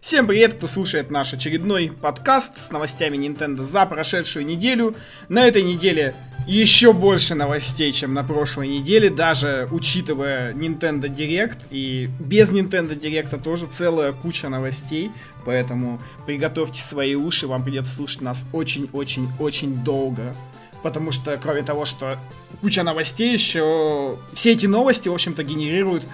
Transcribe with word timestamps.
Всем 0.00 0.26
привет, 0.26 0.54
кто 0.54 0.66
слушает 0.66 1.10
наш 1.10 1.34
очередной 1.34 1.92
подкаст 1.92 2.58
с 2.58 2.70
новостями 2.70 3.18
Nintendo 3.18 3.64
за 3.64 3.84
прошедшую 3.84 4.46
неделю. 4.46 4.94
На 5.28 5.46
этой 5.46 5.62
неделе 5.62 6.14
еще 6.46 6.94
больше 6.94 7.34
новостей, 7.34 7.92
чем 7.92 8.14
на 8.14 8.24
прошлой 8.24 8.68
неделе, 8.68 9.10
даже 9.10 9.68
учитывая 9.70 10.54
Nintendo 10.54 11.02
Direct. 11.02 11.58
И 11.70 12.08
без 12.18 12.50
Nintendo 12.50 12.98
Direct 12.98 13.42
тоже 13.42 13.66
целая 13.66 14.12
куча 14.12 14.48
новостей. 14.48 15.12
Поэтому 15.44 16.00
приготовьте 16.24 16.80
свои 16.80 17.14
уши, 17.14 17.46
вам 17.46 17.62
придется 17.62 17.94
слушать 17.94 18.22
нас 18.22 18.46
очень-очень-очень 18.54 19.84
долго. 19.84 20.34
Потому 20.82 21.12
что, 21.12 21.36
кроме 21.36 21.62
того, 21.62 21.84
что 21.84 22.18
куча 22.62 22.82
новостей, 22.82 23.34
еще 23.34 24.18
все 24.32 24.52
эти 24.52 24.64
новости, 24.64 25.10
в 25.10 25.12
общем-то, 25.12 25.42
генерируют 25.42 26.06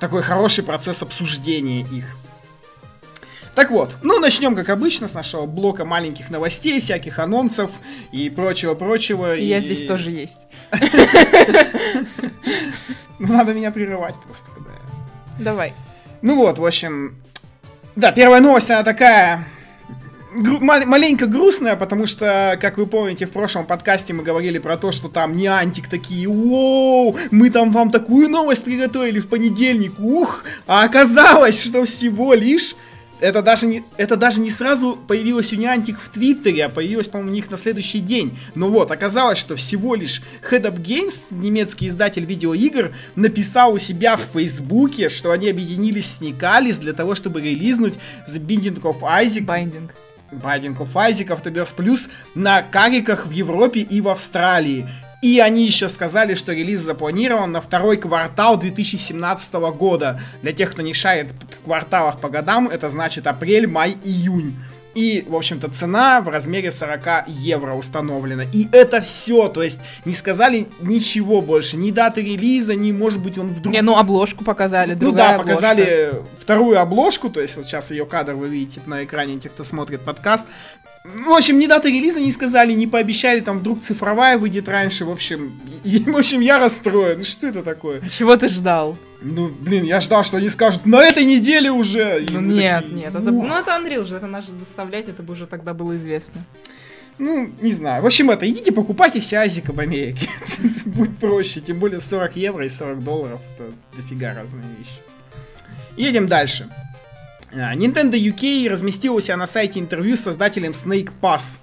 такой 0.00 0.22
хороший 0.22 0.64
процесс 0.64 1.02
обсуждения 1.02 1.82
их. 1.82 2.16
Так 3.54 3.70
вот, 3.70 3.90
ну 4.02 4.18
начнем, 4.18 4.56
как 4.56 4.70
обычно, 4.70 5.08
с 5.08 5.14
нашего 5.14 5.44
блока 5.44 5.84
маленьких 5.84 6.30
новостей, 6.30 6.80
всяких 6.80 7.18
анонсов 7.18 7.70
и 8.10 8.30
прочего-прочего. 8.30 9.36
И, 9.36 9.42
и... 9.42 9.46
я 9.46 9.60
здесь 9.60 9.86
тоже 9.86 10.10
есть. 10.10 10.38
Ну, 13.18 13.32
надо 13.32 13.54
меня 13.54 13.70
прерывать 13.70 14.14
просто, 14.24 14.46
когда 14.54 14.72
я... 14.72 15.44
Давай. 15.44 15.74
Ну 16.22 16.36
вот, 16.36 16.58
в 16.58 16.66
общем... 16.66 17.14
Да, 17.94 18.10
первая 18.10 18.40
новость, 18.40 18.70
она 18.70 18.82
такая... 18.82 19.44
Гру- 20.34 20.60
маленько 20.60 21.26
грустная, 21.26 21.76
потому 21.76 22.06
что, 22.06 22.58
как 22.60 22.78
вы 22.78 22.86
помните, 22.86 23.26
в 23.26 23.30
прошлом 23.30 23.66
подкасте 23.66 24.14
мы 24.14 24.22
говорили 24.22 24.58
про 24.58 24.78
то, 24.78 24.90
что 24.90 25.08
там 25.08 25.36
не 25.36 25.46
антик 25.46 25.88
такие, 25.88 26.26
оу, 26.26 27.16
мы 27.30 27.50
там 27.50 27.70
вам 27.70 27.90
такую 27.90 28.30
новость 28.30 28.64
приготовили 28.64 29.20
в 29.20 29.28
понедельник, 29.28 29.92
ух, 30.00 30.44
а 30.66 30.84
оказалось, 30.84 31.62
что 31.62 31.84
всего 31.84 32.32
лишь 32.32 32.74
это 33.22 33.40
даже 33.40 33.66
не, 33.66 33.84
это 33.96 34.16
даже 34.16 34.40
не 34.40 34.50
сразу 34.50 34.98
появилось 35.06 35.52
у 35.52 35.56
Niantic 35.56 35.94
в 35.94 36.08
Твиттере, 36.08 36.66
а 36.66 36.68
появилось, 36.68 37.06
по-моему, 37.06 37.30
у 37.30 37.34
них 37.34 37.50
на 37.50 37.56
следующий 37.56 38.00
день. 38.00 38.36
Но 38.56 38.68
вот, 38.68 38.90
оказалось, 38.90 39.38
что 39.38 39.54
всего 39.54 39.94
лишь 39.94 40.22
Head 40.50 40.62
Up 40.62 40.82
Games, 40.82 41.26
немецкий 41.30 41.86
издатель 41.86 42.24
видеоигр, 42.24 42.92
написал 43.14 43.74
у 43.74 43.78
себя 43.78 44.16
в 44.16 44.22
Фейсбуке, 44.32 45.08
что 45.08 45.30
они 45.30 45.48
объединились 45.48 46.16
с 46.16 46.20
Никалис 46.20 46.80
для 46.80 46.94
того, 46.94 47.14
чтобы 47.14 47.40
релизнуть 47.40 47.94
The 48.28 48.44
Binding 48.44 48.80
of 48.82 49.00
Isaac. 49.02 49.46
Binding. 49.46 49.90
Binding 50.32 50.76
of 50.76 50.92
Isaac 50.92 51.28
Afterbirth 51.28 51.76
Plus 51.76 52.10
на 52.34 52.62
кариках 52.62 53.26
в 53.26 53.30
Европе 53.30 53.80
и 53.80 54.00
в 54.00 54.08
Австралии. 54.08 54.88
И 55.22 55.38
они 55.38 55.64
еще 55.64 55.88
сказали, 55.88 56.34
что 56.34 56.52
релиз 56.52 56.80
запланирован 56.80 57.52
на 57.52 57.60
второй 57.60 57.96
квартал 57.96 58.58
2017 58.58 59.54
года. 59.54 60.20
Для 60.42 60.52
тех, 60.52 60.72
кто 60.72 60.82
не 60.82 60.94
шарит 60.94 61.28
в 61.60 61.64
кварталах 61.64 62.18
по 62.18 62.28
годам, 62.28 62.68
это 62.68 62.90
значит 62.90 63.28
апрель, 63.28 63.68
май, 63.68 63.96
июнь. 64.04 64.56
И, 64.94 65.24
в 65.26 65.34
общем-то, 65.34 65.68
цена 65.70 66.20
в 66.20 66.28
размере 66.28 66.70
40 66.70 67.28
евро 67.28 67.74
установлена. 67.74 68.44
И 68.52 68.68
это 68.72 69.00
все. 69.00 69.48
То 69.48 69.62
есть 69.62 69.80
не 70.04 70.12
сказали 70.12 70.68
ничего 70.80 71.40
больше. 71.40 71.76
Ни 71.76 71.90
даты 71.90 72.20
релиза, 72.22 72.74
ни, 72.74 72.92
может 72.92 73.20
быть, 73.20 73.38
он 73.38 73.48
вдруг... 73.48 73.72
Не, 73.72 73.82
ну 73.82 73.96
обложку 73.96 74.44
показали, 74.44 74.96
Ну 75.00 75.12
да, 75.12 75.36
обложка. 75.36 75.50
показали 75.50 76.14
вторую 76.40 76.78
обложку. 76.78 77.30
То 77.30 77.40
есть 77.40 77.56
вот 77.56 77.66
сейчас 77.66 77.90
ее 77.90 78.06
кадр 78.06 78.34
вы 78.34 78.48
видите 78.48 78.80
на 78.86 79.04
экране, 79.04 79.38
те, 79.38 79.48
кто 79.48 79.64
смотрит 79.64 80.02
подкаст. 80.02 80.46
В 81.04 81.32
общем, 81.32 81.58
ни 81.58 81.66
даты 81.66 81.88
релиза 81.88 82.20
не 82.20 82.30
сказали, 82.30 82.72
не 82.72 82.86
пообещали, 82.86 83.40
там 83.40 83.58
вдруг 83.58 83.82
цифровая 83.82 84.38
выйдет 84.38 84.68
раньше. 84.68 85.04
В 85.04 85.10
общем, 85.10 85.52
и, 85.84 85.98
в 86.06 86.16
общем 86.16 86.40
я 86.40 86.58
расстроен. 86.58 87.18
Ну 87.18 87.24
что 87.24 87.46
это 87.48 87.62
такое? 87.62 88.00
Чего 88.08 88.36
ты 88.36 88.48
ждал? 88.48 88.96
Ну, 89.22 89.48
блин, 89.48 89.84
я 89.84 90.00
ждал, 90.00 90.24
что 90.24 90.36
они 90.36 90.48
скажут, 90.48 90.86
на 90.86 91.02
этой 91.02 91.24
неделе 91.24 91.70
уже. 91.70 92.26
Ну, 92.30 92.40
нет, 92.40 92.82
такие, 92.82 93.00
нет, 93.02 93.14
это, 93.14 93.30
ну 93.30 93.58
это 93.58 93.70
Unreal 93.70 94.04
же, 94.04 94.16
это 94.16 94.26
надо 94.26 94.50
доставлять, 94.52 95.08
это 95.08 95.22
бы 95.22 95.32
уже 95.32 95.46
тогда 95.46 95.74
было 95.74 95.96
известно. 95.96 96.44
Ну, 97.18 97.50
не 97.60 97.72
знаю. 97.72 98.02
В 98.02 98.06
общем, 98.06 98.30
это, 98.30 98.48
идите 98.48 98.72
покупайте 98.72 99.20
все 99.20 99.38
Азика 99.38 99.72
в 99.72 99.78
Америке. 99.80 100.28
Будет 100.86 101.18
проще, 101.18 101.60
тем 101.60 101.78
более 101.78 102.00
40 102.00 102.36
евро 102.36 102.64
и 102.64 102.68
40 102.68 103.04
долларов, 103.04 103.40
это 103.54 103.70
дофига 103.96 104.34
разные 104.34 104.64
вещи. 104.78 105.00
Едем 105.96 106.26
дальше. 106.26 106.68
А, 107.52 107.74
Nintendo 107.74 108.14
UK 108.14 108.68
разместила 108.68 109.20
себя 109.20 109.36
на 109.36 109.46
сайте 109.46 109.78
интервью 109.78 110.16
с 110.16 110.20
создателем 110.20 110.72
Snake 110.72 111.12
Pass. 111.20 111.58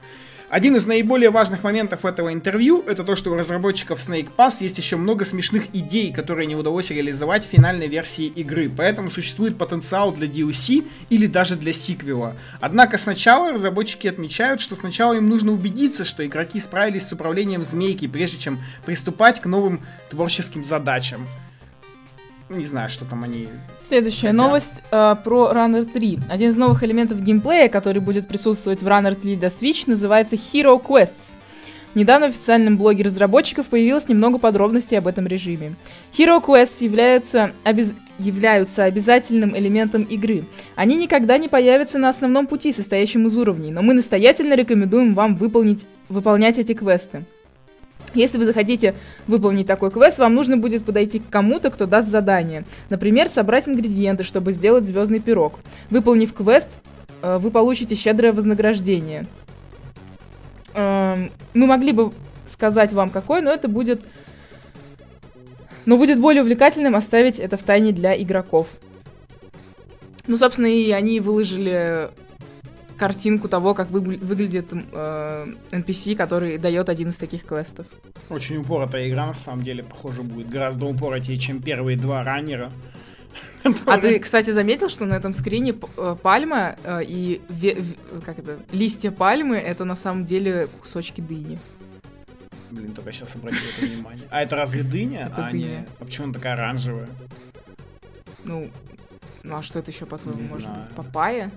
Один 0.50 0.76
из 0.76 0.88
наиболее 0.88 1.30
важных 1.30 1.64
моментов 1.64 2.06
этого 2.06 2.34
интервью 2.34 2.84
это 2.88 3.04
то, 3.04 3.16
что 3.16 3.30
у 3.30 3.36
разработчиков 3.36 4.00
Snake 4.00 4.30
Pass 4.36 4.56
есть 4.62 4.80
еще 4.80 4.96
много 4.96 5.24
смешных 5.24 5.66
идей, 5.76 6.12
которые 6.12 6.48
не 6.48 6.56
удалось 6.56 6.90
реализовать 6.90 7.46
в 7.46 7.50
финальной 7.50 7.88
версии 7.88 8.26
игры, 8.26 8.68
поэтому 8.68 9.12
существует 9.12 9.60
потенциал 9.60 10.12
для 10.12 10.28
DLC 10.28 10.88
или 11.10 11.28
даже 11.28 11.56
для 11.56 11.72
сиквела. 11.72 12.36
Однако 12.62 12.98
сначала 12.98 13.52
разработчики 13.52 14.08
отмечают, 14.08 14.60
что 14.60 14.74
сначала 14.74 15.14
им 15.14 15.30
нужно 15.30 15.52
убедиться, 15.52 16.04
что 16.04 16.26
игроки 16.26 16.60
справились 16.60 17.06
с 17.08 17.12
управлением 17.12 17.64
змейки, 17.64 18.08
прежде 18.08 18.40
чем 18.40 18.60
приступать 18.88 19.40
к 19.42 19.46
новым 19.46 19.81
творческим 20.10 20.66
задачам. 20.66 21.28
Не 22.50 22.66
знаю, 22.66 22.90
что 22.90 23.06
там 23.06 23.24
они 23.24 23.48
Следующая 23.88 24.32
Хотя... 24.32 24.34
новость 24.34 24.82
э, 24.92 25.16
про 25.24 25.52
Runner 25.54 25.86
3. 25.86 26.20
Один 26.30 26.50
из 26.50 26.58
новых 26.58 26.84
элементов 26.84 27.22
геймплея, 27.22 27.70
который 27.70 28.02
будет 28.02 28.28
присутствовать 28.28 28.82
в 28.82 28.88
Runner 28.88 29.14
3 29.14 29.36
для 29.36 29.50
Switch, 29.50 29.84
называется 29.86 30.36
Hero 30.36 30.82
Quests. 30.82 31.34
Недавно 31.96 32.28
в 32.28 32.30
официальном 32.30 32.78
блоге 32.78 33.04
разработчиков 33.04 33.68
появилось 33.68 34.08
немного 34.08 34.38
подробностей 34.38 34.98
об 34.98 35.08
этом 35.08 35.26
режиме. 35.28 35.76
Hero 36.14 36.44
Quests 36.44 36.84
являются, 36.84 37.52
обез... 37.64 37.94
являются 38.20 38.84
обязательным 38.84 39.58
элементом 39.58 40.04
игры. 40.04 40.44
Они 40.76 40.96
никогда 40.96 41.38
не 41.38 41.48
появятся 41.50 41.98
на 41.98 42.10
основном 42.10 42.48
пути, 42.48 42.72
состоящем 42.72 43.28
из 43.28 43.38
уровней, 43.38 43.72
но 43.72 43.81
мы 43.81 43.94
настоятельно 43.94 44.54
рекомендуем 44.54 45.14
вам 45.14 45.36
выполнить... 45.36 45.88
выполнять 46.10 46.60
эти 46.60 46.74
квесты. 46.74 47.26
Если 48.14 48.38
вы 48.38 48.46
захотите 48.46 48.96
выполнить 49.28 49.68
такой 49.68 49.92
квест, 49.92 50.18
вам 50.18 50.34
нужно 50.34 50.58
будет 50.58 50.84
подойти 50.86 51.20
к 51.20 51.30
кому-то, 51.30 51.70
кто 51.70 51.86
даст 51.86 52.09
задание. 52.09 52.64
Например, 52.90 53.28
собрать 53.28 53.68
ингредиенты, 53.68 54.24
чтобы 54.24 54.52
сделать 54.52 54.86
звездный 54.86 55.20
пирог. 55.20 55.59
Выполнив 55.90 56.34
квест, 56.34 56.68
э, 57.22 57.38
вы 57.38 57.52
получите 57.52 57.96
щедрое 57.96 58.34
вознаграждение. 58.34 59.25
Эм, 60.74 61.31
мы 61.53 61.68
могли 61.68 61.92
бы 61.92 62.12
сказать 62.46 62.94
вам 62.94 63.09
какой, 63.09 63.42
но 63.42 63.52
это 63.52 63.68
будет... 63.68 64.02
Но 65.86 65.98
будет 65.98 66.19
более 66.19 66.44
увлекательным 66.44 66.96
оставить 66.96 67.40
это 67.40 67.58
в 67.58 67.64
тайне 67.64 67.92
для 67.92 68.19
игроков. 68.22 68.68
Ну, 70.28 70.38
собственно, 70.38 70.68
и 70.68 70.92
они 70.92 71.19
выложили 71.19 72.09
картинку 73.00 73.48
того, 73.48 73.74
как 73.74 73.90
вы, 73.90 74.02
выглядит 74.02 74.68
э, 74.72 75.48
NPC, 75.72 76.16
который 76.16 76.58
дает 76.58 76.90
один 76.90 77.10
из 77.10 77.18
таких 77.18 77.46
квестов. 77.46 77.88
Очень 78.30 78.58
упоротая 78.58 79.10
игра, 79.10 79.26
на 79.26 79.34
самом 79.34 79.64
деле, 79.64 79.84
похоже, 79.84 80.22
будет 80.22 80.50
гораздо 80.50 80.86
упоротее, 80.86 81.38
чем 81.38 81.62
первые 81.62 81.98
два 81.98 82.24
раннера. 82.24 82.72
А 83.86 83.98
ты, 83.98 84.20
кстати, 84.20 84.52
заметил, 84.52 84.90
что 84.90 85.06
на 85.06 85.16
этом 85.16 85.34
скрине 85.34 85.76
э, 85.98 86.16
пальма 86.22 86.76
э, 86.84 87.04
и 87.04 87.42
как 88.26 88.40
это, 88.40 88.60
листья 88.72 89.12
пальмы 89.12 89.58
это 89.58 89.86
на 89.86 89.96
самом 89.96 90.26
деле 90.26 90.68
кусочки 90.81 91.22
дыни. 91.22 91.60
Блин, 92.72 92.94
только 92.94 93.12
сейчас 93.12 93.36
обратил 93.36 93.60
это 93.76 93.86
внимание. 93.86 94.28
А 94.30 94.42
это 94.42 94.56
разве 94.56 94.84
дыня? 94.84 95.30
Это 95.31 95.48
а 95.48 95.52
дыня. 95.52 95.68
Не... 95.68 95.86
А 96.00 96.06
почему 96.06 96.26
она 96.26 96.34
такая 96.34 96.54
оранжевая? 96.54 97.10
Ну, 98.46 98.70
ну 99.44 99.58
а 99.58 99.64
что 99.64 99.80
это 99.80 99.92
еще, 99.92 100.06
по-твоему, 100.06 100.42
может 100.42 100.68
знаю. 100.68 100.84
быть? 100.86 100.96
Папайя? 100.96 101.52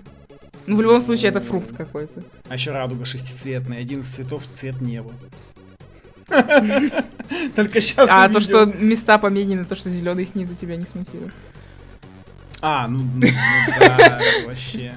Ну, 0.65 0.77
в 0.77 0.81
любом 0.81 1.01
случае, 1.01 1.29
это 1.29 1.41
фрукт 1.41 1.75
какой-то. 1.75 2.23
А 2.47 2.53
еще 2.53 2.71
радуга 2.71 3.05
шестицветная, 3.05 3.79
один 3.79 3.99
из 3.99 4.07
цветов 4.07 4.43
цвет 4.55 4.79
неба. 4.81 5.11
Только 7.55 7.81
сейчас 7.81 8.09
А 8.09 8.29
то, 8.29 8.39
что 8.39 8.65
места 8.65 9.17
поменены, 9.17 9.65
то, 9.65 9.75
что 9.75 9.89
зеленый 9.89 10.25
снизу 10.25 10.55
тебя 10.55 10.77
не 10.77 10.85
смутило. 10.85 11.29
А, 12.61 12.87
ну, 12.87 12.99
ну, 12.99 13.27
ну 13.27 13.27
да, 13.79 14.19
вообще. 14.45 14.93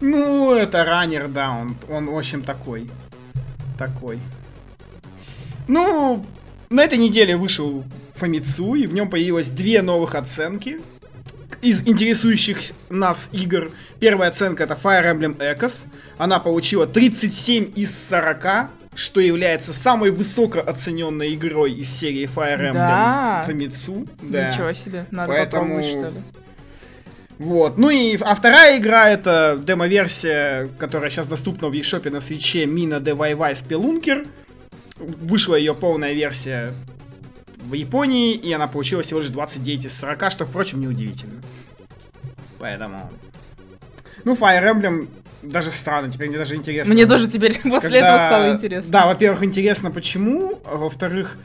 Ну, 0.00 0.54
это 0.54 0.84
раннер, 0.84 1.28
да, 1.28 1.50
он, 1.50 1.76
он, 1.88 2.06
в 2.06 2.16
общем, 2.16 2.42
такой. 2.42 2.88
Такой. 3.76 4.20
Ну, 5.66 6.24
на 6.70 6.82
этой 6.82 6.98
неделе 6.98 7.36
вышел 7.36 7.84
Фомицу, 8.14 8.74
и 8.74 8.86
в 8.86 8.94
нем 8.94 9.10
появилось 9.10 9.48
две 9.48 9.82
новых 9.82 10.14
оценки 10.14 10.80
из 11.62 11.86
интересующих 11.86 12.58
нас 12.90 13.30
игр. 13.32 13.70
Первая 14.00 14.30
оценка 14.30 14.64
это 14.64 14.76
Fire 14.80 15.14
Emblem 15.14 15.38
Echoes. 15.38 15.86
Она 16.18 16.40
получила 16.40 16.86
37 16.86 17.72
из 17.76 18.08
40, 18.08 18.68
что 18.94 19.20
является 19.20 19.72
самой 19.72 20.10
высокооцененной 20.10 21.34
игрой 21.34 21.72
из 21.72 21.88
серии 21.88 22.28
Fire 22.28 22.60
Emblem 22.60 22.72
да. 22.72 23.44
Famitsu. 23.48 24.08
Да. 24.20 24.50
Ничего 24.50 24.72
себе, 24.72 25.06
надо 25.10 25.32
Поэтому... 25.32 25.62
попробовать, 25.62 25.90
что 25.90 26.08
ли. 26.08 26.22
Вот. 27.38 27.78
Ну 27.78 27.90
и 27.90 28.16
а 28.20 28.34
вторая 28.34 28.78
игра 28.78 29.08
это 29.08 29.58
демо-версия, 29.60 30.68
которая 30.78 31.10
сейчас 31.10 31.26
доступна 31.26 31.68
в 31.68 31.72
eShop 31.72 32.08
на 32.10 32.20
свече 32.20 32.64
Mina 32.64 33.00
Vai 33.00 33.54
Spelunker. 33.54 34.28
Вышла 34.98 35.56
ее 35.56 35.74
полная 35.74 36.12
версия 36.12 36.72
в 37.62 37.72
Японии, 37.74 38.34
и 38.34 38.52
она 38.52 38.66
получила 38.66 39.02
всего 39.02 39.20
лишь 39.20 39.30
29 39.30 39.86
из 39.86 39.98
40, 39.98 40.30
что, 40.30 40.46
впрочем, 40.46 40.80
неудивительно. 40.80 41.40
Поэтому... 42.58 43.10
Ну, 44.24 44.34
Fire 44.34 44.72
Emblem 44.72 45.08
даже 45.42 45.70
странно, 45.70 46.10
теперь 46.10 46.28
мне 46.28 46.38
даже 46.38 46.54
интересно. 46.54 46.92
Мне 46.92 47.06
тоже 47.06 47.28
теперь 47.28 47.60
после 47.62 48.00
Когда- 48.00 48.14
этого 48.14 48.18
стало 48.18 48.52
интересно. 48.52 48.92
Да, 48.92 49.06
во-первых, 49.06 49.42
интересно 49.42 49.90
почему, 49.90 50.60
а 50.64 50.76
во-вторых, 50.76 51.36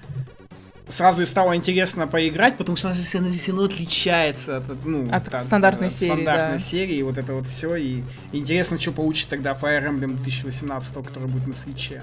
сразу 0.88 1.24
и 1.24 1.25
стало 1.25 1.56
интересно 1.56 2.08
поиграть, 2.08 2.58
потому 2.58 2.78
что 2.78 2.88
она 2.90 2.96
же 2.96 3.04
все 3.04 3.18
равно, 3.18 3.34
все 3.34 3.52
равно 3.52 3.66
отличается 3.66 4.58
от, 4.58 4.86
ну, 4.86 5.08
От 5.12 5.28
стандартной 5.44 5.90
серии, 5.90 6.12
стандартной 6.12 6.58
да. 6.58 6.64
серии, 6.64 7.02
вот 7.02 7.18
это 7.18 7.34
вот 7.34 7.48
все. 7.48 7.75
И 7.75 8.04
интересно, 8.31 8.80
что 8.80 8.92
получит 8.92 9.30
тогда 9.30 9.58
Fire 9.60 9.88
Emblem 9.88 10.16
2018, 10.18 10.94
который 11.06 11.28
будет 11.28 11.48
на 11.48 11.54
свече. 11.54 12.02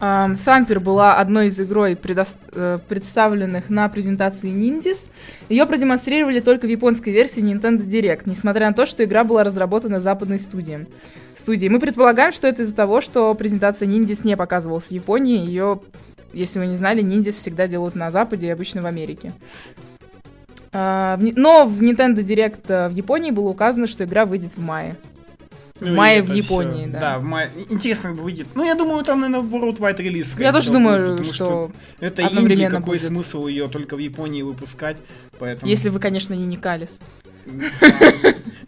Thumper 0.00 0.80
была 0.80 1.16
одной 1.16 1.48
из 1.48 1.60
игрой, 1.60 1.98
э, 2.02 2.78
представленных 2.88 3.68
на 3.68 3.88
презентации 3.90 4.50
Nindies. 4.50 5.08
Ее 5.50 5.66
продемонстрировали 5.66 6.40
только 6.40 6.66
в 6.66 6.70
японской 6.70 7.10
версии 7.10 7.42
Nintendo 7.42 7.84
Direct, 7.84 8.22
несмотря 8.24 8.68
на 8.68 8.72
то, 8.72 8.86
что 8.86 9.04
игра 9.04 9.24
была 9.24 9.44
разработана 9.44 10.00
западной 10.00 10.38
студией. 10.38 10.86
студией. 11.36 11.68
Мы 11.68 11.80
предполагаем, 11.80 12.32
что 12.32 12.48
это 12.48 12.62
из-за 12.62 12.74
того, 12.74 13.02
что 13.02 13.34
презентация 13.34 13.86
Nindies 13.86 14.20
не 14.24 14.36
показывалась 14.38 14.84
в 14.84 14.92
Японии. 14.92 15.44
Ее, 15.44 15.80
если 16.32 16.58
вы 16.58 16.66
не 16.66 16.76
знали, 16.76 17.02
Nindies 17.02 17.32
всегда 17.32 17.66
делают 17.66 17.94
на 17.94 18.10
Западе 18.10 18.46
и 18.46 18.50
обычно 18.50 18.80
в 18.80 18.86
Америке. 18.86 19.32
А, 20.72 21.18
но 21.18 21.66
в 21.66 21.82
Nintendo 21.82 22.22
Direct 22.22 22.88
в 22.88 22.94
Японии 22.94 23.32
было 23.32 23.48
указано, 23.50 23.86
что 23.86 24.04
игра 24.04 24.24
выйдет 24.24 24.56
в 24.56 24.62
мае. 24.62 24.96
В 25.80 25.84
Ну, 25.86 25.92
и 25.92 25.96
мае 25.96 26.18
это 26.20 26.32
в 26.32 26.34
Японии, 26.34 26.82
всё. 26.82 26.92
да. 26.92 27.00
Да, 27.00 27.18
в 27.18 27.24
мае. 27.24 27.50
Интересно, 27.70 28.12
выйдет. 28.12 28.48
Ну, 28.54 28.64
я 28.64 28.74
думаю, 28.74 29.02
там, 29.02 29.20
наверное, 29.20 29.48
Worldwide 29.48 29.96
релиз. 29.96 30.38
Я 30.38 30.52
тоже 30.52 30.64
всего, 30.64 30.74
думаю, 30.74 31.16
потому 31.16 31.32
что 31.32 31.70
это 32.00 32.22
инди, 32.22 32.28
одновременно 32.28 32.70
какой 32.70 32.98
будет. 32.98 33.06
смысл 33.06 33.46
ее 33.46 33.68
только 33.68 33.96
в 33.96 33.98
Японии 33.98 34.42
выпускать, 34.42 34.98
поэтому... 35.38 35.70
если 35.70 35.88
вы, 35.88 35.98
конечно, 35.98 36.34
не 36.34 36.44
Никалис. 36.44 37.00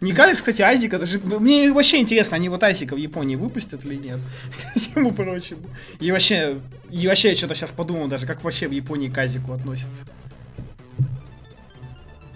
Никалис, 0.01 0.37
кстати, 0.37 0.61
Азика, 0.61 0.99
даже 0.99 1.19
мне 1.19 1.71
вообще 1.71 1.99
интересно, 1.99 2.35
они 2.35 2.49
вот 2.49 2.63
Азика 2.63 2.95
в 2.95 2.97
Японии 2.97 3.35
выпустят 3.35 3.85
или 3.85 3.95
нет, 3.95 4.19
всему 4.75 5.11
прочему. 5.11 5.61
И 5.99 6.11
вообще, 6.11 6.57
и 6.89 7.07
вообще 7.07 7.29
я 7.29 7.35
что-то 7.35 7.55
сейчас 7.55 7.71
подумал 7.71 8.07
даже, 8.07 8.25
как 8.25 8.43
вообще 8.43 8.67
в 8.67 8.71
Японии 8.71 9.09
к 9.09 9.17
Азику 9.17 9.53
относятся. 9.53 10.05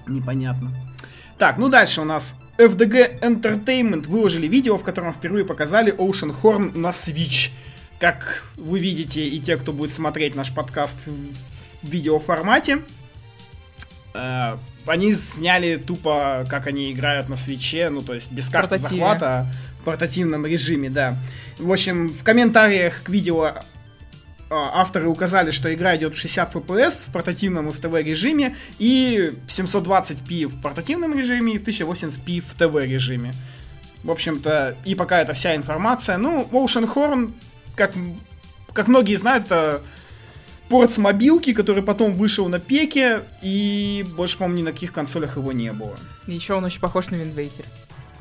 Непонятно. 0.07 0.71
Так, 1.37 1.59
ну 1.59 1.69
дальше 1.69 2.01
у 2.01 2.03
нас 2.03 2.35
FDG 2.57 3.19
Entertainment 3.19 4.07
выложили 4.07 4.47
видео, 4.47 4.77
в 4.77 4.83
котором 4.83 5.13
впервые 5.13 5.45
показали 5.45 5.93
Ocean 5.93 6.35
Horn 6.41 6.75
на 6.75 6.89
Switch. 6.89 7.51
Как 7.99 8.43
вы 8.55 8.79
видите, 8.79 9.27
и 9.27 9.39
те, 9.39 9.57
кто 9.57 9.71
будет 9.71 9.91
смотреть 9.91 10.35
наш 10.35 10.51
подкаст 10.51 10.97
в 11.05 11.87
видеоформате, 11.87 12.83
э, 14.15 14.57
они 14.87 15.13
сняли 15.13 15.77
тупо, 15.77 16.45
как 16.49 16.65
они 16.65 16.91
играют 16.91 17.29
на 17.29 17.37
свече, 17.37 17.89
ну, 17.89 18.01
то 18.01 18.15
есть 18.15 18.31
без 18.31 18.49
карты 18.49 18.77
захвата, 18.79 19.27
а 19.27 19.47
в 19.81 19.85
портативном 19.85 20.45
режиме, 20.45 20.89
да. 20.89 21.17
В 21.59 21.71
общем, 21.71 22.09
в 22.09 22.23
комментариях 22.23 23.03
к 23.03 23.09
видео 23.09 23.57
авторы 24.49 25.07
указали, 25.07 25.51
что 25.51 25.73
игра 25.73 25.95
идет 25.95 26.15
в 26.15 26.19
60 26.19 26.55
FPS 26.55 27.05
в 27.07 27.11
портативном 27.11 27.69
и 27.69 27.71
в 27.71 27.79
ТВ 27.79 27.93
режиме, 27.93 28.55
и 28.79 29.33
720p 29.47 30.47
в 30.47 30.61
портативном 30.61 31.17
режиме, 31.17 31.53
и 31.53 31.57
в 31.57 31.63
1080p 31.63 32.41
в 32.41 32.53
ТВ 32.53 32.75
режиме. 32.75 33.33
В 34.03 34.11
общем-то, 34.11 34.75
и 34.85 34.95
пока 34.95 35.21
это 35.21 35.33
вся 35.33 35.55
информация. 35.55 36.17
Ну, 36.17 36.47
Ocean 36.51 36.91
Horn, 36.93 37.33
как, 37.75 37.93
как 38.73 38.87
многие 38.87 39.15
знают, 39.15 39.45
это 39.45 39.81
порт 40.69 40.93
с 40.93 40.97
мобилки, 40.97 41.53
который 41.53 41.83
потом 41.83 42.13
вышел 42.13 42.47
на 42.47 42.59
пеке, 42.59 43.21
и 43.41 44.05
больше, 44.15 44.37
по-моему, 44.37 44.59
ни 44.59 44.63
на 44.63 44.71
каких 44.71 44.93
консолях 44.93 45.37
его 45.37 45.51
не 45.51 45.71
было. 45.73 45.97
И 46.27 46.33
еще 46.33 46.53
он 46.53 46.63
очень 46.63 46.79
похож 46.79 47.09
на 47.09 47.15
Виндвейкер. 47.15 47.65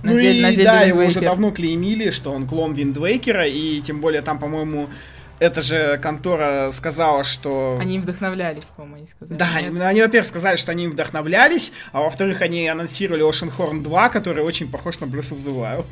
Ну 0.02 0.17
и 0.17 0.40
на 0.40 0.52
Зельду 0.52 0.70
да, 0.70 0.84
Wind 0.84 0.88
его 0.88 1.05
уже 1.05 1.20
давно 1.20 1.50
клеймили, 1.50 2.11
что 2.11 2.32
он 2.32 2.46
клон 2.46 2.75
Виндвейкера, 2.75 3.46
и 3.46 3.81
тем 3.81 4.00
более 4.00 4.23
там, 4.23 4.38
по-моему, 4.38 4.88
эта 5.38 5.60
же 5.60 5.98
контора 6.02 6.70
сказала, 6.72 7.22
что... 7.24 7.78
Они 7.80 7.96
им 7.96 8.02
вдохновлялись, 8.02 8.64
по-моему, 8.76 8.96
они 8.96 9.06
сказали. 9.06 9.38
Да, 9.38 9.60
Нет? 9.60 9.80
они, 9.82 10.00
во-первых, 10.02 10.26
сказали, 10.26 10.56
что 10.56 10.72
они 10.72 10.84
им 10.84 10.92
вдохновлялись, 10.92 11.72
а 11.92 12.00
во-вторых, 12.00 12.40
они 12.42 12.66
анонсировали 12.68 13.22
Ocean 13.28 13.52
Horn 13.56 13.82
2, 13.82 14.08
который 14.08 14.42
очень 14.44 14.70
похож 14.70 14.98
на 15.00 15.04
Breath 15.04 15.34
of 15.34 15.38
the 15.38 15.54
Wild. 15.54 15.86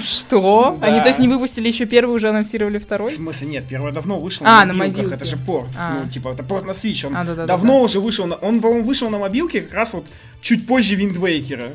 Что? 0.00 0.76
Да. 0.80 0.86
Они, 0.86 1.00
то 1.00 1.08
есть, 1.08 1.18
не 1.18 1.28
выпустили 1.28 1.68
еще 1.68 1.84
первый, 1.86 2.16
уже 2.16 2.28
анонсировали 2.28 2.78
В 2.78 2.84
второй? 2.84 3.10
смысле, 3.10 3.48
нет, 3.48 3.64
первый 3.68 3.92
давно 3.92 4.18
вышел 4.18 4.46
А, 4.46 4.60
на 4.60 4.66
на 4.66 4.74
мобилках, 4.74 5.02
мобилке. 5.04 5.16
это 5.16 5.24
же 5.24 5.36
порт. 5.36 5.68
А. 5.78 6.00
Ну, 6.04 6.10
типа, 6.10 6.30
это 6.30 6.42
порт 6.42 6.64
на 6.64 6.70
Switch, 6.72 7.06
он 7.06 7.16
А, 7.16 7.20
да-да-да-да. 7.24 7.46
давно 7.46 7.80
уже 7.82 8.00
вышел 8.00 8.26
на... 8.26 8.36
Он, 8.36 8.60
по-моему, 8.60 8.86
вышел 8.86 9.10
на 9.10 9.18
мобилке 9.18 9.60
как 9.60 9.74
раз 9.74 9.92
вот 9.94 10.06
чуть 10.40 10.66
позже 10.66 10.94
Виндвейкера. 10.94 11.70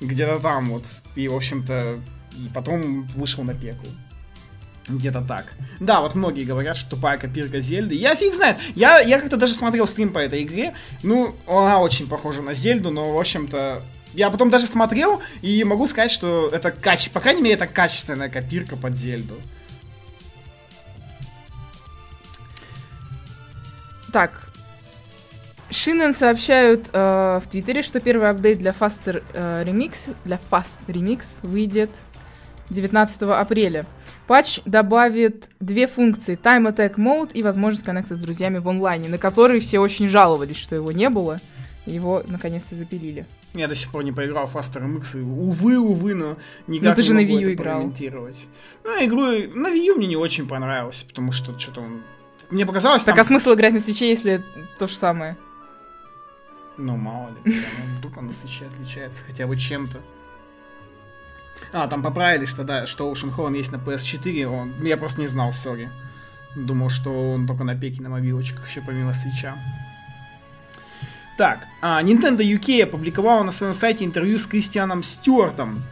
Где-то 0.00 0.38
там 0.40 0.70
вот. 0.70 0.84
И, 1.14 1.28
в 1.28 1.34
общем-то, 1.36 2.00
и 2.32 2.50
потом 2.52 3.02
вышел 3.16 3.44
на 3.44 3.54
пеку. 3.54 3.86
Где-то 4.88 5.22
так. 5.22 5.46
Да, 5.80 6.02
вот 6.02 6.14
многие 6.14 6.44
говорят, 6.44 6.76
что 6.76 6.90
тупая 6.90 7.16
копирка 7.16 7.60
Зельды. 7.60 7.94
Я 7.94 8.14
фиг 8.14 8.34
знает. 8.34 8.58
Я, 8.74 9.00
я 9.00 9.18
как-то 9.18 9.36
даже 9.36 9.54
смотрел 9.54 9.86
стрим 9.86 10.12
по 10.12 10.18
этой 10.18 10.42
игре. 10.42 10.74
Ну, 11.02 11.34
она 11.46 11.80
очень 11.80 12.06
похожа 12.06 12.42
на 12.42 12.52
Зельду, 12.52 12.90
но, 12.90 13.14
в 13.14 13.18
общем-то, 13.18 13.82
я 14.12 14.30
потом 14.30 14.50
даже 14.50 14.66
смотрел 14.66 15.22
и 15.40 15.64
могу 15.64 15.86
сказать, 15.86 16.10
что 16.10 16.50
это 16.52 16.70
каче... 16.70 17.10
по 17.10 17.20
крайней 17.20 17.40
мере, 17.40 17.54
это 17.54 17.66
качественная 17.66 18.28
копирка 18.28 18.76
под 18.76 18.94
Зельду. 18.94 19.36
Так. 24.12 24.48
Шинен 25.70 26.14
сообщают 26.14 26.90
э, 26.92 27.40
в 27.42 27.48
Твиттере, 27.50 27.82
что 27.82 27.98
первый 27.98 28.30
апдейт 28.30 28.58
для 28.58 28.70
Faster 28.70 29.24
э, 29.32 29.64
Remix, 29.66 30.14
для 30.24 30.38
Fast 30.50 30.78
Remix 30.86 31.38
выйдет 31.42 31.90
19 32.70 33.22
апреля. 33.22 33.86
Патч 34.26 34.60
добавит 34.64 35.50
две 35.60 35.86
функции 35.86 36.38
Time 36.42 36.74
Attack 36.74 36.96
Mode 36.96 37.32
и 37.32 37.42
возможность 37.42 37.84
коннекта 37.84 38.14
с 38.14 38.18
друзьями 38.18 38.58
в 38.58 38.68
онлайне, 38.68 39.08
на 39.08 39.18
которые 39.18 39.60
все 39.60 39.78
очень 39.78 40.08
жаловались, 40.08 40.56
что 40.56 40.74
его 40.74 40.92
не 40.92 41.10
было. 41.10 41.40
Его 41.86 42.22
наконец-то 42.26 42.74
запилили. 42.74 43.26
Я 43.52 43.68
до 43.68 43.74
сих 43.74 43.90
пор 43.92 44.02
не 44.02 44.10
поиграл 44.12 44.46
в 44.46 44.56
Faster 44.56 44.82
MX, 44.82 45.20
и 45.20 45.22
увы, 45.22 45.78
увы, 45.78 46.14
но 46.14 46.38
никак 46.66 46.90
Ну, 46.90 46.94
ты 46.96 47.02
не 47.02 47.06
же 47.08 47.14
на 47.14 47.20
могу 47.20 47.32
Wii 47.32 47.36
U 47.36 47.42
это 47.42 47.52
играл. 47.52 47.74
прокомментировать. 47.74 48.46
Ну, 48.84 48.90
игру 49.04 49.20
на 49.54 49.68
Wii 49.68 49.86
U 49.88 49.94
мне 49.96 50.06
не 50.06 50.16
очень 50.16 50.48
понравилось, 50.48 51.02
потому 51.02 51.30
что 51.30 51.56
что-то 51.58 51.82
он... 51.82 52.02
Мне 52.50 52.64
показалось 52.66 53.04
Так 53.04 53.14
там... 53.16 53.20
а 53.22 53.24
смысл 53.24 53.52
играть 53.54 53.74
на 53.74 53.80
свече, 53.80 54.08
если 54.08 54.42
то 54.78 54.86
же 54.86 54.94
самое? 54.94 55.36
Ну, 56.78 56.96
мало 56.96 57.28
ли, 57.28 57.36
равно 57.44 57.98
вдруг 57.98 58.16
он 58.16 58.26
на 58.26 58.32
свече 58.32 58.66
отличается 58.66 59.22
хотя 59.24 59.46
бы 59.46 59.56
чем-то. 59.56 59.98
А, 61.72 61.86
там 61.88 62.02
поправили, 62.02 62.46
что 62.46 62.64
да, 62.64 62.86
что 62.86 63.10
Ocean 63.10 63.34
Horn 63.34 63.56
есть 63.56 63.72
на 63.72 63.76
PS4, 63.76 64.44
он... 64.46 64.84
я 64.84 64.96
просто 64.96 65.20
не 65.20 65.26
знал, 65.26 65.52
сори. 65.52 65.90
Думал, 66.56 66.88
что 66.90 67.32
он 67.32 67.46
только 67.46 67.64
на 67.64 67.74
пеке 67.74 68.02
на 68.02 68.08
мобилочках, 68.10 68.68
еще 68.68 68.80
помимо 68.80 69.12
свеча. 69.12 69.56
Так, 71.36 71.66
а, 71.82 72.00
Nintendo 72.02 72.38
UK 72.38 72.84
опубликовала 72.84 73.42
на 73.42 73.50
своем 73.50 73.74
сайте 73.74 74.04
интервью 74.04 74.38
с 74.38 74.46
Кристианом 74.46 75.02
Стюартом 75.02 75.82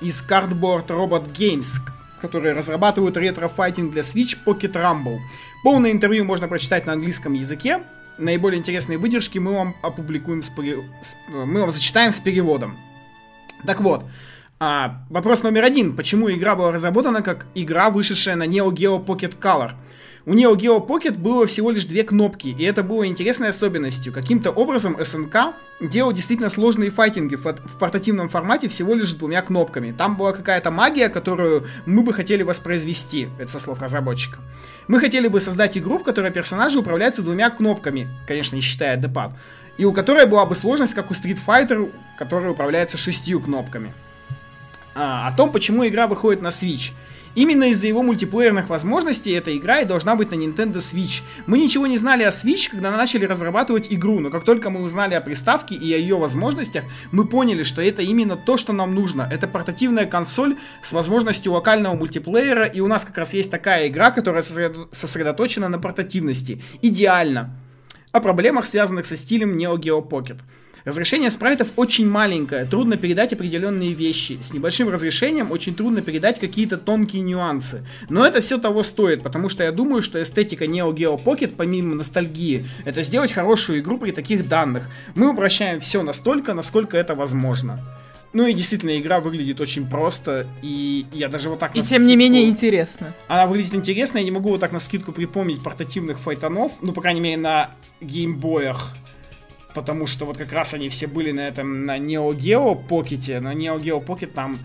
из 0.00 0.22
Cardboard 0.26 0.86
Robot 0.86 1.30
Games, 1.32 1.76
которые 2.22 2.54
разрабатывают 2.54 3.16
ретро-файтинг 3.16 3.92
для 3.92 4.02
Switch 4.02 4.38
Pocket 4.46 4.72
Rumble. 4.72 5.18
Полное 5.62 5.92
интервью 5.92 6.24
можно 6.24 6.48
прочитать 6.48 6.86
на 6.86 6.94
английском 6.94 7.34
языке. 7.34 7.82
Наиболее 8.18 8.58
интересные 8.58 8.96
выдержки 8.98 9.38
мы 9.38 9.52
вам 9.52 9.76
опубликуем 9.82 10.42
с, 10.42 10.48
пере- 10.48 10.88
с- 11.02 11.16
мы 11.28 11.60
вам 11.60 11.70
зачитаем 11.70 12.12
с 12.12 12.20
переводом. 12.20 12.78
Так 13.66 13.80
вот, 13.80 14.06
а, 14.64 15.04
вопрос 15.10 15.42
номер 15.42 15.64
один. 15.64 15.96
Почему 15.96 16.30
игра 16.30 16.54
была 16.54 16.70
разработана 16.70 17.20
как 17.20 17.46
игра, 17.52 17.90
вышедшая 17.90 18.36
на 18.36 18.46
Neo 18.46 18.70
Geo 18.70 19.04
Pocket 19.04 19.36
Color? 19.40 19.72
У 20.24 20.34
Neo 20.34 20.54
Geo 20.54 20.86
Pocket 20.86 21.18
было 21.18 21.48
всего 21.48 21.72
лишь 21.72 21.84
две 21.84 22.04
кнопки, 22.04 22.54
и 22.56 22.62
это 22.62 22.84
было 22.84 23.04
интересной 23.04 23.48
особенностью. 23.48 24.12
Каким-то 24.12 24.52
образом 24.52 24.96
SNK 24.96 25.54
делал 25.80 26.12
действительно 26.12 26.48
сложные 26.48 26.92
файтинги 26.92 27.34
в, 27.34 27.42
в 27.44 27.76
портативном 27.76 28.28
формате 28.28 28.68
всего 28.68 28.94
лишь 28.94 29.10
с 29.10 29.16
двумя 29.16 29.42
кнопками. 29.42 29.90
Там 29.90 30.16
была 30.16 30.30
какая-то 30.30 30.70
магия, 30.70 31.08
которую 31.08 31.66
мы 31.84 32.04
бы 32.04 32.12
хотели 32.12 32.44
воспроизвести, 32.44 33.30
это 33.40 33.50
со 33.50 33.58
слов 33.58 33.82
разработчика. 33.82 34.38
Мы 34.86 35.00
хотели 35.00 35.26
бы 35.26 35.40
создать 35.40 35.76
игру, 35.76 35.98
в 35.98 36.04
которой 36.04 36.30
персонажи 36.30 36.78
управляются 36.78 37.22
двумя 37.22 37.50
кнопками, 37.50 38.08
конечно, 38.28 38.54
не 38.54 38.62
считая 38.62 38.96
D-pad, 38.96 39.32
и 39.76 39.84
у 39.84 39.92
которой 39.92 40.26
была 40.26 40.46
бы 40.46 40.54
сложность, 40.54 40.94
как 40.94 41.10
у 41.10 41.14
Street 41.14 41.40
Fighter, 41.44 41.92
который 42.16 42.48
управляется 42.48 42.96
шестью 42.96 43.40
кнопками 43.40 43.92
а, 44.94 45.28
о 45.28 45.36
том, 45.36 45.52
почему 45.52 45.86
игра 45.86 46.06
выходит 46.06 46.42
на 46.42 46.48
Switch. 46.48 46.92
Именно 47.34 47.70
из-за 47.70 47.86
его 47.86 48.02
мультиплеерных 48.02 48.68
возможностей 48.68 49.32
эта 49.32 49.56
игра 49.56 49.80
и 49.80 49.86
должна 49.86 50.16
быть 50.16 50.30
на 50.30 50.34
Nintendo 50.34 50.76
Switch. 50.76 51.22
Мы 51.46 51.56
ничего 51.58 51.86
не 51.86 51.96
знали 51.96 52.24
о 52.24 52.28
Switch, 52.28 52.70
когда 52.70 52.90
начали 52.90 53.24
разрабатывать 53.24 53.86
игру, 53.88 54.20
но 54.20 54.28
как 54.28 54.44
только 54.44 54.68
мы 54.68 54.82
узнали 54.82 55.14
о 55.14 55.22
приставке 55.22 55.74
и 55.74 55.94
о 55.94 55.96
ее 55.96 56.18
возможностях, 56.18 56.84
мы 57.10 57.26
поняли, 57.26 57.62
что 57.62 57.80
это 57.80 58.02
именно 58.02 58.36
то, 58.36 58.58
что 58.58 58.74
нам 58.74 58.94
нужно. 58.94 59.26
Это 59.32 59.48
портативная 59.48 60.04
консоль 60.04 60.58
с 60.82 60.92
возможностью 60.92 61.52
локального 61.52 61.94
мультиплеера, 61.94 62.66
и 62.66 62.80
у 62.80 62.86
нас 62.86 63.04
как 63.04 63.16
раз 63.16 63.32
есть 63.32 63.50
такая 63.50 63.88
игра, 63.88 64.10
которая 64.10 64.42
сосредо- 64.42 64.88
сосредоточена 64.92 65.68
на 65.70 65.78
портативности. 65.78 66.62
Идеально. 66.82 67.56
О 68.12 68.20
проблемах, 68.20 68.66
связанных 68.66 69.06
со 69.06 69.16
стилем 69.16 69.56
Neo 69.56 69.78
Geo 69.78 70.06
Pocket. 70.06 70.36
Разрешение 70.84 71.30
спрайтов 71.30 71.68
очень 71.76 72.08
маленькое, 72.08 72.64
трудно 72.64 72.96
передать 72.96 73.32
определенные 73.32 73.92
вещи. 73.92 74.38
С 74.40 74.52
небольшим 74.52 74.88
разрешением 74.88 75.52
очень 75.52 75.76
трудно 75.76 76.02
передать 76.02 76.40
какие-то 76.40 76.76
тонкие 76.76 77.22
нюансы. 77.22 77.86
Но 78.08 78.26
это 78.26 78.40
все 78.40 78.58
того 78.58 78.82
стоит, 78.82 79.22
потому 79.22 79.48
что 79.48 79.62
я 79.62 79.70
думаю, 79.70 80.02
что 80.02 80.20
эстетика 80.20 80.64
Neo 80.64 80.92
Geo 80.92 81.22
Pocket, 81.22 81.54
помимо 81.56 81.94
ностальгии, 81.94 82.66
это 82.84 83.02
сделать 83.04 83.30
хорошую 83.30 83.78
игру 83.78 83.96
при 83.96 84.10
таких 84.10 84.48
данных. 84.48 84.88
Мы 85.14 85.30
упрощаем 85.30 85.78
все 85.78 86.02
настолько, 86.02 86.52
насколько 86.52 86.96
это 86.96 87.14
возможно. 87.14 87.80
Ну 88.32 88.46
и 88.46 88.54
действительно, 88.54 88.98
игра 88.98 89.20
выглядит 89.20 89.60
очень 89.60 89.88
просто, 89.88 90.46
и 90.62 91.06
я 91.12 91.28
даже 91.28 91.50
вот 91.50 91.58
так... 91.58 91.76
И 91.76 91.82
тем 91.82 92.06
не 92.06 92.16
менее 92.16 92.48
интересно. 92.48 93.14
Она 93.28 93.46
выглядит 93.46 93.74
интересно, 93.74 94.18
я 94.18 94.24
не 94.24 94.30
могу 94.30 94.48
вот 94.48 94.60
так 94.60 94.72
на 94.72 94.80
скидку 94.80 95.12
припомнить 95.12 95.62
портативных 95.62 96.18
файтонов, 96.18 96.72
ну, 96.80 96.92
по 96.92 97.02
крайней 97.02 97.20
мере, 97.20 97.36
на 97.36 97.70
геймбоях 98.00 98.96
потому 99.74 100.06
что 100.06 100.26
вот 100.26 100.36
как 100.36 100.52
раз 100.52 100.74
они 100.74 100.88
все 100.88 101.06
были 101.06 101.32
на 101.32 101.48
этом, 101.48 101.84
на 101.84 101.98
Neo 101.98 102.30
Geo 102.30 102.78
Pocket, 102.88 103.40
на 103.40 103.54
Neo 103.54 103.80
Geo 103.80 104.04
Pocket 104.04 104.28
там 104.28 104.58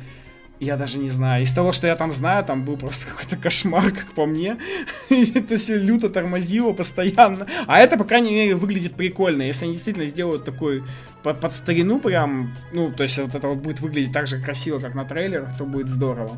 я 0.59 0.75
даже 0.75 0.97
не 0.97 1.09
знаю. 1.09 1.43
Из 1.43 1.53
того, 1.53 1.71
что 1.71 1.85
я 1.85 1.95
там 1.95 2.11
знаю, 2.11 2.43
там 2.43 2.65
был 2.65 2.77
просто 2.77 3.05
какой-то 3.11 3.37
кошмар, 3.37 3.91
как 3.91 4.13
по 4.13 4.25
мне. 4.25 4.57
это 5.09 5.57
все 5.57 5.77
люто 5.77 6.09
тормозило 6.09 6.73
постоянно. 6.73 7.47
А 7.67 7.79
это, 7.79 7.97
по 7.97 8.03
крайней 8.03 8.31
мере, 8.31 8.55
выглядит 8.55 8.95
прикольно. 8.95 9.43
Если 9.43 9.65
они 9.65 9.73
действительно 9.73 10.07
сделают 10.07 10.45
такой 10.45 10.83
под, 11.23 11.39
под 11.39 11.53
старину 11.53 11.99
прям, 11.99 12.55
ну, 12.73 12.91
то 12.91 13.03
есть 13.03 13.17
вот 13.17 13.35
это 13.35 13.47
вот 13.47 13.59
будет 13.59 13.81
выглядеть 13.81 14.13
так 14.13 14.27
же 14.27 14.41
красиво, 14.41 14.79
как 14.79 14.95
на 14.95 15.05
трейлерах, 15.05 15.55
то 15.57 15.65
будет 15.65 15.89
здорово. 15.89 16.37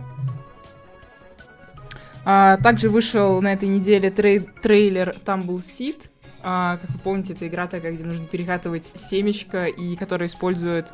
А, 2.25 2.57
также 2.57 2.89
вышел 2.89 3.41
на 3.41 3.53
этой 3.53 3.69
неделе 3.69 4.11
трей 4.11 4.39
трейлер 4.39 5.15
Tumble 5.25 5.59
Seed. 5.59 5.97
А, 6.43 6.77
как 6.77 6.89
вы 6.89 6.99
помните, 6.99 7.33
это 7.33 7.47
игра 7.47 7.67
такая, 7.67 7.91
где 7.93 8.03
нужно 8.03 8.25
перехватывать 8.25 8.91
семечко, 8.95 9.65
и 9.65 9.95
которая 9.95 10.27
использует 10.27 10.87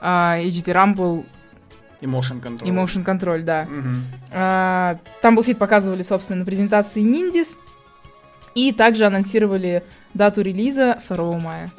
а, 0.00 0.38
HT 0.38 0.66
Rumble 0.66 1.26
Emotion 2.00 2.40
Control. 2.40 2.62
Emotion 2.62 3.04
Control, 3.04 3.42
да. 3.42 3.66
Угу. 3.68 3.88
А, 4.32 4.98
Tumble 5.22 5.54
показывали, 5.54 6.02
собственно, 6.02 6.40
на 6.40 6.44
презентации 6.44 7.00
Ниндис. 7.00 7.58
И 8.54 8.72
также 8.72 9.06
анонсировали 9.06 9.84
дату 10.14 10.42
релиза 10.42 10.98
2 11.06 11.38
мая. 11.38 11.70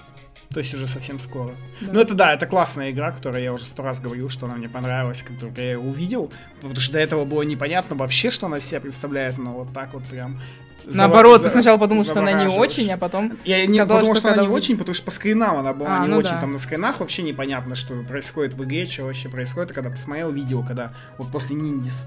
То 0.54 0.60
есть 0.60 0.74
уже 0.74 0.88
совсем 0.88 1.20
скоро. 1.20 1.54
Да. 1.82 1.94
Ну 1.94 2.00
это 2.00 2.14
да, 2.16 2.34
это 2.34 2.48
классная 2.48 2.92
игра, 2.92 3.12
которая 3.12 3.44
я 3.44 3.54
уже 3.54 3.66
сто 3.66 3.84
раз 3.84 4.00
говорил, 4.00 4.30
что 4.30 4.48
она 4.48 4.56
мне 4.56 4.68
понравилась, 4.68 5.22
как 5.22 5.38
только 5.38 5.62
я 5.62 5.72
ее 5.74 5.80
увидел. 5.80 6.32
Потому 6.56 6.80
что 6.80 6.94
до 6.94 7.00
этого 7.00 7.26
было 7.26 7.44
непонятно 7.44 7.96
вообще, 7.96 8.32
что 8.32 8.48
она 8.48 8.58
из 8.58 8.66
себя 8.66 8.80
представляет, 8.82 9.38
но 9.38 9.54
вот 9.54 9.74
так 9.74 9.94
вот 9.94 10.04
прям 10.06 10.40
Наоборот, 10.86 11.44
ты 11.44 11.50
сначала 11.50 11.78
подумал, 11.78 12.04
что 12.04 12.20
она 12.20 12.34
не 12.34 12.48
очень, 12.48 12.92
а 12.92 12.98
потом 12.98 13.38
Я 13.46 13.66
не 13.66 13.80
подумал, 13.86 14.16
что, 14.16 14.34
она 14.34 14.44
не 14.44 14.48
очень, 14.48 14.78
потому 14.78 14.94
что 14.94 15.06
по 15.06 15.12
скринам 15.12 15.58
она 15.58 15.74
была 15.74 16.00
а, 16.00 16.02
не 16.02 16.08
ну 16.08 16.18
очень. 16.18 16.40
Там 16.40 16.54
на 16.54 16.60
скринах 16.60 17.00
вообще 17.00 17.24
непонятно, 17.24 17.76
что 17.76 17.96
происходит 18.04 18.54
в 18.54 18.64
игре, 18.64 18.86
что 18.86 19.04
вообще 19.04 19.30
происходит. 19.30 19.72
Когда 19.72 19.90
посмотрел 19.90 20.32
видео, 20.32 20.64
когда 20.64 20.92
вот 21.18 21.32
после 21.32 21.56
Ниндис, 21.56 22.06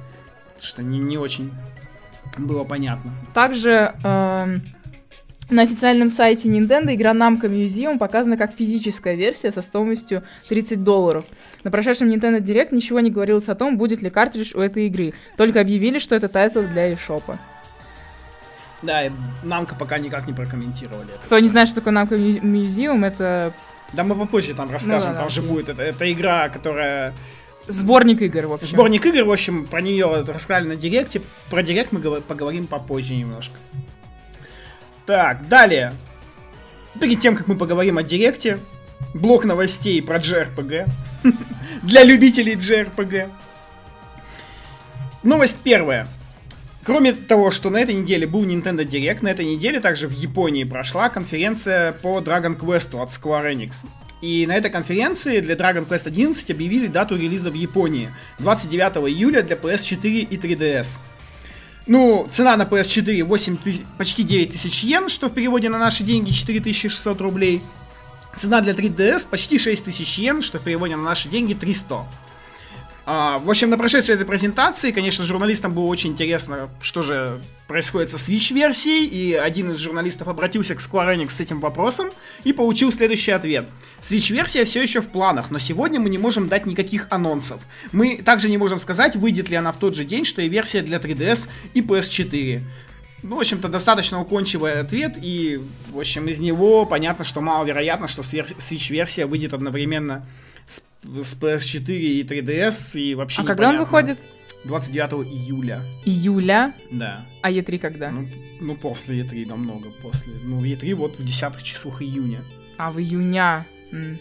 что 0.60 0.82
не, 0.82 0.98
не 0.98 1.18
очень 1.18 1.52
было 2.38 2.64
понятно. 2.64 3.12
Также 3.34 3.94
эм, 4.04 4.62
на 5.50 5.62
официальном 5.62 6.08
сайте 6.08 6.48
Nintendo 6.48 6.94
игра 6.94 7.12
Namco 7.12 7.42
Museum 7.42 7.98
показана 7.98 8.36
как 8.36 8.52
физическая 8.52 9.14
версия 9.14 9.50
со 9.50 9.60
стоимостью 9.60 10.22
30 10.48 10.82
долларов. 10.82 11.24
На 11.62 11.70
прошедшем 11.70 12.08
Nintendo 12.08 12.40
Direct 12.40 12.74
ничего 12.74 13.00
не 13.00 13.10
говорилось 13.10 13.48
о 13.48 13.54
том, 13.54 13.76
будет 13.76 14.02
ли 14.02 14.10
картридж 14.10 14.56
у 14.56 14.60
этой 14.60 14.86
игры. 14.86 15.12
Только 15.36 15.60
объявили, 15.60 15.98
что 15.98 16.14
это 16.14 16.28
title 16.28 16.62
для 16.62 16.92
eShop. 16.92 17.36
Да, 18.82 19.02
Namco 19.42 19.74
пока 19.74 19.98
никак 19.98 20.26
не 20.26 20.32
прокомментировали. 20.32 21.08
Кто 21.24 21.38
не 21.38 21.48
знает, 21.48 21.68
что 21.68 21.76
такое 21.76 21.92
Namco 21.92 22.16
Museum, 22.16 23.06
это... 23.06 23.52
Да, 23.92 24.04
мы 24.04 24.14
попозже 24.14 24.54
там 24.54 24.70
расскажем, 24.70 25.10
ну, 25.10 25.14
да, 25.14 25.20
там 25.20 25.28
же 25.28 25.42
будет. 25.42 25.68
Это, 25.68 25.82
это 25.82 26.12
игра, 26.12 26.48
которая... 26.48 27.12
Сборник 27.68 28.22
игр, 28.22 28.46
в 28.46 28.54
общем. 28.54 28.66
Сборник 28.66 29.06
игр, 29.06 29.24
в 29.24 29.30
общем, 29.30 29.66
про 29.66 29.80
нее 29.80 30.24
рассказали 30.26 30.66
на 30.66 30.76
Директе. 30.76 31.22
Про 31.48 31.62
Директ 31.62 31.92
мы 31.92 32.00
поговорим 32.00 32.66
попозже 32.66 33.14
немножко. 33.14 33.54
Так, 35.06 35.46
далее. 35.46 35.92
Перед 37.00 37.20
тем, 37.20 37.36
как 37.36 37.46
мы 37.46 37.56
поговорим 37.56 37.98
о 37.98 38.02
Директе, 38.02 38.58
блок 39.14 39.44
новостей 39.44 40.02
про 40.02 40.16
JRPG. 40.16 40.88
Для 41.82 42.02
любителей 42.02 42.54
JRPG. 42.54 43.30
Новость 45.22 45.58
первая. 45.62 46.08
Кроме 46.84 47.12
того, 47.12 47.52
что 47.52 47.70
на 47.70 47.76
этой 47.76 47.94
неделе 47.94 48.26
был 48.26 48.44
Nintendo 48.44 48.84
Direct, 48.84 49.18
на 49.22 49.28
этой 49.28 49.44
неделе 49.44 49.78
также 49.78 50.08
в 50.08 50.12
Японии 50.12 50.64
прошла 50.64 51.08
конференция 51.10 51.92
по 51.92 52.18
Dragon 52.18 52.58
Quest 52.58 53.00
от 53.00 53.10
Square 53.10 53.54
Enix. 53.54 53.86
И 54.20 54.46
на 54.46 54.56
этой 54.56 54.70
конференции 54.70 55.40
для 55.40 55.54
Dragon 55.54 55.86
Quest 55.86 56.06
11 56.06 56.50
объявили 56.50 56.88
дату 56.88 57.16
релиза 57.16 57.52
в 57.52 57.54
Японии. 57.54 58.10
29 58.40 59.08
июля 59.08 59.42
для 59.42 59.54
PS4 59.56 60.26
и 60.28 60.36
3DS. 60.36 60.98
Ну, 61.86 62.28
цена 62.32 62.56
на 62.56 62.62
PS4 62.62 63.22
8 63.24 63.56
тысяч, 63.58 63.82
почти 63.96 64.24
9 64.24 64.52
тысяч 64.52 64.82
йен, 64.82 65.08
что 65.08 65.28
в 65.28 65.34
переводе 65.34 65.68
на 65.68 65.78
наши 65.78 66.02
деньги 66.02 66.30
4600 66.30 67.20
рублей. 67.20 67.62
Цена 68.36 68.60
для 68.60 68.72
3DS 68.72 69.28
почти 69.28 69.58
6 69.58 69.84
тысяч 69.84 70.18
йен, 70.18 70.42
что 70.42 70.58
в 70.58 70.62
переводе 70.62 70.96
на 70.96 71.02
наши 71.02 71.28
деньги 71.28 71.54
300. 71.54 72.06
А, 73.04 73.38
в 73.38 73.50
общем, 73.50 73.68
на 73.68 73.76
прошедшей 73.76 74.14
этой 74.14 74.24
презентации, 74.24 74.92
конечно, 74.92 75.24
журналистам 75.24 75.74
было 75.74 75.86
очень 75.86 76.10
интересно, 76.10 76.68
что 76.80 77.02
же 77.02 77.40
происходит 77.66 78.10
со 78.10 78.16
Switch-версией, 78.16 79.06
и 79.06 79.34
один 79.34 79.72
из 79.72 79.78
журналистов 79.78 80.28
обратился 80.28 80.76
к 80.76 80.78
Square 80.78 81.16
Enix 81.16 81.30
с 81.30 81.40
этим 81.40 81.58
вопросом 81.58 82.10
и 82.44 82.52
получил 82.52 82.92
следующий 82.92 83.32
ответ. 83.32 83.66
Switch-версия 84.00 84.64
все 84.64 84.82
еще 84.82 85.00
в 85.00 85.08
планах, 85.08 85.50
но 85.50 85.58
сегодня 85.58 85.98
мы 85.98 86.10
не 86.10 86.18
можем 86.18 86.48
дать 86.48 86.64
никаких 86.64 87.08
анонсов. 87.10 87.60
Мы 87.90 88.18
также 88.18 88.48
не 88.48 88.58
можем 88.58 88.78
сказать, 88.78 89.16
выйдет 89.16 89.48
ли 89.48 89.56
она 89.56 89.72
в 89.72 89.78
тот 89.78 89.96
же 89.96 90.04
день, 90.04 90.24
что 90.24 90.40
и 90.40 90.48
версия 90.48 90.82
для 90.82 90.98
3DS 90.98 91.48
и 91.74 91.80
PS4. 91.80 92.60
Ну, 93.24 93.36
в 93.36 93.40
общем-то, 93.40 93.68
достаточно 93.68 94.20
укончивый 94.20 94.80
ответ, 94.80 95.16
и, 95.20 95.60
в 95.90 95.98
общем, 95.98 96.28
из 96.28 96.40
него 96.40 96.86
понятно, 96.86 97.24
что 97.24 97.40
маловероятно, 97.40 98.06
что 98.06 98.22
Switch-версия 98.22 99.26
выйдет 99.26 99.54
одновременно 99.54 100.24
с, 101.02 101.28
с 101.28 101.34
PS4 101.34 101.96
и 101.96 102.22
3DS, 102.24 103.00
и 103.00 103.14
вообще 103.14 103.42
А 103.42 103.44
когда 103.44 103.70
он 103.70 103.78
выходит? 103.78 104.20
29 104.64 105.26
июля. 105.26 105.82
Июля? 106.04 106.72
Да. 106.90 107.26
А 107.42 107.50
E3 107.50 107.78
когда? 107.78 108.10
Ну, 108.10 108.28
ну, 108.60 108.76
после 108.76 109.20
E3 109.22 109.48
намного, 109.48 109.90
после. 110.02 110.34
Ну, 110.44 110.64
E3 110.64 110.94
вот 110.94 111.18
в 111.18 111.24
десятых 111.24 111.62
числах 111.62 112.00
июня. 112.02 112.42
А, 112.78 112.92
в 112.92 113.00
июня. 113.00 113.66
М. 113.90 114.18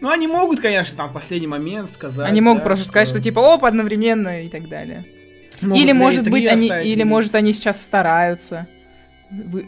Ну, 0.00 0.08
они 0.08 0.26
могут, 0.26 0.60
конечно, 0.60 0.96
там 0.96 1.10
в 1.10 1.12
последний 1.12 1.46
момент 1.46 1.90
сказать. 1.90 2.26
Они 2.26 2.40
могут 2.40 2.62
да, 2.62 2.66
просто 2.66 2.84
что... 2.84 2.90
сказать, 2.92 3.08
что 3.08 3.20
типа, 3.20 3.40
оп, 3.40 3.64
одновременно 3.64 4.42
и 4.42 4.48
так 4.48 4.68
далее. 4.68 5.04
Могут 5.60 5.78
или 5.78 5.92
может 5.92 6.28
быть 6.28 6.46
они, 6.46 6.68
или 6.68 7.02
может 7.02 7.34
они 7.34 7.52
сейчас 7.52 7.80
стараются 7.80 8.66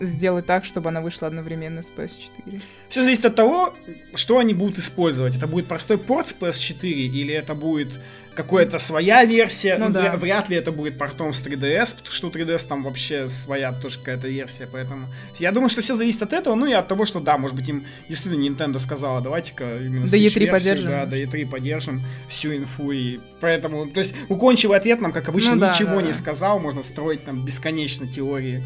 сделать 0.01 0.47
так, 0.47 0.65
чтобы 0.65 0.91
она 0.91 1.01
вышла 1.01 1.29
одновременно 1.29 1.83
с 1.83 1.91
PS4. 1.91 2.61
Все 2.89 3.03
зависит 3.03 3.25
от 3.25 3.35
того, 3.35 3.75
что 4.15 4.39
они 4.39 4.55
будут 4.55 4.79
использовать. 4.79 5.37
Это 5.37 5.47
будет 5.47 5.67
простой 5.67 5.99
порт 5.99 6.29
с 6.29 6.35
PS4 6.35 6.83
или 6.83 7.33
это 7.33 7.55
будет 7.55 8.01
какая-то 8.35 8.79
своя 8.79 9.25
версия. 9.25 9.77
Ну, 9.79 9.87
ну, 9.87 9.93
да. 9.93 10.17
Вряд 10.17 10.49
ли 10.49 10.57
это 10.57 10.73
будет 10.73 10.99
портом 10.99 11.33
с 11.33 11.43
3DS, 11.43 11.97
потому 11.97 12.13
что 12.13 12.29
у 12.29 12.31
3DS 12.31 12.67
там 12.67 12.83
вообще 12.83 13.29
своя 13.29 13.73
тоже 13.73 13.99
какая-то 13.99 14.29
версия, 14.29 14.69
поэтому 14.71 15.09
я 15.39 15.53
думаю, 15.53 15.69
что 15.69 15.83
все 15.83 15.95
зависит 15.95 16.23
от 16.23 16.33
этого, 16.33 16.55
ну 16.55 16.67
и 16.67 16.73
от 16.73 16.89
того, 16.89 17.07
что 17.07 17.21
да, 17.21 17.39
может 17.39 17.57
быть 17.57 17.69
им 17.69 17.87
действительно 18.09 18.45
Nintendo 18.45 18.79
сказала, 18.79 19.21
давайте-ка 19.21 19.79
именно 19.79 20.07
до 20.07 20.17
E3 20.17 20.51
поддержим. 20.51 20.91
Да, 20.91 21.07
до 21.07 21.17
E3 21.17 21.49
поддержим 21.49 22.03
всю 22.29 22.55
инфу 22.55 22.91
и 22.91 23.21
поэтому, 23.41 23.87
то 23.87 24.01
есть 24.01 24.15
укончивый 24.29 24.77
ответ 24.77 25.01
нам, 25.01 25.13
как 25.13 25.29
обычно, 25.29 25.55
ну, 25.55 25.69
ничего 25.69 25.91
да, 25.91 26.01
да. 26.01 26.03
не 26.03 26.13
сказал, 26.13 26.59
можно 26.59 26.83
строить 26.83 27.25
там 27.25 27.45
бесконечно 27.45 28.07
теории 28.07 28.65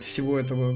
всего 0.00 0.38
этого 0.38 0.74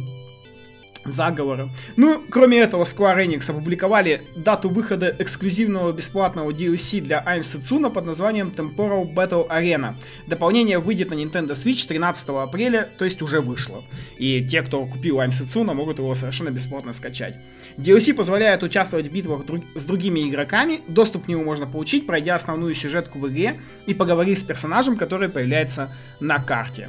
заговора. 1.04 1.70
Ну, 1.96 2.22
кроме 2.30 2.58
этого, 2.58 2.84
Square 2.84 3.26
Enix 3.26 3.50
опубликовали 3.50 4.22
дату 4.37 4.68
выхода 4.68 5.14
эксклюзивного 5.18 5.92
бесплатного 5.92 6.50
DLC 6.50 7.00
для 7.00 7.25
I'm 7.25 7.40
Setsuna 7.40 7.90
под 7.90 8.06
названием 8.06 8.52
Temporal 8.54 9.12
Battle 9.12 9.48
Arena. 9.48 9.94
Дополнение 10.26 10.78
выйдет 10.78 11.10
на 11.10 11.14
Nintendo 11.14 11.52
Switch 11.52 11.87
13 11.87 12.28
апреля, 12.28 12.88
то 12.98 13.04
есть 13.04 13.22
уже 13.22 13.40
вышло. 13.40 13.84
И 14.18 14.46
те, 14.46 14.62
кто 14.62 14.84
купил 14.87 15.18
I'm 15.18 15.30
Setsuna, 15.30 15.75
могут 15.75 15.98
его 15.98 16.14
совершенно 16.14 16.50
бесплатно 16.50 16.92
скачать. 16.92 17.37
DLC 17.76 18.14
позволяет 18.14 18.62
участвовать 18.62 19.06
в 19.06 19.12
битвах 19.12 19.46
друг... 19.46 19.62
с 19.75 19.84
другими 19.84 20.28
игроками, 20.28 20.80
доступ 20.88 21.25
к 21.25 21.28
нему 21.28 21.44
можно 21.44 21.66
получить, 21.66 22.06
пройдя 22.06 22.34
основную 22.34 22.75
сюжетку 22.75 23.18
в 23.18 23.28
игре 23.28 23.60
и 23.87 23.94
поговорив 23.94 24.38
с 24.38 24.44
персонажем, 24.44 24.96
который 24.96 25.28
появляется 25.28 25.94
на 26.20 26.38
карте. 26.38 26.88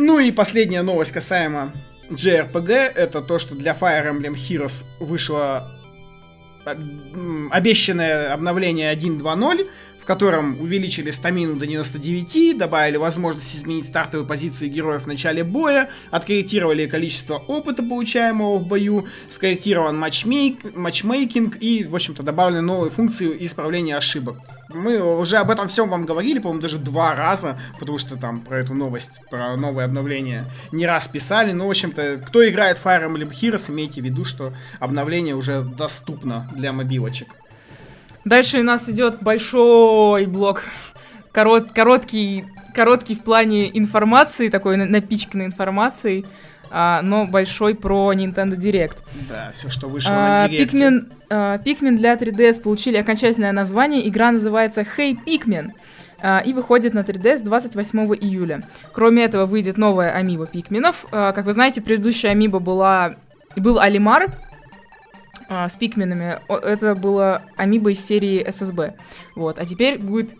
Ну 0.00 0.20
и 0.20 0.30
последняя 0.30 0.82
новость 0.82 1.10
касаемо 1.10 1.72
JRPG, 2.08 2.72
это 2.72 3.20
то, 3.20 3.40
что 3.40 3.56
для 3.56 3.72
Fire 3.74 4.08
Emblem 4.08 4.34
Heroes 4.34 4.84
вышла 5.00 5.74
обещанное 7.50 8.32
обновление 8.32 8.94
1.2.0, 8.94 9.68
в 9.97 9.97
котором 10.08 10.58
увеличили 10.58 11.10
стамину 11.10 11.56
до 11.56 11.66
99, 11.66 12.56
добавили 12.56 12.96
возможность 12.96 13.54
изменить 13.54 13.86
стартовые 13.86 14.26
позиции 14.26 14.66
героев 14.66 15.02
в 15.02 15.06
начале 15.06 15.44
боя, 15.44 15.90
откорректировали 16.10 16.86
количество 16.86 17.34
опыта, 17.36 17.82
получаемого 17.82 18.56
в 18.56 18.66
бою, 18.66 19.06
скорректирован 19.28 19.98
матчмейк, 19.98 20.74
матчмейкинг 20.74 21.58
и, 21.60 21.84
в 21.84 21.94
общем-то, 21.94 22.22
добавлены 22.22 22.62
новые 22.62 22.90
функции 22.90 23.36
исправления 23.44 23.98
ошибок. 23.98 24.38
Мы 24.70 24.98
уже 24.98 25.36
об 25.36 25.50
этом 25.50 25.68
всем 25.68 25.90
вам 25.90 26.06
говорили, 26.06 26.38
по-моему, 26.38 26.62
даже 26.62 26.78
два 26.78 27.14
раза, 27.14 27.60
потому 27.78 27.98
что 27.98 28.16
там 28.16 28.40
про 28.40 28.60
эту 28.60 28.72
новость, 28.72 29.20
про 29.28 29.58
новое 29.58 29.84
обновление 29.84 30.46
не 30.72 30.86
раз 30.86 31.06
писали. 31.06 31.52
Но, 31.52 31.66
в 31.66 31.70
общем-то, 31.70 32.22
кто 32.26 32.48
играет 32.48 32.80
Fire 32.82 33.06
Emblem 33.06 33.30
Heroes, 33.30 33.70
имейте 33.70 34.00
в 34.00 34.04
виду, 34.06 34.24
что 34.24 34.54
обновление 34.80 35.34
уже 35.34 35.60
доступно 35.60 36.50
для 36.56 36.72
мобилочек. 36.72 37.28
Дальше 38.28 38.60
у 38.60 38.62
нас 38.62 38.86
идет 38.88 39.22
большой 39.22 40.26
блок, 40.26 40.62
корот, 41.32 41.72
короткий, 41.72 42.44
короткий 42.74 43.14
в 43.14 43.20
плане 43.20 43.76
информации, 43.76 44.50
такой 44.50 44.76
напичканной 44.76 45.46
информацией 45.46 46.26
а, 46.70 47.00
но 47.00 47.24
большой 47.24 47.74
про 47.74 48.12
Nintendo 48.12 48.54
Direct. 48.54 48.98
Да, 49.30 49.50
все, 49.52 49.70
что 49.70 49.88
вышло 49.88 50.12
а, 50.12 50.46
на 50.46 50.52
Direct. 50.52 50.72
Pikmin, 50.72 51.12
а, 51.30 51.56
Pikmin 51.56 51.96
для 51.96 52.14
3DS 52.16 52.60
получили 52.60 52.98
окончательное 52.98 53.52
название. 53.52 54.06
Игра 54.06 54.30
называется 54.30 54.82
Hey 54.82 55.16
Pikmin 55.26 55.70
а, 56.20 56.42
и 56.44 56.52
выходит 56.52 56.92
на 56.92 57.00
3DS 57.00 57.42
28 57.42 58.14
июля. 58.20 58.62
Кроме 58.92 59.24
этого, 59.24 59.46
выйдет 59.46 59.78
новая 59.78 60.12
амиба 60.12 60.46
Пикминов. 60.46 61.06
А, 61.12 61.32
как 61.32 61.46
вы 61.46 61.54
знаете, 61.54 61.80
предыдущая 61.80 62.32
амиба 62.32 62.58
была... 62.58 63.14
был 63.56 63.78
Алимар, 63.78 64.30
а, 65.48 65.68
с 65.68 65.76
пикминами. 65.76 66.38
Это 66.48 66.94
было 66.94 67.42
амиба 67.56 67.92
из 67.92 68.04
серии 68.04 68.48
ССБ. 68.48 68.94
Вот. 69.34 69.58
А 69.58 69.66
теперь 69.66 69.98
будет 69.98 70.30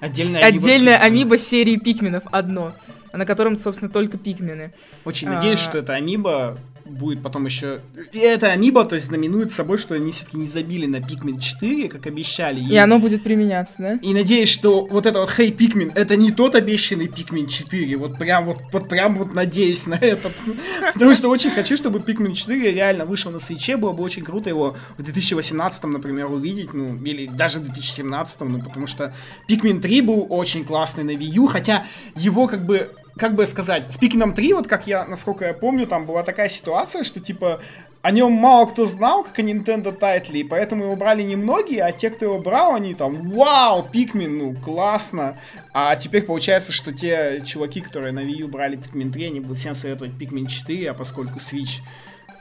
Отдельная, 0.00 0.44
отдельная 0.44 0.96
амиба, 0.96 1.34
амиба 1.34 1.38
серии 1.38 1.76
пикминов 1.76 2.22
одно 2.30 2.72
на 3.12 3.26
котором, 3.26 3.56
собственно, 3.58 3.90
только 3.90 4.18
пикмены. 4.18 4.72
Очень 5.04 5.28
надеюсь, 5.28 5.60
а... 5.60 5.62
что 5.62 5.78
это 5.78 5.94
амиба 5.94 6.58
будет 6.90 7.22
потом 7.22 7.46
еще... 7.46 7.80
И 8.12 8.18
это 8.18 8.48
Амибо, 8.48 8.84
то 8.84 8.94
есть 8.94 9.06
знаменует 9.06 9.52
собой, 9.52 9.78
что 9.78 9.94
они 9.94 10.12
все-таки 10.12 10.36
не 10.36 10.46
забили 10.46 10.86
на 10.86 10.96
Pikmin 10.96 11.38
4, 11.38 11.88
как 11.88 12.06
обещали. 12.06 12.60
И, 12.60 12.74
и 12.74 12.76
оно 12.76 12.98
будет 12.98 13.22
применяться, 13.22 13.76
да? 13.78 13.92
И 13.94 14.12
надеюсь, 14.12 14.48
что 14.48 14.86
вот 14.86 15.06
это 15.06 15.20
вот 15.20 15.30
Hey 15.30 15.54
Pikmin, 15.56 15.92
это 15.94 16.16
не 16.16 16.32
тот 16.32 16.54
обещанный 16.54 17.06
Pikmin 17.06 17.48
4. 17.48 17.96
Вот 17.96 18.18
прям 18.18 18.46
вот, 18.46 18.58
вот 18.72 18.88
прям 18.88 19.16
вот 19.16 19.34
надеюсь 19.34 19.86
на 19.86 19.94
это. 19.94 20.30
Потому 20.94 21.14
что 21.14 21.28
очень 21.28 21.50
хочу, 21.50 21.76
чтобы 21.76 22.00
Pikmin 22.00 22.34
4 22.34 22.72
реально 22.72 23.06
вышел 23.06 23.30
на 23.30 23.40
свече. 23.40 23.76
Было 23.76 23.92
бы 23.92 24.02
очень 24.02 24.24
круто 24.24 24.50
его 24.50 24.76
в 24.98 25.02
2018, 25.02 25.84
например, 25.84 26.30
увидеть. 26.30 26.74
Ну, 26.74 27.02
или 27.04 27.26
даже 27.26 27.60
в 27.60 27.64
2017, 27.64 28.40
ну, 28.40 28.60
потому 28.60 28.86
что 28.86 29.14
Pikmin 29.48 29.80
3 29.80 30.00
был 30.02 30.26
очень 30.28 30.64
классный 30.64 31.04
на 31.04 31.10
Wii 31.10 31.32
U, 31.34 31.46
хотя 31.46 31.84
его 32.16 32.46
как 32.46 32.64
бы 32.64 32.90
как 33.16 33.34
бы 33.34 33.46
сказать, 33.46 33.92
с 33.92 33.98
Пикином 33.98 34.34
3, 34.34 34.52
вот 34.54 34.66
как 34.68 34.86
я, 34.86 35.04
насколько 35.04 35.44
я 35.44 35.54
помню, 35.54 35.86
там 35.86 36.06
была 36.06 36.22
такая 36.22 36.48
ситуация, 36.48 37.04
что 37.04 37.20
типа 37.20 37.60
о 38.02 38.12
нем 38.12 38.32
мало 38.32 38.66
кто 38.66 38.86
знал, 38.86 39.24
как 39.24 39.38
о 39.38 39.42
Nintendo 39.42 39.92
тайтле, 39.92 40.40
и 40.40 40.44
поэтому 40.44 40.84
его 40.84 40.96
брали 40.96 41.22
немногие, 41.22 41.82
а 41.82 41.92
те, 41.92 42.10
кто 42.10 42.24
его 42.24 42.38
брал, 42.38 42.74
они 42.74 42.94
там, 42.94 43.30
вау, 43.30 43.86
Пикмин, 43.90 44.38
ну, 44.38 44.54
классно. 44.54 45.36
А 45.74 45.94
теперь 45.96 46.22
получается, 46.22 46.72
что 46.72 46.92
те 46.92 47.42
чуваки, 47.44 47.80
которые 47.80 48.12
на 48.12 48.20
Wii 48.20 48.42
U 48.42 48.48
брали 48.48 48.78
Pikmin 48.78 49.12
3, 49.12 49.26
они 49.26 49.40
будут 49.40 49.58
всем 49.58 49.74
советовать 49.74 50.12
Pikmin 50.12 50.46
4, 50.46 50.90
а 50.90 50.94
поскольку 50.94 51.38
Switch 51.38 51.82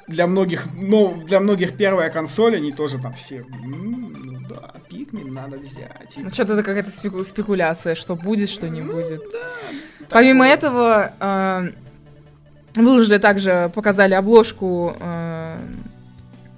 для 0.08 0.28
многих, 0.28 0.68
ну, 0.76 1.22
для 1.26 1.40
многих 1.40 1.76
первая 1.76 2.10
консоль, 2.10 2.56
они 2.56 2.72
тоже 2.72 2.98
там 2.98 3.14
все, 3.14 3.46
ну 3.64 4.40
да, 4.48 4.74
Pikmin 4.90 5.30
надо 5.32 5.58
взять. 5.58 6.16
Ну 6.18 6.30
что-то 6.30 6.54
это 6.54 6.64
какая-то 6.64 6.90
спеку- 6.90 7.24
спекуляция, 7.24 7.96
что 7.96 8.16
будет, 8.16 8.50
что 8.50 8.70
не 8.70 8.82
ну, 8.82 8.94
будет. 8.94 9.22
Да, 9.32 9.99
Помимо 10.10 10.46
такое. 10.46 10.54
этого, 10.54 11.14
э, 11.20 12.82
выложили 12.82 13.18
также, 13.18 13.72
показали 13.74 14.14
обложку, 14.14 14.96
э, 15.00 15.58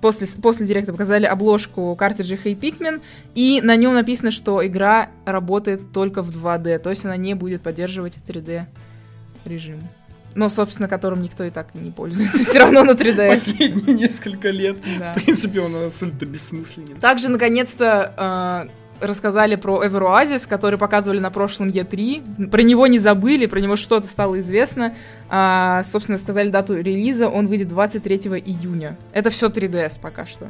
после, 0.01 0.27
после 0.27 0.65
директа 0.65 0.91
показали 0.91 1.25
обложку 1.25 1.96
картриджа 1.96 2.36
Hey 2.36 2.60
Pikmin, 2.60 3.01
и 3.36 3.62
на 3.63 3.75
нем 3.75 3.93
написано, 3.93 4.31
что 4.31 4.65
игра 4.65 5.10
работает 5.25 5.92
только 5.92 6.22
в 6.22 6.29
2D, 6.31 6.79
то 6.79 6.90
есть 6.90 7.05
она 7.05 7.18
не 7.18 7.33
будет 7.33 7.61
поддерживать 7.61 8.18
3D 8.27 8.66
режим 9.46 9.81
но, 10.35 10.50
собственно, 10.50 10.87
которым 10.87 11.22
никто 11.22 11.44
и 11.44 11.50
так 11.50 11.74
не 11.75 11.92
пользуется 11.92 12.37
все 12.44 12.59
равно 12.59 12.83
на 12.83 12.92
3DS. 12.92 13.29
Последние 13.29 13.96
несколько 13.96 14.50
лет. 14.50 14.77
Да. 15.00 15.14
В 15.14 15.24
принципе, 15.24 15.59
он 15.59 15.87
абсолютно 15.87 16.25
бессмысленен. 16.25 17.00
Также, 17.00 17.29
наконец-то, 17.29 18.68
э, 18.68 18.80
рассказали 19.01 19.55
про 19.55 19.85
Эвероазис, 19.85 20.48
который 20.48 20.77
показывали 20.77 21.20
на 21.20 21.31
прошлом 21.31 21.70
E3. 21.70 22.50
Про 22.50 22.61
него 22.61 22.87
не 22.87 23.00
забыли, 23.00 23.46
про 23.46 23.59
него 23.59 23.75
что-то 23.75 24.07
стало 24.07 24.40
известно. 24.40 24.96
А, 25.29 25.83
собственно, 25.83 26.18
сказали 26.18 26.50
дату 26.50 26.75
релиза, 26.75 27.27
он 27.27 27.48
выйдет 27.48 27.68
23 27.68 28.18
июня. 28.46 28.98
Это 29.14 29.29
все 29.29 29.48
3DS 29.48 30.00
пока 30.01 30.25
что. 30.25 30.48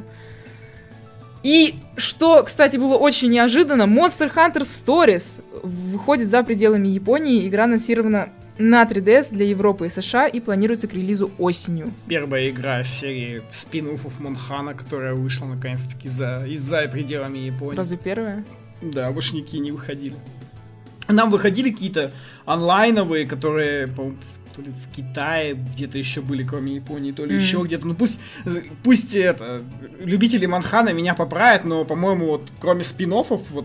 И 1.42 1.74
что, 1.96 2.44
кстати, 2.44 2.76
было 2.76 2.96
очень 2.96 3.30
неожиданно, 3.30 3.82
Monster 3.82 4.32
Hunter 4.32 4.62
Stories 4.62 5.42
выходит 5.62 6.30
за 6.30 6.44
пределами 6.44 6.88
Японии. 6.88 7.48
Игра 7.48 7.64
анонсирована 7.64 8.28
на 8.58 8.84
3DS 8.84 9.32
для 9.32 9.46
Европы 9.46 9.86
и 9.86 9.88
США 9.88 10.26
и 10.26 10.40
планируется 10.40 10.88
к 10.88 10.94
релизу 10.94 11.30
осенью. 11.38 11.92
Первая 12.06 12.50
игра 12.50 12.84
серии 12.84 13.42
спин 13.50 13.98
Монхана, 14.18 14.74
которая 14.74 15.14
вышла 15.14 15.46
наконец-таки 15.46 16.08
за, 16.08 16.44
и 16.46 16.56
за 16.56 16.88
пределами 16.88 17.38
Японии. 17.38 17.76
Разве 17.76 17.96
первая? 17.96 18.44
Да, 18.80 19.10
больше 19.10 19.36
никакие 19.36 19.62
не 19.62 19.72
выходили. 19.72 20.16
Нам 21.08 21.30
выходили 21.30 21.70
какие-то 21.70 22.12
онлайновые, 22.44 23.26
которые, 23.26 23.88
по 23.88 24.12
то 24.54 24.60
ли 24.60 24.70
в 24.70 24.94
Китае 24.94 25.54
где-то 25.54 25.96
еще 25.96 26.20
были, 26.20 26.44
кроме 26.44 26.74
Японии, 26.74 27.12
то 27.12 27.24
ли 27.24 27.34
mm-hmm. 27.34 27.40
еще 27.40 27.62
где-то. 27.62 27.86
Ну 27.86 27.94
пусть, 27.94 28.20
пусть 28.82 29.14
это, 29.14 29.64
любители 30.00 30.46
Манхана 30.46 30.92
меня 30.92 31.14
поправят, 31.14 31.64
но, 31.64 31.84
по-моему, 31.84 32.26
вот 32.26 32.48
кроме 32.60 32.84
спин 32.84 33.12
вот 33.12 33.64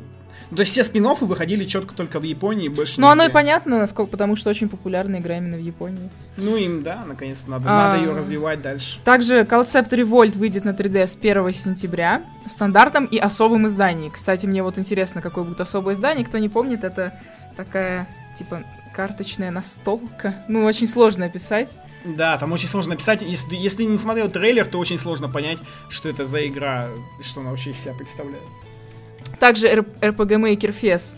ну, 0.50 0.58
то 0.58 0.62
есть 0.62 0.72
все 0.72 0.84
спин 0.84 1.08
выходили 1.22 1.66
четко 1.66 1.94
только 1.94 2.20
в 2.20 2.24
Японии, 2.24 2.70
больше 2.70 3.00
Ну, 3.00 3.08
оно 3.08 3.26
и 3.26 3.30
понятно, 3.30 3.80
насколько, 3.80 4.12
потому 4.12 4.36
что 4.36 4.50
очень 4.50 4.70
популярная 4.70 5.20
игра 5.20 5.38
именно 5.38 5.58
в 5.58 5.62
Японии. 5.62 6.10
Ну, 6.38 6.56
им, 6.56 6.84
да, 6.84 7.04
наконец 7.06 7.46
надо, 7.48 7.70
а, 7.70 7.90
надо 7.90 8.02
ее 8.02 8.14
развивать 8.14 8.62
дальше. 8.62 9.00
Также 9.04 9.42
Concept 9.42 9.90
Revolt 9.90 10.38
выйдет 10.38 10.66
на 10.66 10.70
3DS 10.70 11.18
1 11.20 11.54
сентября 11.54 12.24
в 12.46 12.52
стандартном 12.52 13.06
и 13.06 13.18
особом 13.18 13.68
издании. 13.68 14.10
Кстати, 14.10 14.46
мне 14.46 14.64
вот 14.64 14.78
интересно, 14.80 15.22
какое 15.22 15.44
будет 15.44 15.62
особое 15.62 15.96
издание. 15.96 16.26
Кто 16.26 16.38
не 16.38 16.50
помнит, 16.50 16.84
это 16.84 17.20
такая, 17.56 18.08
типа, 18.38 18.64
карточная 18.96 19.52
настолка. 19.52 20.36
Ну, 20.48 20.64
очень 20.64 20.88
сложно 20.88 21.26
описать. 21.26 21.70
Да, 22.06 22.38
там 22.38 22.54
очень 22.54 22.68
сложно 22.68 22.92
написать. 22.92 23.22
Если, 23.22 23.56
если 23.56 23.84
не 23.84 23.98
смотрел 23.98 24.30
трейлер, 24.30 24.66
то 24.66 24.80
очень 24.80 24.98
сложно 24.98 25.28
понять, 25.28 25.58
что 25.90 26.08
это 26.08 26.26
за 26.26 26.48
игра, 26.48 26.88
что 27.22 27.42
она 27.42 27.50
вообще 27.50 27.72
из 27.72 27.80
себя 27.80 27.94
представляет. 27.94 28.44
Также 29.40 29.68
RPG 29.68 29.96
Maker 30.02 30.76
Fest 30.82 31.18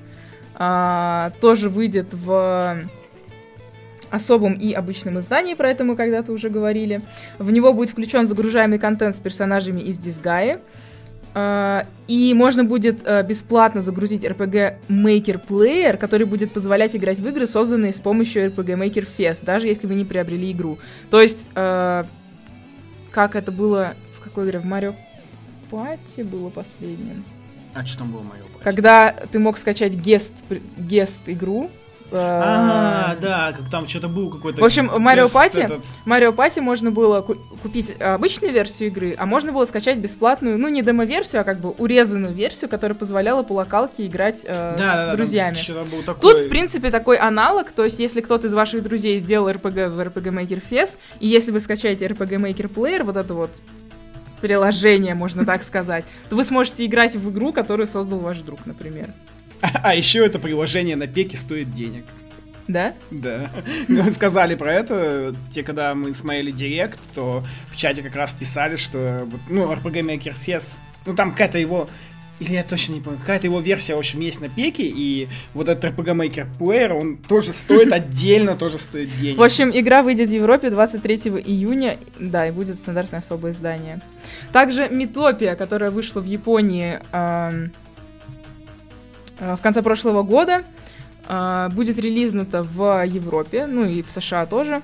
а, 0.56 1.32
тоже 1.40 1.70
выйдет 1.70 2.08
в 2.12 2.78
особом 4.12 4.54
и 4.54 4.74
обычном 4.74 5.20
издании, 5.20 5.54
про 5.54 5.70
это 5.70 5.84
мы 5.84 5.96
когда-то 5.96 6.32
уже 6.32 6.50
говорили. 6.50 7.02
В 7.38 7.52
него 7.52 7.74
будет 7.74 7.92
включен 7.92 8.28
загружаемый 8.28 8.80
контент 8.80 9.16
с 9.16 9.20
персонажами 9.20 9.82
из 9.82 9.98
Дисгаи. 9.98 10.60
Uh, 11.36 11.86
и 12.08 12.34
можно 12.34 12.64
будет 12.64 13.04
uh, 13.04 13.24
бесплатно 13.24 13.84
загрузить 13.84 14.24
RPG 14.24 14.78
Maker 14.90 15.40
Player, 15.48 15.96
который 15.96 16.26
будет 16.26 16.52
позволять 16.52 16.96
играть 16.96 17.20
в 17.20 17.28
игры, 17.28 17.46
созданные 17.46 17.94
с 17.94 18.00
помощью 18.00 18.48
RPG 18.48 18.76
Maker 18.76 19.08
Fest, 19.16 19.46
даже 19.46 19.68
если 19.68 19.86
вы 19.86 19.94
не 19.94 20.06
приобрели 20.06 20.52
игру. 20.52 20.80
То 21.12 21.22
есть, 21.22 21.48
uh, 21.54 22.04
как 23.12 23.36
это 23.36 23.52
было 23.52 23.94
в 24.18 24.22
какой 24.22 24.48
игре? 24.48 24.58
В 24.58 24.66
Mario 24.66 24.96
Party 25.70 26.24
было 26.24 26.50
последним. 26.50 27.24
А 27.80 27.86
что 27.86 28.00
там 28.00 28.12
было 28.12 28.22
мое 28.22 28.42
Когда 28.62 29.16
ты 29.32 29.40
мог 29.40 29.58
скачать 29.58 29.94
гест, 29.94 30.34
гест 30.76 31.22
игру, 31.28 31.72
э, 32.12 32.18
а, 32.18 33.16
да, 33.22 33.54
как 33.58 33.70
там 33.70 33.88
что-то 33.88 34.10
был 34.10 34.30
какой-то. 34.30 34.60
В 34.60 34.66
общем, 34.66 34.92
Марио 34.98 35.30
Пати, 35.30 35.70
Марио 36.04 36.34
Пати 36.34 36.60
можно 36.60 36.92
было 36.92 37.22
купить 37.22 37.96
обычную 38.02 38.52
версию 38.52 38.90
игры, 38.90 39.16
а 39.18 39.26
можно 39.26 39.54
было 39.54 39.64
скачать 39.64 39.98
бесплатную, 40.00 40.58
ну 40.58 40.68
не 40.68 40.82
демо-версию, 40.82 41.42
а 41.42 41.44
как 41.46 41.62
бы 41.62 41.70
урезанную 41.70 42.34
версию, 42.34 42.70
которая 42.70 42.98
позволяла 42.98 43.44
по 43.44 43.54
локалке 43.54 44.08
играть 44.08 44.44
э, 44.46 44.76
да, 44.78 45.06
с 45.06 45.08
да, 45.08 45.16
друзьями. 45.16 45.56
Был 45.90 46.04
такой... 46.04 46.22
Тут, 46.22 46.40
в 46.42 46.50
принципе, 46.50 46.92
такой 46.92 47.16
аналог, 47.16 47.72
то 47.72 47.86
есть 47.86 48.00
если 48.00 48.20
кто-то 48.20 48.48
из 48.48 48.54
ваших 48.54 48.84
друзей 48.84 49.20
сделал 49.20 49.48
RPG 49.48 49.88
в 49.88 50.00
RPG 50.02 50.34
Maker 50.34 50.62
Fest, 50.70 50.98
и 51.22 51.28
если 51.28 51.52
вы 51.52 51.62
скачаете 51.62 52.08
RPG 52.08 52.42
Maker 52.42 52.74
Player, 52.74 53.04
вот 53.04 53.16
это 53.16 53.34
вот 53.34 53.52
приложение, 54.40 55.16
можно 55.16 55.46
так 55.46 55.64
сказать, 55.64 56.06
то 56.30 56.36
вы 56.36 56.44
сможете 56.44 56.86
играть 56.86 57.16
в 57.16 57.32
игру, 57.32 57.54
которую 57.54 57.88
создал 57.88 58.20
ваш 58.20 58.40
друг, 58.40 58.66
например. 58.66 59.10
А, 59.62 59.70
а 59.84 59.94
еще 59.94 60.26
это 60.26 60.40
приложение 60.40 60.96
на 60.96 61.06
пеке 61.06 61.36
стоит 61.36 61.74
денег. 61.74 62.06
Да? 62.70 62.94
Да. 63.12 63.50
Мы 63.90 64.10
сказали 64.10 64.56
про 64.56 64.72
это. 64.72 65.36
Те, 65.52 65.64
когда 65.64 65.94
мы 65.96 66.14
смотрели 66.14 66.52
Директ, 66.52 67.00
то 67.14 67.44
в 67.72 67.76
чате 67.76 68.02
как 68.04 68.16
раз 68.16 68.32
писали, 68.32 68.78
что 68.78 69.28
ну, 69.50 69.70
RPG 69.74 70.02
Maker 70.06 70.36
Fest, 70.46 70.76
ну 71.06 71.16
там 71.16 71.32
какая-то 71.32 71.58
его 71.58 71.90
или 72.40 72.54
я 72.54 72.64
точно 72.64 72.94
не 72.94 73.02
помню, 73.02 73.20
какая-то 73.20 73.48
его 73.48 73.60
версия, 73.60 73.96
в 73.96 74.00
общем, 74.00 74.22
есть 74.22 74.40
на 74.40 74.48
пеке, 74.48 74.84
и 74.84 75.28
вот 75.54 75.68
этот 75.68 75.84
RPG 75.92 76.16
Maker 76.16 76.48
Player, 76.58 76.94
он 76.94 77.18
тоже 77.18 77.52
стоит 77.52 77.92
отдельно, 77.92 78.56
тоже 78.56 78.78
стоит 78.78 79.10
денег. 79.20 79.38
В 79.38 79.44
общем, 79.44 79.72
игра 79.74 80.04
выйдет 80.04 80.30
в 80.30 80.34
Европе 80.34 80.70
23 80.70 81.18
июня, 81.46 81.98
да, 82.18 82.48
и 82.48 82.52
будет 82.52 82.78
стандартное 82.78 83.20
особое 83.20 83.52
издание. 83.52 84.00
Также 84.54 84.88
Метопия, 84.90 85.56
которая 85.56 85.92
вышла 85.92 86.22
в 86.22 86.26
Японии 86.26 87.00
эм, 87.12 87.72
э, 89.40 89.56
в 89.56 89.62
конце 89.62 89.82
прошлого 89.82 90.24
года, 90.24 90.64
э, 91.28 91.70
будет 91.74 92.00
релизнута 92.00 92.64
в 92.64 93.06
Европе, 93.06 93.66
ну 93.66 93.84
и 93.84 94.02
в 94.02 94.10
США 94.10 94.46
тоже. 94.46 94.82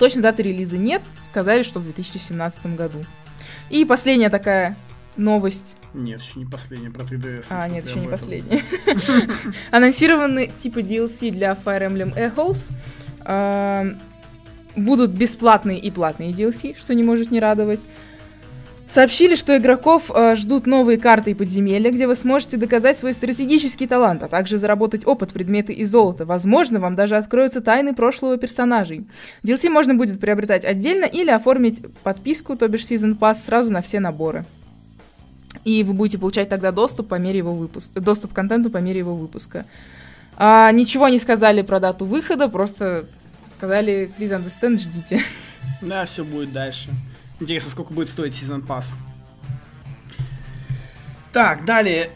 Точно 0.00 0.22
даты 0.22 0.42
релиза 0.42 0.76
нет, 0.76 1.02
сказали, 1.24 1.62
что 1.62 1.78
в 1.78 1.84
2017 1.84 2.76
году. 2.76 3.04
И 3.70 3.84
последняя 3.84 4.30
такая 4.30 4.76
новость. 5.18 5.76
Нет, 5.94 6.20
еще 6.20 6.38
не 6.38 6.46
последняя, 6.46 6.90
про 6.90 7.02
3DS. 7.02 7.46
А, 7.50 7.68
нет, 7.68 7.86
еще 7.86 8.00
не 8.00 8.08
последняя. 8.08 8.62
Анонсированы 9.70 10.46
типа 10.46 10.78
DLC 10.78 11.30
для 11.30 11.52
Fire 11.52 11.88
Emblem 11.88 12.14
Echoes. 12.14 12.70
А, 13.20 13.86
Будут 14.78 15.10
бесплатные 15.10 15.78
и 15.78 15.90
платные 15.90 16.30
DLC, 16.30 16.76
что 16.78 16.94
не 16.94 17.02
может 17.02 17.30
не 17.30 17.40
радовать. 17.40 17.84
Сообщили, 18.88 19.34
что 19.34 19.54
игроков 19.56 20.10
э, 20.14 20.34
ждут 20.34 20.66
новые 20.66 20.98
карты 20.98 21.32
и 21.32 21.34
подземелья, 21.34 21.90
где 21.90 22.06
вы 22.06 22.14
сможете 22.14 22.56
доказать 22.56 22.96
свой 22.96 23.12
стратегический 23.12 23.86
талант, 23.86 24.22
а 24.22 24.28
также 24.28 24.56
заработать 24.56 25.06
опыт, 25.06 25.32
предметы 25.34 25.74
и 25.74 25.84
золото. 25.84 26.24
Возможно, 26.24 26.80
вам 26.80 26.94
даже 26.94 27.16
откроются 27.16 27.60
тайны 27.60 27.94
прошлого 27.94 28.38
персонажей. 28.38 29.06
DLC 29.44 29.68
можно 29.68 29.94
будет 29.94 30.20
приобретать 30.20 30.64
отдельно 30.64 31.04
или 31.04 31.30
оформить 31.30 31.82
подписку, 32.02 32.56
то 32.56 32.66
бишь 32.68 32.90
Season 32.90 33.18
Pass, 33.18 33.34
сразу 33.34 33.70
на 33.70 33.82
все 33.82 34.00
наборы. 34.00 34.46
И 35.64 35.82
вы 35.82 35.94
будете 35.94 36.18
получать 36.18 36.48
тогда 36.48 36.72
доступ 36.72 37.08
по 37.08 37.16
мере 37.16 37.38
его 37.38 37.54
выпуска, 37.54 38.00
доступ 38.00 38.32
к 38.32 38.34
контенту 38.34 38.70
по 38.70 38.78
мере 38.78 39.00
его 39.00 39.16
выпуска. 39.16 39.64
А, 40.36 40.70
ничего 40.72 41.08
не 41.08 41.18
сказали 41.18 41.62
про 41.62 41.80
дату 41.80 42.04
выхода, 42.04 42.48
просто 42.48 43.06
сказали, 43.56 44.10
please 44.18 44.30
understand, 44.30 44.78
ждите. 44.78 45.22
Да, 45.80 46.04
все 46.04 46.24
будет 46.24 46.52
дальше. 46.52 46.90
Интересно, 47.40 47.70
сколько 47.70 47.92
будет 47.92 48.08
стоить 48.08 48.32
Season 48.32 48.64
Pass. 48.66 48.96
Так, 51.32 51.64
далее. 51.64 52.10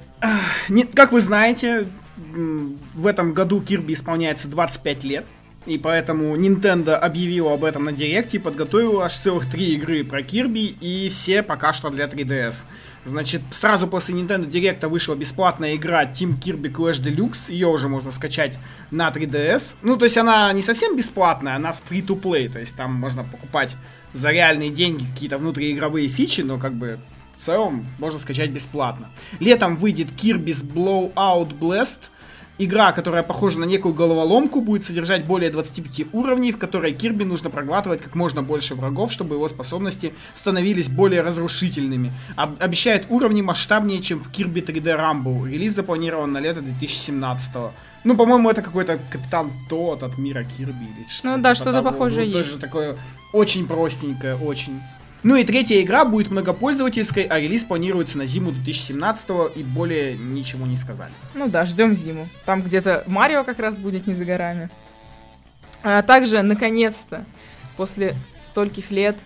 Как 0.94 1.12
вы 1.12 1.20
знаете, 1.20 1.88
в 2.16 3.06
этом 3.06 3.34
году 3.34 3.60
Кирби 3.60 3.94
исполняется 3.94 4.48
25 4.48 5.04
лет. 5.04 5.26
И 5.64 5.78
поэтому 5.78 6.36
Nintendo 6.36 6.94
объявила 6.94 7.54
об 7.54 7.62
этом 7.62 7.84
на 7.84 7.92
Директе 7.92 8.38
и 8.38 8.40
подготовила 8.40 9.04
аж 9.04 9.14
целых 9.14 9.48
три 9.48 9.74
игры 9.74 10.02
про 10.02 10.22
Кирби, 10.22 10.76
и 10.80 11.08
все 11.08 11.42
пока 11.42 11.72
что 11.72 11.88
для 11.90 12.06
3DS. 12.06 12.64
Значит, 13.04 13.42
сразу 13.52 13.86
после 13.86 14.14
Nintendo 14.16 14.46
Директа 14.46 14.88
вышла 14.88 15.14
бесплатная 15.14 15.76
игра 15.76 16.04
Team 16.04 16.40
Kirby 16.40 16.72
Clash 16.72 17.02
Deluxe, 17.02 17.52
ее 17.52 17.68
уже 17.68 17.88
можно 17.88 18.10
скачать 18.10 18.58
на 18.90 19.08
3DS. 19.08 19.76
Ну, 19.82 19.96
то 19.96 20.04
есть 20.04 20.16
она 20.16 20.52
не 20.52 20.62
совсем 20.62 20.96
бесплатная, 20.96 21.56
она 21.56 21.76
free-to-play, 21.88 22.48
то 22.48 22.58
есть 22.58 22.76
там 22.76 22.94
можно 22.94 23.22
покупать 23.22 23.76
за 24.12 24.30
реальные 24.30 24.70
деньги 24.70 25.04
какие-то 25.12 25.38
внутриигровые 25.38 26.08
фичи, 26.08 26.42
но 26.42 26.58
как 26.58 26.74
бы 26.74 26.98
в 27.36 27.44
целом 27.44 27.86
можно 27.98 28.18
скачать 28.18 28.50
бесплатно. 28.50 29.10
Летом 29.40 29.76
выйдет 29.76 30.08
Kirby's 30.10 30.64
Blowout 30.64 31.58
Blast, 31.58 32.10
Игра, 32.64 32.92
которая 32.92 33.22
похожа 33.22 33.58
на 33.58 33.64
некую 33.64 33.94
головоломку, 33.94 34.60
будет 34.60 34.84
содержать 34.84 35.24
более 35.26 35.50
25 35.50 36.06
уровней, 36.12 36.52
в 36.52 36.58
которой 36.58 36.92
Кирби 36.92 37.24
нужно 37.24 37.50
проглатывать 37.50 38.00
как 38.02 38.14
можно 38.14 38.42
больше 38.42 38.74
врагов, 38.74 39.10
чтобы 39.10 39.34
его 39.34 39.48
способности 39.48 40.12
становились 40.36 40.88
более 40.88 41.22
разрушительными. 41.22 42.12
Об- 42.36 42.62
обещает 42.62 43.06
уровни 43.08 43.42
масштабнее, 43.42 44.00
чем 44.02 44.20
в 44.20 44.30
Kirby 44.30 44.64
3D 44.64 44.96
Rumble. 44.96 45.50
Релиз 45.50 45.74
запланирован 45.74 46.30
на 46.32 46.38
лето 46.38 46.60
2017 46.62 47.72
Ну, 48.04 48.16
по-моему, 48.16 48.50
это 48.50 48.62
какой-то 48.62 48.98
Капитан 49.10 49.50
Тот 49.68 50.02
от 50.02 50.18
мира 50.18 50.44
Кирби 50.44 50.84
или 50.96 51.04
что-то 51.08 51.36
Ну 51.36 51.42
да, 51.42 51.54
что-то 51.54 51.82
похожее 51.82 52.26
Ну, 52.26 52.32
тоже 52.32 52.50
есть. 52.50 52.60
такое 52.60 52.96
очень 53.32 53.66
простенькое, 53.66 54.36
очень. 54.36 54.80
Ну 55.22 55.36
и 55.36 55.44
третья 55.44 55.80
игра 55.80 56.04
будет 56.04 56.30
многопользовательской, 56.30 57.22
а 57.24 57.38
релиз 57.38 57.64
планируется 57.64 58.18
на 58.18 58.26
зиму 58.26 58.50
2017 58.50 59.28
и 59.56 59.62
более 59.62 60.16
ничего 60.16 60.66
не 60.66 60.76
сказали. 60.76 61.12
Ну 61.34 61.48
да, 61.48 61.64
ждем 61.64 61.94
зиму. 61.94 62.28
Там 62.44 62.60
где-то 62.62 63.04
Марио 63.06 63.44
как 63.44 63.60
раз 63.60 63.78
будет 63.78 64.06
не 64.08 64.14
за 64.14 64.24
горами. 64.24 64.68
А 65.84 66.02
также, 66.02 66.42
наконец-то, 66.42 67.24
после 67.76 68.16
стольких 68.40 68.90
лет, 68.90 69.16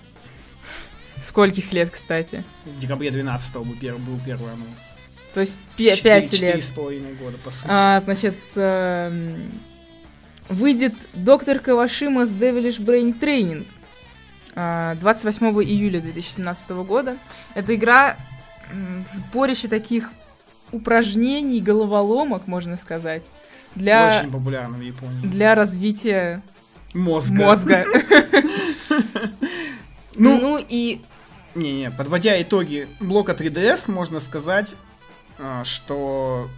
скольких 1.23 1.73
лет, 1.73 1.91
кстати, 1.91 2.45
В 2.65 2.79
декабре 2.79 3.11
12 3.11 3.55
был, 3.57 3.75
пер- 3.81 3.99
был 3.99 4.19
первый 4.25 4.53
анонс. 4.53 4.93
то 5.33 5.41
есть 5.41 5.59
пе- 5.77 5.97
Четыре- 5.97 6.03
пять 6.21 6.31
четыре 6.31 6.53
лет, 6.55 6.65
с 6.65 6.71
половиной 6.71 7.15
года, 7.15 7.37
по 7.43 7.51
сути. 7.51 7.67
А, 7.69 8.01
значит, 8.01 8.35
эм, 8.55 9.35
выйдет 10.51 10.95
Доктор 11.15 11.59
Кавашима 11.59 12.27
с 12.27 12.33
Devilish 12.33 12.81
Brain 12.81 13.19
Training 13.19 13.67
28 14.57 15.47
июля 15.63 16.01
2017 16.01 16.71
года. 16.71 17.17
Это 17.55 17.75
игра 17.75 18.17
сборище 19.13 19.69
таких 19.69 20.11
упражнений, 20.73 21.61
головоломок, 21.61 22.47
можно 22.47 22.77
сказать, 22.77 23.25
для, 23.75 24.21
Очень 24.21 24.33
популярна 24.33 24.77
в 24.79 24.81
Японии. 24.81 25.21
для 25.27 25.55
развития 25.55 26.43
Мозга. 26.95 27.45
мозга. 27.45 27.85
Ну, 30.19 30.41
Ну 30.41 30.59
и 30.67 31.03
не-не, 31.55 31.91
подводя 31.91 32.41
итоги 32.41 32.89
блока 33.01 33.33
3DS, 33.33 33.91
можно 33.91 34.21
сказать, 34.21 34.75
а, 35.39 35.63
что 35.65 36.49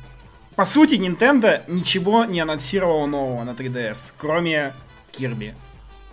по 0.54 0.64
сути 0.64 0.94
Nintendo 0.94 1.62
ничего 1.66 2.24
не 2.24 2.38
анонсировала 2.38 3.06
нового 3.06 3.42
на 3.42 3.50
3DS, 3.50 4.12
кроме 4.16 4.74
Кирби. 5.10 5.56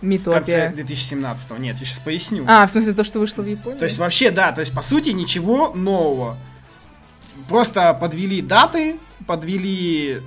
конце 0.00 0.08
Митопия. 0.08 0.72
2017 0.74 1.58
Нет, 1.58 1.76
я 1.80 1.86
сейчас 1.86 1.98
поясню. 2.00 2.44
А, 2.46 2.66
в 2.66 2.70
смысле 2.70 2.92
то, 2.92 3.02
что 3.04 3.18
вышло 3.18 3.42
в 3.42 3.46
Японии? 3.46 3.78
То 3.78 3.84
есть 3.86 3.98
вообще, 3.98 4.30
да, 4.30 4.52
то 4.52 4.60
есть 4.60 4.74
по 4.74 4.82
сути 4.82 5.10
ничего 5.10 5.72
нового. 5.74 6.36
Просто 7.48 7.94
подвели 7.94 8.42
даты, 8.42 8.96
подвели 9.26 10.20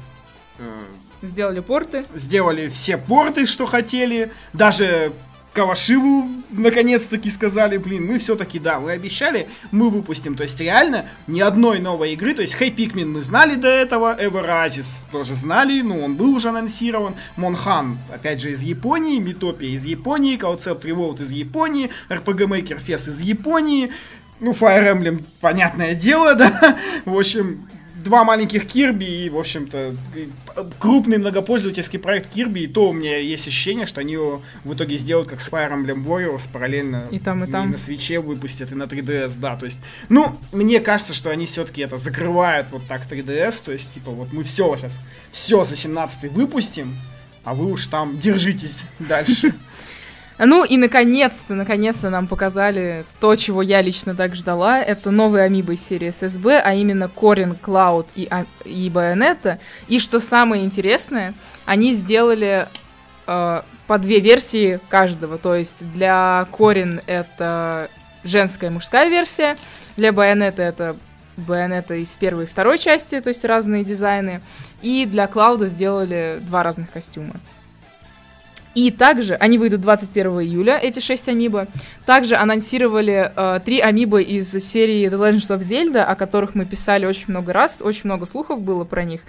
э, 0.57 0.83
Сделали 1.21 1.59
порты. 1.59 2.05
сделали 2.15 2.69
все 2.69 2.97
порты, 2.97 3.45
что 3.45 3.65
хотели. 3.65 4.31
Даже 4.53 5.11
Кавашиву 5.53 6.27
наконец-таки 6.51 7.29
сказали, 7.29 7.77
блин, 7.77 8.05
мы 8.05 8.19
все-таки, 8.19 8.59
да, 8.59 8.79
мы 8.79 8.91
обещали, 8.91 9.47
мы 9.71 9.89
выпустим. 9.89 10.35
То 10.35 10.43
есть 10.43 10.59
реально 10.59 11.05
ни 11.27 11.41
одной 11.41 11.79
новой 11.79 12.13
игры. 12.13 12.33
То 12.33 12.41
есть 12.41 12.55
Хей 12.55 12.71
Пикмен 12.71 13.11
мы 13.11 13.21
знали 13.21 13.55
до 13.55 13.67
этого, 13.67 14.15
Эверазис 14.19 15.03
тоже 15.11 15.35
знали, 15.35 15.81
ну 15.81 16.03
он 16.03 16.15
был 16.15 16.35
уже 16.35 16.49
анонсирован. 16.49 17.15
Монхан, 17.35 17.97
опять 18.13 18.41
же, 18.41 18.51
из 18.51 18.61
Японии, 18.61 19.19
Митопия 19.19 19.69
из 19.69 19.85
Японии, 19.85 20.37
Concept 20.37 20.81
Revolt 20.83 21.21
из 21.21 21.31
Японии, 21.31 21.89
RPG 22.09 22.47
Maker 22.47 22.79
Fest 22.85 23.09
из 23.09 23.21
Японии. 23.21 23.91
Ну, 24.39 24.53
Fire 24.53 24.93
Emblem, 24.93 25.23
понятное 25.41 25.95
дело, 25.95 26.35
да. 26.35 26.77
В 27.05 27.17
общем, 27.17 27.67
два 28.09 28.23
маленьких 28.23 28.65
Кирби 28.67 29.05
и, 29.05 29.29
в 29.29 29.37
общем-то, 29.37 29.93
и 30.15 30.29
крупный 30.79 31.19
многопользовательский 31.19 31.99
проект 31.99 32.31
Кирби, 32.31 32.61
и 32.61 32.67
то 32.67 32.89
у 32.89 32.93
меня 32.93 33.19
есть 33.19 33.47
ощущение, 33.47 33.85
что 33.85 34.01
они 34.01 34.13
его 34.13 34.41
в 34.63 34.73
итоге 34.73 34.97
сделают 34.97 35.29
как 35.29 35.39
с 35.39 35.49
Fire 35.49 35.71
Emblem 35.71 36.03
Warriors 36.03 36.49
параллельно 36.51 37.03
И 37.11 37.19
там, 37.19 37.43
и 37.43 37.47
там. 37.47 37.69
на 37.69 37.77
свече 37.77 38.19
выпустят, 38.19 38.71
и 38.71 38.75
на 38.75 38.83
3DS, 38.83 39.33
да, 39.37 39.55
то 39.55 39.65
есть, 39.65 39.79
ну, 40.09 40.35
мне 40.51 40.79
кажется, 40.79 41.13
что 41.13 41.29
они 41.29 41.45
все-таки 41.45 41.83
это 41.83 41.99
закрывают 41.99 42.65
вот 42.71 42.81
так 42.87 43.03
3DS, 43.07 43.61
то 43.63 43.71
есть, 43.71 43.93
типа, 43.93 44.09
вот 44.09 44.33
мы 44.33 44.43
все 44.43 44.75
сейчас, 44.75 44.99
все 45.31 45.63
за 45.63 45.75
17 45.75 46.31
выпустим, 46.31 46.95
а 47.43 47.53
вы 47.53 47.71
уж 47.71 47.85
там 47.85 48.19
держитесь 48.19 48.85
дальше. 48.99 49.53
Ну 50.39 50.63
и 50.63 50.77
наконец-то, 50.77 51.53
наконец-то 51.53 52.09
нам 52.09 52.27
показали 52.27 53.03
то, 53.19 53.35
чего 53.35 53.61
я 53.61 53.81
лично 53.81 54.15
так 54.15 54.35
ждала. 54.35 54.79
Это 54.79 55.11
новые 55.11 55.43
амибы 55.43 55.75
серии 55.75 56.07
SSB, 56.09 56.61
а 56.63 56.73
именно 56.73 57.09
Корин, 57.09 57.55
Клауд 57.55 58.07
и, 58.15 58.27
а- 58.31 58.45
и 58.63 58.89
Байонетта. 58.89 59.59
И 59.89 59.99
что 59.99 60.19
самое 60.19 60.63
интересное, 60.63 61.33
они 61.65 61.93
сделали 61.93 62.67
э, 63.27 63.61
по 63.85 63.97
две 63.97 64.19
версии 64.21 64.79
каждого. 64.87 65.37
То 65.37 65.55
есть 65.55 65.83
для 65.93 66.47
Корин 66.57 67.01
это 67.05 67.89
женская 68.23 68.67
и 68.67 68.73
мужская 68.73 69.09
версия, 69.09 69.57
для 69.97 70.13
Байонетта 70.13 70.61
это 70.61 70.95
Байонетта 71.35 71.95
из 71.95 72.09
первой 72.17 72.45
и 72.45 72.47
второй 72.47 72.77
части, 72.77 73.19
то 73.19 73.29
есть 73.29 73.43
разные 73.45 73.83
дизайны. 73.83 74.41
И 74.81 75.05
для 75.05 75.27
Клауда 75.27 75.67
сделали 75.67 76.37
два 76.41 76.63
разных 76.63 76.91
костюма. 76.91 77.33
И 78.75 78.91
также 78.91 79.33
они 79.35 79.57
выйдут 79.57 79.81
21 79.81 80.41
июля, 80.41 80.77
эти 80.77 80.99
6 80.99 81.29
амибо. 81.29 81.67
Также 82.05 82.35
анонсировали 82.35 83.31
э, 83.35 83.59
3 83.63 83.79
амибо 83.79 84.21
из 84.21 84.51
серии 84.51 85.09
The 85.09 85.17
Legend 85.17 85.57
of 85.57 85.59
Zelda, 85.59 86.03
о 86.03 86.15
которых 86.15 86.55
мы 86.55 86.65
писали 86.65 87.05
очень 87.05 87.25
много 87.27 87.51
раз, 87.51 87.81
очень 87.81 88.03
много 88.05 88.25
слухов 88.25 88.61
было 88.61 88.83
про 88.83 89.03
них. 89.03 89.21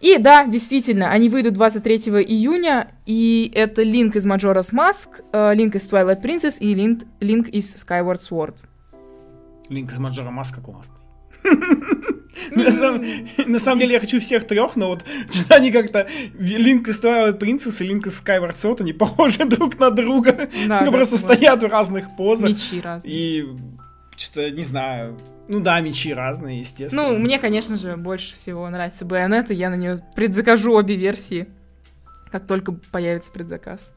И 0.00 0.16
да, 0.16 0.46
действительно, 0.46 1.10
они 1.10 1.28
выйдут 1.28 1.52
23 1.54 1.96
июня, 1.96 2.90
и 3.04 3.52
это 3.54 3.82
Линк 3.82 4.16
из 4.16 4.26
Majora's 4.26 4.72
Mask, 4.72 5.22
э, 5.32 5.54
Линк 5.54 5.74
из 5.74 5.86
Twilight 5.86 6.22
Princess 6.22 6.58
и 6.58 6.72
Линк, 6.72 7.04
Линк 7.20 7.48
из 7.48 7.74
Skyward 7.74 8.20
Sword. 8.20 8.56
Линк 9.68 9.92
из 9.92 9.98
Маджора 9.98 10.30
Маска 10.30 10.62
классный. 10.62 10.96
На 12.54 12.70
самом, 12.70 13.04
на 13.46 13.58
самом 13.58 13.80
деле 13.80 13.94
я 13.94 14.00
хочу 14.00 14.20
всех 14.20 14.46
трех, 14.46 14.76
но 14.76 14.88
вот 14.88 15.04
что 15.30 15.54
они 15.54 15.70
как-то 15.70 16.06
Линк 16.38 16.88
из 16.88 17.00
Twilight 17.00 17.38
Princess 17.38 17.82
и 17.82 17.88
Линк 17.88 18.06
из 18.06 18.20
Skyward 18.20 18.56
Sword, 18.56 18.80
они 18.80 18.92
похожи 18.94 19.44
друг 19.44 19.78
на 19.78 19.90
друга. 19.90 20.48
Да, 20.68 20.78
Они 20.78 20.90
да, 20.90 20.92
просто 20.92 21.16
вот. 21.16 21.24
стоят 21.24 21.62
в 21.62 21.66
разных 21.66 22.16
позах. 22.16 22.50
Мечи 22.50 22.80
разные. 22.80 23.12
И 23.12 23.46
что-то, 24.16 24.50
не 24.50 24.64
знаю. 24.64 25.18
Ну 25.48 25.60
да, 25.60 25.80
мечи 25.80 26.12
разные, 26.12 26.60
естественно. 26.60 27.08
Ну, 27.08 27.18
мне, 27.18 27.38
конечно 27.38 27.76
же, 27.76 27.96
больше 27.96 28.36
всего 28.36 28.68
нравится 28.68 29.04
Байонет, 29.04 29.50
и 29.50 29.54
я 29.54 29.68
на 29.68 29.74
нее 29.74 29.96
предзакажу 30.14 30.72
обе 30.74 30.94
версии, 30.94 31.48
как 32.30 32.46
только 32.46 32.72
появится 32.72 33.32
предзаказ. 33.32 33.94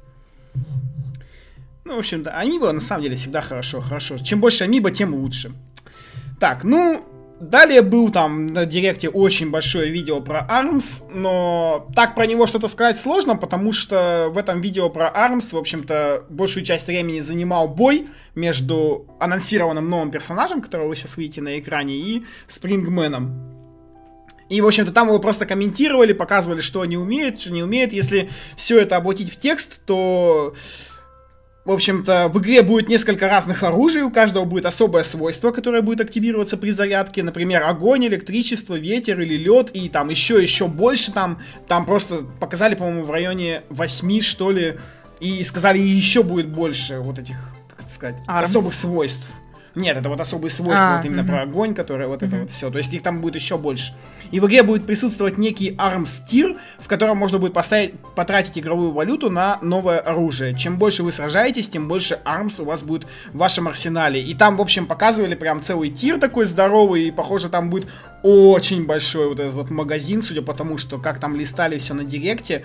Ну, 1.86 1.96
в 1.96 2.00
общем-то, 2.00 2.32
Амиба 2.32 2.72
на 2.72 2.82
самом 2.82 3.04
деле 3.04 3.16
всегда 3.16 3.42
хорошо, 3.42 3.82
хорошо. 3.82 4.18
Чем 4.18 4.40
больше 4.40 4.64
Амиба, 4.64 4.90
тем 4.90 5.14
лучше. 5.14 5.52
Так, 6.40 6.64
ну, 6.64 7.06
далее 7.50 7.82
был 7.82 8.12
там 8.12 8.48
на 8.48 8.66
директе 8.66 9.10
очень 9.10 9.50
большое 9.50 9.90
видео 9.92 10.22
про 10.22 10.48
ARMS, 10.50 11.04
но 11.14 11.88
так 11.96 12.16
про 12.16 12.26
него 12.26 12.48
что-то 12.48 12.68
сказать 12.68 12.98
сложно, 12.98 13.36
потому 13.36 13.72
что 13.72 14.28
в 14.30 14.38
этом 14.38 14.62
видео 14.62 14.90
про 14.90 15.08
ARMS, 15.08 15.54
в 15.54 15.58
общем-то, 15.58 16.26
большую 16.30 16.64
часть 16.64 16.88
времени 16.88 17.20
занимал 17.20 17.68
бой 17.68 18.08
между 18.36 19.08
анонсированным 19.20 19.90
новым 19.90 20.12
персонажем, 20.12 20.62
которого 20.62 20.90
вы 20.90 20.96
сейчас 20.96 21.18
видите 21.18 21.42
на 21.42 21.60
экране, 21.60 21.96
и 21.96 22.26
Спрингменом. 22.48 23.54
И, 24.50 24.62
в 24.62 24.68
общем-то, 24.68 24.92
там 24.92 25.08
его 25.08 25.20
просто 25.20 25.46
комментировали, 25.46 26.14
показывали, 26.14 26.62
что 26.62 26.82
они 26.82 26.98
умеют, 26.98 27.40
что 27.40 27.52
не 27.52 27.64
умеют. 27.64 27.94
Если 27.94 28.30
все 28.56 28.80
это 28.80 28.98
обратить 28.98 29.32
в 29.32 29.40
текст, 29.40 29.82
то 29.86 30.54
в 31.65 31.71
общем-то, 31.71 32.28
в 32.28 32.39
игре 32.39 32.62
будет 32.62 32.89
несколько 32.89 33.30
разных 33.30 33.63
оружий, 33.63 34.02
у 34.02 34.12
каждого 34.12 34.43
будет 34.43 34.65
особое 34.65 35.04
свойство, 35.04 35.52
которое 35.52 35.82
будет 35.82 36.02
активироваться 36.02 36.58
при 36.58 36.71
зарядке. 36.71 37.23
Например, 37.23 37.63
огонь, 37.63 38.06
электричество, 38.08 38.76
ветер 38.76 39.21
или 39.21 39.36
лед, 39.36 39.71
и 39.73 39.88
там 39.88 40.10
еще, 40.10 40.41
еще 40.41 40.67
больше 40.67 41.13
там. 41.13 41.39
Там 41.67 41.86
просто 41.86 42.26
показали, 42.39 42.76
по-моему, 42.76 43.06
в 43.06 43.12
районе 43.12 43.62
8, 43.69 44.19
что 44.19 44.52
ли, 44.52 44.78
и 45.21 45.41
сказали, 45.45 45.80
еще 45.80 46.21
будет 46.21 46.49
больше 46.49 46.99
вот 46.99 47.17
этих, 47.17 47.38
как 47.69 47.86
это 47.86 47.93
сказать, 47.93 48.17
Армс? 48.28 48.49
особых 48.49 48.73
свойств. 48.73 49.26
Нет, 49.76 49.98
это 49.98 50.08
вот 50.08 50.20
особые 50.20 50.52
свойства, 50.52 50.94
А, 50.94 50.98
вот 50.98 51.06
именно 51.06 51.24
мгм. 51.24 51.32
про 51.32 51.42
огонь, 51.42 51.74
который 51.74 52.06
вот 52.08 52.22
это 52.22 52.36
Мгм. 52.36 52.42
вот 52.44 52.52
все. 52.52 52.70
То 52.70 52.78
есть 52.78 52.94
их 52.94 53.02
там 53.02 53.22
будет 53.22 53.36
еще 53.36 53.58
больше. 53.58 53.94
И 54.32 54.40
в 54.40 54.46
игре 54.46 54.62
будет 54.62 54.86
присутствовать 54.86 55.40
некий 55.40 55.74
армс 55.80 56.20
тир, 56.20 56.58
в 56.80 56.88
котором 56.88 57.18
можно 57.18 57.40
будет 57.40 57.54
поставить, 57.54 58.00
потратить 58.16 58.58
игровую 58.60 58.92
валюту 58.92 59.32
на 59.32 59.58
новое 59.64 60.00
оружие. 60.00 60.56
Чем 60.56 60.78
больше 60.78 61.02
вы 61.02 61.12
сражаетесь, 61.12 61.70
тем 61.70 61.88
больше 61.88 62.20
армс 62.24 62.60
у 62.60 62.66
вас 62.66 62.84
будет 62.84 63.08
в 63.34 63.38
вашем 63.38 63.68
арсенале. 63.68 64.22
И 64.22 64.36
там, 64.36 64.58
в 64.58 64.62
общем, 64.62 64.86
показывали 64.86 65.34
прям 65.34 65.62
целый 65.62 65.90
тир 65.90 66.20
такой 66.20 66.46
здоровый, 66.46 67.08
и, 67.08 67.12
похоже, 67.12 67.50
там 67.50 67.70
будет 67.72 67.88
очень 68.22 68.86
большой 68.86 69.28
вот 69.28 69.40
этот 69.40 69.54
вот 69.56 69.70
магазин, 69.72 70.22
судя 70.22 70.42
по 70.44 70.54
тому, 70.54 70.78
что 70.78 70.98
как 71.00 71.20
там 71.20 71.36
листали 71.36 71.78
все 71.80 71.94
на 71.94 72.04
директе. 72.04 72.64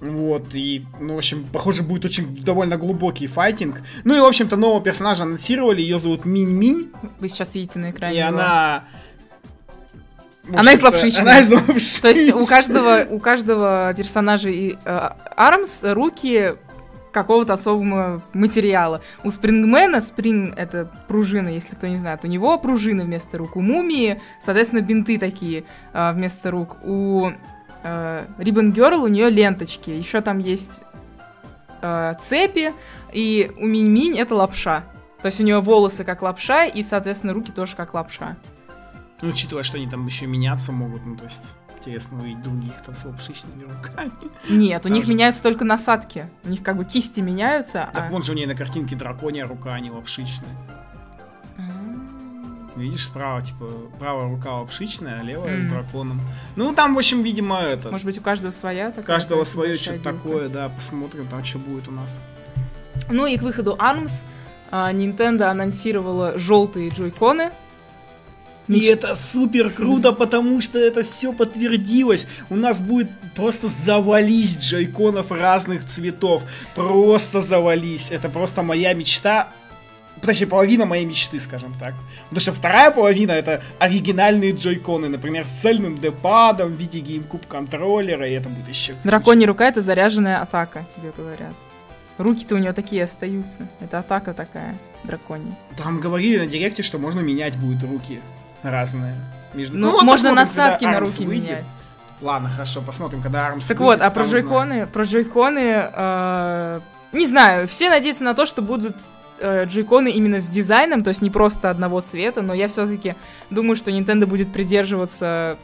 Вот, 0.00 0.54
и, 0.54 0.84
ну, 1.00 1.14
в 1.14 1.18
общем, 1.18 1.44
похоже, 1.52 1.82
будет 1.82 2.04
очень 2.04 2.42
довольно 2.42 2.76
глубокий 2.76 3.26
файтинг. 3.26 3.82
Ну 4.04 4.16
и, 4.16 4.20
в 4.20 4.24
общем-то, 4.24 4.56
нового 4.56 4.82
персонажа 4.82 5.24
анонсировали, 5.24 5.80
ее 5.80 5.98
зовут 5.98 6.24
Минь-Минь, 6.24 6.90
Вы 7.18 7.28
сейчас 7.28 7.54
видите 7.54 7.78
на 7.78 7.90
экране. 7.90 8.14
и 8.14 8.18
его. 8.18 8.28
она... 8.28 8.84
Она 10.54 10.72
из 10.72 10.80
лапшичной. 10.80 11.22
Она 11.22 11.40
из 11.40 11.50
лапшичной. 11.50 12.00
То 12.00 12.18
есть 12.18 12.34
у 12.34 12.46
каждого, 12.46 13.06
у 13.10 13.18
каждого 13.18 13.92
персонажа 13.94 14.48
и 14.48 14.76
э, 14.82 15.10
Армс 15.36 15.82
руки 15.82 16.54
какого-то 17.12 17.54
особого 17.54 18.22
материала. 18.32 19.02
У 19.24 19.30
Спрингмена, 19.30 20.00
Спринг 20.00 20.56
это 20.56 20.90
пружина, 21.08 21.48
если 21.48 21.74
кто 21.74 21.86
не 21.86 21.96
знает, 21.96 22.24
у 22.24 22.28
него 22.28 22.58
пружины 22.58 23.04
вместо 23.04 23.36
рук, 23.38 23.56
у 23.56 23.60
Мумии, 23.60 24.20
соответственно, 24.40 24.80
бинты 24.80 25.18
такие 25.18 25.64
э, 25.92 26.12
вместо 26.12 26.50
рук. 26.50 26.76
У 26.84 27.30
э, 27.82 28.26
Ribbon 28.38 28.72
Girl 28.72 28.96
у 28.96 29.08
нее 29.08 29.30
ленточки, 29.30 29.90
еще 29.90 30.20
там 30.20 30.38
есть 30.38 30.82
э, 31.82 32.14
цепи, 32.20 32.74
и 33.12 33.50
у 33.58 33.66
Минь-Минь 33.66 34.18
это 34.18 34.34
лапша. 34.34 34.84
То 35.22 35.26
есть 35.26 35.40
у 35.40 35.42
нее 35.42 35.60
волосы 35.60 36.04
как 36.04 36.22
лапша, 36.22 36.66
и, 36.66 36.82
соответственно, 36.82 37.32
руки 37.34 37.50
тоже 37.50 37.74
как 37.76 37.94
лапша. 37.94 38.36
Ну, 39.20 39.30
учитывая, 39.30 39.64
что 39.64 39.76
они 39.76 39.88
там 39.88 40.06
еще 40.06 40.26
меняться 40.26 40.70
могут, 40.70 41.04
ну, 41.04 41.16
то 41.16 41.24
есть, 41.24 41.42
интересно 41.76 42.18
увидеть 42.18 42.42
других 42.42 42.74
там 42.84 42.94
с 42.94 43.04
лапшичными 43.04 43.64
руками. 43.64 44.12
Нет, 44.48 44.86
у 44.86 44.88
них 44.88 45.08
меняются 45.08 45.42
только 45.42 45.64
насадки. 45.64 46.28
У 46.44 46.48
них 46.50 46.62
как 46.62 46.76
бы 46.76 46.84
кисти 46.84 47.20
меняются. 47.20 47.90
Так 47.92 48.04
а- 48.04 48.10
вон 48.10 48.22
же 48.22 48.32
у 48.32 48.34
нее 48.34 48.46
на 48.46 48.54
картинке 48.54 48.94
драконья 48.94 49.46
рука, 49.46 49.74
а 49.74 49.80
не 49.80 49.90
лапшичная. 49.90 50.50
Видишь, 52.78 53.06
справа, 53.06 53.42
типа, 53.42 53.66
правая 53.98 54.28
рука 54.28 54.54
лапшичная, 54.60 55.20
а 55.20 55.22
левая 55.22 55.58
с 55.60 55.64
Мгм. 55.64 55.70
драконом. 55.70 56.20
Ну, 56.56 56.74
там, 56.74 56.94
в 56.94 56.98
общем, 56.98 57.22
видимо, 57.22 57.60
это... 57.60 57.90
Может 57.90 58.06
быть, 58.06 58.18
у 58.18 58.22
каждого 58.22 58.50
своя 58.50 58.88
у 58.88 58.92
такая. 58.92 59.04
каждого 59.16 59.40
какая-то 59.40 59.50
свое 59.52 59.76
что-то 59.76 59.98
такое, 60.04 60.48
да, 60.48 60.68
посмотрим 60.68 61.26
там, 61.26 61.44
что 61.44 61.58
будет 61.58 61.88
у 61.88 61.92
нас. 61.92 62.20
Ну 63.10 63.26
и 63.26 63.36
к 63.36 63.42
выходу 63.42 63.76
ARMS 63.78 64.12
а, 64.70 64.92
Nintendo 64.92 65.44
анонсировала 65.44 66.38
желтые 66.38 66.90
джойконы. 66.90 67.50
И 68.66 68.80
это 68.84 69.14
супер 69.16 69.70
круто, 69.70 70.12
потому 70.12 70.60
что 70.60 70.78
это 70.78 71.02
все 71.02 71.32
подтвердилось. 71.32 72.26
У 72.50 72.56
нас 72.56 72.82
будет 72.82 73.08
просто 73.34 73.68
завались 73.68 74.58
джойконов 74.58 75.32
разных 75.32 75.86
цветов. 75.86 76.42
Просто 76.74 77.40
завались. 77.40 78.10
Это 78.10 78.28
просто 78.28 78.62
моя 78.62 78.92
мечта. 78.92 79.48
Точнее, 80.22 80.46
половина 80.46 80.84
моей 80.84 81.04
мечты, 81.04 81.38
скажем 81.40 81.74
так. 81.78 81.94
Потому 82.24 82.40
что 82.40 82.52
вторая 82.52 82.90
половина 82.90 83.32
это 83.32 83.62
оригинальные 83.78 84.52
джойконы, 84.52 85.08
например, 85.08 85.46
с 85.46 85.60
цельным 85.60 85.98
депадом 85.98 86.72
в 86.72 86.76
виде 86.76 87.00
GameCube 87.00 87.46
контроллера, 87.46 88.28
и 88.28 88.32
это 88.32 88.48
будет 88.48 88.68
еще. 88.68 88.94
Драконья 89.04 89.46
рука 89.46 89.66
это 89.68 89.80
заряженная 89.80 90.40
атака, 90.40 90.84
тебе 90.94 91.12
говорят. 91.16 91.52
Руки-то 92.18 92.56
у 92.56 92.58
нее 92.58 92.72
такие 92.72 93.04
остаются. 93.04 93.68
Это 93.80 94.00
атака 94.00 94.34
такая, 94.34 94.76
драконья. 95.04 95.56
Там 95.76 96.00
говорили 96.00 96.38
на 96.38 96.46
директе, 96.46 96.82
что 96.82 96.98
можно 96.98 97.20
менять 97.20 97.56
будет 97.56 97.82
руки 97.88 98.20
разные. 98.62 99.14
Между... 99.54 99.78
Ну, 99.78 99.92
вот 99.92 100.02
можно 100.02 100.34
насадки 100.34 100.84
на 100.84 101.00
руки 101.00 101.24
выйдет. 101.24 101.48
менять. 101.48 101.64
Ладно, 102.20 102.50
хорошо, 102.50 102.82
посмотрим, 102.82 103.22
когда 103.22 103.48
Arms 103.48 103.68
Так 103.68 103.78
выйдет, 103.78 104.00
вот, 104.00 104.00
а 104.00 104.10
про 104.10 104.24
узнаем. 104.24 104.44
джойконы, 104.44 104.86
про 104.88 105.04
джойконы, 105.04 105.88
э, 105.92 106.80
не 107.12 107.26
знаю, 107.26 107.68
все 107.68 107.88
надеются 107.88 108.24
на 108.24 108.34
то, 108.34 108.44
что 108.44 108.60
будут 108.60 108.96
э, 109.40 109.64
джойконы 109.66 110.10
именно 110.10 110.40
с 110.40 110.46
дизайном, 110.46 111.02
то 111.02 111.08
есть 111.08 111.22
не 111.22 111.30
просто 111.30 111.70
одного 111.70 112.00
цвета, 112.00 112.42
но 112.42 112.54
я 112.54 112.68
все-таки 112.68 113.14
думаю, 113.50 113.76
что 113.76 113.90
Nintendo 113.90 114.26
будет 114.26 114.52
придерживаться 114.52 115.58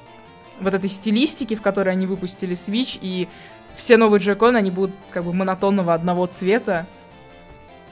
вот 0.61 0.75
этой 0.75 0.89
стилистики, 0.89 1.55
в 1.55 1.63
которой 1.63 1.91
они 1.91 2.07
выпустили 2.07 2.55
Switch, 2.55 2.99
и 3.01 3.29
все 3.75 3.97
новые 3.97 4.21
джойконы, 4.21 4.57
они 4.57 4.71
будут 4.71 4.95
как 5.11 5.25
бы 5.25 5.33
монотонного 5.33 5.95
одного 5.95 6.27
цвета. 6.27 6.87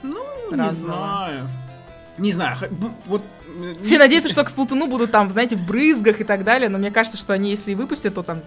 Ну, 0.01 0.23
не 0.51 0.57
разного. 0.57 0.97
знаю. 0.97 1.49
Не 2.17 2.31
знаю, 2.31 2.55
х- 2.55 2.67
б- 2.69 2.91
вот... 3.05 3.23
Все 3.83 3.97
надеются, 3.97 4.29
что 4.29 4.43
к 4.43 4.49
Сплатуну 4.49 4.87
будут 4.87 5.11
там, 5.11 5.29
знаете, 5.29 5.55
в 5.55 5.65
брызгах 5.65 6.21
и 6.21 6.23
так 6.23 6.43
далее, 6.43 6.69
но 6.69 6.77
мне 6.77 6.91
кажется, 6.91 7.17
что 7.17 7.33
они, 7.33 7.51
если 7.51 7.71
и 7.71 7.75
выпустят, 7.75 8.15
то 8.15 8.23
там 8.23 8.39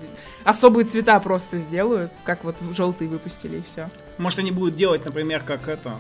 особые 0.45 0.85
цвета 0.87 1.19
просто 1.21 1.59
сделают, 1.59 2.13
как 2.25 2.45
вот 2.45 2.57
желтые 2.75 3.09
выпустили, 3.09 3.59
и 3.59 3.63
все. 3.63 3.89
Может, 4.19 4.39
они 4.39 4.51
будут 4.51 4.77
делать, 4.77 5.05
например, 5.05 5.43
как 5.45 5.69
это, 5.69 5.99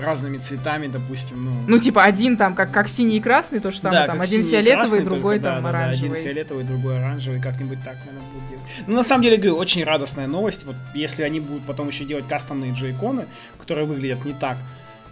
разными 0.00 0.38
цветами, 0.38 0.86
допустим, 0.86 1.44
ну... 1.44 1.50
Ну, 1.66 1.78
типа, 1.78 2.04
один 2.04 2.36
там, 2.36 2.54
как, 2.54 2.70
как 2.72 2.88
синий 2.88 3.16
и 3.16 3.20
красный, 3.20 3.60
то 3.60 3.70
же 3.70 3.78
самое, 3.78 4.02
Да, 4.02 4.06
там, 4.06 4.20
один 4.20 4.44
фиолетовый, 4.44 4.76
красный, 4.76 5.04
другой 5.04 5.34
только, 5.38 5.54
там 5.54 5.62
да, 5.62 5.72
да, 5.72 5.72
да, 5.72 5.84
оранжевый. 5.84 6.10
один 6.10 6.24
фиолетовый, 6.24 6.64
другой 6.64 6.98
оранжевый, 6.98 7.40
как-нибудь 7.40 7.78
так, 7.84 7.96
наверное, 8.06 8.28
будут 8.32 8.48
делать. 8.48 8.64
Ну, 8.86 8.96
на 8.96 9.04
самом 9.04 9.22
деле, 9.22 9.36
говорю, 9.36 9.56
очень 9.56 9.84
радостная 9.84 10.26
новость. 10.26 10.64
Вот 10.64 10.76
если 10.94 11.22
они 11.22 11.40
будут 11.40 11.64
потом 11.64 11.88
еще 11.88 12.04
делать 12.04 12.26
кастомные 12.28 12.72
джейконы, 12.72 13.26
которые 13.58 13.86
выглядят 13.86 14.24
не 14.24 14.34
так, 14.34 14.56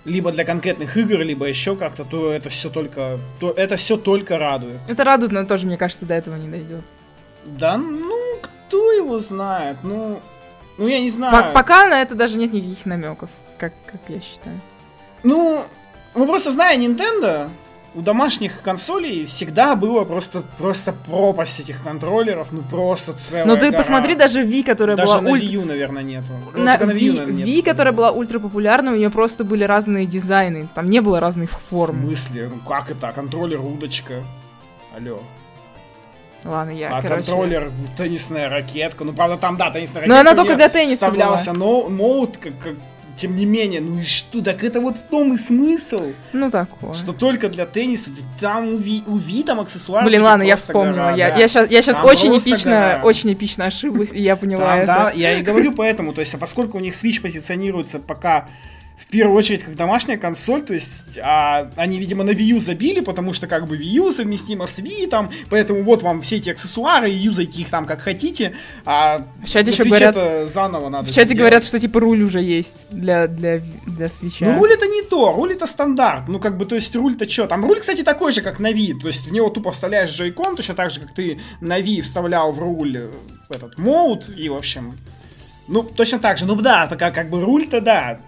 либо 0.04 0.32
для 0.32 0.44
конкретных 0.44 0.96
игр, 0.96 1.18
либо 1.20 1.46
еще 1.46 1.76
как-то, 1.76 2.04
то 2.04 2.32
это 2.32 2.48
все 2.48 2.70
только, 2.70 3.18
то 3.38 3.50
это 3.50 3.76
все 3.76 3.96
только 3.96 4.38
радует. 4.38 4.80
Это 4.88 5.04
радует, 5.04 5.32
но 5.32 5.44
тоже, 5.44 5.66
мне 5.66 5.76
кажется, 5.76 6.06
до 6.06 6.14
этого 6.14 6.36
не 6.36 6.48
дойдет. 6.48 6.82
Да, 7.44 7.76
ну, 7.76 8.16
кто 8.42 8.92
его 8.92 9.18
знает, 9.18 9.78
ну, 9.82 10.20
ну 10.78 10.86
я 10.88 11.00
не 11.00 11.08
По- 11.08 11.14
знаю. 11.14 11.54
пока 11.54 11.86
на 11.86 12.00
это 12.02 12.14
даже 12.14 12.38
нет 12.38 12.52
никаких 12.52 12.86
намеков, 12.86 13.30
как, 13.58 13.72
как 13.86 14.00
я 14.08 14.20
считаю. 14.20 14.58
Ну, 15.22 15.64
мы 16.14 16.26
просто 16.26 16.50
зная 16.50 16.78
Nintendo, 16.78 17.48
у 17.94 18.02
домашних 18.02 18.62
консолей 18.62 19.26
всегда 19.26 19.74
было 19.74 20.04
просто, 20.04 20.42
просто 20.58 20.92
пропасть 20.92 21.58
этих 21.60 21.82
контроллеров, 21.82 22.48
ну 22.52 22.62
просто 22.62 23.12
целая 23.14 23.44
Но 23.46 23.56
ты 23.56 23.66
гора. 23.66 23.78
посмотри, 23.78 24.14
даже 24.14 24.42
Ви, 24.42 24.62
которая 24.62 24.96
Даже 24.96 25.12
была 25.12 25.20
на 25.22 25.30
ультра... 25.30 25.46
Wii 25.48 25.52
U, 25.52 25.64
наверное, 25.64 26.02
нету. 26.04 26.26
Ну, 26.54 26.62
На 26.62 26.78
только 26.78 26.94
Ви, 26.94 27.10
наверное, 27.10 27.34
нет, 27.34 27.46
Ви, 27.46 27.62
которая 27.62 27.92
была 27.92 28.10
ультра 28.12 28.38
популярна, 28.38 28.92
у 28.92 28.94
нее 28.94 29.10
просто 29.10 29.42
были 29.44 29.64
разные 29.64 30.06
дизайны. 30.06 30.68
Там 30.74 30.88
не 30.88 31.00
было 31.00 31.18
разных 31.18 31.50
В 31.50 31.60
форм. 31.70 32.00
смысле? 32.02 32.50
Ну 32.54 32.60
как 32.68 32.90
это? 32.90 33.10
Контроллер 33.12 33.60
удочка. 33.60 34.14
Алло. 34.96 35.20
Ладно, 36.44 36.70
я, 36.70 36.88
а 36.96 37.02
короче... 37.02 37.16
контроллер 37.26 37.70
теннисная 37.96 38.48
ракетка. 38.48 39.04
Ну, 39.04 39.12
правда, 39.12 39.36
там, 39.36 39.56
да, 39.56 39.70
теннисная 39.70 40.06
Но 40.06 40.14
ракетка. 40.14 40.20
она 40.20 40.32
у 40.32 40.36
только 40.44 40.56
для 40.56 40.68
тенниса 40.70 40.94
Вставлялся 40.94 41.52
но, 41.52 41.88
моут, 41.88 42.38
как, 42.38 42.52
как- 42.58 42.76
тем 43.20 43.36
не 43.36 43.44
менее, 43.46 43.80
ну 43.80 43.98
и 44.00 44.02
что, 44.02 44.42
так 44.42 44.64
это 44.64 44.80
вот 44.80 44.96
в 44.96 45.02
том 45.02 45.34
и 45.34 45.36
смысл, 45.38 46.12
Ну, 46.32 46.50
такое. 46.50 46.94
что 46.94 47.12
только 47.12 47.48
для 47.48 47.66
тенниса, 47.66 48.10
да 48.10 48.22
там 48.40 48.68
у 48.68 48.76
Ви, 48.78 49.02
у 49.06 49.16
Ви 49.16 49.42
там 49.42 49.60
аксессуары. 49.60 50.06
Блин, 50.06 50.22
ладно, 50.22 50.42
я 50.42 50.56
вспомнила. 50.56 50.94
гора, 50.94 51.16
я, 51.16 51.30
да. 51.30 51.36
я 51.36 51.48
сейчас, 51.48 51.70
я 51.70 51.82
сейчас 51.82 52.02
очень 52.02 52.36
эпично, 52.36 52.70
гора. 52.70 53.00
очень 53.04 53.32
эпично 53.32 53.66
ошиблась, 53.66 54.12
и 54.12 54.20
я 54.22 54.36
поняла 54.36 54.64
Там, 54.68 54.78
это. 54.78 54.86
да, 54.86 55.10
я 55.14 55.38
и 55.38 55.42
говорю 55.42 55.72
поэтому, 55.72 56.12
то 56.12 56.20
есть, 56.20 56.34
а 56.34 56.38
поскольку 56.38 56.78
у 56.78 56.80
них 56.80 56.94
Switch 56.94 57.20
позиционируется 57.20 57.98
пока 57.98 58.48
в 59.00 59.06
первую 59.10 59.36
очередь 59.36 59.64
как 59.64 59.74
домашняя 59.76 60.16
консоль, 60.18 60.62
то 60.62 60.72
есть 60.74 61.18
а, 61.22 61.70
они, 61.76 61.98
видимо, 61.98 62.22
на 62.22 62.30
Wii 62.30 62.54
U 62.54 62.60
забили, 62.60 63.00
потому 63.00 63.32
что 63.32 63.46
как 63.48 63.66
бы 63.66 63.76
Wii 63.76 63.82
U 63.98 64.12
совместимо 64.12 64.66
с 64.66 64.78
Wii, 64.78 65.08
там, 65.08 65.30
поэтому 65.48 65.82
вот 65.82 66.02
вам 66.02 66.22
все 66.22 66.36
эти 66.36 66.50
аксессуары, 66.50 67.10
и 67.10 67.14
юзайте 67.16 67.60
их 67.62 67.70
там 67.70 67.86
как 67.86 68.02
хотите, 68.02 68.54
а 68.84 69.26
В 69.42 69.48
чате 69.48 69.72
еще 69.72 69.84
говорят- 69.84 70.48
заново 70.48 70.88
надо 70.90 71.06
В 71.06 71.08
чате 71.10 71.24
сделать. 71.24 71.38
говорят, 71.38 71.64
что 71.64 71.78
типа 71.80 71.98
руль 72.00 72.22
уже 72.22 72.40
есть 72.40 72.74
для, 72.90 73.26
для, 73.26 73.62
для 73.86 74.08
свеча. 74.08 74.46
Ну, 74.46 74.58
руль 74.58 74.72
это 74.72 74.86
не 74.86 75.02
то, 75.02 75.32
руль 75.32 75.52
это 75.54 75.66
стандарт. 75.66 76.28
Ну, 76.28 76.38
как 76.38 76.56
бы, 76.56 76.64
то 76.66 76.74
есть, 76.76 76.94
руль-то 76.94 77.28
что? 77.28 77.46
Там 77.46 77.64
руль, 77.64 77.80
кстати, 77.80 78.02
такой 78.02 78.30
же, 78.32 78.42
как 78.42 78.60
на 78.60 78.70
Wii. 78.70 79.00
То 79.00 79.06
есть, 79.08 79.26
в 79.26 79.32
него 79.32 79.48
тупо 79.50 79.72
вставляешь 79.72 80.10
джойкон, 80.10 80.56
точно 80.56 80.74
так 80.74 80.90
же, 80.90 81.00
как 81.00 81.14
ты 81.14 81.40
на 81.60 81.80
Wii 81.80 82.02
вставлял 82.02 82.52
в 82.52 82.58
руль 82.58 82.96
э, 82.96 83.10
этот 83.48 83.76
моут, 83.78 84.28
и, 84.28 84.48
в 84.48 84.54
общем, 84.54 84.96
ну, 85.68 85.82
точно 85.82 86.18
так 86.18 86.38
же. 86.38 86.44
Ну, 86.46 86.54
да, 86.56 86.86
пока 86.86 87.10
как 87.10 87.30
бы 87.30 87.40
руль-то, 87.40 87.80
да, 87.80 88.20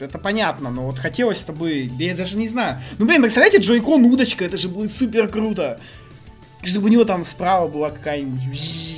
это 0.00 0.18
понятно, 0.18 0.70
но 0.70 0.86
вот 0.86 0.98
хотелось-то 0.98 1.52
бы, 1.52 1.88
да 1.98 2.04
я 2.04 2.14
даже 2.14 2.36
не 2.36 2.48
знаю. 2.48 2.80
Ну, 2.98 3.06
блин, 3.06 3.22
представляете, 3.22 3.58
джойкон 3.58 4.04
удочка, 4.04 4.44
это 4.44 4.56
же 4.56 4.68
будет 4.68 4.92
супер 4.92 5.28
круто. 5.28 5.78
Чтобы 6.62 6.86
у 6.86 6.88
него 6.88 7.04
там 7.04 7.24
справа 7.24 7.68
была 7.68 7.90
какая-нибудь... 7.90 8.96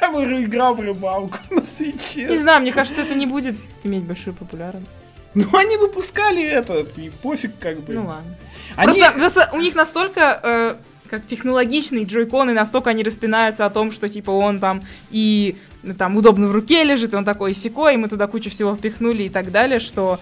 Я 0.00 0.10
бы 0.12 0.22
играл 0.44 0.74
в 0.74 0.80
рыбалку 0.80 1.38
на 1.50 1.62
свече. 1.64 2.26
Не 2.28 2.38
знаю, 2.38 2.60
мне 2.62 2.72
кажется, 2.72 3.00
это 3.02 3.14
не 3.14 3.26
будет 3.26 3.56
иметь 3.82 4.02
большую 4.04 4.34
популярность. 4.34 5.00
Ну, 5.34 5.44
они 5.56 5.76
выпускали 5.76 6.42
это, 6.44 6.86
и 6.96 7.10
пофиг 7.10 7.58
как 7.58 7.80
бы. 7.80 7.92
Ну 7.92 8.06
ладно. 8.06 8.34
Они- 8.76 8.92
Просто, 9.00 9.18
просто 9.18 9.50
у 9.52 9.58
них 9.58 9.74
настолько 9.74 10.40
э, 10.42 10.74
как 11.06 11.26
технологичные 11.26 12.04
джойконы, 12.04 12.52
настолько 12.52 12.90
они 12.90 13.02
распинаются 13.02 13.66
о 13.66 13.70
том, 13.70 13.92
что 13.92 14.08
типа 14.08 14.30
он 14.30 14.58
там 14.58 14.82
и 15.10 15.56
там 15.98 16.16
удобно 16.16 16.48
в 16.48 16.52
руке 16.52 16.84
лежит, 16.84 17.14
он 17.14 17.24
такой 17.24 17.54
секой, 17.54 17.94
и 17.94 17.96
мы 17.96 18.08
туда 18.08 18.26
кучу 18.26 18.50
всего 18.50 18.74
впихнули 18.74 19.24
и 19.24 19.28
так 19.28 19.50
далее, 19.50 19.80
что 19.80 20.18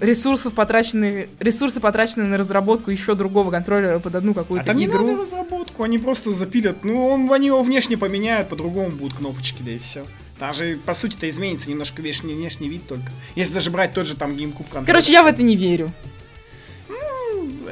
ресурсов 0.00 0.54
потрачены, 0.54 1.28
ресурсы 1.40 1.80
потрачены 1.80 2.24
на 2.24 2.38
разработку 2.38 2.90
еще 2.90 3.14
другого 3.14 3.50
контроллера 3.50 3.98
под 3.98 4.14
одну 4.14 4.32
А 4.32 4.34
какую-то 4.34 4.66
там 4.66 4.76
не 4.76 4.86
игру. 4.86 5.04
надо 5.04 5.22
разработку, 5.22 5.82
они 5.82 5.98
просто 5.98 6.30
запилят. 6.30 6.84
Ну, 6.84 7.08
он, 7.08 7.32
они 7.32 7.48
его 7.48 7.62
внешне 7.62 7.96
поменяют, 7.96 8.48
по-другому 8.48 8.90
будут 8.90 9.18
кнопочки, 9.18 9.62
да 9.62 9.72
и 9.72 9.78
все. 9.78 10.04
Там 10.38 10.54
же, 10.54 10.78
по 10.84 10.94
сути-то, 10.94 11.28
изменится 11.28 11.70
немножко 11.70 12.00
внешний, 12.00 12.34
внешний 12.34 12.68
вид 12.68 12.86
только. 12.88 13.10
Если 13.34 13.54
даже 13.54 13.70
брать 13.70 13.94
тот 13.94 14.06
же 14.06 14.16
там 14.16 14.32
GameCube 14.32 14.64
контроллер. 14.64 14.86
Короче, 14.86 15.12
я 15.12 15.22
в 15.22 15.26
это 15.26 15.42
не 15.42 15.56
верю. 15.56 15.92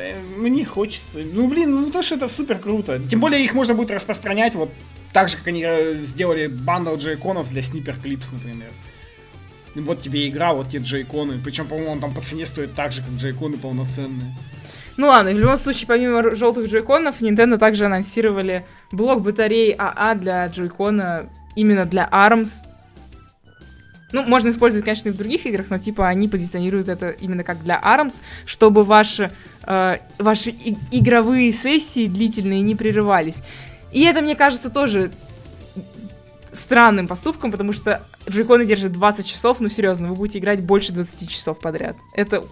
Э, 0.00 0.18
Мне 0.36 0.64
хочется. 0.64 1.20
Ну, 1.20 1.48
блин, 1.48 1.74
ну 1.74 1.90
то, 1.90 2.02
что 2.02 2.14
это 2.16 2.28
супер 2.28 2.58
круто. 2.58 3.00
Тем 3.08 3.20
более 3.20 3.44
их 3.44 3.54
можно 3.54 3.74
будет 3.74 3.90
распространять 3.90 4.54
вот 4.54 4.70
так 5.12 5.28
же, 5.28 5.36
как 5.36 5.48
они 5.48 5.64
э, 5.66 5.94
сделали 6.00 6.46
бандл 6.46 6.96
джойконов 6.96 7.50
для 7.50 7.60
Snipperclips, 7.60 8.28
например. 8.32 8.70
Вот 9.74 10.00
тебе 10.00 10.28
игра, 10.28 10.52
вот 10.52 10.70
те 10.70 10.78
джойконы. 10.78 11.38
Причем, 11.44 11.66
по-моему, 11.66 11.92
он 11.92 12.00
там 12.00 12.12
по 12.12 12.20
цене 12.20 12.46
стоит 12.46 12.74
так 12.74 12.92
же, 12.92 13.02
как 13.02 13.10
джойконы 13.10 13.56
полноценные. 13.56 14.34
Ну 14.96 15.06
ладно, 15.06 15.30
в 15.30 15.38
любом 15.38 15.56
случае, 15.56 15.86
помимо 15.86 16.34
желтых 16.34 16.68
джойконов, 16.68 17.20
Nintendo 17.20 17.56
также 17.56 17.86
анонсировали 17.86 18.64
блок 18.90 19.22
батареи 19.22 19.74
АА 19.78 20.14
для 20.14 20.46
джойкона 20.46 21.28
именно 21.56 21.84
для 21.84 22.08
ARMS. 22.10 22.50
Ну, 24.12 24.24
можно 24.24 24.50
использовать, 24.50 24.84
конечно, 24.84 25.08
и 25.08 25.12
в 25.12 25.16
других 25.16 25.46
играх, 25.46 25.66
но 25.70 25.78
типа 25.78 26.08
они 26.08 26.28
позиционируют 26.28 26.88
это 26.88 27.10
именно 27.10 27.44
как 27.44 27.62
для 27.62 27.80
ARMS, 27.80 28.20
чтобы 28.44 28.84
ваши, 28.84 29.30
э, 29.70 29.98
ваши 30.18 30.50
и- 30.50 30.76
игровые 30.90 31.52
сессии 31.52 32.06
длительные 32.06 32.60
не 32.60 32.74
прерывались. 32.74 33.42
И 33.92 34.02
это, 34.02 34.20
мне 34.20 34.34
кажется, 34.34 34.68
тоже 34.68 35.12
странным 36.52 37.06
поступком, 37.06 37.52
потому 37.52 37.72
что 37.72 38.02
джойконы 38.28 38.66
держат 38.66 38.92
20 38.92 39.24
часов, 39.26 39.60
ну 39.60 39.68
серьезно, 39.68 40.08
вы 40.08 40.16
будете 40.16 40.40
играть 40.40 40.60
больше 40.60 40.92
20 40.92 41.30
часов 41.30 41.60
подряд. 41.60 41.96
Это 42.14 42.44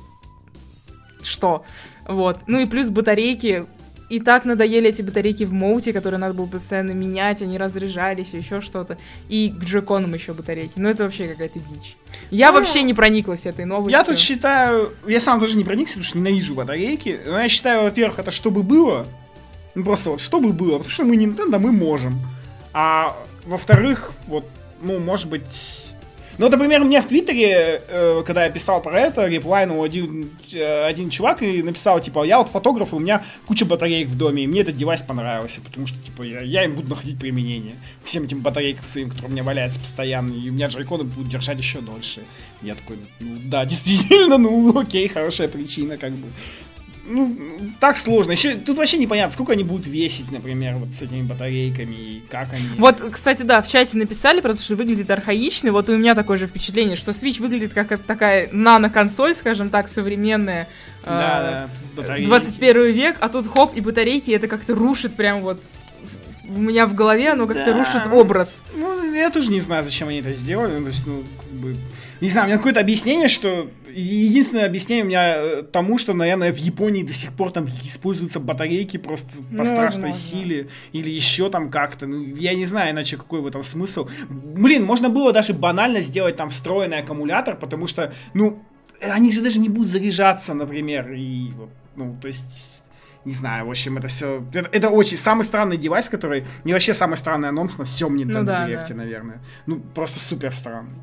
что? 1.22 1.64
Вот. 2.06 2.38
Ну 2.46 2.60
и 2.60 2.66
плюс 2.66 2.88
батарейки. 2.88 3.66
И 4.08 4.20
так 4.20 4.44
надоели 4.44 4.88
эти 4.88 5.02
батарейки 5.02 5.44
в 5.44 5.52
моуте, 5.52 5.92
которые 5.92 6.18
надо 6.18 6.34
было 6.34 6.46
постоянно 6.46 6.92
менять, 6.92 7.42
они 7.42 7.58
разряжались, 7.58 8.32
еще 8.32 8.60
что-то. 8.60 8.96
И 9.28 9.50
к 9.50 9.62
джойконам 9.64 10.14
еще 10.14 10.32
батарейки. 10.32 10.72
Ну 10.76 10.88
это 10.88 11.04
вообще 11.04 11.28
какая-то 11.28 11.58
дичь. 11.58 11.96
Я 12.30 12.52
Ну, 12.52 12.58
вообще 12.58 12.82
не 12.82 12.94
прониклась 12.94 13.46
этой 13.46 13.64
новостью. 13.64 13.98
Я 13.98 14.04
тут 14.04 14.18
считаю, 14.18 14.92
я 15.06 15.20
сам 15.20 15.40
тоже 15.40 15.56
не 15.56 15.64
проникся, 15.64 15.94
потому 15.94 16.04
что 16.04 16.18
ненавижу 16.18 16.54
батарейки. 16.54 17.20
Но 17.26 17.38
я 17.40 17.48
считаю, 17.48 17.82
во-первых, 17.82 18.18
это 18.18 18.30
чтобы 18.30 18.62
было. 18.62 19.06
Ну 19.74 19.84
просто 19.84 20.10
вот 20.10 20.20
чтобы 20.20 20.52
было, 20.52 20.78
потому 20.78 20.90
что 20.90 21.04
мы 21.04 21.16
Nintendo, 21.16 21.58
мы 21.58 21.72
можем. 21.72 22.18
А 22.72 23.16
во-вторых, 23.46 24.12
вот, 24.26 24.48
ну, 24.80 24.98
может 24.98 25.28
быть... 25.28 25.87
Ну, 26.38 26.48
например, 26.48 26.84
меня 26.84 27.02
в 27.02 27.06
Твиттере, 27.06 27.82
э, 27.88 28.22
когда 28.24 28.44
я 28.44 28.50
писал 28.50 28.80
про 28.80 28.98
это, 29.00 29.26
реплайнул 29.26 29.82
один, 29.82 30.30
э, 30.52 30.84
один 30.84 31.10
чувак 31.10 31.42
и 31.42 31.64
написал, 31.64 31.98
типа, 31.98 32.24
я 32.24 32.38
вот 32.38 32.48
фотограф, 32.48 32.92
и 32.92 32.96
у 32.96 33.00
меня 33.00 33.24
куча 33.46 33.64
батареек 33.64 34.08
в 34.08 34.16
доме, 34.16 34.44
и 34.44 34.46
мне 34.46 34.60
этот 34.60 34.76
девайс 34.76 35.02
понравился, 35.02 35.60
потому 35.60 35.88
что, 35.88 35.98
типа, 35.98 36.22
я, 36.22 36.40
я 36.42 36.64
им 36.64 36.76
буду 36.76 36.90
находить 36.90 37.18
применение. 37.18 37.76
Всем 38.04 38.22
этим 38.22 38.40
батарейкам 38.40 38.84
своим, 38.84 39.08
которые 39.08 39.30
у 39.30 39.32
меня 39.32 39.42
валяются 39.42 39.80
постоянно, 39.80 40.32
и 40.32 40.48
у 40.48 40.52
меня 40.52 40.68
джойконы 40.68 41.02
будут 41.02 41.28
держать 41.28 41.58
еще 41.58 41.80
дольше. 41.80 42.22
Я 42.62 42.76
такой, 42.76 42.98
ну, 43.18 43.36
да, 43.46 43.64
действительно, 43.66 44.38
ну, 44.38 44.78
окей, 44.78 45.08
хорошая 45.08 45.48
причина, 45.48 45.96
как 45.96 46.12
бы. 46.12 46.28
Ну, 47.10 47.36
так 47.80 47.96
сложно. 47.96 48.32
Еще 48.32 48.54
тут 48.54 48.76
вообще 48.76 48.98
непонятно, 48.98 49.32
сколько 49.32 49.52
они 49.52 49.64
будут 49.64 49.86
весить, 49.86 50.30
например, 50.30 50.74
вот 50.76 50.92
с 50.92 51.00
этими 51.00 51.22
батарейками 51.22 51.94
и 51.94 52.22
как 52.30 52.52
они. 52.52 52.68
Вот, 52.76 53.02
кстати, 53.10 53.42
да, 53.42 53.62
в 53.62 53.68
чате 53.68 53.96
написали 53.96 54.40
про 54.42 54.52
то, 54.54 54.60
что 54.60 54.76
выглядит 54.76 55.10
архаично. 55.10 55.72
Вот 55.72 55.88
у 55.88 55.96
меня 55.96 56.14
такое 56.14 56.36
же 56.36 56.46
впечатление, 56.46 56.96
что 56.96 57.12
Switch 57.12 57.40
выглядит 57.40 57.72
как 57.72 57.98
такая 58.02 58.50
нано-консоль, 58.52 59.34
скажем 59.34 59.70
так, 59.70 59.88
современная. 59.88 60.68
Да, 61.04 61.68
э, 61.96 61.96
да, 61.96 62.02
батарейки. 62.02 62.28
21 62.28 62.92
век, 62.92 63.16
а 63.20 63.28
тут 63.30 63.46
хоп, 63.46 63.74
и 63.74 63.80
батарейки 63.80 64.30
это 64.30 64.46
как-то 64.46 64.74
рушит 64.74 65.14
прям 65.14 65.40
вот 65.40 65.62
у 66.48 66.60
меня 66.60 66.86
в 66.86 66.94
голове, 66.94 67.32
оно 67.32 67.46
как-то 67.46 67.72
Да. 67.72 67.78
рушит 67.78 68.06
образ. 68.10 68.62
Ну, 68.74 68.97
я 69.18 69.30
тоже 69.30 69.50
не 69.50 69.60
знаю, 69.60 69.84
зачем 69.84 70.08
они 70.08 70.18
это 70.20 70.32
сделали. 70.32 70.76
Ну, 70.78 70.82
то 70.82 70.88
есть, 70.88 71.06
ну, 71.06 71.22
как 71.40 71.50
бы... 71.60 71.76
Не 72.20 72.28
знаю, 72.28 72.46
у 72.46 72.48
меня 72.48 72.56
какое-то 72.56 72.80
объяснение, 72.80 73.28
что... 73.28 73.70
Единственное 73.90 74.66
объяснение 74.66 75.04
у 75.04 75.08
меня 75.08 75.34
э, 75.36 75.62
тому, 75.62 75.98
что, 75.98 76.12
наверное, 76.12 76.52
в 76.52 76.56
Японии 76.58 77.02
до 77.02 77.12
сих 77.12 77.32
пор 77.32 77.50
там 77.52 77.66
используются 77.82 78.38
батарейки 78.38 78.96
просто 78.96 79.30
по 79.36 79.42
Ну, 79.58 79.64
страшной 79.64 80.10
возможно. 80.10 80.12
силе. 80.12 80.68
Или 80.92 81.10
еще 81.10 81.50
там 81.50 81.70
как-то. 81.70 82.06
Ну, 82.06 82.22
я 82.36 82.54
не 82.54 82.66
знаю, 82.66 82.92
иначе 82.92 83.16
какой 83.16 83.40
в 83.40 83.46
этом 83.46 83.62
смысл. 83.62 84.08
Блин, 84.28 84.84
можно 84.84 85.08
было 85.08 85.32
даже 85.32 85.52
банально 85.54 86.00
сделать 86.02 86.36
там 86.36 86.50
встроенный 86.50 86.98
аккумулятор, 86.98 87.56
потому 87.56 87.86
что, 87.86 88.12
ну, 88.34 88.62
они 89.00 89.32
же 89.32 89.40
даже 89.40 89.58
не 89.58 89.68
будут 89.68 89.88
заряжаться, 89.88 90.54
например. 90.54 91.12
И, 91.12 91.50
ну, 91.96 92.16
то 92.20 92.28
есть... 92.28 92.77
Не 93.28 93.34
знаю, 93.34 93.66
в 93.66 93.70
общем, 93.70 93.98
это 93.98 94.08
все... 94.08 94.42
Это, 94.54 94.70
это 94.72 94.88
очень 94.88 95.18
самый 95.18 95.42
странный 95.42 95.76
девайс, 95.76 96.08
который... 96.08 96.46
И 96.64 96.72
вообще 96.72 96.94
самый 96.94 97.18
странный 97.18 97.50
анонс 97.50 97.76
на 97.76 97.84
всем 97.84 98.16
Nintendo 98.16 98.38
Ну 98.38 98.44
да, 98.44 98.66
Direct, 98.66 98.88
да. 98.88 98.94
наверное. 98.94 99.38
Ну, 99.66 99.80
просто 99.94 100.18
супер 100.18 100.50
странный. 100.50 100.94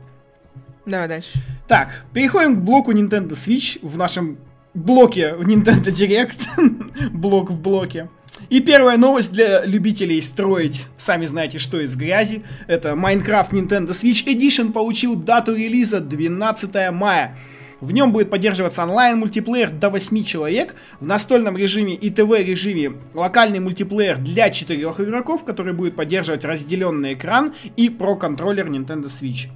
Давай 0.87 1.07
дальше. 1.07 1.37
Так, 1.67 2.03
переходим 2.13 2.55
к 2.55 2.63
блоку 2.63 2.93
Nintendo 2.93 3.33
Switch 3.33 3.77
в 3.83 3.95
нашем 3.95 4.39
блоке 4.73 5.35
в 5.35 5.47
Nintendo 5.47 5.83
Direct. 5.83 7.09
Блок 7.11 7.51
в 7.51 7.61
блоке. 7.61 8.09
И 8.49 8.59
первая 8.59 8.97
новость 8.97 9.31
для 9.31 9.63
любителей 9.63 10.19
строить, 10.19 10.87
сами 10.97 11.27
знаете, 11.27 11.59
что 11.59 11.79
из 11.79 11.95
грязи. 11.95 12.41
Это 12.65 12.93
Minecraft 12.93 13.51
Nintendo 13.51 13.89
Switch 13.89 14.25
Edition 14.25 14.71
получил 14.71 15.13
дату 15.13 15.53
релиза 15.53 15.99
12 15.99 16.91
мая. 16.91 17.37
В 17.81 17.91
нем 17.91 18.11
будет 18.11 18.29
поддерживаться 18.29 18.83
онлайн-мультиплеер 18.83 19.69
до 19.69 19.89
8 19.89 20.23
человек, 20.23 20.75
в 20.99 21.05
настольном 21.05 21.57
режиме 21.57 21.93
и 21.93 22.09
ТВ-режиме 22.09 22.93
локальный 23.13 23.59
мультиплеер 23.59 24.17
для 24.17 24.49
4 24.49 24.81
игроков, 24.81 25.43
который 25.43 25.73
будет 25.73 25.95
поддерживать 25.95 26.45
разделенный 26.45 27.13
экран 27.13 27.53
и 27.75 27.89
про-контроллер 27.89 28.67
Nintendo 28.67 29.05
Switch. 29.05 29.49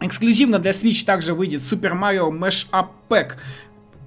Эксклюзивно 0.00 0.58
для 0.58 0.72
Switch 0.72 1.04
также 1.04 1.34
выйдет 1.34 1.62
Super 1.62 1.92
Mario 1.92 2.30
Mash 2.30 2.68
Up 2.70 2.88
Pack. 3.08 3.32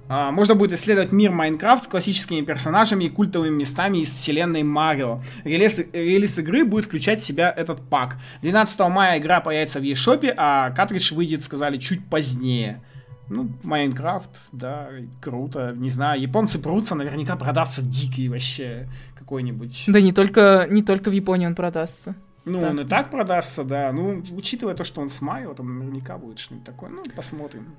А, 0.08 0.30
Можно 0.30 0.54
будет 0.54 0.72
исследовать 0.72 1.12
мир 1.12 1.30
Майнкрафт 1.30 1.84
с 1.84 1.88
классическими 1.88 2.44
персонажами 2.44 3.04
и 3.04 3.08
культовыми 3.08 3.54
местами 3.54 3.98
из 3.98 4.14
вселенной 4.14 4.62
Марио. 4.62 5.20
Релиз, 5.44 5.80
релиз 5.92 6.38
игры 6.38 6.64
будет 6.64 6.86
включать 6.86 7.20
в 7.20 7.24
себя 7.24 7.52
этот 7.56 7.88
пак. 7.88 8.16
12 8.42 8.80
мая 8.88 9.18
игра 9.18 9.40
появится 9.40 9.80
в 9.80 9.82
eShop, 9.82 10.32
а 10.36 10.70
картридж 10.70 11.14
выйдет, 11.14 11.42
сказали, 11.42 11.78
чуть 11.78 12.04
позднее. 12.06 12.82
Ну, 13.30 13.48
Майнкрафт, 13.62 14.30
да, 14.50 14.88
круто. 15.20 15.72
Не 15.76 15.88
знаю, 15.88 16.20
японцы 16.20 16.58
прутся, 16.58 16.96
наверняка 16.96 17.36
продастся 17.36 17.80
дикий 17.80 18.28
вообще 18.28 18.88
какой-нибудь. 19.16 19.84
Да 19.86 20.00
не 20.00 20.12
только, 20.12 20.66
не 20.68 20.82
только 20.82 21.10
в 21.10 21.12
Японии 21.12 21.46
он 21.46 21.54
продастся. 21.54 22.16
Ну, 22.44 22.60
Так. 22.60 22.70
он 22.70 22.80
и 22.80 22.84
так 22.84 23.10
продастся, 23.10 23.62
да. 23.62 23.92
Ну, 23.92 24.22
учитывая 24.32 24.74
то, 24.74 24.82
что 24.82 25.00
он 25.00 25.08
с 25.08 25.20
Майо, 25.20 25.54
там 25.54 25.78
наверняка 25.78 26.18
будет 26.18 26.40
что-нибудь 26.40 26.66
такое. 26.66 26.90
Ну, 26.90 27.02
посмотрим. 27.14 27.76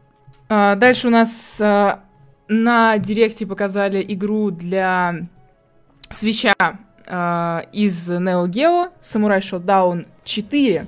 А, 0.48 0.76
дальше 0.76 1.08
у 1.08 1.12
нас 1.12 1.60
а, 1.60 2.00
на 2.48 2.98
Директе 2.98 3.46
показали 3.46 4.06
игру 4.08 4.52
для 4.52 5.28
свеча 6.10 6.54
а, 7.08 7.64
из 7.74 8.10
Neo 8.10 8.48
Geo 8.48 8.90
Samurai 9.02 9.40
Showdown 9.40 10.08
4. 10.24 10.88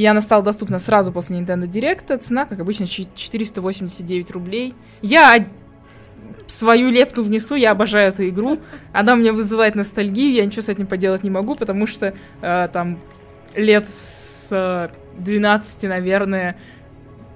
И 0.00 0.06
она 0.06 0.22
стала 0.22 0.42
доступна 0.42 0.78
сразу 0.78 1.12
после 1.12 1.36
Nintendo 1.36 1.68
Direct. 1.68 2.16
Цена, 2.20 2.46
как 2.46 2.58
обычно, 2.58 2.86
чи- 2.86 3.06
489 3.14 4.30
рублей. 4.30 4.72
Я 5.02 5.46
свою 6.46 6.88
лепту 6.90 7.22
внесу, 7.22 7.54
я 7.54 7.72
обожаю 7.72 8.08
эту 8.08 8.26
игру. 8.26 8.60
Она 8.94 9.12
у 9.12 9.16
меня 9.16 9.34
вызывает 9.34 9.74
ностальгию, 9.74 10.32
я 10.32 10.46
ничего 10.46 10.62
с 10.62 10.70
этим 10.70 10.86
поделать 10.86 11.22
не 11.22 11.28
могу, 11.28 11.54
потому 11.54 11.86
что 11.86 12.14
э, 12.40 12.68
там 12.72 12.98
лет 13.54 13.86
с 13.90 14.48
э, 14.50 14.88
12, 15.18 15.82
наверное, 15.82 16.56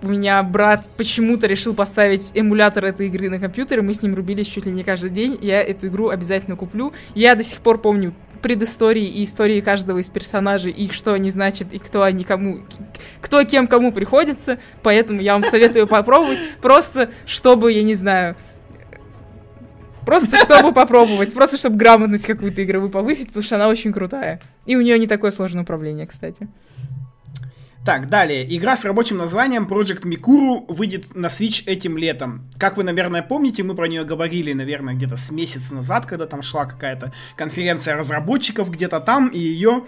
у 0.00 0.08
меня 0.08 0.42
брат 0.42 0.88
почему-то 0.96 1.46
решил 1.46 1.74
поставить 1.74 2.30
эмулятор 2.34 2.86
этой 2.86 3.08
игры 3.08 3.28
на 3.28 3.38
компьютер, 3.38 3.80
и 3.80 3.82
мы 3.82 3.92
с 3.92 4.00
ним 4.00 4.14
рубились 4.14 4.46
чуть 4.46 4.64
ли 4.64 4.72
не 4.72 4.84
каждый 4.84 5.10
день. 5.10 5.38
Я 5.42 5.60
эту 5.60 5.88
игру 5.88 6.08
обязательно 6.08 6.56
куплю. 6.56 6.94
Я 7.14 7.34
до 7.34 7.44
сих 7.44 7.60
пор 7.60 7.76
помню 7.76 8.14
предыстории 8.44 9.06
и 9.06 9.24
истории 9.24 9.62
каждого 9.62 9.96
из 9.96 10.10
персонажей, 10.10 10.70
и 10.70 10.92
что 10.92 11.14
они 11.14 11.30
значат, 11.30 11.72
и 11.72 11.78
кто 11.78 12.02
они 12.02 12.24
кому, 12.24 12.60
кто 13.22 13.42
кем 13.44 13.66
кому 13.66 13.90
приходится. 13.90 14.58
Поэтому 14.82 15.22
я 15.22 15.32
вам 15.32 15.44
советую 15.44 15.86
попробовать, 15.86 16.38
просто 16.60 17.08
чтобы, 17.24 17.72
я 17.72 17.82
не 17.82 17.94
знаю, 17.94 18.36
Просто 20.04 20.36
чтобы 20.36 20.74
попробовать, 20.74 21.32
просто 21.32 21.56
чтобы 21.56 21.78
грамотность 21.78 22.26
какую-то 22.26 22.62
игровую 22.62 22.90
повысить, 22.90 23.28
потому 23.28 23.42
что 23.42 23.56
она 23.56 23.68
очень 23.68 23.90
крутая. 23.90 24.38
И 24.66 24.76
у 24.76 24.82
нее 24.82 24.98
не 24.98 25.06
такое 25.06 25.30
сложное 25.30 25.62
управление, 25.62 26.06
кстати. 26.06 26.46
Так, 27.84 28.08
далее. 28.08 28.46
Игра 28.56 28.76
с 28.76 28.84
рабочим 28.86 29.18
названием 29.18 29.66
Project 29.66 30.04
Mikuru 30.04 30.64
выйдет 30.72 31.14
на 31.14 31.26
Switch 31.26 31.64
этим 31.66 31.98
летом. 31.98 32.48
Как 32.58 32.78
вы, 32.78 32.82
наверное, 32.82 33.22
помните, 33.22 33.62
мы 33.62 33.74
про 33.74 33.88
нее 33.88 34.04
говорили, 34.04 34.54
наверное, 34.54 34.94
где-то 34.94 35.16
с 35.16 35.30
месяца 35.30 35.74
назад, 35.74 36.06
когда 36.06 36.26
там 36.26 36.40
шла 36.40 36.64
какая-то 36.64 37.12
конференция 37.36 37.94
разработчиков 37.96 38.70
где-то 38.70 39.00
там, 39.00 39.28
и 39.28 39.38
ее 39.38 39.84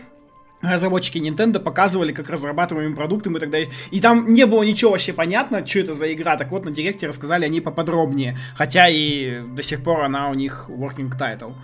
разработчики 0.61 1.17
Nintendo 1.17 1.59
показывали, 1.59 2.13
как 2.13 2.29
разрабатываемым 2.29 2.95
продуктом 2.95 3.39
и 3.39 3.41
так 3.41 3.49
далее. 3.49 3.71
И 3.91 4.01
там 4.03 4.33
не 4.33 4.45
было 4.45 4.63
ничего 4.63 4.91
вообще 4.91 5.15
понятно, 5.15 5.67
что 5.67 5.79
это 5.79 5.95
за 5.95 6.13
игра. 6.13 6.37
Так 6.37 6.51
вот, 6.51 6.67
на 6.67 6.73
директе 6.73 7.07
рассказали 7.07 7.47
они 7.47 7.63
поподробнее. 7.63 8.37
Хотя 8.57 8.89
и 8.91 9.41
до 9.41 9.63
сих 9.63 9.83
пор 9.83 10.03
она 10.03 10.29
у 10.29 10.35
них 10.35 10.67
working 10.69 11.11
title. 11.19 11.55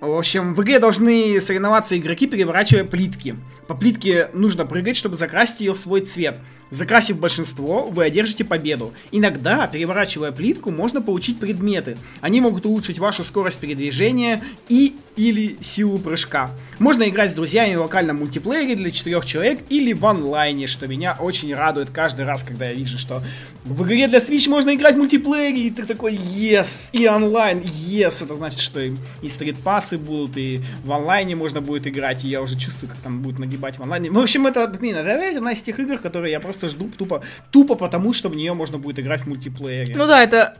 В 0.00 0.12
общем, 0.12 0.54
в 0.54 0.62
игре 0.62 0.78
должны 0.78 1.40
соревноваться 1.40 1.96
игроки, 1.96 2.26
переворачивая 2.26 2.84
плитки. 2.84 3.34
По 3.66 3.74
плитке 3.74 4.28
нужно 4.34 4.66
прыгать, 4.66 4.96
чтобы 4.96 5.16
закрасить 5.16 5.60
ее 5.60 5.72
в 5.72 5.78
свой 5.78 6.02
цвет. 6.02 6.38
Закрасив 6.70 7.18
большинство, 7.18 7.86
вы 7.86 8.04
одержите 8.04 8.44
победу. 8.44 8.92
Иногда, 9.10 9.66
переворачивая 9.66 10.32
плитку, 10.32 10.70
можно 10.70 11.00
получить 11.00 11.40
предметы. 11.40 11.96
Они 12.20 12.42
могут 12.42 12.66
улучшить 12.66 12.98
вашу 12.98 13.24
скорость 13.24 13.58
передвижения 13.58 14.44
и 14.68 14.96
или 15.16 15.56
силу 15.60 15.98
прыжка. 15.98 16.50
Можно 16.78 17.08
играть 17.08 17.32
с 17.32 17.34
друзьями 17.34 17.74
в 17.74 17.80
локальном 17.80 18.18
мультиплеере 18.18 18.74
для 18.76 18.90
четырех 18.90 19.24
человек 19.24 19.60
или 19.68 19.92
в 19.92 20.04
онлайне, 20.04 20.66
что 20.66 20.86
меня 20.86 21.16
очень 21.18 21.54
радует 21.54 21.90
каждый 21.90 22.24
раз, 22.24 22.42
когда 22.42 22.66
я 22.66 22.74
вижу, 22.74 22.98
что 22.98 23.22
в 23.64 23.84
игре 23.84 24.08
для 24.08 24.18
Switch 24.18 24.48
можно 24.48 24.74
играть 24.74 24.94
в 24.94 24.98
мультиплеере, 24.98 25.62
и 25.62 25.70
ты 25.70 25.84
такой, 25.84 26.14
yes, 26.14 26.90
и 26.92 27.08
онлайн, 27.08 27.60
yes, 27.60 28.24
это 28.24 28.34
значит, 28.34 28.60
что 28.60 28.80
и, 28.80 28.94
и 29.22 29.28
стрит-пассы 29.28 29.98
будут, 29.98 30.36
и 30.36 30.60
в 30.84 30.92
онлайне 30.92 31.34
можно 31.34 31.60
будет 31.60 31.86
играть, 31.86 32.24
и 32.24 32.28
я 32.28 32.42
уже 32.42 32.58
чувствую, 32.58 32.90
как 32.90 32.98
там 33.00 33.22
будет 33.22 33.38
нагибать 33.38 33.78
в 33.78 33.82
онлайне. 33.82 34.10
В 34.10 34.18
общем, 34.18 34.46
это, 34.46 34.66
блин, 34.68 34.96
это 34.96 35.36
одна 35.36 35.52
из 35.52 35.62
тех 35.62 35.78
игр, 35.80 35.98
которые 35.98 36.32
я 36.32 36.40
просто 36.40 36.68
жду 36.68 36.90
тупо, 36.96 37.22
тупо 37.50 37.74
потому, 37.74 38.12
что 38.12 38.28
в 38.28 38.36
нее 38.36 38.52
можно 38.54 38.78
будет 38.78 38.98
играть 38.98 39.22
в 39.22 39.26
мультиплеере. 39.26 39.94
Ну 39.96 40.06
да, 40.06 40.22
это... 40.22 40.56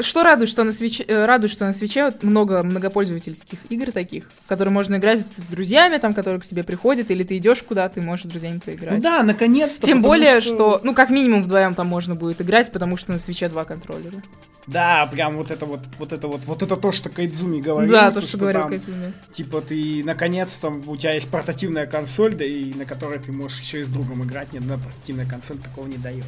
Что 0.00 0.22
радует, 0.22 0.48
что 0.48 0.64
на 0.64 0.72
свече, 0.72 1.04
э, 1.04 1.24
радует, 1.24 1.50
что 1.50 1.64
на 1.64 1.72
свече 1.72 2.04
вот 2.04 2.22
много 2.22 2.62
многопользовательских 2.62 3.58
игр 3.68 3.92
таких, 3.92 4.30
в 4.44 4.48
которые 4.48 4.72
можно 4.72 4.96
играть 4.96 5.20
с 5.20 5.46
друзьями, 5.46 5.98
там, 5.98 6.14
которые 6.14 6.40
к 6.40 6.46
тебе 6.46 6.62
приходят, 6.62 7.10
или 7.10 7.22
ты 7.22 7.36
идешь 7.36 7.62
куда-то 7.62 8.00
и 8.00 8.02
можешь 8.02 8.24
с 8.24 8.28
друзьями 8.28 8.60
поиграть. 8.64 8.96
Ну 8.96 9.02
да, 9.02 9.22
наконец-то. 9.22 9.86
Тем 9.86 10.02
более, 10.02 10.40
что... 10.40 10.80
ну, 10.82 10.94
как 10.94 11.10
минимум 11.10 11.42
вдвоем 11.42 11.74
там 11.74 11.86
можно 11.86 12.14
будет 12.14 12.40
играть, 12.40 12.72
потому 12.72 12.96
что 12.96 13.12
на 13.12 13.18
свече 13.18 13.48
два 13.48 13.64
контроллера. 13.64 14.22
Да, 14.66 15.06
прям 15.06 15.36
вот 15.36 15.50
это 15.50 15.66
вот, 15.66 15.80
вот 15.98 16.12
это 16.12 16.28
вот, 16.28 16.44
вот 16.44 16.62
это 16.62 16.76
то, 16.76 16.92
что 16.92 17.08
Кайдзуми 17.08 17.60
говорил. 17.60 17.90
да, 17.90 18.12
то, 18.12 18.20
что, 18.20 18.38
говорил 18.38 18.62
там, 18.62 18.70
Кайзуми. 18.70 19.12
Типа 19.32 19.60
ты, 19.60 20.02
наконец-то, 20.04 20.68
у 20.68 20.96
тебя 20.96 21.14
есть 21.14 21.28
портативная 21.28 21.86
консоль, 21.86 22.34
да 22.34 22.44
и 22.44 22.72
на 22.72 22.84
которой 22.84 23.18
ты 23.18 23.32
можешь 23.32 23.60
еще 23.60 23.80
и 23.80 23.82
с 23.82 23.88
другом 23.88 24.24
играть. 24.24 24.52
Ни 24.52 24.58
одна 24.58 24.78
портативная 24.78 25.26
консоль 25.26 25.58
такого 25.58 25.88
не 25.88 25.96
дает. 25.96 26.24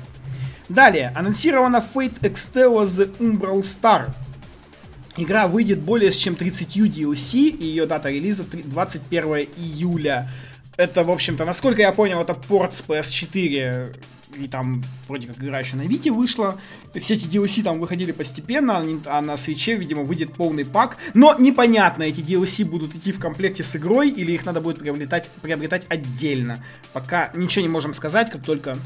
Далее, 0.69 1.13
анонсирована 1.15 1.85
Fate 1.95 2.21
Extella 2.21 2.85
The 2.85 3.17
Umbral 3.19 3.61
Star. 3.61 4.11
Игра 5.17 5.47
выйдет 5.47 5.81
более 5.81 6.11
чем 6.11 6.35
30 6.35 6.77
DLC, 6.77 7.49
и 7.49 7.67
ее 7.67 7.87
дата 7.87 8.11
релиза 8.11 8.45
три- 8.45 8.63
21 8.63 9.47
июля. 9.57 10.29
Это, 10.77 11.05
в 11.05 11.11
общем-то, 11.11 11.45
насколько 11.45 11.83
я 11.83 11.93
понял, 11.93 12.21
это 12.21 12.35
порт 12.35 12.75
с 12.75 12.83
PS4, 12.83 13.95
и 14.37 14.49
там 14.49 14.83
вроде 15.07 15.29
как 15.29 15.39
игра 15.39 15.61
еще 15.61 15.77
на 15.77 15.83
Вите 15.83 16.11
вышла. 16.11 16.59
Все 16.95 17.15
эти 17.15 17.27
DLC 17.27 17.63
там 17.63 17.79
выходили 17.79 18.11
постепенно, 18.11 18.83
а 19.07 19.21
на 19.21 19.37
свече, 19.37 19.77
видимо, 19.77 20.03
выйдет 20.03 20.33
полный 20.33 20.65
пак. 20.65 20.97
Но 21.13 21.37
непонятно, 21.39 22.03
эти 22.03 22.21
DLC 22.21 22.65
будут 22.65 22.95
идти 22.97 23.13
в 23.13 23.21
комплекте 23.21 23.63
с 23.63 23.77
игрой, 23.77 24.11
или 24.11 24.33
их 24.33 24.45
надо 24.45 24.61
будет 24.61 24.81
приобретать, 24.81 25.31
приобретать 25.43 25.87
отдельно. 25.89 26.65
Пока 26.93 27.31
ничего 27.35 27.63
не 27.63 27.69
можем 27.69 27.95
сказать, 27.95 28.31
как 28.31 28.43
только 28.43 28.79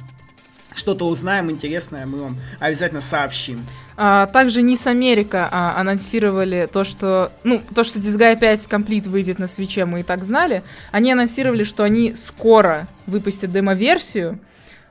что-то 0.78 1.06
узнаем 1.06 1.50
интересное, 1.50 2.06
мы 2.06 2.18
вам 2.18 2.38
обязательно 2.60 3.00
сообщим. 3.00 3.64
А, 3.96 4.26
также 4.26 4.62
Nis 4.62 4.86
Америка 4.86 5.48
а, 5.50 5.80
анонсировали 5.80 6.68
то, 6.72 6.84
что... 6.84 7.32
Ну, 7.44 7.60
то, 7.74 7.82
что 7.82 7.98
Disgaea 7.98 8.38
5 8.38 8.60
Complete 8.70 9.08
выйдет 9.08 9.38
на 9.38 9.48
свече, 9.48 9.84
мы 9.84 10.00
и 10.00 10.02
так 10.04 10.24
знали. 10.24 10.62
Они 10.92 11.12
анонсировали, 11.12 11.64
что 11.64 11.82
они 11.82 12.14
скоро 12.14 12.86
выпустят 13.06 13.50
демо-версию. 13.50 14.38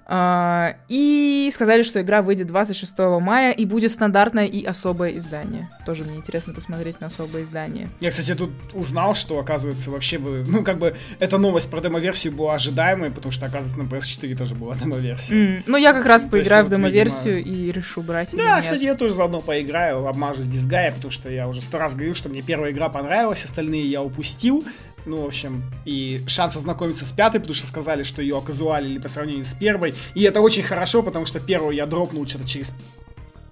А, 0.10 0.76
и 0.88 1.50
сказали, 1.54 1.84
что 1.84 2.02
игра 2.02 2.22
выйдет 2.22 2.48
26 2.48 2.98
мая 3.20 3.52
и 3.52 3.66
будет 3.66 3.92
стандартное 3.92 4.46
и 4.46 4.64
особое 4.64 5.18
издание. 5.18 5.68
Тоже 5.86 6.06
мне 6.06 6.16
интересно 6.16 6.54
посмотреть 6.54 7.02
на 7.02 7.08
особое 7.08 7.44
издание. 7.44 7.90
Я, 8.00 8.10
кстати, 8.12 8.34
тут 8.34 8.52
узнал, 8.74 9.16
что, 9.16 9.38
оказывается, 9.38 9.92
вообще 9.92 10.18
бы... 10.18 10.46
Ну, 10.48 10.64
как 10.64 10.78
бы, 10.80 10.96
эта 11.20 11.38
новость 11.38 11.70
про 11.70 11.82
демо-версию 11.82 12.32
была 12.34 12.56
ожидаемой, 12.56 13.12
потому 13.12 13.34
что, 13.34 13.48
оказывается, 13.48 13.84
на 13.84 13.88
PS4 13.88 14.38
тоже 14.38 14.56
была 14.56 14.76
демо-версия. 14.78 15.36
М, 15.58 15.64
Ну, 15.68 15.76
я 15.76 15.92
как 15.92 16.06
раз 16.06 16.22
То 16.24 16.38
есть 16.38 16.48
поиграю 16.48 16.64
в 16.64 16.70
вот, 16.70 16.78
демо-версию 16.78 17.44
и 17.44 17.72
решу 17.74 18.02
брать 18.02 18.32
Да, 18.32 18.56
нет. 18.56 18.64
кстати, 18.64 18.84
я 18.84 18.96
тоже 18.96 19.14
заодно 19.14 19.42
поиграю, 19.42 20.08
обмажу 20.08 20.42
с 20.42 20.48
Дисгая, 20.48 20.94
потому 20.94 21.12
что 21.12 21.30
я 21.30 21.50
уже 21.50 21.62
сто 21.62 21.78
раз 21.80 21.94
говорил, 21.94 22.16
что 22.16 22.30
мне 22.30 22.42
первая 22.42 22.72
игра 22.72 22.88
понравилась, 22.88 23.44
остальные 23.44 23.86
я 23.88 24.02
упустил. 24.02 24.64
Ну, 25.08 25.22
в 25.22 25.26
общем, 25.26 25.64
и 25.86 26.22
шанс 26.28 26.56
ознакомиться 26.58 27.06
с 27.06 27.12
пятой, 27.14 27.40
потому 27.40 27.56
что 27.56 27.66
сказали, 27.66 28.04
что 28.04 28.22
ее 28.22 28.38
оказуалили 28.38 29.00
по 29.00 29.08
сравнению 29.08 29.46
с 29.46 29.54
первой. 29.54 29.96
И 30.16 30.24
это 30.24 30.42
очень 30.42 30.64
хорошо, 30.64 31.02
потому 31.02 31.26
что 31.26 31.40
первую 31.40 31.76
я 31.76 31.86
дропнул 31.86 32.28
что-то 32.28 32.46
через 32.46 32.74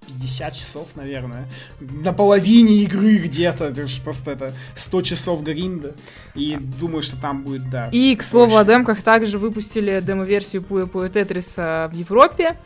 50 0.08 0.54
часов, 0.54 0.88
наверное. 0.96 1.48
На 1.80 2.12
половине 2.12 2.84
игры 2.84 3.18
где-то. 3.20 3.74
Просто 4.04 4.32
это 4.32 4.54
100 4.76 5.02
часов 5.04 5.44
гринда. 5.44 5.96
И 6.36 6.58
думаю, 6.60 7.02
что 7.02 7.16
там 7.20 7.44
будет, 7.44 7.70
да. 7.70 7.88
И, 7.94 8.14
к 8.18 8.22
слову, 8.22 8.48
проще. 8.52 8.62
о 8.62 8.66
демках 8.66 9.02
также 9.02 9.38
выпустили 9.40 10.02
демо-версию 10.06 10.62
Пуя 10.62 10.86
Пуя 10.88 11.08
Тетриса 11.10 11.90
в 11.92 11.96
Европе. 11.96 12.58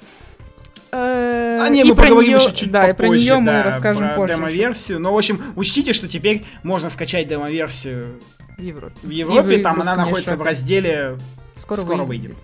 Э, 0.91 1.59
А 1.61 1.69
не, 1.69 1.81
и 1.81 1.83
мы 1.83 1.95
поговорим 1.95 2.31
неё- 2.31 2.39
еще 2.39 2.51
чуть 2.55 2.71
Да, 2.71 2.89
и 2.89 2.93
про 2.93 3.03
попозже, 3.03 3.21
нее 3.23 3.39
мы 3.39 3.45
да, 3.45 3.63
расскажем 3.63 4.07
про 4.07 4.15
позже. 4.15 4.35
демо-версию. 4.35 4.99
Но, 4.99 5.13
в 5.13 5.17
общем, 5.17 5.39
учтите, 5.55 5.93
что 5.93 6.07
теперь 6.07 6.43
можно 6.63 6.89
скачать 6.89 7.27
демо-версию 7.27 8.15
В 8.59 8.63
Европе. 8.63 8.95
в 9.03 9.09
Европе. 9.09 9.55
И 9.55 9.59
в 9.59 9.63
Там 9.63 9.81
она 9.81 9.95
находится 9.95 10.35
в 10.37 10.41
eShop. 10.41 10.45
разделе 10.45 11.17
Скоро, 11.55 11.79
скоро 11.79 12.03
выйдет. 12.03 12.31
выйдет. 12.31 12.37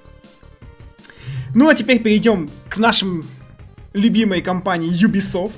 Ну, 1.54 1.70
а 1.70 1.76
теперь 1.76 2.02
перейдем 2.02 2.50
к 2.70 2.78
нашим 2.78 3.26
любимой 3.94 4.42
компании 4.42 4.90
Ubisoft, 4.92 5.52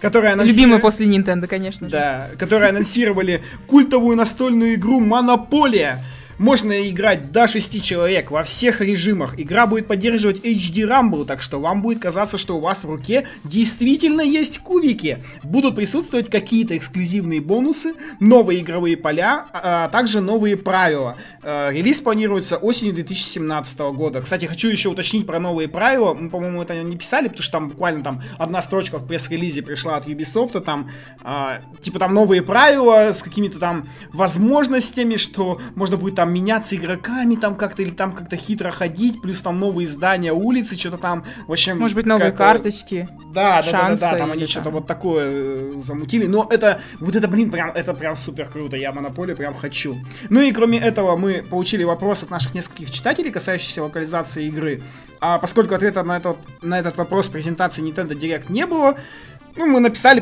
которая 0.00 0.34
анонсирует- 0.34 0.56
Любимый 0.56 0.78
после 0.80 1.06
Nintendo, 1.06 1.46
конечно 1.46 1.88
же. 1.88 1.92
Да, 1.92 2.30
которые 2.38 2.70
анонсировали 2.70 3.42
культовую 3.66 4.16
настольную 4.16 4.74
игру 4.74 5.00
Монополия. 5.00 6.04
Можно 6.42 6.90
играть 6.90 7.30
до 7.30 7.46
6 7.46 7.84
человек 7.84 8.32
во 8.32 8.42
всех 8.42 8.80
режимах. 8.80 9.38
Игра 9.38 9.64
будет 9.68 9.86
поддерживать 9.86 10.40
HD 10.40 10.88
Rumble, 10.88 11.24
так 11.24 11.40
что 11.40 11.60
вам 11.60 11.82
будет 11.82 12.00
казаться, 12.00 12.36
что 12.36 12.56
у 12.56 12.60
вас 12.60 12.82
в 12.82 12.90
руке 12.90 13.28
действительно 13.44 14.22
есть 14.22 14.58
кубики. 14.58 15.22
Будут 15.44 15.76
присутствовать 15.76 16.28
какие-то 16.30 16.76
эксклюзивные 16.76 17.40
бонусы, 17.40 17.94
новые 18.18 18.62
игровые 18.62 18.96
поля, 18.96 19.46
а 19.52 19.88
также 19.90 20.20
новые 20.20 20.56
правила. 20.56 21.16
Э, 21.44 21.70
релиз 21.70 22.00
планируется 22.00 22.56
осенью 22.56 22.92
2017 22.94 23.78
года. 23.94 24.20
Кстати, 24.20 24.46
хочу 24.46 24.68
еще 24.68 24.88
уточнить 24.88 25.24
про 25.24 25.38
новые 25.38 25.68
правила. 25.68 26.12
Мы, 26.12 26.28
по-моему, 26.28 26.60
это 26.60 26.74
не 26.82 26.96
писали, 26.96 27.28
потому 27.28 27.42
что 27.44 27.52
там 27.52 27.68
буквально 27.68 28.02
там 28.02 28.20
одна 28.36 28.62
строчка 28.62 28.98
в 28.98 29.06
пресс-релизе 29.06 29.62
пришла 29.62 29.94
от 29.94 30.08
Ubisoft, 30.08 30.60
там 30.62 30.90
э, 31.22 31.60
типа 31.80 32.00
там 32.00 32.12
новые 32.12 32.42
правила 32.42 33.12
с 33.12 33.22
какими-то 33.22 33.60
там 33.60 33.86
возможностями, 34.12 35.14
что 35.14 35.60
можно 35.76 35.96
будет 35.96 36.16
там 36.16 36.31
меняться 36.32 36.76
игроками 36.76 37.36
там 37.36 37.54
как-то 37.54 37.82
или 37.82 37.90
там 37.90 38.12
как-то 38.12 38.36
хитро 38.36 38.70
ходить, 38.70 39.20
плюс 39.20 39.40
там 39.40 39.58
новые 39.58 39.88
здания, 39.88 40.32
улицы, 40.32 40.76
что-то 40.76 40.98
там, 40.98 41.24
в 41.46 41.52
общем... 41.52 41.78
Может 41.78 41.96
быть, 41.96 42.06
новые 42.06 42.32
карточки. 42.32 43.08
Да, 43.32 43.62
да, 43.62 43.72
да, 43.72 43.88
да, 43.90 43.96
да, 43.96 44.18
там 44.18 44.32
они 44.32 44.46
что-то 44.46 44.70
вот 44.70 44.86
такое 44.86 45.26
э, 45.30 45.72
замутили, 45.76 46.26
но 46.26 46.46
это, 46.50 46.80
вот 47.00 47.14
это, 47.14 47.28
блин, 47.28 47.50
прям, 47.50 47.70
это 47.70 47.94
прям 47.94 48.16
супер 48.16 48.48
круто, 48.48 48.76
я 48.76 48.92
Монополию 48.92 49.36
прям 49.36 49.54
хочу. 49.54 49.96
Ну 50.28 50.40
и 50.40 50.52
кроме 50.52 50.78
этого 50.78 51.16
мы 51.16 51.42
получили 51.48 51.84
вопрос 51.84 52.22
от 52.22 52.30
наших 52.30 52.54
нескольких 52.54 52.90
читателей, 52.90 53.30
касающийся 53.30 53.82
локализации 53.82 54.46
игры. 54.46 54.82
А 55.20 55.38
поскольку 55.38 55.74
ответа 55.74 56.02
на 56.02 56.16
этот, 56.16 56.36
на 56.62 56.78
этот 56.78 56.96
вопрос 56.96 57.28
презентации 57.28 57.82
Nintendo 57.82 58.18
Direct 58.18 58.50
не 58.50 58.66
было, 58.66 58.96
ну, 59.56 59.66
мы 59.66 59.80
написали 59.80 60.20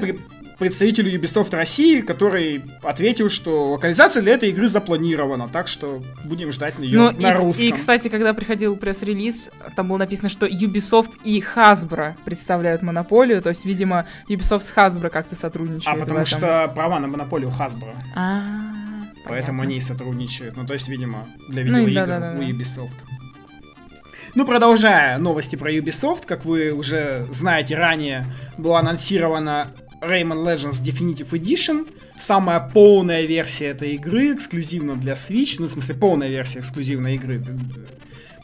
представителю 0.61 1.19
Ubisoft 1.19 1.57
России, 1.57 2.03
который 2.03 2.63
ответил, 2.83 3.31
что 3.31 3.73
локализация 3.73 4.23
для 4.23 4.35
этой 4.35 4.51
игры 4.51 4.69
запланирована, 4.69 5.49
так 5.49 5.67
что 5.67 6.03
будем 6.25 6.53
ждать 6.53 6.79
ее 6.79 6.99
ну, 6.99 7.11
на 7.13 7.33
и, 7.33 7.35
русском. 7.35 7.67
И, 7.67 7.73
кстати, 7.73 8.09
когда 8.09 8.35
приходил 8.35 8.77
пресс-релиз, 8.77 9.51
там 9.75 9.89
было 9.89 9.97
написано, 9.97 10.29
что 10.29 10.47
Ubisoft 10.47 11.13
и 11.25 11.43
Hasbro 11.43 12.15
представляют 12.25 12.83
монополию, 12.83 13.41
то 13.41 13.49
есть, 13.49 13.65
видимо, 13.65 14.07
Ubisoft 14.29 14.61
с 14.61 14.73
Hasbro 14.77 15.09
как-то 15.09 15.35
сотрудничают. 15.35 15.99
А 15.99 16.05
потому 16.05 16.27
что 16.27 16.71
права 16.75 17.01
на 17.01 17.09
монополию 17.09 17.51
Hasbro. 17.51 17.95
А, 18.15 18.43
Поэтому 19.25 19.61
понятно. 19.61 19.63
они 19.63 19.77
и 19.77 19.81
сотрудничают. 19.81 20.57
Ну, 20.59 20.67
то 20.67 20.75
есть, 20.75 20.89
видимо, 20.89 21.27
для 21.49 21.65
Ну 21.65 21.87
видеоигр 21.87 21.95
да-да-да-да. 21.95 22.39
у 22.39 22.43
Ubisoft. 22.43 22.97
Ну, 24.35 24.45
продолжая 24.45 25.17
новости 25.17 25.57
про 25.57 25.73
Ubisoft, 25.73 26.27
как 26.27 26.45
вы 26.45 26.71
уже 26.73 27.27
знаете, 27.33 27.77
ранее 27.77 28.27
была 28.59 28.81
анонсирована 28.81 29.69
Rayman 30.01 30.45
Legends 30.45 30.83
Definitive 30.83 31.31
Edition, 31.31 31.87
самая 32.19 32.61
полная 32.61 33.27
версия 33.27 33.67
этой 33.67 33.95
игры, 33.95 34.35
эксклюзивно 34.35 34.97
для 34.97 35.13
Switch, 35.13 35.57
ну, 35.59 35.67
в 35.67 35.71
смысле, 35.71 35.95
полная 35.95 36.29
версия 36.29 36.61
эксклюзивной 36.61 37.17
игры. 37.17 37.43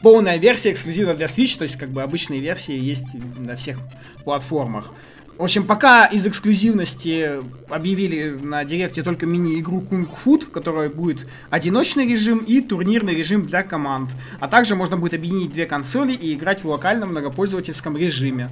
Полная 0.01 0.37
версия 0.37 0.71
эксклюзивно 0.71 1.15
для 1.15 1.25
Switch, 1.25 1.57
то 1.57 1.63
есть, 1.63 1.77
как 1.77 1.89
бы, 1.89 2.03
обычные 2.03 2.39
версии 2.39 2.77
есть 2.77 3.07
на 3.37 3.55
всех 3.55 3.79
платформах. 4.23 4.93
В 5.37 5.43
общем, 5.43 5.65
пока 5.67 6.05
из 6.05 6.25
эксклюзивности 6.25 7.29
объявили 7.69 8.29
на 8.29 8.63
директе 8.63 9.03
только 9.03 9.27
мини-игру 9.27 9.81
Kung 9.81 10.09
Food, 10.09 10.45
в 10.45 10.49
которой 10.49 10.89
будет 10.89 11.27
одиночный 11.51 12.07
режим 12.07 12.39
и 12.39 12.59
турнирный 12.59 13.13
режим 13.13 13.45
для 13.45 13.61
команд. 13.61 14.09
А 14.39 14.47
также 14.47 14.75
можно 14.75 14.97
будет 14.97 15.13
объединить 15.13 15.51
две 15.51 15.67
консоли 15.67 16.13
и 16.13 16.33
играть 16.33 16.63
в 16.63 16.67
локальном 16.67 17.09
многопользовательском 17.09 17.95
режиме. 17.95 18.49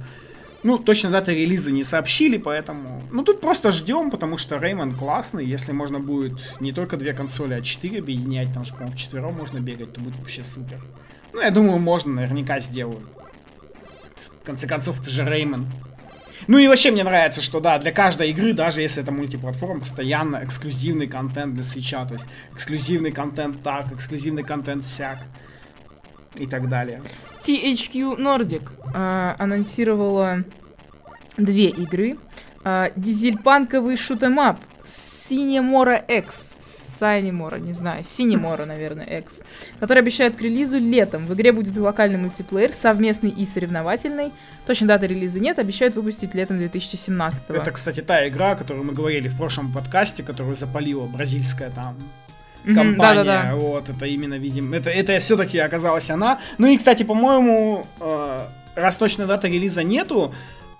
Ну, 0.66 0.80
точно 0.80 1.10
даты 1.10 1.32
релиза 1.32 1.70
не 1.70 1.84
сообщили, 1.84 2.38
поэтому... 2.38 3.00
Ну, 3.12 3.22
тут 3.22 3.40
просто 3.40 3.70
ждем, 3.70 4.10
потому 4.10 4.36
что 4.36 4.58
Реймон 4.58 4.96
классный. 4.96 5.46
Если 5.46 5.70
можно 5.70 6.00
будет 6.00 6.32
не 6.58 6.72
только 6.72 6.96
две 6.96 7.12
консоли, 7.12 7.54
а 7.54 7.62
четыре 7.62 8.00
объединять, 8.00 8.52
там 8.52 8.64
же, 8.64 8.72
по-моему, 8.72 8.96
вчетвером 8.96 9.34
можно 9.34 9.60
бегать, 9.60 9.92
то 9.92 10.00
будет 10.00 10.18
вообще 10.18 10.42
супер. 10.42 10.82
Ну, 11.32 11.40
я 11.40 11.52
думаю, 11.52 11.78
можно, 11.78 12.14
наверняка 12.14 12.58
сделают. 12.58 13.04
В 14.16 14.44
конце 14.44 14.66
концов, 14.66 15.00
это 15.00 15.08
же 15.08 15.24
Реймон. 15.24 15.68
Ну 16.48 16.58
и 16.58 16.66
вообще 16.66 16.90
мне 16.90 17.04
нравится, 17.04 17.40
что 17.42 17.60
да, 17.60 17.78
для 17.78 17.92
каждой 17.92 18.30
игры, 18.30 18.52
даже 18.52 18.82
если 18.82 19.04
это 19.04 19.12
мультиплатформа, 19.12 19.78
постоянно 19.78 20.40
эксклюзивный 20.42 21.06
контент 21.06 21.54
для 21.54 21.62
свеча. 21.62 22.04
То 22.06 22.14
есть 22.14 22.26
эксклюзивный 22.52 23.12
контент 23.12 23.62
так, 23.62 23.92
эксклюзивный 23.92 24.42
контент 24.42 24.84
сяк. 24.84 25.28
И 26.38 26.46
так 26.46 26.68
далее. 26.68 27.02
THQ 27.40 28.18
Nordic 28.18 28.70
э, 28.94 29.34
анонсировала 29.38 30.44
две 31.36 31.68
игры. 31.68 32.18
Э, 32.64 32.90
дизельпанковый 32.96 33.96
шутемап 33.96 34.58
Синемора 34.84 35.96
X. 35.96 36.56
Сайнимора, 36.96 37.56
не 37.56 37.74
знаю, 37.74 38.02
Синемора, 38.02 38.64
наверное, 38.66 39.04
X. 39.04 39.40
Который 39.80 39.98
обещают 39.98 40.36
к 40.36 40.40
релизу 40.40 40.78
летом. 40.78 41.26
В 41.26 41.34
игре 41.34 41.52
будет 41.52 41.76
локальный 41.76 42.18
мультиплеер, 42.18 42.72
совместный 42.72 43.30
и 43.30 43.44
соревновательный. 43.44 44.32
Точно 44.66 44.86
даты 44.86 45.06
релиза 45.06 45.38
нет, 45.38 45.58
обещают 45.58 45.94
выпустить 45.94 46.34
летом 46.34 46.58
2017 46.58 47.42
Это, 47.48 47.70
кстати, 47.70 48.00
та 48.00 48.26
игра, 48.28 48.52
о 48.52 48.56
которой 48.56 48.82
мы 48.82 48.92
говорили 48.94 49.28
в 49.28 49.36
прошлом 49.36 49.72
подкасте, 49.72 50.22
которую 50.22 50.56
запалила 50.56 51.06
бразильская 51.06 51.70
там 51.70 51.96
компания. 52.74 53.24
да-да-да. 53.24 53.54
Вот, 53.56 53.88
это 53.88 54.06
именно, 54.06 54.34
видим, 54.34 54.72
это, 54.74 54.90
это 54.90 55.18
все-таки 55.18 55.58
оказалась 55.58 56.10
она. 56.10 56.38
Ну 56.58 56.66
и, 56.66 56.76
кстати, 56.76 57.02
по-моему, 57.02 57.86
э, 58.00 58.46
раз 58.74 58.96
точной 58.96 59.26
даты 59.26 59.48
релиза 59.48 59.82
нету, 59.82 60.34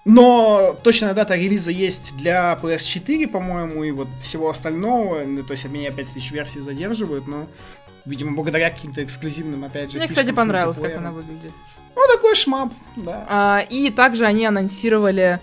но 0.04 0.76
точная 0.84 1.14
дата 1.14 1.34
релиза 1.34 1.72
есть 1.72 2.16
для 2.16 2.56
PS4, 2.62 3.26
по-моему, 3.26 3.82
и 3.82 3.90
вот 3.90 4.06
всего 4.22 4.48
остального. 4.48 5.24
Ну, 5.24 5.42
то 5.42 5.50
есть 5.50 5.64
они 5.64 5.84
опять 5.86 6.06
Switch-версию 6.14 6.62
задерживают, 6.62 7.26
но, 7.26 7.46
видимо, 8.04 8.32
благодаря 8.32 8.70
каким-то 8.70 9.02
эксклюзивным, 9.02 9.64
опять 9.64 9.90
же, 9.90 9.98
Мне, 9.98 10.06
кстати, 10.06 10.30
понравилось, 10.30 10.78
как 10.78 10.96
она 10.96 11.10
выглядит. 11.10 11.50
Ну, 11.96 12.02
такой 12.14 12.36
шмап, 12.36 12.72
да. 12.94 13.26
А, 13.28 13.66
и 13.68 13.90
также 13.90 14.26
они 14.26 14.46
анонсировали 14.46 15.40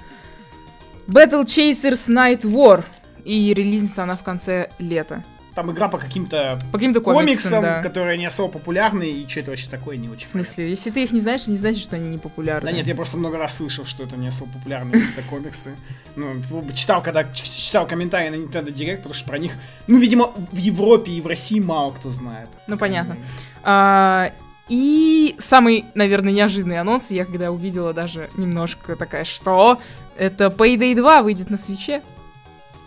Battle 1.07 1.43
Chasers 1.43 2.07
Night 2.07 2.41
War. 2.43 2.85
И 3.25 3.53
релизница 3.53 4.03
она 4.03 4.15
в 4.15 4.23
конце 4.23 4.69
лета. 4.79 5.23
Там 5.55 5.71
игра 5.71 5.87
по 5.87 5.97
каким-то 5.97 6.59
По 6.71 6.77
каким-то 6.77 6.99
комиксам, 6.99 7.27
комиксам, 7.27 7.61
да. 7.61 7.83
которые 7.83 8.17
не 8.17 8.25
особо 8.25 8.53
популярны, 8.53 9.03
и 9.03 9.27
что 9.27 9.41
это 9.41 9.51
вообще 9.51 9.69
такое, 9.69 9.97
не 9.97 10.09
очень 10.09 10.25
В 10.25 10.29
смысле, 10.29 10.69
если 10.69 10.89
ты 10.89 11.03
их 11.03 11.11
не 11.11 11.21
знаешь, 11.21 11.45
не 11.47 11.57
значит, 11.57 11.83
что 11.83 11.95
они 11.95 12.09
не 12.09 12.17
популярны. 12.17 12.69
Да 12.69 12.75
нет, 12.75 12.87
я 12.87 12.95
просто 12.95 13.17
много 13.17 13.37
раз 13.37 13.57
слышал, 13.57 13.85
что 13.85 14.03
это 14.03 14.17
не 14.17 14.27
особо 14.27 14.51
популярные 14.53 14.93
какие-то 14.93 15.21
комиксы. 15.29 15.75
Ну, 16.15 16.33
читал, 16.73 17.03
когда 17.03 17.23
читал 17.33 17.87
комментарии 17.87 18.29
на 18.29 18.35
Nintendo 18.35 18.73
Direct, 18.73 18.97
потому 18.97 19.13
что 19.13 19.27
про 19.29 19.37
них, 19.37 19.53
ну, 19.87 19.99
видимо, 19.99 20.31
в 20.51 20.57
Европе 20.57 21.11
и 21.11 21.21
в 21.21 21.27
России 21.27 21.59
мало 21.59 21.91
кто 21.91 22.09
знает. 22.09 22.49
Ну, 22.67 22.77
понятно. 22.77 23.15
А, 23.63 24.31
и 24.69 25.35
самый, 25.39 25.85
наверное, 25.93 26.33
неожиданный 26.33 26.79
анонс, 26.79 27.11
я 27.11 27.25
когда 27.25 27.51
увидела 27.51 27.93
даже 27.93 28.29
немножко 28.37 28.95
такая, 28.95 29.25
что 29.25 29.79
это 30.17 30.45
Payday 30.45 30.95
2 30.95 31.21
выйдет 31.21 31.49
на 31.49 31.57
свече. 31.57 32.01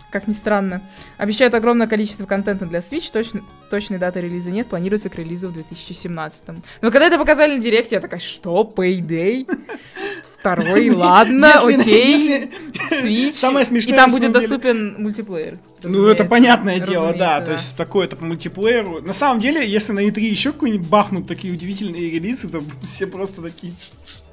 Как 0.09 0.27
ни 0.27 0.33
странно. 0.33 0.81
Обещают 1.17 1.53
огромное 1.53 1.87
количество 1.87 2.25
контента 2.25 2.65
для 2.65 2.79
Switch, 2.79 3.11
точно, 3.11 3.41
точной 3.69 3.97
даты 3.97 4.21
релиза 4.21 4.51
нет, 4.51 4.67
планируется 4.67 5.09
к 5.09 5.15
релизу 5.15 5.49
в 5.49 5.53
2017. 5.53 6.43
Но 6.81 6.91
когда 6.91 7.07
это 7.07 7.17
показали 7.17 7.55
на 7.55 7.61
директе, 7.61 7.95
я 7.95 8.01
такая, 8.01 8.21
что, 8.21 8.71
Payday? 8.75 9.45
Второй, 10.39 10.89
ладно, 10.91 11.53
окей. 11.61 12.49
Switch. 12.91 13.79
И 13.85 13.93
там 13.93 14.11
будет 14.11 14.31
доступен 14.31 14.95
мультиплеер. 15.01 15.59
Ну, 15.83 16.07
это 16.07 16.23
понятное 16.23 16.79
дело, 16.79 17.13
да. 17.13 17.41
То 17.41 17.51
есть, 17.51 17.75
такое-то 17.75 18.15
по 18.15 18.23
мультиплееру. 18.23 19.01
На 19.01 19.13
самом 19.13 19.41
деле, 19.41 19.67
если 19.67 19.91
на 19.91 20.05
E3 20.07 20.19
еще 20.21 20.53
какой-нибудь 20.53 20.87
бахнут 20.87 21.27
такие 21.27 21.53
удивительные 21.53 22.11
релизы, 22.11 22.47
то 22.47 22.63
все 22.83 23.07
просто 23.07 23.41
такие, 23.41 23.73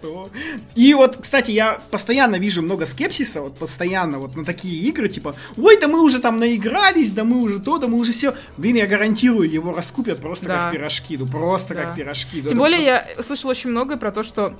что? 0.05 0.29
И 0.75 0.95
вот, 0.95 1.17
кстати, 1.21 1.51
я 1.51 1.81
постоянно 1.91 2.37
вижу 2.37 2.63
много 2.63 2.87
скепсиса, 2.87 3.41
вот 3.41 3.57
постоянно 3.57 4.19
вот 4.19 4.37
на 4.37 4.45
такие 4.45 4.77
игры, 4.89 5.09
типа, 5.09 5.35
ой, 5.57 5.79
да 5.81 5.89
мы 5.89 6.03
уже 6.03 6.19
там 6.21 6.39
наигрались, 6.39 7.13
да 7.13 7.25
мы 7.25 7.41
уже 7.41 7.61
то, 7.61 7.79
да 7.79 7.89
мы 7.89 7.99
уже 7.99 8.13
все. 8.13 8.35
Блин, 8.57 8.77
я 8.77 8.87
гарантирую, 8.87 9.51
его 9.51 9.73
раскупят 9.73 10.21
просто 10.21 10.47
Да. 10.47 10.63
как 10.65 10.73
пирожки, 10.73 11.17
ну 11.17 11.27
просто 11.27 11.75
Да. 11.75 11.83
как 11.85 11.97
пирожки. 11.97 12.43
Тем 12.43 12.59
более 12.59 12.83
я 12.85 13.07
слышала 13.23 13.51
очень 13.53 13.71
многое 13.71 13.97
про 13.97 14.13
то, 14.13 14.23
что 14.23 14.55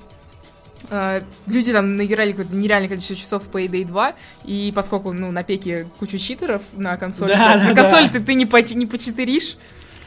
э, 0.89 1.21
люди 1.47 1.71
там 1.71 1.97
наиграли 1.97 2.31
какое-то 2.31 2.55
нереальное 2.55 2.89
количество 2.89 3.15
часов 3.15 3.43
в 3.43 3.49
Payday 3.49 3.85
2, 3.85 4.13
и 4.45 4.71
поскольку, 4.75 5.13
ну, 5.13 5.31
на 5.31 5.43
пеке 5.43 5.87
куча 5.99 6.19
читеров 6.19 6.61
на 6.73 6.95
консоли, 6.97 7.29
Да, 7.29 7.55
да, 7.57 7.63
на 7.69 7.73
да. 7.73 7.81
консоли 7.81 8.07
ты, 8.09 8.19
ты 8.19 8.33
не, 8.35 8.45
по, 8.45 8.57
не 8.61 8.85
почитеришь. 8.85 9.57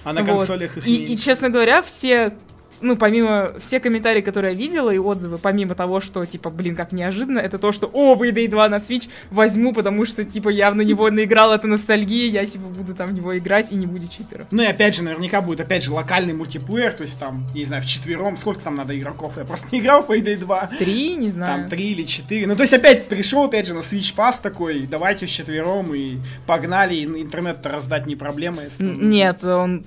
А 0.05 0.12
на 0.12 0.22
Вот. 0.22 0.39
консолях 0.39 0.76
их 0.76 0.86
И, 0.86 0.91
не- 0.99 1.05
и, 1.14 1.18
честно 1.18 1.49
говоря, 1.49 1.82
все, 1.82 2.36
ну, 2.81 2.97
помимо, 2.97 3.53
все 3.59 3.81
комментарии, 3.81 4.20
которые 4.20 4.53
я 4.53 4.59
видела, 4.59 4.91
и 4.91 4.99
отзывы, 4.99 5.39
помимо 5.39 5.74
того, 5.74 6.01
что, 6.01 6.24
типа, 6.24 6.51
блин, 6.51 6.76
как 6.76 6.93
неожиданно, 6.93 7.39
это 7.39 7.59
то, 7.59 7.72
что, 7.72 7.89
о, 7.93 8.16
Payday 8.16 8.49
2 8.49 8.68
на 8.68 8.76
Switch 8.76 9.09
возьму, 9.31 9.72
потому 9.72 10.05
что, 10.05 10.24
типа, 10.24 10.49
я 10.49 10.72
на 10.72 10.83
него 10.83 11.11
наиграл, 11.11 11.53
это 11.53 11.66
ностальгия, 11.66 12.29
я, 12.31 12.47
типа, 12.47 12.66
буду 12.66 12.95
там 12.95 13.11
в 13.11 13.12
него 13.12 13.37
играть 13.37 13.72
и 13.72 13.76
не 13.76 13.87
буду 13.87 14.09
читеров. 14.09 14.47
Ну 14.51 14.62
и 14.62 14.66
опять 14.66 14.97
же, 14.97 15.03
наверняка 15.03 15.41
будет 15.41 15.61
опять 15.61 15.85
же 15.85 15.93
локальный 15.93 16.35
мультиплеер, 16.35 16.93
то 16.93 17.03
есть 17.03 17.18
там, 17.18 17.47
не 17.55 17.64
знаю, 17.64 17.83
в 17.83 17.87
четвером, 17.87 18.37
сколько 18.37 18.62
там 18.62 18.76
надо 18.76 18.99
игроков, 18.99 19.35
я 19.37 19.45
просто 19.45 19.68
не 19.72 19.81
играл 19.81 20.03
в 20.03 20.11
Payday 20.11 20.37
2. 20.37 20.70
Три, 20.79 21.14
не 21.16 21.31
знаю. 21.31 21.61
Там 21.61 21.68
три 21.68 21.93
или 21.93 22.05
четыре. 22.05 22.47
Ну, 22.47 22.57
то 22.57 22.62
есть 22.62 22.72
опять 22.72 23.09
пришел, 23.09 23.45
опять 23.45 23.66
же, 23.66 23.74
на 23.74 23.81
Switch 23.81 24.14
Pass 24.14 24.37
такой, 24.43 24.87
давайте 24.87 25.26
вчетвером 25.26 25.95
и 25.95 26.18
погнали, 26.47 27.05
интернет-то 27.05 27.68
раздать 27.68 28.07
не 28.07 28.16
проблема, 28.16 28.62
если... 28.62 28.85
Нет, 28.85 29.45
он 29.45 29.85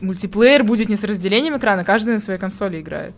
мультиплеер 0.00 0.64
будет 0.64 0.88
не 0.88 0.96
с 0.96 1.04
разделением 1.04 1.56
экрана, 1.56 1.84
каждый 1.84 2.14
на 2.14 2.20
своей 2.20 2.38
консоли 2.38 2.80
играет. 2.80 3.14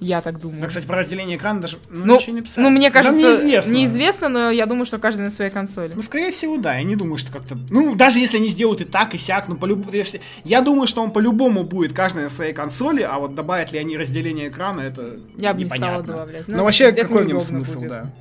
Я 0.00 0.22
так 0.22 0.40
думаю. 0.40 0.62
Да, 0.62 0.68
кстати, 0.68 0.86
про 0.86 0.96
разделение 0.96 1.36
экрана 1.36 1.60
даже 1.60 1.76
ну, 1.90 2.06
Ну, 2.06 2.14
ничего 2.14 2.34
не 2.34 2.40
писали. 2.40 2.64
Ну, 2.64 2.70
мне 2.70 2.90
кажется, 2.90 3.18
неизвестно. 3.18 3.72
неизвестно, 3.72 4.28
но 4.30 4.50
я 4.50 4.64
думаю, 4.64 4.86
что 4.86 4.98
каждый 4.98 5.20
на 5.20 5.30
своей 5.30 5.50
консоли. 5.50 5.92
Ну, 5.94 6.00
скорее 6.00 6.30
всего, 6.30 6.56
да. 6.56 6.76
Я 6.76 6.84
не 6.84 6.96
думаю, 6.96 7.18
что 7.18 7.30
как-то... 7.30 7.58
Ну, 7.68 7.94
даже 7.94 8.18
если 8.18 8.38
они 8.38 8.48
сделают 8.48 8.80
и 8.80 8.84
так, 8.84 9.12
и 9.12 9.18
сяк, 9.18 9.48
ну, 9.48 9.56
по 9.56 9.66
если... 9.92 10.22
Я 10.42 10.62
думаю, 10.62 10.86
что 10.86 11.02
он 11.02 11.12
по-любому 11.12 11.64
будет 11.64 11.92
каждый 11.92 12.22
на 12.22 12.30
своей 12.30 12.54
консоли, 12.54 13.02
а 13.02 13.18
вот 13.18 13.34
добавят 13.34 13.72
ли 13.72 13.78
они 13.78 13.98
разделение 13.98 14.48
экрана, 14.48 14.80
это 14.80 15.20
Я 15.36 15.52
бы 15.52 15.64
не 15.64 15.68
стала 15.68 16.02
добавлять. 16.02 16.48
Ну, 16.48 16.64
вообще, 16.64 16.84
это 16.84 17.02
какой 17.02 17.24
в 17.24 17.28
нем 17.28 17.40
смысл, 17.40 17.80
будет. 17.80 17.90
да. 17.90 18.14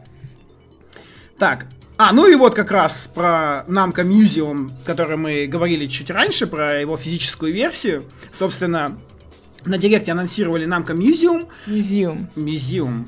Так, 1.37 1.67
а, 2.01 2.13
ну 2.13 2.31
и 2.31 2.35
вот 2.35 2.55
как 2.55 2.71
раз 2.71 3.09
про 3.13 3.65
Namco 3.67 4.05
Museum, 4.05 4.71
который 4.85 5.17
мы 5.17 5.47
говорили 5.47 5.85
чуть 5.85 6.09
раньше, 6.09 6.47
про 6.47 6.79
его 6.79 6.95
физическую 6.95 7.53
версию. 7.53 8.05
Собственно, 8.31 8.97
на 9.65 9.77
Директе 9.77 10.13
анонсировали 10.13 10.65
Namco 10.65 10.95
Museum, 10.95 11.47
Museum. 11.67 12.27
Museum. 12.37 13.05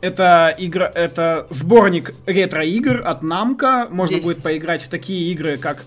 Это 0.00 0.52
игра, 0.58 0.90
это 0.92 1.46
сборник 1.50 2.14
ретро-игр 2.26 3.02
от 3.06 3.22
Namco. 3.22 3.88
Можно 3.88 4.16
10. 4.16 4.24
будет 4.24 4.42
поиграть 4.42 4.82
в 4.82 4.88
такие 4.88 5.30
игры, 5.30 5.56
как... 5.56 5.84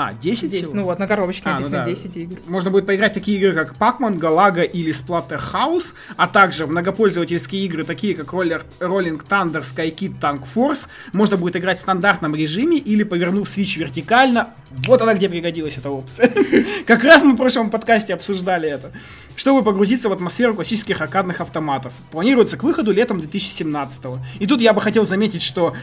А, 0.00 0.14
10 0.14 0.48
Здесь, 0.48 0.60
всего? 0.62 0.74
ну 0.74 0.84
вот, 0.84 1.00
на 1.00 1.08
коробочке 1.08 1.42
А, 1.46 1.54
ну 1.58 1.68
написано 1.68 1.78
да. 1.78 1.90
10 1.90 2.16
игр. 2.16 2.38
Можно 2.46 2.70
будет 2.70 2.86
поиграть 2.86 3.14
такие 3.14 3.36
игры, 3.36 3.52
как 3.52 3.74
Pac-Man, 3.76 4.16
Galaga 4.16 4.64
или 4.64 4.94
Splatterhouse, 4.94 5.92
а 6.16 6.28
также 6.28 6.68
многопользовательские 6.68 7.64
игры, 7.64 7.82
такие 7.82 8.14
как 8.14 8.28
Roller, 8.28 8.62
Rolling 8.78 9.20
Thunder, 9.28 9.64
SkyKid, 9.64 10.20
Tank 10.20 10.44
Force. 10.54 10.86
Можно 11.12 11.36
будет 11.36 11.56
играть 11.56 11.78
в 11.78 11.80
стандартном 11.80 12.36
режиме 12.36 12.78
или 12.78 13.02
повернув 13.02 13.48
Switch 13.48 13.76
вертикально. 13.76 14.50
Вот 14.70 15.02
она 15.02 15.14
где 15.14 15.28
пригодилась 15.28 15.78
эта 15.78 15.90
опция. 15.90 16.30
Как 16.86 17.02
раз 17.02 17.24
мы 17.24 17.32
в 17.32 17.36
прошлом 17.36 17.68
подкасте 17.68 18.14
обсуждали 18.14 18.68
это. 18.68 18.92
Чтобы 19.34 19.64
погрузиться 19.64 20.08
в 20.08 20.12
атмосферу 20.12 20.54
классических 20.54 21.00
аркадных 21.00 21.40
автоматов. 21.40 21.92
Планируется 22.12 22.56
к 22.56 22.62
выходу 22.62 22.92
летом 22.92 23.18
2017 23.18 24.04
И 24.38 24.46
тут 24.46 24.60
я 24.60 24.72
бы 24.72 24.80
хотел 24.80 25.04
заметить, 25.04 25.42
что 25.42 25.74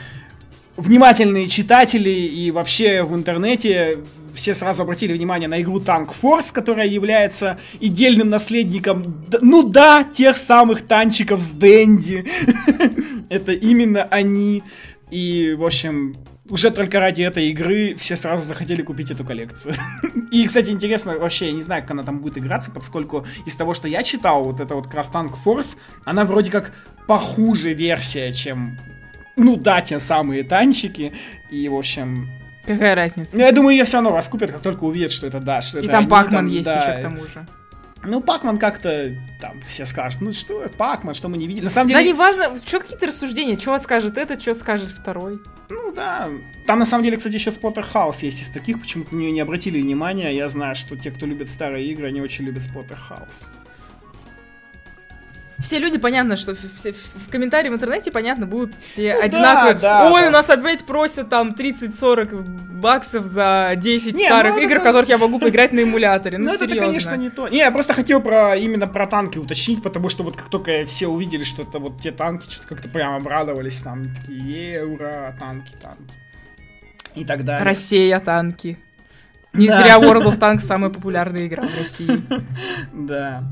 внимательные 0.77 1.47
читатели 1.47 2.09
и 2.09 2.51
вообще 2.51 3.03
в 3.03 3.15
интернете 3.15 3.99
все 4.33 4.53
сразу 4.53 4.83
обратили 4.83 5.13
внимание 5.13 5.47
на 5.47 5.61
игру 5.61 5.79
Tank 5.79 6.09
Force, 6.21 6.51
которая 6.51 6.87
является 6.87 7.57
идельным 7.79 8.29
наследником, 8.29 9.25
ну 9.41 9.63
да, 9.63 10.03
тех 10.03 10.37
самых 10.37 10.85
танчиков 10.85 11.41
с 11.41 11.51
Дэнди. 11.51 12.25
Это 13.29 13.53
именно 13.53 14.03
они. 14.03 14.63
И, 15.09 15.55
в 15.57 15.63
общем, 15.63 16.15
уже 16.49 16.69
только 16.69 16.99
ради 16.99 17.21
этой 17.21 17.49
игры 17.49 17.95
все 17.97 18.15
сразу 18.15 18.45
захотели 18.45 18.81
купить 18.81 19.11
эту 19.11 19.23
коллекцию. 19.23 19.75
И, 20.31 20.45
кстати, 20.45 20.69
интересно, 20.69 21.17
вообще, 21.17 21.47
я 21.47 21.51
не 21.53 21.61
знаю, 21.61 21.81
как 21.81 21.91
она 21.91 22.03
там 22.03 22.19
будет 22.19 22.37
играться, 22.37 22.71
поскольку 22.71 23.25
из 23.45 23.55
того, 23.55 23.73
что 23.73 23.87
я 23.87 24.03
читал, 24.03 24.43
вот 24.43 24.59
это 24.59 24.75
вот 24.75 24.87
Tank 24.87 25.33
Force, 25.43 25.77
она 26.03 26.25
вроде 26.25 26.51
как 26.51 26.73
похуже 27.07 27.73
версия, 27.73 28.31
чем 28.31 28.77
ну 29.35 29.55
да, 29.57 29.81
те 29.81 29.99
самые 29.99 30.43
танчики. 30.43 31.13
И, 31.49 31.67
в 31.69 31.75
общем, 31.75 32.29
Какая 32.65 32.95
разница? 32.95 33.35
ну, 33.37 33.41
я 33.43 33.51
думаю, 33.51 33.75
ее 33.75 33.83
все 33.83 33.97
равно 33.97 34.11
раскупят, 34.11 34.51
как 34.51 34.61
только 34.61 34.83
увидят, 34.85 35.11
что 35.11 35.27
это 35.27 35.39
да, 35.39 35.61
что 35.61 35.77
И 35.79 35.83
это 35.83 35.91
там 35.91 35.99
они, 36.01 36.09
Пакман 36.09 36.47
есть 36.47 36.65
да. 36.65 36.83
еще 36.83 36.99
к 36.99 37.01
тому 37.03 37.23
же. 37.27 37.45
Ну, 38.07 38.21
Пакман 38.21 38.59
как-то, 38.59 39.15
там, 39.41 39.59
все 39.63 39.83
скажут, 39.85 40.21
ну 40.21 40.31
что, 40.31 40.63
Пакман, 40.77 41.15
что 41.15 41.27
мы 41.27 41.37
не 41.37 41.47
видели. 41.47 41.63
На 41.65 41.69
самом 41.71 41.91
Да 41.91 41.99
деле, 41.99 42.11
не 42.11 42.17
важно, 42.17 42.51
что 42.63 42.79
какие-то 42.79 43.07
рассуждения, 43.07 43.57
что 43.57 43.75
скажет 43.79 44.17
этот, 44.17 44.41
что 44.41 44.53
скажет 44.53 44.91
второй. 44.91 45.39
ну 45.69 45.91
да. 45.91 46.29
Там, 46.67 46.79
на 46.79 46.85
самом 46.85 47.03
деле, 47.03 47.17
кстати, 47.17 47.33
еще 47.35 47.49
Splatterhouse 47.49 48.19
есть 48.23 48.41
из 48.43 48.49
таких, 48.49 48.79
почему-то 48.79 49.15
на 49.15 49.19
нее 49.19 49.31
не 49.31 49.39
обратили 49.41 49.81
внимания. 49.81 50.31
Я 50.35 50.47
знаю, 50.49 50.75
что 50.75 50.95
те, 50.95 51.09
кто 51.09 51.25
любит 51.25 51.49
старые 51.49 51.87
игры, 51.87 52.07
они 52.07 52.21
очень 52.21 52.45
любят 52.45 52.63
Splatterhouse. 52.63 53.47
Все 55.59 55.79
люди, 55.79 55.97
понятно, 55.97 56.35
что 56.35 56.53
в- 56.53 56.75
все- 56.75 56.91
в 56.93 57.31
комментарии 57.31 57.69
в 57.69 57.73
интернете, 57.73 58.11
понятно, 58.11 58.45
будут 58.45 58.73
все 58.77 59.13
Ну 59.13 59.19
да, 59.19 59.25
одинаковые. 59.25 59.73
да, 59.75 60.11
Ой, 60.11 60.21
да. 60.23 60.27
у 60.27 60.31
нас 60.31 60.49
опять 60.49 60.83
просят 60.85 61.29
там 61.29 61.53
30-40 61.53 62.43
баксов 62.81 63.25
за 63.25 63.73
10 63.77 64.15
Не, 64.15 64.25
старых 64.25 64.51
ну 64.53 64.57
это 64.59 64.65
игр, 64.67 64.75
в 64.75 64.77
как- 64.83 64.83
которых 64.87 65.09
я 65.09 65.17
могу 65.17 65.39
поиграть 65.39 65.71
на 65.71 65.81
эмуляторе. 65.83 66.37
Ну, 66.37 66.45
Ну, 66.45 66.49
это, 66.53 66.59
серьезно. 66.67 66.81
конечно, 66.87 67.15
не 67.15 67.29
то. 67.29 67.47
Не, 67.47 67.59
я 67.59 67.71
просто 67.71 67.93
хотел 67.93 68.19
про 68.21 68.55
именно 68.57 68.85
про 68.87 69.07
танки 69.07 69.37
уточнить, 69.37 69.81
потому 69.81 70.09
что 70.09 70.23
вот 70.23 70.35
как 70.35 70.49
только 70.49 70.85
все 70.85 71.07
увидели, 71.07 71.43
что 71.43 71.61
это 71.63 71.79
вот 71.79 72.01
те 72.01 72.11
танки, 72.11 72.49
что-то 72.51 72.67
как-то 72.67 72.89
прям 72.89 73.15
обрадовались, 73.15 73.77
там 73.81 74.09
такие, 74.09 74.73
е, 74.73 74.83
ура, 74.83 75.33
танки, 75.39 75.71
танки. 75.81 76.13
И 77.15 77.23
так 77.23 77.45
далее. 77.45 77.63
Россия, 77.63 78.19
танки. 78.19 78.77
Не 79.53 79.69
Да. 79.69 79.81
зря 79.81 79.99
World 79.99 80.25
of 80.25 80.37
Tanks 80.39 80.59
самая 80.59 80.89
популярная 80.89 81.47
игра 81.47 81.63
в 81.63 81.77
России. 81.79 82.21
Да. 82.93 83.43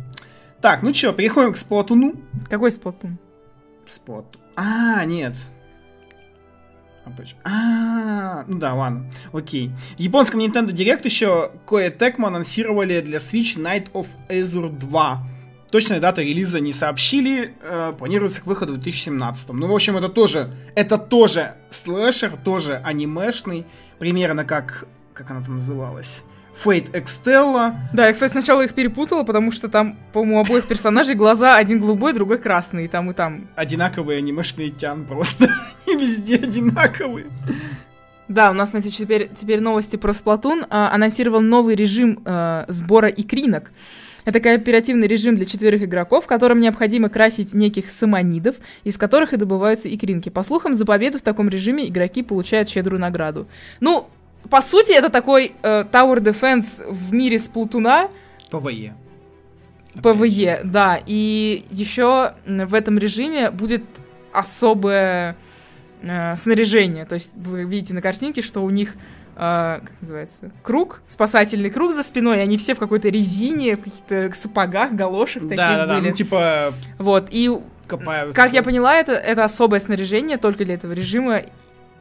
Так, 0.64 0.82
ну 0.82 0.94
что, 0.94 1.12
переходим 1.12 1.52
к 1.52 1.58
Сплатуну. 1.58 2.14
Какой 2.50 2.72
сплатун? 2.72 3.18
Сплату. 3.86 4.40
А, 4.56 5.04
нет. 5.04 5.36
А, 7.44 8.46
ну 8.48 8.60
да, 8.60 8.74
ладно. 8.74 9.12
Окей. 9.34 9.74
В 9.98 10.00
японском 10.00 10.40
Nintendo 10.40 10.70
Direct 10.70 11.02
еще 11.04 11.52
Koei 11.68 11.94
Tecmo 11.94 12.28
анонсировали 12.28 13.02
для 13.02 13.18
Switch 13.18 13.58
Night 13.58 13.92
of 13.92 14.08
Azure 14.30 14.70
2. 14.70 15.28
Точная 15.70 16.00
дата 16.00 16.22
релиза 16.22 16.62
не 16.62 16.72
сообщили, 16.72 17.56
э, 17.62 17.92
планируется 18.00 18.42
к 18.42 18.46
выходу 18.46 18.76
в 18.76 18.78
2017. 18.78 19.50
Ну, 19.50 19.68
в 19.68 19.76
общем, 19.76 19.98
это 19.98 20.08
тоже, 20.08 20.56
это 20.76 20.98
тоже 20.98 21.56
слэшер, 21.72 22.38
тоже 22.38 22.76
анимешный, 22.86 23.66
примерно 24.00 24.46
как, 24.46 24.88
как 25.14 25.30
она 25.30 25.44
там 25.44 25.58
называлась, 25.58 26.24
Fate 26.54 26.92
Extella. 26.92 27.74
Да, 27.94 28.08
я, 28.08 28.14
кстати, 28.14 28.32
сначала 28.32 28.62
их 28.62 28.74
перепутала, 28.74 29.24
потому 29.24 29.52
что 29.52 29.70
там, 29.70 29.98
по-моему, 30.12 30.42
обоих 30.42 30.68
персонажей 30.68 31.16
глаза 31.16 31.56
один 31.56 31.80
голубой, 31.80 32.14
другой 32.14 32.38
красный, 32.38 32.86
и 32.86 32.88
там, 32.88 33.12
и 33.12 33.14
там. 33.14 33.48
Одинаковые 33.56 34.20
анимешные 34.20 34.70
тян 34.72 35.06
просто. 35.06 35.50
И 35.86 35.98
везде 35.98 36.36
одинаковые. 36.36 37.26
Да, 38.30 38.52
у 38.52 38.54
нас, 38.54 38.72
значит, 38.72 38.94
теперь, 38.94 39.30
теперь 39.36 39.60
новости 39.60 39.98
про 39.98 40.12
Splatoon. 40.12 40.66
А, 40.70 40.94
анонсировал 40.94 41.42
новый 41.42 41.76
режим 41.76 42.22
э, 42.26 42.66
сбора 42.70 43.10
икринок. 43.10 43.72
Это 44.26 44.40
кооперативный 44.40 45.08
режим 45.08 45.36
для 45.36 45.46
четверых 45.46 45.84
игроков, 45.84 46.24
в 46.24 46.28
котором 46.28 46.62
необходимо 46.62 47.10
красить 47.10 47.54
неких 47.54 47.90
салмонидов, 47.92 48.56
из 48.86 48.98
которых 48.98 49.34
и 49.34 49.38
добываются 49.38 49.94
икринки. 49.94 50.30
По 50.30 50.44
слухам, 50.44 50.76
за 50.76 50.86
победу 50.86 51.20
в 51.20 51.22
таком 51.22 51.50
режиме 51.50 51.88
игроки 51.88 52.24
получают 52.24 52.70
щедрую 52.70 53.02
награду. 53.02 53.48
Ну, 53.82 54.08
по 54.50 54.62
сути, 54.62 54.92
это 54.94 55.10
такой 55.10 55.54
э, 55.64 55.84
Tower 55.92 56.18
Defense 56.20 56.90
в 56.92 57.14
мире 57.14 57.40
Splatoon 57.40 58.10
а, 58.52 58.66
PvE. 58.66 58.94
PvE, 60.02 60.62
да. 60.64 61.00
И 61.06 61.66
еще 61.70 62.34
в 62.46 62.74
этом 62.74 62.98
режиме 62.98 63.52
будет 63.52 63.84
особое 64.32 65.36
э, 66.02 66.36
снаряжение. 66.36 67.06
То 67.06 67.14
есть 67.14 67.34
вы 67.36 67.64
видите 67.64 67.94
на 67.94 68.02
картинке, 68.02 68.42
что 68.42 68.62
у 68.62 68.70
них 68.70 68.96
э, 69.36 69.80
как 69.82 69.92
называется, 70.02 70.52
круг, 70.64 71.02
спасательный 71.08 71.70
круг 71.70 71.94
за 71.94 72.04
спиной, 72.04 72.38
и 72.38 72.42
они 72.42 72.58
все 72.58 72.74
в 72.76 72.80
какой-то 72.80 73.10
резине, 73.10 73.76
в 73.76 73.84
каких-то 73.84 74.32
сапогах, 74.34 74.94
галошах 74.94 75.44
таких 75.44 75.58
Да, 75.58 75.78
да, 75.78 75.86
да. 75.86 75.96
были. 76.00 76.10
Ну, 76.10 76.16
типа, 76.16 76.74
Вот, 76.98 77.28
и 77.32 77.52
копаются. 77.88 78.36
как 78.36 78.54
я 78.54 78.64
поняла, 78.64 78.96
это, 78.96 79.14
это 79.14 79.44
особое 79.44 79.80
снаряжение 79.80 80.38
только 80.38 80.66
для 80.66 80.76
этого 80.76 80.94
режима, 80.94 81.42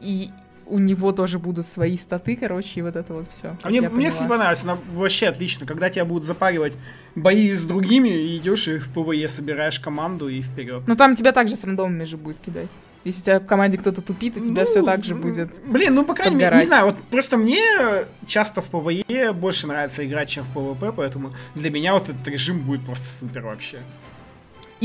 и 0.01 0.31
у 0.65 0.79
него 0.79 1.11
тоже 1.11 1.39
будут 1.39 1.65
свои 1.65 1.97
статы, 1.97 2.35
короче, 2.35 2.79
и 2.79 2.81
вот 2.81 2.95
это 2.95 3.13
вот 3.13 3.31
все. 3.31 3.57
А 3.61 3.69
мне, 3.69 3.81
мне, 3.81 4.09
кстати, 4.09 4.27
понравилось, 4.27 4.63
она 4.63 4.77
вообще 4.93 5.27
отлично, 5.27 5.65
когда 5.65 5.89
тебя 5.89 6.05
будут 6.05 6.23
запаривать 6.23 6.73
бои 7.15 7.53
с 7.53 7.65
другими, 7.65 8.09
и 8.09 8.37
идешь 8.37 8.67
и 8.67 8.77
в 8.77 8.89
PvE 8.89 9.27
собираешь 9.27 9.79
команду 9.79 10.29
и 10.29 10.41
вперед. 10.41 10.83
Но 10.87 10.95
там 10.95 11.15
тебя 11.15 11.31
также 11.31 11.55
с 11.55 11.63
рандомами 11.63 12.03
же 12.05 12.17
будет 12.17 12.39
кидать. 12.39 12.69
Если 13.03 13.19
у 13.19 13.23
тебя 13.23 13.39
в 13.41 13.45
команде 13.45 13.77
кто-то 13.77 14.01
тупит, 14.01 14.37
у 14.37 14.39
тебя 14.39 14.61
Ну, 14.61 14.67
все 14.67 14.81
так 14.81 15.03
же 15.03 15.13
будет. 15.13 15.49
Блин, 15.65 15.93
ну, 15.93 16.05
по 16.05 16.13
крайней 16.13 16.37
мере, 16.37 16.57
не 16.57 16.63
знаю, 16.63 16.85
вот 16.85 16.97
просто 17.11 17.35
мне 17.35 17.59
часто 18.25 18.61
в 18.61 18.65
PvE 18.65 19.33
больше 19.33 19.67
нравится 19.67 20.05
играть, 20.05 20.29
чем 20.29 20.45
в 20.45 20.53
PvP, 20.53 20.93
поэтому 20.95 21.33
для 21.53 21.69
меня 21.69 21.95
вот 21.95 22.07
этот 22.07 22.25
режим 22.27 22.61
будет 22.61 22.85
просто 22.85 23.05
супер 23.05 23.41
вообще. 23.41 23.79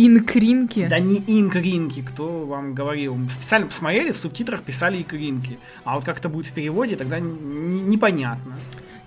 Инкринки. 0.07 0.87
Да 0.89 0.99
не 1.01 1.17
инкринки, 1.27 2.03
кто 2.03 2.45
вам 2.47 2.73
говорил. 2.75 3.19
Специально 3.29 3.67
посмотрели, 3.67 4.13
в 4.13 4.17
субтитрах 4.17 4.63
писали 4.63 5.03
икринки. 5.03 5.59
А 5.85 5.97
вот 5.97 6.05
как 6.05 6.19
это 6.19 6.29
будет 6.29 6.47
в 6.47 6.53
переводе, 6.53 6.95
тогда 6.97 7.19
непонятно. 7.19 8.57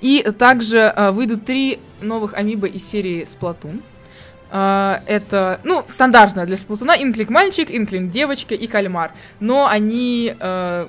И 0.01 0.21
также 0.37 0.79
э, 0.79 1.11
выйдут 1.11 1.45
три 1.45 1.79
новых 2.01 2.33
amiibo 2.33 2.67
из 2.67 2.83
серии 2.85 3.23
Splatoon. 3.23 3.81
Э, 4.51 4.99
это, 5.05 5.61
ну, 5.63 5.83
стандартно 5.87 6.45
для 6.45 6.57
Сплатуна. 6.57 6.91
Инклик 7.01 7.29
мальчик, 7.29 7.69
Инклик 7.71 8.09
девочка 8.09 8.53
и 8.53 8.67
кальмар. 8.67 9.11
Но 9.39 9.67
они 9.67 10.35
э, 10.37 10.87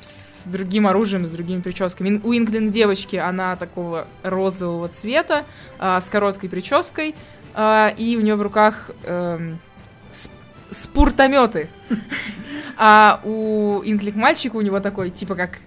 с 0.00 0.44
другим 0.44 0.86
оружием, 0.86 1.26
с 1.26 1.30
другими 1.30 1.60
прическами. 1.60 2.08
Ин- 2.10 2.20
У 2.22 2.32
Инклинг 2.34 2.70
девочки 2.70 3.16
она 3.16 3.56
такого 3.56 4.06
розового 4.22 4.88
цвета, 4.88 5.44
э, 5.80 5.98
с 6.00 6.08
короткой 6.08 6.50
прической. 6.50 7.14
Э, 7.54 7.94
и 7.96 8.16
у 8.16 8.20
нее 8.20 8.34
в 8.36 8.42
руках 8.42 8.90
эм, 9.04 9.58
сп- 10.10 10.30
спуртометы. 10.70 11.68
А 12.76 13.20
у 13.24 13.82
Инклик 13.84 14.16
мальчика 14.16 14.56
у 14.56 14.60
него 14.60 14.80
такой, 14.80 15.10
типа 15.10 15.34
как 15.34 15.58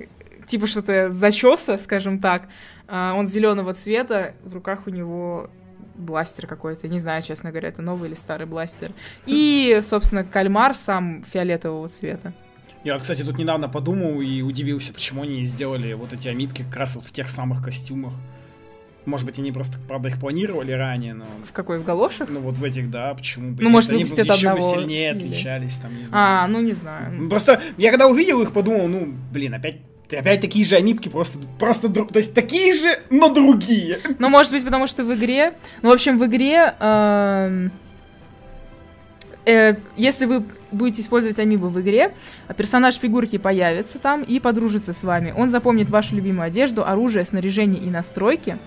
типа 0.47 0.67
что-то 0.67 1.09
зачеса, 1.09 1.77
скажем 1.77 2.19
так. 2.19 2.47
А, 2.87 3.13
он 3.15 3.27
зеленого 3.27 3.73
цвета, 3.73 4.33
в 4.43 4.53
руках 4.53 4.87
у 4.87 4.89
него 4.89 5.49
бластер 5.95 6.45
какой-то, 6.45 6.87
не 6.87 6.99
знаю, 6.99 7.21
честно 7.23 7.51
говоря, 7.51 7.69
это 7.69 7.81
новый 7.81 8.09
или 8.09 8.15
старый 8.15 8.45
бластер. 8.45 8.91
И, 9.25 9.79
собственно, 9.81 10.23
кальмар 10.23 10.75
сам 10.75 11.23
фиолетового 11.23 11.87
цвета. 11.89 12.33
Я, 12.83 12.99
кстати, 12.99 13.23
тут 13.23 13.37
недавно 13.37 13.67
подумал 13.67 14.21
и 14.21 14.41
удивился, 14.41 14.93
почему 14.93 15.23
они 15.23 15.43
сделали 15.45 15.93
вот 15.93 16.13
эти 16.13 16.27
амипки 16.27 16.63
как 16.63 16.75
раз 16.75 16.95
вот 16.95 17.05
в 17.05 17.11
тех 17.11 17.27
самых 17.29 17.63
костюмах. 17.63 18.13
Может 19.05 19.25
быть, 19.25 19.37
они 19.39 19.51
просто, 19.51 19.77
правда, 19.87 20.09
их 20.09 20.19
планировали 20.19 20.71
ранее, 20.71 21.13
но... 21.13 21.25
В 21.43 21.51
какой, 21.51 21.79
в 21.79 21.83
галошах? 21.83 22.29
Ну, 22.29 22.39
вот 22.39 22.55
в 22.55 22.63
этих, 22.63 22.89
да, 22.89 23.13
почему 23.13 23.51
бы... 23.51 23.63
Ну, 23.63 23.69
может, 23.69 23.91
они 23.91 24.03
выпустят 24.03 24.27
еще 24.27 24.49
одного 24.49 24.71
бы 24.71 24.77
сильнее 24.79 25.11
или- 25.15 25.27
отличались, 25.27 25.77
там, 25.77 25.95
не 25.95 26.03
знаю. 26.03 26.43
А, 26.43 26.47
ну 26.47 26.61
не 26.61 26.73
знаю. 26.73 27.29
Просто 27.29 27.61
я 27.77 27.91
когда 27.91 28.07
увидел 28.07 28.41
их, 28.41 28.51
подумал, 28.51 28.87
ну, 28.87 29.13
блин, 29.31 29.53
опять 29.53 29.77
Опять 30.11 30.39
такие 30.39 30.63
же 30.63 30.75
амипки, 30.75 31.09
просто, 31.09 31.39
просто, 31.57 31.87
дру- 31.87 32.11
то 32.11 32.19
есть 32.19 32.35
такие 32.35 32.71
же, 32.73 32.99
но 33.09 33.27
другие. 33.33 33.97
Ну, 34.19 34.29
может 34.29 34.51
быть, 34.51 34.63
потому 34.63 34.85
что 34.85 35.03
в 35.03 35.11
игре... 35.15 35.53
Ну, 35.81 35.89
в 35.89 35.93
общем, 35.93 36.19
в 36.19 36.25
игре... 36.27 36.75
эм, 36.79 37.71
э, 39.45 39.75
если 39.97 40.25
вы 40.25 40.43
будете 40.71 41.01
использовать 41.01 41.39
амибо 41.39 41.67
в 41.67 41.79
игре, 41.81 42.13
персонаж 42.55 42.95
фигурки 42.95 43.37
появится 43.37 43.99
там 43.99 44.23
и 44.23 44.39
подружится 44.39 44.93
с 44.93 45.03
вами. 45.03 45.33
Он 45.35 45.49
запомнит 45.49 45.89
вашу 45.89 46.15
любимую 46.15 46.45
одежду, 46.45 46.85
оружие, 46.85 47.23
снаряжение 47.23 47.81
и 47.81 47.89
настройки. 47.89 48.57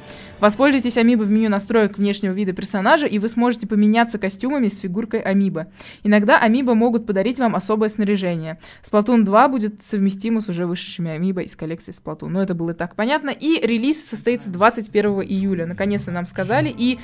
Воспользуйтесь 0.41 0.97
амибо 0.97 1.23
в 1.25 1.31
меню 1.31 1.49
настроек 1.51 1.99
внешнего 1.99 2.33
вида 2.33 2.53
персонажа, 2.53 3.07
и 3.07 3.19
вы 3.19 3.29
сможете 3.29 3.67
поменяться 3.67 4.19
костюмами 4.19 4.69
с 4.69 4.79
фигуркой 4.79 5.21
амибо. 5.21 5.67
Иногда 6.05 6.39
амибо 6.39 6.75
могут 6.75 7.07
подарить 7.07 7.39
вам 7.39 7.57
особое 7.57 7.89
снаряжение. 7.89 8.59
Splatoon 8.83 9.25
2 9.25 9.49
будет 9.49 9.83
совместимо 9.83 10.41
с 10.41 10.49
уже 10.49 10.67
вышедшими 10.67 11.11
амибо 11.11 11.43
из 11.43 11.57
коллекции 11.57 11.93
Splatoon. 11.93 12.29
Ну, 12.29 12.41
это 12.41 12.55
было 12.55 12.71
и 12.71 12.75
так 12.75 12.95
понятно. 12.95 13.31
И 13.31 13.61
релиз 13.67 14.05
состоится 14.05 14.49
21 14.49 15.23
июля. 15.23 15.67
Наконец-то 15.67 16.13
нам 16.13 16.25
сказали. 16.25 16.73
И 16.77 16.99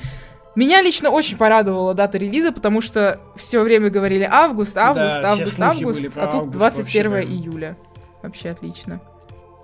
меня 0.55 0.81
лично 0.81 1.09
очень 1.09 1.37
порадовала 1.37 1.93
дата 1.93 2.17
релиза, 2.17 2.51
потому 2.51 2.81
что 2.81 3.19
все 3.35 3.61
время 3.61 3.89
говорили 3.89 4.27
август, 4.29 4.77
август, 4.77 5.21
Да, 5.21 5.31
август, 5.31 5.59
август, 5.59 6.17
а 6.17 6.27
тут 6.27 6.41
август 6.41 6.57
21 6.57 7.11
вообще, 7.11 7.27
июля. 7.29 7.77
Вообще 8.23 8.49
отлично. 8.49 9.01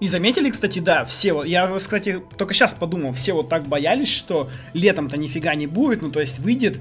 И 0.02 0.08
заметили, 0.08 0.50
кстати, 0.50 0.80
да, 0.80 1.06
все 1.06 1.34
вот, 1.34 1.46
я, 1.46 1.68
кстати, 1.78 2.22
только 2.38 2.54
сейчас 2.54 2.74
подумал, 2.74 3.14
все 3.14 3.34
вот 3.34 3.50
так 3.50 3.68
боялись, 3.68 4.10
что 4.10 4.50
летом-то 4.74 5.16
нифига 5.16 5.54
не 5.56 5.68
будет, 5.68 6.02
ну, 6.02 6.12
то 6.12 6.20
есть 6.20 6.40
выйдет, 6.40 6.80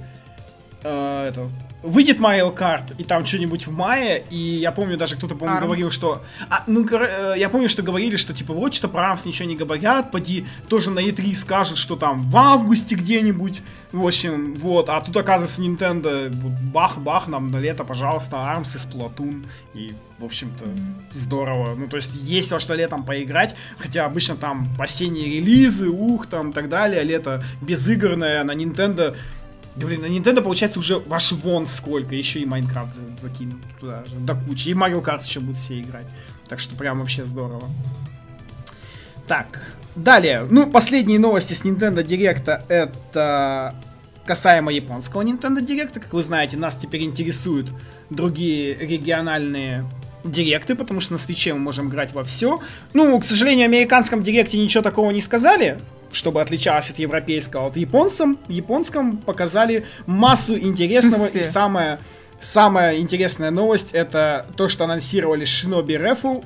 э, 0.82 1.28
этот, 1.28 1.50
выйдет 1.82 2.18
Mario 2.18 2.54
Kart, 2.54 2.94
и 2.98 3.04
там 3.04 3.24
что-нибудь 3.24 3.66
в 3.66 3.72
мае, 3.72 4.24
и 4.30 4.36
я 4.36 4.72
помню, 4.72 4.96
даже 4.96 5.16
кто-то, 5.16 5.34
по-моему, 5.34 5.60
Arms. 5.60 5.64
говорил, 5.66 5.90
что, 5.90 6.22
а, 6.48 6.62
ну, 6.66 6.86
э, 6.86 7.34
я 7.36 7.48
помню, 7.48 7.68
что 7.68 7.82
говорили, 7.82 8.16
что, 8.16 8.34
типа, 8.34 8.52
вот, 8.52 8.74
что 8.74 8.88
про 8.88 9.08
Армс 9.08 9.24
ничего 9.24 9.48
не 9.48 9.56
говорят, 9.56 10.10
поди, 10.10 10.46
тоже 10.68 10.90
на 10.90 11.00
E3 11.00 11.34
скажут, 11.34 11.78
что 11.78 11.96
там 11.96 12.28
в 12.28 12.36
августе 12.36 12.94
где-нибудь, 12.94 13.62
в 13.92 14.04
общем, 14.04 14.54
вот, 14.54 14.88
а 14.88 15.00
тут, 15.00 15.16
оказывается, 15.16 15.62
Nintendo, 15.62 16.30
бах-бах, 16.30 17.28
нам 17.28 17.46
на 17.46 17.58
лето, 17.58 17.84
пожалуйста, 17.84 18.38
Армс 18.38 18.74
и 18.74 18.78
Splatoon, 18.78 19.46
и, 19.74 19.94
в 20.18 20.24
общем-то, 20.24 20.66
здорово. 21.12 21.74
Ну, 21.74 21.88
то 21.88 21.96
есть, 21.96 22.14
есть 22.14 22.50
во 22.52 22.60
что 22.60 22.74
летом 22.74 23.04
поиграть, 23.04 23.56
хотя 23.78 24.04
обычно 24.04 24.36
там 24.36 24.68
осенние 24.78 25.40
релизы, 25.40 25.88
ух, 25.88 26.26
там, 26.26 26.52
так 26.52 26.68
далее, 26.68 27.02
лето 27.02 27.42
безыгрное, 27.62 28.44
на 28.44 28.52
Nintendo... 28.52 29.16
Блин, 29.76 30.00
на 30.00 30.06
Nintendo, 30.06 30.42
получается, 30.42 30.78
уже 30.78 30.98
ваш 30.98 31.32
вон 31.32 31.66
сколько, 31.66 32.14
еще 32.14 32.40
и 32.40 32.46
Майнкрафт 32.46 32.94
за- 32.94 33.28
закинут 33.28 33.60
туда 33.78 34.04
же, 34.04 34.16
до 34.16 34.34
кучи, 34.34 34.70
и 34.70 34.74
Марио 34.74 35.00
Карт 35.00 35.24
еще 35.24 35.40
будут 35.40 35.58
все 35.58 35.80
играть. 35.80 36.06
Так 36.48 36.58
что 36.58 36.74
прям 36.74 36.98
вообще 36.98 37.24
здорово. 37.24 37.68
Так, 39.28 39.62
далее. 39.94 40.46
Ну, 40.50 40.66
последние 40.68 41.20
новости 41.20 41.54
с 41.54 41.64
Nintendo 41.64 42.04
Direct 42.04 42.64
это 42.68 43.76
касаемо 44.26 44.72
японского 44.72 45.22
Nintendo 45.22 45.64
Direct. 45.64 46.00
Как 46.00 46.12
вы 46.12 46.22
знаете, 46.22 46.56
нас 46.56 46.76
теперь 46.76 47.02
интересуют 47.02 47.68
другие 48.10 48.74
региональные 48.74 49.88
директы, 50.24 50.74
потому 50.74 51.00
что 51.00 51.12
на 51.12 51.18
свече 51.18 51.54
мы 51.54 51.60
можем 51.60 51.88
играть 51.88 52.12
во 52.12 52.24
все. 52.24 52.60
Ну, 52.92 53.18
к 53.18 53.24
сожалению, 53.24 53.68
в 53.68 53.70
американском 53.70 54.22
директе 54.22 54.58
ничего 54.58 54.82
такого 54.82 55.10
не 55.12 55.20
сказали, 55.20 55.78
чтобы 56.12 56.40
отличалось 56.40 56.90
от 56.90 56.98
европейского. 56.98 57.64
Вот 57.64 57.74
в 57.74 57.76
японцам, 57.76 58.38
японском 58.48 59.16
показали 59.18 59.84
массу 60.06 60.58
интересного 60.58 61.26
и 61.26 61.40
Все. 61.40 61.42
самое 61.42 61.98
Самая 62.40 62.96
интересная 62.96 63.50
новость 63.50 63.88
это 63.92 64.46
то, 64.56 64.70
что 64.70 64.84
анонсировали 64.84 65.44
Shinobi 65.44 66.00
Refu. 66.00 66.42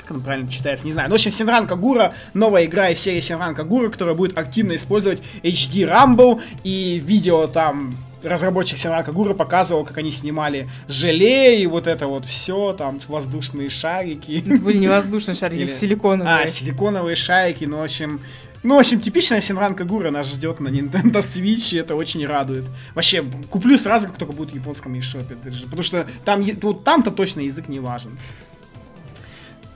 Как 0.00 0.12
она 0.12 0.20
правильно 0.20 0.48
читается, 0.48 0.86
не 0.86 0.92
знаю. 0.92 1.08
Ну, 1.08 1.14
в 1.14 1.16
общем, 1.16 1.32
Синран 1.32 1.66
Кагура, 1.66 2.14
новая 2.34 2.66
игра 2.66 2.88
из 2.88 3.00
серии 3.00 3.18
Синран 3.18 3.56
Кагура, 3.56 3.90
которая 3.90 4.14
будет 4.14 4.38
активно 4.38 4.76
использовать 4.76 5.20
HD 5.42 5.88
Rumble. 5.88 6.40
И 6.62 7.02
видео 7.04 7.48
там 7.48 7.96
разработчик 8.22 8.78
Синран 8.78 9.02
Кагура 9.04 9.34
показывал, 9.34 9.84
как 9.84 9.98
они 9.98 10.12
снимали 10.12 10.70
желе 10.86 11.60
и 11.60 11.66
вот 11.66 11.88
это 11.88 12.06
вот 12.06 12.24
все, 12.24 12.72
там 12.72 13.00
воздушные 13.08 13.70
шарики. 13.70 14.40
Это 14.46 14.62
были 14.62 14.78
не 14.78 14.88
воздушные 14.88 15.34
шарики, 15.34 15.62
Или- 15.62 15.66
силиконовые. 15.66 16.44
А, 16.44 16.46
силиконовые 16.46 17.16
шарики, 17.16 17.64
ну, 17.64 17.78
в 17.78 17.82
общем... 17.82 18.20
Ну, 18.62 18.76
в 18.76 18.78
общем, 18.78 19.00
типичная 19.00 19.40
Синран 19.40 19.74
Кагура 19.74 20.10
нас 20.10 20.28
ждет 20.28 20.60
на 20.60 20.68
Nintendo 20.68 21.20
Switch, 21.20 21.74
и 21.74 21.78
это 21.78 21.96
очень 21.96 22.24
радует. 22.24 22.64
Вообще, 22.94 23.24
куплю 23.50 23.76
сразу, 23.76 24.06
как 24.06 24.18
только 24.18 24.32
будет 24.32 24.52
в 24.52 24.54
японском 24.54 24.94
eShop, 24.94 25.24
потому 25.64 25.82
что 25.82 26.06
там, 26.24 26.44
тут, 26.56 26.84
там-то 26.84 27.10
точно 27.10 27.40
язык 27.40 27.68
не 27.68 27.80
важен. 27.80 28.18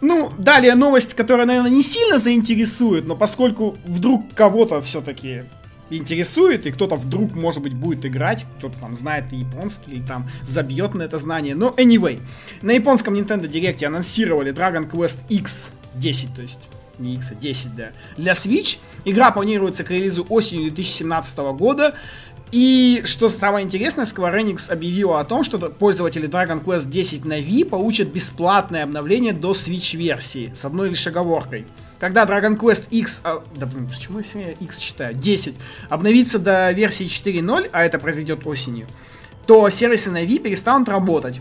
Ну, 0.01 0.31
далее 0.39 0.75
новость, 0.75 1.15
которая, 1.15 1.47
наверное, 1.47 1.71
не 1.71 1.83
сильно 1.83 2.21
заинтересует, 2.21 3.07
но 3.07 3.17
поскольку 3.17 3.77
вдруг 3.87 4.33
кого-то 4.35 4.81
все-таки 4.83 5.45
интересует, 5.91 6.67
и 6.67 6.71
кто-то 6.71 6.97
вдруг, 6.97 7.35
может 7.35 7.63
быть, 7.63 7.75
будет 7.75 8.05
играть, 8.05 8.47
кто-то 8.59 8.79
там 8.79 8.95
знает 8.95 9.33
японский, 9.33 9.93
или 9.93 10.07
там 10.07 10.29
забьет 10.45 10.95
на 10.95 11.03
это 11.03 11.19
знание. 11.19 11.55
Но, 11.55 11.71
anyway, 11.71 12.21
на 12.63 12.73
японском 12.73 13.15
Nintendo 13.15 13.51
Direct 13.51 13.85
анонсировали 13.85 14.53
Dragon 14.53 14.89
Quest 14.89 15.21
X 15.29 15.71
10, 15.95 16.35
то 16.35 16.43
есть 16.43 16.69
не 16.99 17.15
X, 17.15 17.33
а 17.33 17.35
10, 17.35 17.75
да, 17.77 17.91
для 18.17 18.33
Switch. 18.33 18.79
Игра 19.05 19.31
планируется 19.31 19.85
к 19.85 19.91
релизу 19.91 20.27
осенью 20.29 20.73
2017 20.73 21.39
года. 21.57 21.95
И 22.53 23.03
что 23.05 23.29
самое 23.29 23.65
интересное, 23.65 24.05
Square 24.05 24.41
Enix 24.41 24.71
объявила 24.71 25.19
о 25.19 25.25
том, 25.25 25.43
что 25.43 25.59
пользователи 25.59 26.29
Dragon 26.29 26.63
Quest 26.63 26.89
10 26.89 27.25
на 27.25 27.41
Wii 27.41 27.65
получат 27.65 28.09
бесплатное 28.09 28.85
обновление 28.85 29.33
до 29.33 29.51
Switch-версии 29.53 30.53
с 30.55 30.65
одной 30.65 30.91
лишь 30.91 31.07
оговоркой. 31.07 31.67
Когда 31.99 32.25
Dragon 32.25 32.57
Quest 32.57 32.85
X, 32.91 33.21
а, 33.25 33.43
да 33.57 33.67
блин, 33.67 33.89
почему 33.89 34.19
я 34.19 34.25
все 34.25 34.57
X 34.61 34.79
читаю, 34.79 35.15
10, 35.15 35.57
обновится 35.89 36.39
до 36.39 36.71
версии 36.71 37.07
4.0, 37.07 37.71
а 37.73 37.85
это 37.85 37.99
произойдет 37.99 38.47
осенью, 38.47 38.87
то 39.47 39.69
сервисы 39.69 40.11
на 40.11 40.25
Wii 40.25 40.39
перестанут 40.39 40.89
работать. 40.89 41.41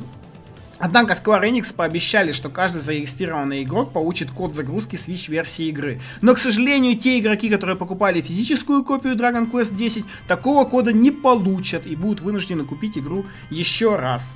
Однако 0.77 1.13
Square 1.13 1.49
Enix 1.49 1.73
пообещали, 1.73 2.33
что 2.33 2.49
каждый 2.49 2.81
зарегистрированный 2.81 3.63
игрок 3.63 3.93
получит 3.93 4.29
код 4.31 4.53
загрузки 4.55 4.95
Switch-версии 4.97 5.67
игры. 5.69 6.01
Но, 6.21 6.33
к 6.33 6.37
сожалению, 6.37 6.97
те 6.97 7.17
игроки, 7.19 7.49
которые 7.49 7.77
покупали 7.77 8.19
физическую 8.21 8.83
копию 8.83 9.15
Dragon 9.15 9.49
Quest 9.49 9.73
10, 9.75 10.03
такого 10.27 10.65
кода 10.65 10.91
не 10.91 11.11
получат 11.11 11.87
и 11.87 11.95
будут 11.95 12.19
вынуждены 12.21 12.65
купить 12.65 12.97
игру 12.97 13.25
еще 13.49 13.95
раз. 13.95 14.35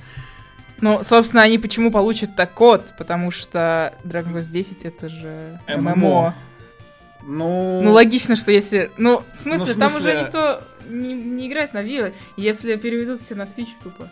Ну, 0.79 1.03
собственно, 1.03 1.41
они 1.43 1.57
почему 1.57 1.91
получат 1.91 2.37
так 2.37 2.53
код? 2.53 2.93
Потому 2.97 3.31
что 3.31 3.93
Dragon 4.05 4.33
Quest 4.33 4.49
10 4.49 4.83
это 4.83 5.09
же 5.09 5.59
ММО. 5.67 5.95
ММО. 5.95 6.35
Ну, 7.23 7.81
Ну, 7.83 7.91
логично, 7.91 8.37
что 8.37 8.53
если... 8.53 8.89
Ну, 8.97 9.23
в 9.33 9.35
смысле, 9.35 9.65
Ну, 9.67 9.73
в 9.73 9.77
там 9.77 9.89
смысле- 9.89 10.11
уже 10.13 10.21
никто 10.21 10.61
не, 10.87 11.13
не 11.13 11.47
играет 11.49 11.73
на 11.73 11.79
Wii, 11.83 12.13
если 12.37 12.77
переведут 12.77 13.19
все 13.19 13.35
на 13.35 13.41
Switch 13.43 13.67
тупо. 13.83 14.09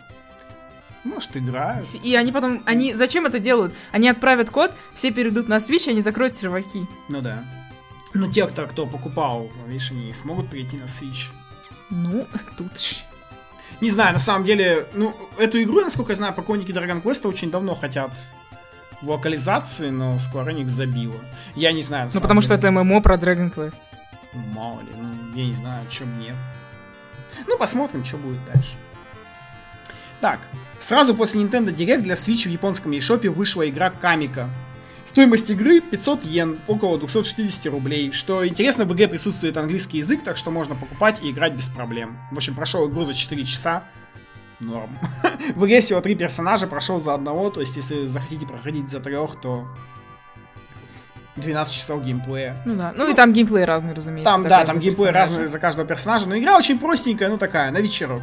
Может, 1.04 1.36
играют. 1.36 1.86
И 2.02 2.14
они 2.14 2.32
потом... 2.32 2.62
Они 2.66 2.94
зачем 2.94 3.26
это 3.26 3.38
делают? 3.38 3.74
Они 3.92 4.08
отправят 4.08 4.50
код, 4.50 4.72
все 4.94 5.10
перейдут 5.10 5.48
на 5.48 5.56
Switch, 5.56 5.88
они 5.88 6.00
закроют 6.00 6.34
серваки. 6.34 6.86
Ну 7.08 7.20
да. 7.20 7.44
Ну, 8.14 8.30
те, 8.30 8.46
кто, 8.46 8.66
кто 8.66 8.86
покупал, 8.86 9.50
видишь, 9.66 9.90
они 9.90 10.06
не 10.06 10.12
смогут 10.12 10.48
перейти 10.50 10.76
на 10.76 10.84
Switch. 10.84 11.30
Ну, 11.90 12.26
тут 12.56 12.78
ж. 12.78 13.02
Не 13.80 13.90
знаю, 13.90 14.12
на 14.12 14.18
самом 14.18 14.44
деле, 14.44 14.86
ну, 14.94 15.14
эту 15.38 15.62
игру, 15.62 15.80
насколько 15.80 16.12
я 16.12 16.16
знаю, 16.16 16.34
поклонники 16.34 16.72
Dragon 16.72 17.00
Quest 17.00 17.28
очень 17.28 17.50
давно 17.50 17.74
хотят 17.76 18.10
в 19.00 19.08
локализации, 19.08 19.90
но 19.90 20.16
Square 20.16 20.52
Enix 20.52 20.66
забила. 20.66 21.20
Я 21.54 21.72
не 21.72 21.82
знаю. 21.82 22.06
на 22.06 22.10
Ну, 22.14 22.20
потому 22.20 22.40
что 22.40 22.56
деле. 22.56 22.70
это 22.70 22.84
ММО 22.84 23.00
про 23.00 23.16
Dragon 23.16 23.54
Quest. 23.54 23.80
Мало 24.52 24.80
ли, 24.80 24.88
ну, 24.96 25.36
я 25.36 25.46
не 25.46 25.54
знаю, 25.54 25.86
о 25.86 25.90
чем 25.90 26.18
нет. 26.18 26.34
Ну, 27.46 27.56
посмотрим, 27.56 28.04
что 28.04 28.16
будет 28.16 28.44
дальше. 28.52 28.70
Так, 30.20 30.40
сразу 30.80 31.14
после 31.14 31.42
Nintendo 31.42 31.74
Direct 31.74 32.00
для 32.00 32.14
Switch 32.14 32.48
в 32.48 32.50
японском 32.50 32.92
eShop 32.92 33.28
вышла 33.30 33.68
игра 33.68 33.90
Камика. 33.90 34.48
Стоимость 35.04 35.48
игры 35.48 35.80
500 35.80 36.24
йен, 36.24 36.58
около 36.66 36.98
260 36.98 37.66
рублей. 37.66 38.12
Что 38.12 38.46
интересно, 38.46 38.84
в 38.84 38.92
игре 38.92 39.08
присутствует 39.08 39.56
английский 39.56 39.98
язык, 39.98 40.22
так 40.22 40.36
что 40.36 40.50
можно 40.50 40.74
покупать 40.74 41.22
и 41.22 41.30
играть 41.30 41.54
без 41.54 41.70
проблем. 41.70 42.18
В 42.30 42.36
общем, 42.36 42.54
прошел 42.54 42.88
игру 42.90 43.04
за 43.04 43.14
4 43.14 43.44
часа. 43.44 43.84
Норм. 44.60 44.98
в 45.54 45.64
игре 45.64 45.80
всего 45.80 46.00
три 46.00 46.14
персонажа, 46.14 46.66
прошел 46.66 47.00
за 47.00 47.14
одного, 47.14 47.48
то 47.48 47.60
есть 47.60 47.76
если 47.76 48.06
захотите 48.06 48.46
проходить 48.46 48.90
за 48.90 49.00
трех, 49.00 49.40
то 49.40 49.68
12 51.36 51.74
часов 51.74 52.04
геймплея. 52.04 52.60
Ну 52.66 52.74
да. 52.74 52.92
Ну, 52.94 53.08
и 53.08 53.14
там 53.14 53.32
геймплей 53.32 53.64
разный, 53.64 53.94
разумеется. 53.94 54.30
Там, 54.30 54.42
да, 54.42 54.64
там 54.64 54.78
геймплей 54.78 55.06
персонажа. 55.06 55.32
разный 55.32 55.46
за 55.46 55.58
каждого 55.58 55.86
персонажа, 55.86 56.28
но 56.28 56.36
игра 56.36 56.56
очень 56.56 56.78
простенькая, 56.78 57.28
ну 57.28 57.38
такая, 57.38 57.70
на 57.70 57.78
вечерок. 57.78 58.22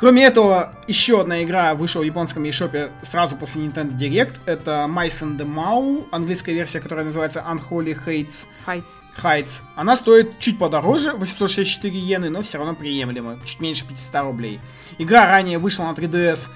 Кроме 0.00 0.24
этого, 0.24 0.72
еще 0.88 1.20
одна 1.20 1.42
игра 1.42 1.74
вышла 1.74 2.00
в 2.00 2.04
японском 2.04 2.44
eShop 2.44 2.90
сразу 3.02 3.36
после 3.36 3.60
Nintendo 3.60 3.94
Direct. 3.94 4.32
Это 4.46 4.86
Mice 4.88 5.20
and 5.20 5.36
the 5.36 5.44
Mau, 5.44 6.06
английская 6.10 6.54
версия, 6.54 6.80
которая 6.80 7.04
называется 7.04 7.44
Unholy 7.46 7.94
Hates. 8.06 8.46
Heights. 8.66 9.02
Heights. 9.22 9.60
Она 9.76 9.96
стоит 9.96 10.38
чуть 10.38 10.58
подороже, 10.58 11.12
864 11.12 11.94
иены, 11.94 12.30
но 12.30 12.40
все 12.40 12.56
равно 12.56 12.74
приемлемо, 12.74 13.40
чуть 13.44 13.60
меньше 13.60 13.84
500 13.86 14.22
рублей. 14.22 14.58
Игра 14.96 15.26
ранее 15.26 15.58
вышла 15.58 15.84
на 15.84 15.90
3DS 15.90 16.48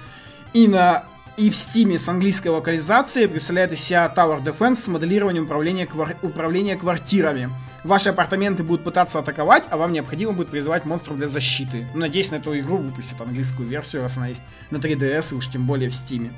и 0.53 0.67
на 0.67 1.05
и 1.37 1.51
в 1.51 1.53
Steam 1.53 1.99
с 1.99 2.07
английской 2.07 2.47
локализацией 2.47 3.27
представляет 3.27 3.71
из 3.73 3.81
себя 3.81 4.11
Tower 4.15 4.41
Defense 4.41 4.75
с 4.75 4.87
моделированием 4.87 5.43
управления, 5.43 5.85
квар- 5.85 6.17
управления 6.23 6.77
квартирами. 6.77 7.51
Ваши 7.85 8.09
апартаменты 8.09 8.63
будут 8.63 8.83
пытаться 8.83 9.19
атаковать, 9.19 9.65
а 9.69 9.77
вам 9.77 9.93
необходимо 9.93 10.31
будет 10.31 10.49
призывать 10.49 10.85
монстров 10.85 11.17
для 11.17 11.27
защиты. 11.27 11.85
Ну, 11.93 11.99
Надеюсь, 11.99 12.31
на 12.31 12.37
эту 12.37 12.57
игру 12.57 12.77
выпустят 12.77 13.21
английскую 13.21 13.69
версию, 13.69 14.01
раз 14.01 14.17
она 14.17 14.25
есть 14.25 14.41
на 14.71 14.77
3DS 14.77 15.33
и 15.33 15.35
уж 15.35 15.47
тем 15.47 15.67
более 15.67 15.91
в 15.91 15.93
Steam. 15.93 16.31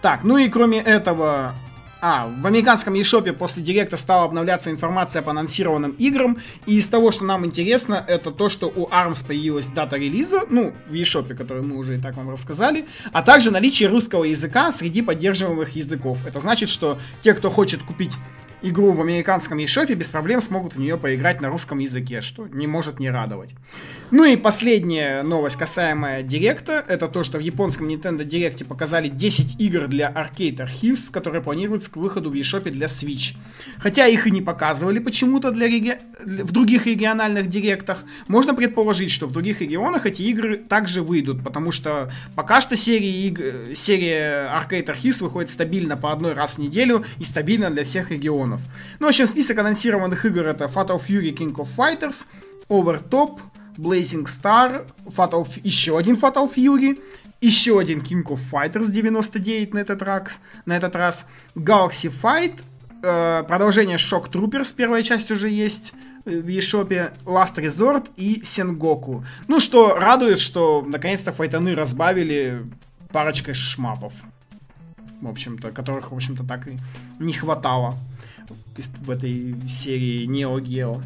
Так, 0.00 0.24
ну 0.24 0.38
и 0.38 0.48
кроме 0.48 0.80
этого, 0.80 1.54
а, 2.00 2.26
в 2.26 2.44
американском 2.44 2.94
eShop 2.94 3.32
после 3.34 3.62
директа 3.62 3.96
стала 3.96 4.24
обновляться 4.24 4.72
информация 4.72 5.22
по 5.22 5.30
анонсированным 5.30 5.92
играм, 5.92 6.36
и 6.66 6.78
из 6.78 6.88
того, 6.88 7.12
что 7.12 7.22
нам 7.22 7.46
интересно, 7.46 8.04
это 8.08 8.32
то, 8.32 8.48
что 8.48 8.66
у 8.66 8.88
ARMS 8.88 9.24
появилась 9.24 9.68
дата 9.68 9.98
релиза, 9.98 10.40
ну, 10.50 10.72
в 10.88 10.94
eShop, 10.94 11.32
который 11.36 11.62
мы 11.62 11.76
уже 11.76 11.98
и 11.98 12.00
так 12.00 12.16
вам 12.16 12.28
рассказали, 12.28 12.86
а 13.12 13.22
также 13.22 13.52
наличие 13.52 13.88
русского 13.88 14.24
языка 14.24 14.72
среди 14.72 15.00
поддерживаемых 15.00 15.76
языков. 15.76 16.18
Это 16.26 16.40
значит, 16.40 16.70
что 16.70 16.98
те, 17.20 17.34
кто 17.34 17.50
хочет 17.50 17.84
купить 17.84 18.16
игру 18.62 18.92
в 18.92 19.00
американском 19.00 19.58
eShop, 19.58 19.94
без 19.94 20.10
проблем 20.10 20.40
смогут 20.40 20.74
в 20.74 20.78
нее 20.80 20.96
поиграть 20.96 21.40
на 21.40 21.48
русском 21.48 21.78
языке, 21.78 22.20
что 22.20 22.46
не 22.46 22.66
может 22.66 23.00
не 23.00 23.10
радовать. 23.10 23.54
Ну 24.10 24.24
и 24.24 24.36
последняя 24.36 25.22
новость, 25.22 25.56
касаемая 25.56 26.22
Директа, 26.22 26.84
это 26.86 27.08
то, 27.08 27.24
что 27.24 27.38
в 27.38 27.40
японском 27.40 27.88
Nintendo 27.88 28.26
Direct 28.26 28.64
показали 28.64 29.08
10 29.08 29.60
игр 29.60 29.86
для 29.86 30.10
Arcade 30.10 30.58
Archives, 30.66 31.10
которые 31.10 31.42
планируются 31.42 31.90
к 31.90 31.96
выходу 31.96 32.30
в 32.30 32.34
eShop 32.34 32.70
для 32.70 32.86
Switch. 32.86 33.34
Хотя 33.78 34.06
их 34.06 34.26
и 34.26 34.30
не 34.30 34.42
показывали 34.42 34.98
почему-то 34.98 35.50
для 35.50 35.66
реги- 35.66 35.98
в 36.24 36.52
других 36.52 36.86
региональных 36.86 37.48
директах, 37.48 38.04
можно 38.28 38.54
предположить, 38.54 39.10
что 39.10 39.26
в 39.26 39.32
других 39.32 39.60
регионах 39.60 40.06
эти 40.06 40.22
игры 40.22 40.56
также 40.56 41.02
выйдут, 41.02 41.42
потому 41.42 41.72
что 41.72 42.12
пока 42.36 42.60
что 42.60 42.76
серия, 42.76 43.28
иг- 43.28 43.76
серия 43.76 44.50
Arcade 44.52 44.86
Archives 44.86 45.22
выходит 45.22 45.50
стабильно 45.50 45.96
по 45.96 46.12
одной 46.12 46.34
раз 46.34 46.54
в 46.54 46.58
неделю 46.58 47.04
и 47.18 47.24
стабильно 47.24 47.70
для 47.70 47.84
всех 47.84 48.10
регионов. 48.10 48.51
Ну, 48.98 49.06
в 49.06 49.08
общем, 49.08 49.26
список 49.26 49.58
анонсированных 49.58 50.24
игр 50.24 50.46
это 50.46 50.64
Fatal 50.64 51.00
Fury 51.00 51.34
King 51.34 51.54
of 51.54 51.68
Fighters, 51.76 52.26
Overtop, 52.68 53.40
Blazing 53.76 54.26
Star, 54.26 54.86
Fatal, 55.06 55.46
еще 55.62 55.98
один 55.98 56.16
Fatal 56.16 56.52
Fury, 56.52 57.00
еще 57.40 57.78
один 57.78 58.00
King 58.00 58.24
of 58.24 58.40
Fighters 58.50 58.90
99 58.90 59.74
на 59.74 59.78
этот 59.80 60.02
раз, 60.02 60.40
на 60.66 60.76
этот 60.76 60.94
раз 60.96 61.26
Galaxy 61.54 62.12
Fight, 62.22 62.60
э, 63.02 63.44
продолжение 63.46 63.96
Shock 63.96 64.30
Troopers, 64.30 64.74
первая 64.74 65.02
часть 65.02 65.30
уже 65.30 65.48
есть 65.48 65.92
э, 66.24 66.40
в 66.40 66.46
eShop, 66.46 67.12
Last 67.24 67.56
Resort 67.56 68.10
и 68.16 68.42
Сенгоку. 68.44 69.24
Ну 69.48 69.60
что, 69.60 69.96
радует, 69.96 70.38
что 70.38 70.84
наконец-то 70.86 71.32
файтаны 71.32 71.74
разбавили 71.74 72.64
парочкой 73.10 73.54
шмапов. 73.54 74.12
В 75.20 75.28
общем-то, 75.28 75.70
которых, 75.70 76.10
в 76.10 76.14
общем-то, 76.14 76.44
так 76.44 76.66
и 76.66 76.78
не 77.20 77.32
хватало 77.32 77.96
в 79.00 79.10
этой 79.10 79.56
серии 79.68 80.26
Neo 80.26 80.60
Geo. 80.60 81.02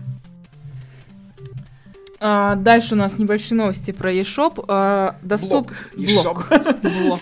А, 2.19 2.55
дальше 2.55 2.95
у 2.95 2.99
нас 2.99 3.19
небольшие 3.19 3.59
новости 3.59 3.91
про 3.91 4.13
eShop. 4.13 4.65
А, 4.69 5.17
доступ... 5.23 5.71
Блок. 5.97 6.49
Блок. 6.83 7.21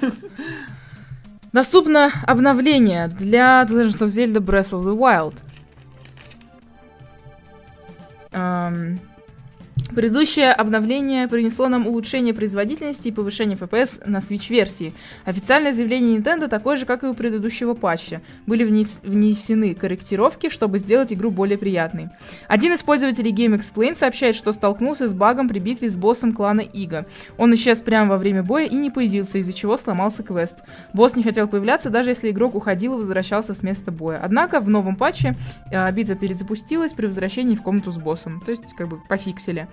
Доступно 1.53 2.11
обновление 2.27 3.09
для 3.09 3.62
The 3.62 3.85
Legend 3.85 4.01
of 4.01 4.09
Zelda 4.09 4.41
Breath 4.41 4.72
of 4.72 4.85
the 4.85 4.97
Wild. 4.97 5.35
Предыдущее 9.91 10.51
обновление 10.51 11.28
принесло 11.28 11.68
нам 11.68 11.87
улучшение 11.87 12.35
производительности 12.35 13.09
и 13.09 13.12
повышение 13.12 13.57
FPS 13.57 14.03
на 14.07 14.16
Switch-версии. 14.16 14.93
Официальное 15.24 15.72
заявление 15.72 16.18
Nintendo 16.18 16.49
такое 16.49 16.76
же, 16.76 16.87
как 16.87 17.05
и 17.05 17.07
у 17.07 17.14
предыдущего 17.14 17.74
патча. 17.74 18.20
Были 18.47 18.64
внес- 18.64 18.99
внесены 19.05 19.74
корректировки, 19.74 20.49
чтобы 20.49 20.78
сделать 20.78 21.12
игру 21.12 21.30
более 21.30 21.59
приятной. 21.59 22.09
Один 22.49 22.72
из 22.72 22.82
пользователей 22.82 23.30
Game 23.30 23.57
Explain 23.57 23.95
сообщает, 23.95 24.35
что 24.35 24.53
столкнулся 24.53 25.07
с 25.07 25.14
багом 25.14 25.49
при 25.49 25.61
битве 25.61 25.89
с 25.89 25.97
боссом 25.97 26.32
клана 26.32 26.62
Ига. 26.62 27.07
Он 27.37 27.55
исчез 27.55 27.82
прямо 27.82 28.11
во 28.11 28.16
время 28.16 28.43
боя 28.43 28.64
и 28.64 28.74
не 28.74 28.91
появился, 28.91 29.39
из-за 29.39 29.53
чего 29.53 29.76
сломался 29.76 30.22
квест. 30.22 30.57
Босс 30.93 31.14
не 31.14 31.22
хотел 31.22 31.47
появляться, 31.47 31.91
даже 31.91 32.11
если 32.11 32.30
игрок 32.30 32.55
уходил 32.55 32.95
и 32.95 32.99
возвращался 32.99 33.55
с 33.55 33.62
места 33.62 33.93
боя. 33.93 34.20
Однако 34.24 34.61
в 34.61 34.68
новом 34.68 34.97
патче 34.97 35.37
э, 35.70 35.93
битва 35.93 36.16
перезапустилась 36.16 36.95
при 36.95 37.07
возвращении 37.07 37.55
в 37.55 37.62
комнату 37.62 37.93
с 37.93 37.99
боссом. 37.99 38.41
То 38.41 38.51
есть, 38.51 38.74
как 38.76 38.89
бы, 38.89 38.99
пофиксили. 39.09 39.68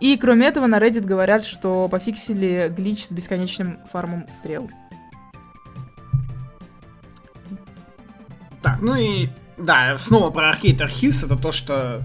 И 0.00 0.16
кроме 0.16 0.46
этого, 0.46 0.66
на 0.66 0.78
Reddit 0.78 1.04
говорят, 1.04 1.44
что 1.44 1.88
пофиксили 1.88 2.72
глич 2.76 3.06
с 3.06 3.12
бесконечным 3.12 3.78
фармом 3.90 4.28
стрел. 4.28 4.70
Так, 8.62 8.80
ну 8.80 8.96
и 8.96 9.28
да, 9.56 9.96
снова 9.98 10.30
про 10.30 10.52
Arcade 10.52 10.78
Archives, 10.78 11.24
это 11.24 11.36
то, 11.36 11.52
что 11.52 12.02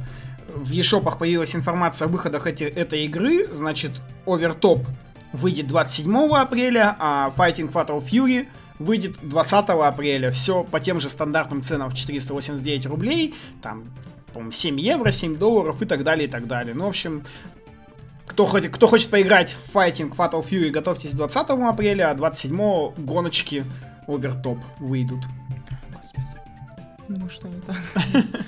в 0.55 0.71
eShop'ах 0.71 1.17
появилась 1.17 1.55
информация 1.55 2.07
о 2.07 2.09
выходах 2.09 2.47
эти, 2.47 2.63
этой 2.63 3.05
игры, 3.05 3.47
значит, 3.51 3.91
Overtop 4.25 4.85
выйдет 5.33 5.67
27 5.67 6.33
апреля, 6.33 6.95
а 6.99 7.33
Fighting 7.35 7.71
Fatal 7.71 8.03
Fury 8.03 8.47
выйдет 8.79 9.17
20 9.21 9.69
апреля. 9.69 10.31
Все 10.31 10.63
по 10.63 10.79
тем 10.79 10.99
же 10.99 11.09
стандартным 11.09 11.63
ценам 11.63 11.89
в 11.89 11.95
489 11.95 12.85
рублей, 12.87 13.35
там, 13.61 13.85
по-моему, 14.31 14.51
7 14.51 14.79
евро, 14.79 15.11
7 15.11 15.37
долларов 15.37 15.81
и 15.81 15.85
так 15.85 16.03
далее, 16.03 16.27
и 16.27 16.31
так 16.31 16.47
далее. 16.47 16.73
Ну, 16.73 16.85
в 16.85 16.89
общем, 16.89 17.23
кто, 18.25 18.45
хочет, 18.45 18.71
кто 18.71 18.87
хочет 18.87 19.09
поиграть 19.09 19.51
в 19.51 19.75
Fighting 19.75 20.15
Fatal 20.15 20.43
Fury, 20.47 20.69
готовьтесь 20.69 21.11
20 21.11 21.49
апреля, 21.49 22.11
а 22.11 22.13
27 22.13 22.57
гоночки 22.97 23.65
Overtop 24.07 24.59
выйдут. 24.79 25.23
Господи. 25.95 26.27
Думаю, 27.07 27.29
что 27.29 27.47
не 27.47 27.61
так. 27.61 27.75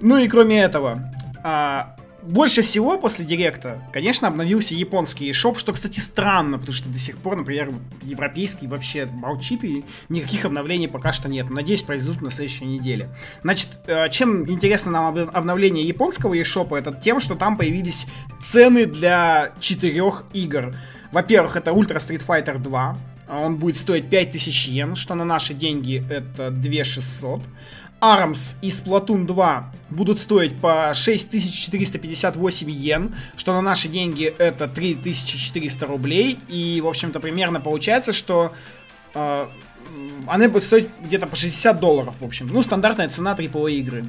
Ну 0.00 0.18
и 0.18 0.28
кроме 0.28 0.60
этого, 0.60 1.12
а, 1.42 1.95
больше 2.26 2.62
всего 2.62 2.98
после 2.98 3.24
Директа, 3.24 3.82
конечно, 3.92 4.28
обновился 4.28 4.74
японский 4.74 5.32
шоп, 5.32 5.58
что, 5.58 5.72
кстати, 5.72 6.00
странно, 6.00 6.58
потому 6.58 6.74
что 6.76 6.88
до 6.88 6.98
сих 6.98 7.18
пор, 7.18 7.36
например, 7.36 7.72
европейский 8.02 8.66
вообще 8.66 9.06
молчит 9.06 9.64
и 9.64 9.84
никаких 10.08 10.44
обновлений 10.44 10.88
пока 10.88 11.12
что 11.12 11.28
нет. 11.28 11.48
Надеюсь, 11.50 11.82
произойдут 11.82 12.22
на 12.22 12.30
следующей 12.30 12.64
неделе. 12.64 13.10
Значит, 13.42 13.68
э, 13.86 14.08
чем 14.10 14.48
интересно 14.50 14.90
нам 14.90 15.06
об- 15.16 15.30
обновление 15.36 15.86
японского 15.86 16.34
eShop, 16.34 16.76
это 16.76 16.92
тем, 16.92 17.20
что 17.20 17.34
там 17.34 17.56
появились 17.56 18.06
цены 18.42 18.86
для 18.86 19.52
четырех 19.60 20.24
игр. 20.32 20.76
Во-первых, 21.12 21.56
это 21.56 21.70
Ultra 21.70 21.96
Street 21.96 22.24
Fighter 22.26 22.58
2. 22.58 22.98
Он 23.28 23.56
будет 23.56 23.76
стоить 23.76 24.08
5000 24.08 24.68
йен, 24.68 24.94
что 24.96 25.14
на 25.14 25.24
наши 25.24 25.54
деньги 25.54 26.04
это 26.10 26.50
2600. 26.50 27.40
ARMS 28.00 28.56
и 28.62 28.68
Splatoon 28.68 29.24
2 29.26 29.72
будут 29.90 30.20
стоить 30.20 30.60
по 30.60 30.92
6458 30.94 32.70
йен, 32.70 33.14
что 33.36 33.52
на 33.52 33.62
наши 33.62 33.88
деньги 33.88 34.24
это 34.38 34.68
3400 34.68 35.86
рублей. 35.86 36.38
И, 36.48 36.80
в 36.80 36.88
общем-то, 36.88 37.20
примерно 37.20 37.60
получается, 37.60 38.12
что 38.12 38.52
э, 39.14 39.46
она 40.26 40.48
будет 40.48 40.64
стоить 40.64 40.88
где-то 41.04 41.26
по 41.26 41.36
60 41.36 41.80
долларов, 41.80 42.14
в 42.20 42.24
общем. 42.24 42.48
Ну, 42.48 42.62
стандартная 42.62 43.08
цена 43.08 43.34
AAA 43.34 43.72
игры. 43.72 44.04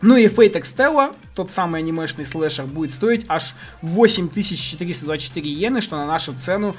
Ну 0.00 0.16
и 0.16 0.26
Fate 0.26 0.60
Extella, 0.60 1.14
тот 1.34 1.50
самый 1.50 1.80
анимешный 1.80 2.26
слэшер, 2.26 2.66
будет 2.66 2.92
стоить 2.92 3.24
аж 3.28 3.54
8424 3.80 5.50
йены, 5.50 5.80
что 5.80 5.96
на 5.96 6.04
нашу 6.04 6.34
цену 6.34 6.76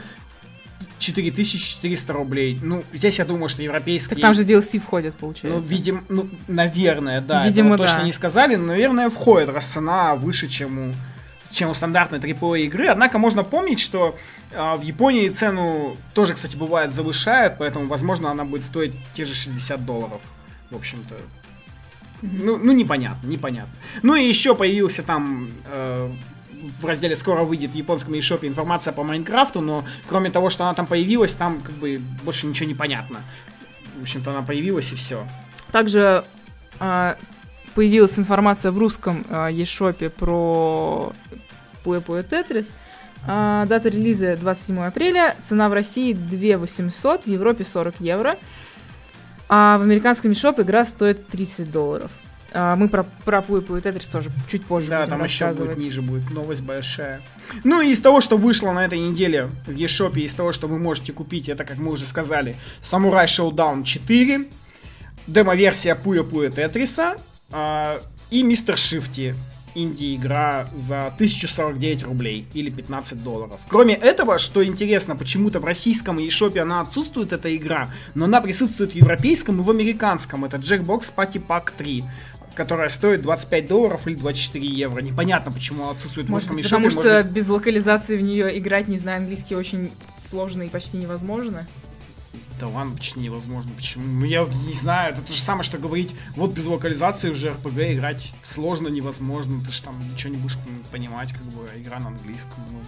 4400 0.97 2.13
рублей. 2.13 2.59
Ну, 2.61 2.83
здесь 2.93 3.19
я 3.19 3.25
думаю, 3.25 3.49
что 3.49 3.61
европейские... 3.61 4.15
Так 4.15 4.21
там 4.21 4.33
же 4.33 4.43
DLC 4.43 4.79
входит, 4.79 5.15
получается. 5.15 5.59
Ну, 5.59 5.65
видим, 5.65 6.03
ну, 6.09 6.29
наверное, 6.47 7.21
да. 7.21 7.45
Видимо, 7.45 7.75
Этого 7.75 7.85
точно 7.85 7.99
да. 7.99 8.05
не 8.05 8.11
сказали, 8.11 8.55
но, 8.55 8.67
наверное, 8.67 9.09
входит, 9.09 9.49
раз 9.49 9.65
цена 9.65 10.15
выше, 10.15 10.47
чем 10.47 10.89
у 10.89 10.93
чем 11.51 11.69
у 11.69 11.73
стандартной 11.73 12.19
AAA 12.19 12.63
игры. 12.63 12.87
Однако 12.87 13.17
можно 13.17 13.43
помнить, 13.43 13.79
что 13.79 14.17
а, 14.53 14.75
в 14.75 14.81
Японии 14.81 15.29
цену 15.29 15.95
тоже, 16.13 16.33
кстати, 16.33 16.57
бывает 16.57 16.91
завышают, 16.91 17.55
поэтому, 17.57 17.87
возможно, 17.87 18.29
она 18.29 18.43
будет 18.43 18.63
стоить 18.63 18.93
те 19.13 19.23
же 19.23 19.33
60 19.33 19.85
долларов. 19.85 20.19
В 20.69 20.75
общем-то. 20.75 21.15
Ну, 22.21 22.57
ну, 22.57 22.71
непонятно, 22.73 23.27
непонятно. 23.27 23.71
Ну 24.01 24.15
и 24.15 24.27
еще 24.27 24.55
появился 24.55 25.03
там 25.03 25.49
э, 25.67 26.11
в 26.79 26.85
разделе 26.85 27.15
скоро 27.15 27.43
выйдет 27.43 27.71
в 27.71 27.75
японском 27.75 28.13
eShop 28.13 28.47
информация 28.47 28.93
по 28.93 29.03
Майнкрафту, 29.03 29.61
но 29.61 29.85
кроме 30.07 30.29
того, 30.29 30.49
что 30.49 30.63
она 30.63 30.73
там 30.73 30.85
появилась, 30.85 31.33
там 31.33 31.61
как 31.61 31.75
бы 31.75 32.01
больше 32.23 32.47
ничего 32.47 32.67
не 32.67 32.75
понятно. 32.75 33.21
В 33.97 34.01
общем-то, 34.01 34.31
она 34.31 34.41
появилась 34.41 34.91
и 34.91 34.95
все. 34.95 35.25
Также 35.71 36.25
а, 36.79 37.17
появилась 37.73 38.17
информация 38.17 38.71
в 38.71 38.77
русском 38.77 39.25
а, 39.29 39.51
eShop 39.51 40.09
про 40.09 41.13
Пуэ-Пуэ 41.83 42.23
Тетрис. 42.23 42.75
А, 43.27 43.65
дата 43.65 43.89
релиза 43.89 44.35
27 44.37 44.79
апреля. 44.79 45.35
Цена 45.47 45.69
в 45.69 45.73
России 45.73 46.13
2 46.13 46.57
800, 46.57 47.25
в 47.25 47.27
Европе 47.27 47.63
40 47.63 47.95
евро. 47.99 48.37
А 49.47 49.77
в 49.77 49.81
американском 49.83 50.31
eShop 50.31 50.61
игра 50.61 50.85
стоит 50.85 51.27
30 51.27 51.71
долларов. 51.71 52.11
А, 52.57 52.75
мы 52.77 52.87
про, 52.87 53.03
про 53.03 53.41
Пуэ-Пуэ 53.41 53.81
Тетрис 53.81 54.07
тоже 54.07 54.31
чуть 54.49 54.65
позже 54.65 54.89
Да, 54.89 55.05
там 55.05 55.21
еще 55.23 55.53
будет 55.53 55.77
ниже 55.77 56.01
будет 56.01 56.31
новость 56.31 56.61
большая. 56.61 57.21
Ну 57.65 57.81
и 57.81 57.91
из 57.91 57.99
того, 57.99 58.21
что 58.21 58.37
вышло 58.37 58.71
на 58.71 58.85
этой 58.85 58.97
неделе 58.97 59.49
в 59.67 59.71
eShop, 59.71 60.17
из 60.17 60.33
того, 60.33 60.53
что 60.53 60.67
вы 60.67 60.79
можете 60.79 61.11
купить, 61.11 61.49
это, 61.49 61.65
как 61.65 61.77
мы 61.77 61.91
уже 61.91 62.05
сказали, 62.05 62.55
Samurai 62.81 63.25
Showdown 63.25 63.83
4, 63.83 64.45
демо-версия 65.27 65.95
Пуя 65.95 66.23
Пуя 66.23 66.49
Тетриса 66.49 67.17
а, 67.51 67.99
и 68.29 68.41
Мистер 68.41 68.77
Шифти. 68.77 69.35
Инди-игра 69.77 70.69
за 70.73 71.07
1049 71.07 72.03
рублей 72.03 72.47
или 72.53 72.69
15 72.69 73.21
долларов. 73.21 73.59
Кроме 73.67 73.93
этого, 73.93 74.37
что 74.37 74.63
интересно, 74.63 75.17
почему-то 75.17 75.59
в 75.59 75.65
российском 75.65 76.17
eShop 76.17 76.57
она 76.57 76.79
отсутствует, 76.79 77.33
эта 77.33 77.53
игра, 77.53 77.91
но 78.13 78.23
она 78.23 78.39
присутствует 78.39 78.93
в 78.93 78.95
европейском 78.95 79.59
и 79.59 79.63
в 79.63 79.69
американском. 79.69 80.45
Это 80.45 80.57
Jackbox 80.57 81.13
Party 81.13 81.45
Pack 81.45 81.71
3 81.77 82.05
которая 82.55 82.89
стоит 82.89 83.21
25 83.21 83.67
долларов 83.67 84.07
или 84.07 84.15
24 84.15 84.65
евро. 84.65 85.01
Непонятно, 85.01 85.51
почему 85.51 85.83
она 85.83 85.91
отсутствует 85.91 86.27
в 86.27 86.31
Может 86.31 86.49
русском 86.49 86.57
быть, 86.57 86.65
потому 86.65 86.83
может 86.83 86.99
что 87.01 87.23
быть, 87.23 87.31
без 87.31 87.49
локализации 87.49 88.17
в 88.17 88.23
нее 88.23 88.57
играть, 88.57 88.87
не 88.87 88.97
зная 88.97 89.17
английский, 89.17 89.55
очень 89.55 89.91
сложно 90.23 90.63
и 90.63 90.69
почти 90.69 90.97
невозможно. 90.97 91.67
Да 92.59 92.67
ладно, 92.67 92.95
почти 92.95 93.19
невозможно. 93.19 93.71
Почему? 93.75 94.05
Ну 94.05 94.25
я 94.25 94.43
вот 94.43 94.55
не 94.65 94.73
знаю, 94.73 95.13
это 95.13 95.21
то 95.21 95.33
же 95.33 95.39
самое, 95.39 95.63
что 95.63 95.77
говорить, 95.77 96.11
вот 96.35 96.51
без 96.51 96.65
локализации 96.65 97.29
уже 97.29 97.49
RPG 97.49 97.95
играть 97.95 98.31
сложно, 98.45 98.87
невозможно. 98.87 99.63
Ты 99.65 99.71
же 99.73 99.81
там 99.81 100.01
ничего 100.11 100.33
не 100.33 100.37
будешь 100.37 100.57
понимать, 100.91 101.33
как 101.33 101.43
бы, 101.43 101.67
игра 101.75 101.99
на 101.99 102.07
английском. 102.07 102.53
Ну, 102.71 102.79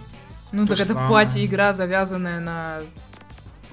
Ну, 0.52 0.66
так 0.66 0.78
это 0.80 0.94
самое. 0.94 1.10
пати-игра, 1.10 1.74
завязанная 1.74 2.40
на... 2.40 2.80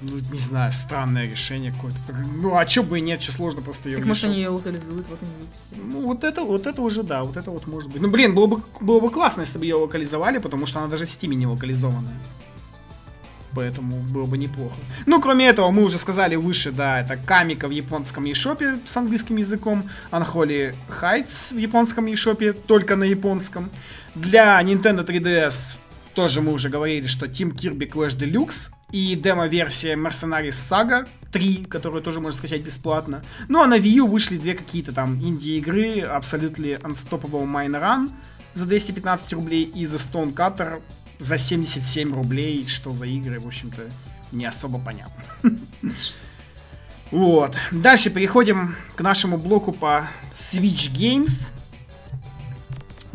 ну, 0.01 0.17
не 0.31 0.39
знаю, 0.39 0.71
странное 0.71 1.27
решение 1.29 1.71
какое-то. 1.71 1.99
Ну, 2.13 2.55
а 2.55 2.65
чё 2.65 2.83
бы 2.83 2.99
и 2.99 3.01
нет, 3.01 3.21
что 3.21 3.31
сложно 3.31 3.61
просто 3.61 3.89
ее 3.89 3.97
Так, 3.97 4.05
может, 4.05 4.25
они 4.25 4.37
ее 4.37 4.49
локализуют, 4.49 5.07
вот 5.09 5.19
они 5.21 5.31
выпустили. 5.39 5.81
Ну, 5.81 6.07
вот 6.07 6.23
это, 6.23 6.43
вот 6.43 6.67
это 6.67 6.81
уже 6.81 7.03
да, 7.03 7.23
вот 7.23 7.37
это 7.37 7.51
вот 7.51 7.67
может 7.67 7.91
быть. 7.91 8.01
Ну, 8.01 8.09
блин, 8.09 8.35
было 8.35 8.47
бы, 8.47 8.61
было 8.81 8.99
бы 8.99 9.09
классно, 9.09 9.41
если 9.41 9.57
бы 9.57 9.65
ее 9.65 9.75
локализовали, 9.75 10.39
потому 10.39 10.65
что 10.65 10.79
она 10.79 10.87
даже 10.87 11.05
в 11.05 11.09
стиме 11.09 11.35
не 11.35 11.47
локализованная. 11.47 12.19
Поэтому 13.53 13.99
было 13.99 14.25
бы 14.25 14.37
неплохо. 14.37 14.75
Ну, 15.05 15.21
кроме 15.21 15.47
этого, 15.47 15.71
мы 15.71 15.83
уже 15.83 15.97
сказали 15.97 16.35
выше, 16.35 16.71
да, 16.71 16.99
это 16.99 17.15
Камика 17.15 17.69
в 17.69 17.71
японском 17.71 18.25
eShop 18.25 18.79
с 18.85 18.97
английским 18.97 19.37
языком, 19.37 19.89
Unholy 20.11 20.75
Heights 21.01 21.53
в 21.53 21.57
японском 21.57 22.05
eShop, 22.07 22.53
только 22.67 22.97
на 22.97 23.05
японском. 23.05 23.69
Для 24.13 24.61
Nintendo 24.61 25.05
3DS 25.05 25.77
тоже 26.13 26.41
мы 26.41 26.51
уже 26.51 26.67
говорили, 26.67 27.07
что 27.07 27.27
Team 27.27 27.55
Kirby 27.55 27.89
Clash 27.89 28.17
Deluxe 28.17 28.74
и 28.95 29.13
демо-версия 29.17 29.97
Mercenaries 29.97 30.51
Saga 30.51 31.05
3, 31.33 31.65
которую 31.65 32.01
тоже 32.01 32.21
можно 32.21 32.37
скачать 32.37 32.61
бесплатно. 32.61 33.21
Ну 33.49 33.61
а 33.61 33.67
на 33.67 33.77
Wii 33.77 33.97
U 33.97 34.07
вышли 34.07 34.37
две 34.37 34.53
какие-то 34.53 34.93
там 34.93 35.21
инди-игры, 35.21 35.99
Absolutely 35.99 36.79
Unstoppable 36.79 37.43
Mine 37.45 37.77
Run 37.81 38.09
за 38.53 38.65
215 38.65 39.33
рублей 39.33 39.63
и 39.63 39.83
The 39.83 39.97
Stone 39.97 40.33
Cutter 40.33 40.81
за 41.19 41.37
77 41.37 42.13
рублей. 42.13 42.65
Что 42.67 42.93
за 42.93 43.05
игры, 43.05 43.41
в 43.41 43.47
общем-то, 43.47 43.81
не 44.31 44.45
особо 44.45 44.79
понятно. 44.79 45.23
Вот. 47.11 47.55
Дальше 47.71 48.09
переходим 48.09 48.75
к 48.95 49.01
нашему 49.01 49.37
блоку 49.37 49.71
по 49.71 50.07
Switch 50.33 50.91
Games. 50.91 51.53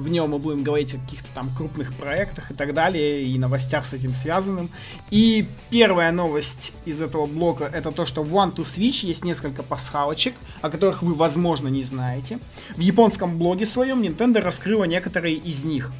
В 0.00 0.08
нем 0.08 0.30
мы 0.30 0.38
будем 0.38 0.62
говорить 0.62 0.94
о 0.94 0.98
каких-то 0.98 1.28
там 1.34 1.54
крупных 1.54 1.92
проектах 1.92 2.50
и 2.50 2.54
так 2.54 2.72
далее, 2.72 3.22
и 3.22 3.38
новостях 3.38 3.84
с 3.84 3.92
этим 3.92 4.14
связанным. 4.14 4.70
И 5.10 5.46
первая 5.68 6.10
новость 6.10 6.72
из 6.86 7.02
этого 7.02 7.26
блока 7.26 7.64
это 7.64 7.92
то, 7.92 8.06
что 8.06 8.22
в 8.22 8.34
One 8.34 8.54
to 8.54 8.64
Switch 8.64 9.06
есть 9.06 9.24
несколько 9.24 9.62
пасхалочек, 9.62 10.34
о 10.62 10.70
которых 10.70 11.02
вы, 11.02 11.12
возможно, 11.12 11.68
не 11.68 11.82
знаете. 11.82 12.38
В 12.76 12.80
японском 12.80 13.36
блоге 13.36 13.66
своем 13.66 14.00
Nintendo 14.00 14.40
раскрыла 14.40 14.84
некоторые 14.84 15.34
из 15.34 15.64
них. 15.64 15.92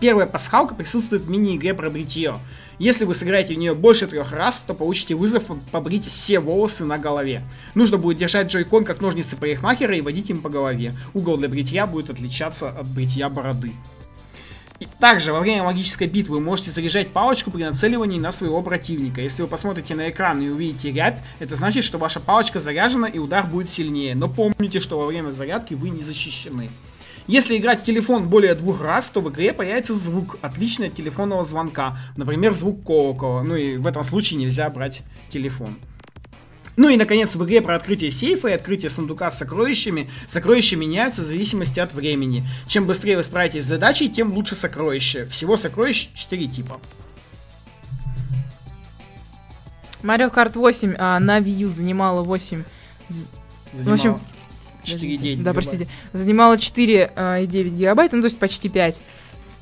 Первая 0.00 0.26
пасхалка 0.26 0.74
присутствует 0.74 1.24
в 1.24 1.30
мини-игре 1.30 1.74
про 1.74 1.90
бритье. 1.90 2.36
Если 2.78 3.04
вы 3.04 3.14
сыграете 3.14 3.54
в 3.54 3.58
нее 3.58 3.74
больше 3.74 4.06
трех 4.06 4.32
раз, 4.32 4.64
то 4.66 4.72
получите 4.72 5.14
вызов 5.14 5.44
побрить 5.70 6.06
все 6.06 6.40
волосы 6.40 6.86
на 6.86 6.96
голове. 6.96 7.44
Нужно 7.74 7.98
будет 7.98 8.16
держать 8.16 8.50
джойкон 8.50 8.86
как 8.86 9.02
ножницы 9.02 9.36
парикмахера 9.36 9.94
и 9.94 10.00
водить 10.00 10.30
им 10.30 10.40
по 10.40 10.48
голове. 10.48 10.96
Угол 11.12 11.36
для 11.36 11.50
бритья 11.50 11.86
будет 11.86 12.08
отличаться 12.08 12.70
от 12.70 12.88
бритья 12.88 13.28
бороды. 13.28 13.72
И 14.78 14.86
также 14.98 15.34
во 15.34 15.40
время 15.40 15.64
магической 15.64 16.06
битвы 16.06 16.36
вы 16.36 16.40
можете 16.42 16.70
заряжать 16.70 17.08
палочку 17.08 17.50
при 17.50 17.62
нацеливании 17.64 18.18
на 18.18 18.32
своего 18.32 18.62
противника. 18.62 19.20
Если 19.20 19.42
вы 19.42 19.48
посмотрите 19.48 19.94
на 19.94 20.08
экран 20.08 20.40
и 20.40 20.48
увидите 20.48 20.90
рябь, 20.90 21.18
это 21.38 21.56
значит, 21.56 21.84
что 21.84 21.98
ваша 21.98 22.18
палочка 22.18 22.58
заряжена 22.58 23.06
и 23.06 23.18
удар 23.18 23.44
будет 23.44 23.68
сильнее. 23.68 24.14
Но 24.14 24.26
помните, 24.26 24.80
что 24.80 24.98
во 24.98 25.04
время 25.04 25.32
зарядки 25.32 25.74
вы 25.74 25.90
не 25.90 26.00
защищены. 26.00 26.70
Если 27.30 27.56
играть 27.56 27.80
в 27.80 27.84
телефон 27.84 28.28
более 28.28 28.56
двух 28.56 28.82
раз, 28.82 29.08
то 29.08 29.20
в 29.20 29.30
игре 29.30 29.52
появится 29.52 29.94
звук, 29.94 30.36
отличный 30.42 30.88
от 30.88 30.94
телефонного 30.96 31.44
звонка. 31.44 31.96
Например, 32.16 32.52
звук 32.52 32.84
колокола. 32.84 33.44
Ну 33.44 33.54
и 33.54 33.76
в 33.76 33.86
этом 33.86 34.02
случае 34.02 34.40
нельзя 34.40 34.68
брать 34.68 35.04
телефон. 35.28 35.76
Ну 36.76 36.88
и, 36.88 36.96
наконец, 36.96 37.36
в 37.36 37.44
игре 37.44 37.60
про 37.60 37.76
открытие 37.76 38.10
сейфа 38.10 38.48
и 38.48 38.52
открытие 38.52 38.90
сундука 38.90 39.30
с 39.30 39.38
сокровищами, 39.38 40.10
сокровища 40.26 40.74
меняются 40.74 41.22
в 41.22 41.24
зависимости 41.26 41.78
от 41.78 41.92
времени. 41.94 42.44
Чем 42.66 42.86
быстрее 42.86 43.16
вы 43.16 43.22
справитесь 43.22 43.62
с 43.62 43.68
задачей, 43.68 44.08
тем 44.08 44.32
лучше 44.32 44.56
сокровище. 44.56 45.26
Всего 45.26 45.56
сокровищ 45.56 46.08
4 46.14 46.48
типа. 46.48 46.80
Mario 50.02 50.34
Kart 50.34 50.58
8 50.58 50.96
а, 50.98 51.20
на 51.20 51.38
Wii 51.38 51.66
U 51.66 51.68
занимала 51.68 52.22
8... 52.24 52.64
з- 53.08 53.28
Занимало 53.72 53.94
общем, 53.94 54.20
4,9 54.96 55.42
Да, 55.42 55.52
простите. 55.52 55.86
Занимала 56.12 56.54
4,9 56.56 57.68
гигабайта, 57.70 58.16
ну 58.16 58.22
то 58.22 58.26
есть 58.26 58.38
почти 58.38 58.68
5. 58.68 59.00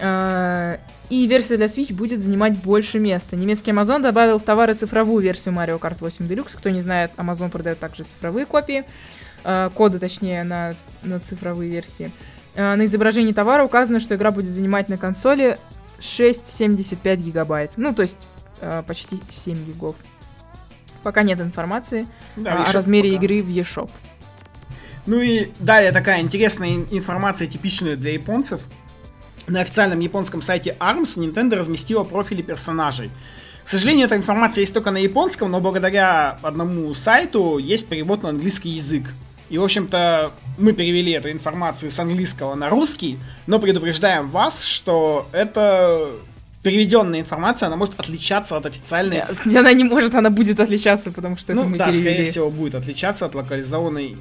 А, 0.01 0.79
И 1.11 1.27
версия 1.27 1.57
для 1.57 1.67
Switch 1.67 1.93
будет 1.93 2.21
занимать 2.21 2.57
больше 2.59 2.99
места. 2.99 3.35
Немецкий 3.37 3.71
Amazon 3.73 4.01
добавил 4.03 4.39
в 4.39 4.43
товары 4.43 4.75
цифровую 4.75 5.23
версию 5.23 5.55
Mario 5.55 5.79
Kart 5.81 5.97
8 6.01 6.27
Deluxe. 6.27 6.57
Кто 6.57 6.71
не 6.71 6.81
знает, 6.83 7.11
Amazon 7.17 7.51
продает 7.51 7.79
также 7.79 8.05
цифровые 8.05 8.47
копии. 8.47 8.85
а, 9.45 9.71
Коды, 9.71 9.99
точнее, 9.99 10.45
на, 10.45 10.75
на 11.03 11.19
цифровые 11.21 11.71
версии. 11.71 12.11
А, 12.55 12.77
На 12.77 12.85
изображении 12.85 13.33
товара 13.33 13.65
указано, 13.65 14.01
что 14.01 14.15
игра 14.17 14.31
будет 14.31 14.51
занимать 14.51 14.89
на 14.89 14.99
консоли 14.99 15.59
6,75 16.01 17.17
гигабайт. 17.23 17.73
Ну, 17.77 17.95
то 17.95 18.03
есть 18.03 18.27
а, 18.61 18.83
почти 18.83 19.19
7 19.31 19.65
гигов. 19.65 19.97
Пока 21.03 21.23
нет 21.23 21.41
информации 21.41 22.07
Да, 22.37 22.65
а, 22.65 22.69
о 22.69 22.73
размере 22.73 23.13
пока. 23.13 23.25
игры 23.25 23.43
в 23.43 23.49
eShop. 23.49 23.91
Ну 25.09 25.23
и 25.23 25.49
далее 25.59 25.91
такая 25.91 26.21
интересная 26.21 26.69
ин- 26.69 26.87
информация, 26.91 27.47
типичная 27.49 27.97
для 27.97 28.13
японцев. 28.13 28.61
На 29.47 29.63
официальном 29.63 30.01
японском 30.01 30.43
сайте 30.43 30.77
ARMS 30.79 31.17
Nintendo 31.17 31.57
разместила 31.57 32.05
профили 32.05 32.43
персонажей. 32.43 33.11
К 33.65 33.69
сожалению, 33.69 34.05
эта 34.05 34.17
информация 34.17 34.61
есть 34.61 34.75
только 34.75 34.91
на 34.91 34.99
японском, 34.99 35.51
но 35.51 35.61
благодаря 35.61 36.39
одному 36.43 36.93
сайту 36.93 37.57
есть 37.57 37.87
перевод 37.87 38.23
на 38.23 38.29
английский 38.29 38.69
язык. 38.69 39.05
И, 39.49 39.57
в 39.57 39.65
общем-то, 39.65 40.31
мы 40.59 40.75
перевели 40.75 41.13
эту 41.13 41.31
информацию 41.31 41.91
с 41.91 41.99
английского 41.99 42.55
на 42.55 42.69
русский, 42.69 43.19
но 43.47 43.59
предупреждаем 43.59 44.29
вас, 44.29 44.63
что 44.63 45.27
это 45.33 46.07
переведенная 46.63 47.21
информация, 47.21 47.69
она 47.69 47.77
может 47.77 47.99
отличаться 47.99 48.59
от 48.59 48.67
официальной 48.67 49.23
И 49.47 49.57
Она 49.57 49.73
не 49.73 49.85
может, 49.85 50.15
она 50.15 50.29
будет 50.29 50.61
отличаться, 50.61 51.11
потому 51.11 51.39
что 51.39 51.53
это 51.53 51.63
ну 51.63 51.69
мы 51.69 51.79
да, 51.79 51.87
перевели. 51.87 52.05
скорее 52.05 52.31
всего, 52.31 52.51
будет 52.51 52.75
отличаться 52.75 53.25
от 53.25 53.35
локализованной 53.35 54.19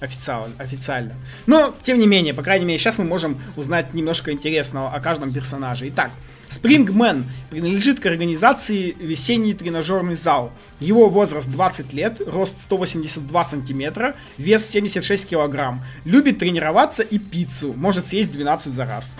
официально, 0.00 0.54
официально. 0.58 1.14
Но, 1.46 1.74
тем 1.82 1.98
не 1.98 2.06
менее, 2.06 2.34
по 2.34 2.42
крайней 2.42 2.64
мере, 2.64 2.78
сейчас 2.78 2.98
мы 2.98 3.04
можем 3.04 3.40
узнать 3.56 3.94
немножко 3.94 4.32
интересного 4.32 4.90
о 4.90 5.00
каждом 5.00 5.32
персонаже. 5.32 5.88
Итак, 5.88 6.10
Спрингмен 6.50 7.26
принадлежит 7.48 8.00
к 8.00 8.06
организации 8.06 8.96
«Весенний 8.98 9.54
тренажерный 9.54 10.16
зал». 10.16 10.52
Его 10.80 11.08
возраст 11.08 11.48
20 11.48 11.92
лет, 11.92 12.20
рост 12.26 12.60
182 12.62 13.44
сантиметра, 13.44 14.16
вес 14.36 14.66
76 14.66 15.28
килограмм. 15.28 15.84
Любит 16.04 16.38
тренироваться 16.38 17.04
и 17.04 17.18
пиццу, 17.18 17.72
может 17.74 18.08
съесть 18.08 18.32
12 18.32 18.72
за 18.74 18.84
раз. 18.84 19.18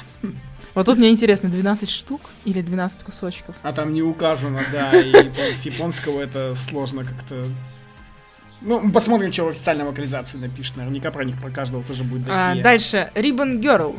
Вот 0.75 0.87
тут 0.87 0.99
мне 0.99 1.11
интересно, 1.11 1.49
12 1.49 1.89
штук 1.91 2.21
или 2.45 2.63
12 2.63 3.03
кусочков? 3.03 3.55
А 3.63 3.73
там 3.73 3.93
не 3.93 4.03
указано, 4.03 4.63
да, 4.73 4.93
и 5.01 5.55
с 5.55 5.63
японского 5.67 6.21
это 6.21 6.55
сложно 6.55 7.05
как-то... 7.05 7.47
Ну, 8.63 8.91
посмотрим, 8.91 9.33
что 9.33 9.45
в 9.45 9.49
официальной 9.49 9.85
локализации 9.85 10.39
напишет. 10.39 10.77
Наверняка 10.77 11.11
про 11.11 11.25
них, 11.25 11.41
про 11.41 11.51
каждого 11.51 11.83
тоже 11.83 12.05
будет 12.05 12.29
А, 12.29 12.49
досье. 12.49 12.63
дальше, 12.63 13.11
Ribbon 13.15 13.61
Girl. 13.61 13.99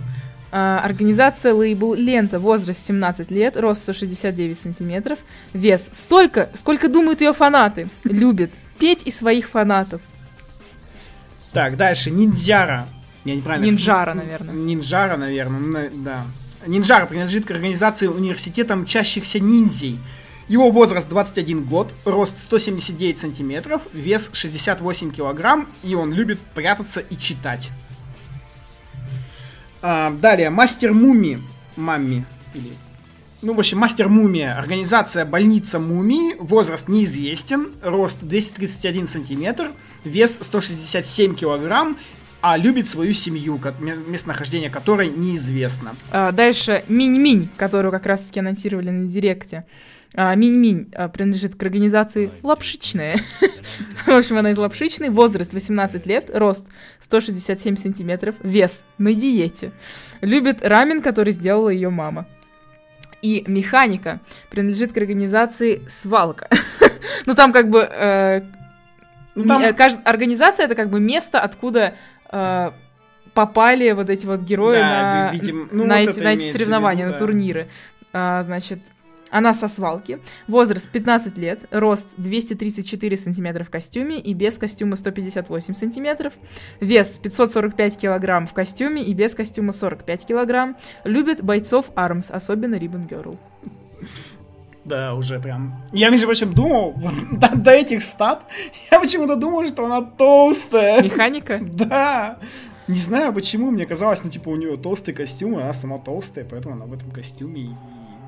А, 0.51 0.82
организация 0.84 1.53
лейбл 1.53 1.93
Лента, 1.95 2.39
возраст 2.39 2.80
17 2.86 3.32
лет, 3.32 3.55
рост 3.57 3.84
169 3.84 4.59
сантиметров, 4.59 5.20
вес 5.53 5.89
столько, 5.93 6.49
сколько 6.53 6.89
думают 6.89 7.22
ее 7.22 7.34
фанаты. 7.34 7.88
Любит 8.03 8.51
петь 8.78 9.03
и 9.07 9.12
своих 9.12 9.49
фанатов. 9.49 10.01
Так, 11.53 11.78
дальше. 11.78 12.12
Ниндзяра. 12.12 12.88
Я 13.26 13.36
неправильно... 13.36 13.66
Нинджара, 13.66 14.14
наверное. 14.14 14.53
Нинджара, 14.53 15.18
наверное. 15.18 15.59
на- 15.59 15.89
Да. 16.03 16.26
Нинджара 16.68 17.05
принадлежит 17.05 17.45
к 17.45 17.51
организации 17.51 18.07
университетом 18.07 18.86
чащихся 18.86 19.39
ниндзей. 19.39 19.99
Его 20.52 20.70
возраст 20.70 21.08
21 21.08 21.64
год, 21.64 21.93
рост 22.04 22.38
179 22.38 23.18
сантиметров, 23.18 23.84
вес 23.93 24.30
68 24.34 25.12
килограмм, 25.12 25.66
и 25.82 25.95
он 25.95 26.12
любит 26.12 26.39
прятаться 26.54 26.99
и 26.99 27.16
читать. 27.16 27.70
А, 29.82 30.10
далее, 30.12 30.49
мастер 30.49 30.91
муми. 30.91 31.41
Мамми. 31.78 32.26
Или... 32.54 32.72
Ну, 33.41 33.54
в 33.54 33.60
общем, 33.60 33.78
мастер 33.78 34.10
мумия. 34.10 34.58
Организация 34.60 35.24
больница 35.24 35.80
мумии. 35.80 36.36
Возраст 36.38 36.89
неизвестен. 36.89 37.70
Рост 37.82 38.18
231 38.20 39.08
сантиметр. 39.08 39.72
Вес 40.04 40.38
167 40.41 41.34
килограмм. 41.34 41.97
А 42.41 42.58
любит 42.58 42.89
свою 42.89 43.14
семью, 43.14 43.58
местонахождение 43.80 44.70
которой 44.70 45.10
неизвестно. 45.10 45.95
А, 46.12 46.34
Дальше 46.34 46.84
Минь-Минь, 46.89 47.47
которую 47.56 47.93
как 47.93 48.06
раз-таки 48.06 48.41
анонсировали 48.41 48.89
на 48.89 49.08
Директе. 49.08 49.64
А, 50.14 50.36
Минь-Минь 50.36 50.91
а, 50.93 51.07
принадлежит 51.07 51.55
к 51.55 51.64
организации 51.64 52.32
Лапшичная. 52.43 53.18
В 54.05 54.09
общем, 54.09 54.38
она 54.38 54.51
из 54.51 54.57
Лапшичной. 54.57 55.09
Возраст 55.09 55.53
18 55.53 56.05
лет, 56.05 56.30
рост 56.34 56.66
167 56.99 57.78
сантиметров, 57.78 58.36
вес 58.43 58.86
на 58.97 59.14
диете. 59.14 59.72
Любит 60.20 60.66
рамен, 60.66 61.01
который 61.01 61.32
сделала 61.32 61.70
ее 61.70 61.89
мама. 61.89 62.28
И 63.22 63.43
механика 63.47 64.20
принадлежит 64.49 64.91
к 64.91 64.97
организации 64.97 65.82
Свалка. 65.89 66.49
Ну, 67.28 67.36
там 67.36 67.53
как 67.53 67.70
бы... 67.70 67.82
э, 67.82 68.41
Ну, 69.36 69.45
там- 69.45 69.62
э, 69.62 69.74
Организация 70.05 70.66
это 70.66 70.74
как 70.74 70.89
бы 70.89 70.99
место, 70.99 71.39
откуда 71.39 71.95
э, 72.32 72.72
попали 73.36 73.91
вот 73.91 74.09
эти 74.09 74.26
вот 74.26 74.41
герои 74.41 74.78
Да, 74.78 75.32
на, 75.34 75.41
ну, 75.72 75.86
на 75.86 75.99
вот 75.99 76.09
эти, 76.18 76.20
на 76.20 76.51
соревнования, 76.51 77.05
виду, 77.05 77.14
на 77.14 77.20
да. 77.20 77.26
турниры. 77.26 77.68
А, 78.12 78.41
значит, 78.43 78.80
она 79.32 79.53
со 79.53 79.67
свалки. 79.67 80.19
Возраст 80.47 80.91
15 80.91 81.38
лет, 81.38 81.61
рост 81.71 82.09
234 82.17 83.17
сантиметра 83.17 83.63
в 83.63 83.69
костюме 83.69 84.19
и 84.19 84.34
без 84.34 84.57
костюма 84.57 84.95
158 84.97 85.73
сантиметров. 85.73 86.34
Вес 86.79 87.17
545 87.19 87.97
килограмм 87.97 88.45
в 88.45 88.53
костюме 88.53 89.01
и 89.03 89.13
без 89.13 89.34
костюма 89.34 89.71
45 89.73 90.25
килограмм. 90.25 90.75
Любит 91.03 91.43
бойцов 91.43 91.91
Армс, 91.95 92.29
особенно 92.29 92.75
Ribbon 92.75 93.07
Girl. 93.07 93.38
Да, 94.84 95.13
уже 95.13 95.39
прям. 95.39 95.75
Я, 95.93 96.09
между 96.09 96.25
прочим, 96.25 96.53
думал, 96.53 96.95
до, 97.32 97.55
до 97.55 97.71
этих 97.71 98.01
стат, 98.01 98.43
я 98.91 98.99
почему-то 98.99 99.36
думал, 99.36 99.67
что 99.67 99.86
она 99.86 100.01
толстая. 100.01 101.01
Механика? 101.01 101.59
Да. 101.71 102.39
Не 102.88 102.99
знаю 102.99 103.32
почему, 103.32 103.69
мне 103.71 103.86
казалось, 103.86 104.23
ну, 104.23 104.29
типа, 104.29 104.49
у 104.49 104.55
нее 104.55 104.75
толстый 104.75 105.13
костюм, 105.13 105.57
и 105.59 105.61
она 105.61 105.71
сама 105.71 105.97
толстая, 105.99 106.43
поэтому 106.49 106.75
она 106.75 106.86
в 106.86 106.93
этом 106.93 107.11
костюме. 107.11 107.61
и- 107.61 107.69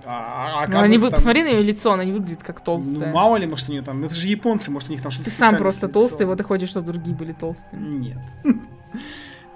А, 0.06 0.64
а 0.64 0.68
Ну, 0.68 0.86
не 0.88 0.98
вы- 0.98 1.10
там- 1.10 1.14
Посмотри 1.16 1.44
на 1.44 1.48
ее 1.48 1.64
лицо, 1.64 1.92
она 1.94 2.04
не 2.04 2.12
выглядит 2.12 2.44
как 2.44 2.60
Ну, 2.60 2.66
толстая. 2.66 3.12
мало 3.14 3.38
ли, 3.38 3.46
может, 3.48 3.70
у 3.70 3.72
нее 3.72 3.82
там. 3.82 4.02
ну, 4.02 4.08
Это 4.08 4.16
же 4.16 4.28
японцы, 4.28 4.70
может, 4.72 4.90
у 4.90 4.92
них 4.92 5.02
там 5.02 5.12
что-то 5.12 5.30
Ты 5.30 5.36
сам 5.36 5.56
просто 5.58 5.88
толстый, 5.88 6.26
вот 6.26 6.40
и 6.40 6.44
хочешь, 6.44 6.70
чтобы 6.70 6.92
другие 6.92 7.16
были 7.16 7.32
толстыми. 7.34 7.94
Нет. 7.96 8.18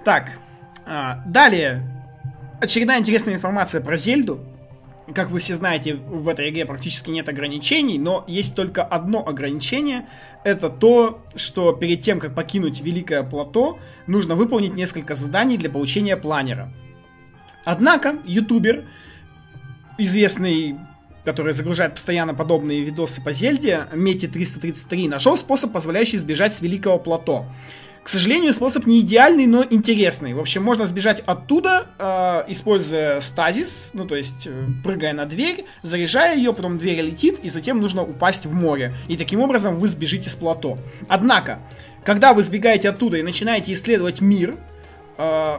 Так, 0.04 0.30
а, 0.86 1.22
далее. 1.26 1.82
Очередная 2.60 2.98
интересная 2.98 3.34
информация 3.34 3.80
про 3.82 3.96
Зельду. 3.96 4.40
Как 5.14 5.30
вы 5.30 5.38
все 5.38 5.54
знаете, 5.54 5.94
в 5.94 6.28
этой 6.28 6.50
игре 6.50 6.64
практически 6.66 7.10
нет 7.10 7.28
ограничений, 7.28 7.98
но 7.98 8.24
есть 8.26 8.54
только 8.54 8.82
одно 8.82 9.26
ограничение. 9.26 10.06
Это 10.44 10.68
то, 10.70 11.22
что 11.34 11.72
перед 11.72 12.02
тем, 12.02 12.20
как 12.20 12.34
покинуть 12.34 12.80
Великое 12.80 13.22
Плато, 13.22 13.78
нужно 14.06 14.34
выполнить 14.34 14.74
несколько 14.74 15.14
заданий 15.14 15.56
для 15.56 15.70
получения 15.70 16.16
планера. 16.16 16.72
Однако, 17.64 18.18
ютубер, 18.24 18.84
известный 19.98 20.76
который 21.24 21.52
загружает 21.52 21.92
постоянно 21.92 22.32
подобные 22.32 22.80
видосы 22.80 23.20
по 23.20 23.32
Зельде, 23.32 23.86
Мети 23.92 24.26
333, 24.26 25.08
нашел 25.08 25.36
способ, 25.36 25.72
позволяющий 25.72 26.16
сбежать 26.16 26.54
с 26.54 26.62
Великого 26.62 26.98
Плато. 26.98 27.44
К 28.02 28.08
сожалению, 28.08 28.54
способ 28.54 28.86
не 28.86 29.00
идеальный, 29.00 29.46
но 29.46 29.62
интересный. 29.68 30.32
В 30.32 30.40
общем, 30.40 30.62
можно 30.62 30.86
сбежать 30.86 31.20
оттуда, 31.26 31.88
э, 31.98 32.44
используя 32.48 33.20
стазис, 33.20 33.90
ну 33.92 34.06
то 34.06 34.16
есть 34.16 34.46
э, 34.46 34.66
прыгая 34.82 35.12
на 35.12 35.26
дверь, 35.26 35.66
заряжая 35.82 36.34
ее, 36.34 36.54
потом 36.54 36.78
дверь 36.78 37.02
летит, 37.02 37.38
и 37.42 37.50
затем 37.50 37.78
нужно 37.78 38.02
упасть 38.02 38.46
в 38.46 38.54
море. 38.54 38.94
И 39.08 39.18
таким 39.18 39.42
образом 39.42 39.78
вы 39.78 39.88
сбежите 39.88 40.30
с 40.30 40.36
плато. 40.36 40.78
Однако, 41.06 41.58
когда 42.02 42.32
вы 42.32 42.42
сбегаете 42.42 42.88
оттуда 42.88 43.18
и 43.18 43.22
начинаете 43.22 43.74
исследовать 43.74 44.22
мир, 44.22 44.56
э, 45.18 45.58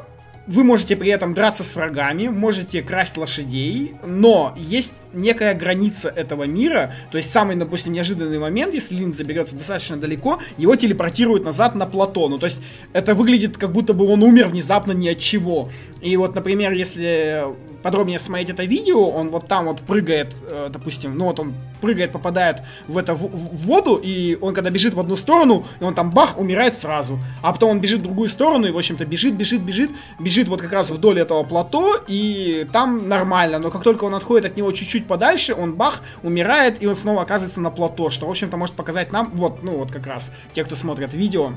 вы 0.50 0.64
можете 0.64 0.96
при 0.96 1.12
этом 1.12 1.36
драться 1.36 1.64
с 1.64 1.76
врагами, 1.76 2.28
можете 2.28 2.82
красть 2.82 3.18
лошадей, 3.18 3.94
но 4.04 4.56
есть 4.58 4.94
некая 5.14 5.54
граница 5.54 6.10
этого 6.10 6.46
мира, 6.46 6.96
то 7.12 7.18
есть 7.18 7.32
самый, 7.32 7.56
допустим, 7.56 7.94
неожиданный 7.94 8.40
момент, 8.40 8.74
если 8.74 8.96
Линк 8.96 9.14
заберется 9.14 9.56
достаточно 9.56 9.98
далеко, 9.98 10.40
его 10.58 10.76
телепортируют 10.76 11.46
назад 11.46 11.76
на 11.76 11.86
плато, 11.86 12.28
ну 12.30 12.40
то 12.40 12.48
есть 12.48 12.60
это 12.94 13.14
выглядит 13.14 13.58
как 13.58 13.72
будто 13.72 13.94
бы 13.94 14.08
он 14.08 14.24
умер 14.24 14.48
внезапно 14.48 14.92
ни 14.92 15.08
от 15.08 15.20
чего. 15.20 15.70
И 16.02 16.18
вот, 16.18 16.34
например, 16.34 16.72
если 16.72 17.44
подробнее 17.82 18.20
смотреть 18.20 18.50
это 18.50 18.64
видео, 18.64 19.10
он 19.10 19.30
вот 19.30 19.48
там 19.48 19.66
вот 19.66 19.82
прыгает, 19.82 20.36
э, 20.42 20.70
допустим, 20.72 21.18
ну 21.18 21.26
вот 21.26 21.40
он 21.40 21.54
прыгает, 21.82 22.12
попадает 22.12 22.62
в 22.88 22.98
это 22.98 23.14
в, 23.14 23.28
в 23.28 23.66
воду, 23.66 24.00
и 24.02 24.38
он 24.42 24.54
когда 24.54 24.70
бежит 24.70 24.94
в 24.94 25.00
одну 25.00 25.16
сторону, 25.16 25.66
и 25.80 25.84
он 25.84 25.94
там 25.94 26.12
бах, 26.12 26.38
умирает 26.38 26.78
сразу. 26.78 27.20
А 27.42 27.54
потом 27.54 27.72
он 27.72 27.82
бежит 27.82 28.00
в 28.00 28.04
другую 28.04 28.30
сторону, 28.30 28.68
и, 28.68 28.72
в 28.72 28.78
общем-то, 28.78 29.06
бежит, 29.06 29.36
бежит, 29.36 29.62
бежит, 29.62 29.92
бежит 30.20 30.48
вот 30.48 30.62
как 30.62 30.74
раз 30.74 30.90
вдоль 30.90 31.20
этого 31.20 31.44
плато, 31.44 32.04
и 32.08 32.68
там 32.72 33.08
нормально. 33.08 33.60
Но 33.60 33.72
как 33.72 33.84
только 33.84 34.04
он 34.04 34.16
отходит 34.16 34.46
от 34.46 34.58
него 34.58 34.72
чуть-чуть 34.72 35.08
подальше, 35.08 35.54
он 35.54 35.76
бах, 35.76 36.02
умирает, 36.24 36.82
и 36.82 36.88
он 36.88 36.96
снова 36.96 37.22
оказывается 37.22 37.62
на 37.62 37.72
плато, 37.72 38.10
что, 38.10 38.28
в 38.28 38.30
общем-то, 38.30 38.58
может 38.58 38.76
показать 38.76 39.12
нам, 39.12 39.32
вот, 39.34 39.64
ну 39.64 39.78
вот 39.78 39.92
как 39.92 40.06
раз, 40.08 40.32
те, 40.54 40.64
кто 40.64 40.76
смотрят 40.76 41.14
видео, 41.14 41.54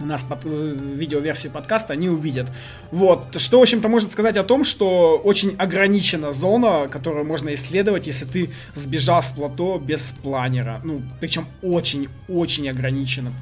у 0.00 0.04
нас 0.04 0.22
под, 0.22 0.40
э, 0.44 0.76
видеоверсию 0.94 1.52
подкаста, 1.52 1.92
они 1.92 2.08
увидят. 2.08 2.46
Вот, 2.90 3.40
что, 3.40 3.58
в 3.58 3.62
общем-то, 3.62 3.88
может 3.88 4.12
сказать 4.12 4.36
о 4.36 4.44
том, 4.44 4.64
что 4.64 5.20
очень 5.22 5.56
ограничена 5.56 6.32
зона, 6.32 6.88
которую 6.88 7.24
можно 7.24 7.54
исследовать, 7.54 8.06
если 8.06 8.24
ты 8.24 8.50
сбежал 8.74 9.22
с 9.22 9.32
плато 9.32 9.78
без 9.78 10.14
планера. 10.22 10.80
Ну, 10.84 11.02
причем 11.20 11.46
очень-очень 11.62 12.68
ограничено. 12.68 13.32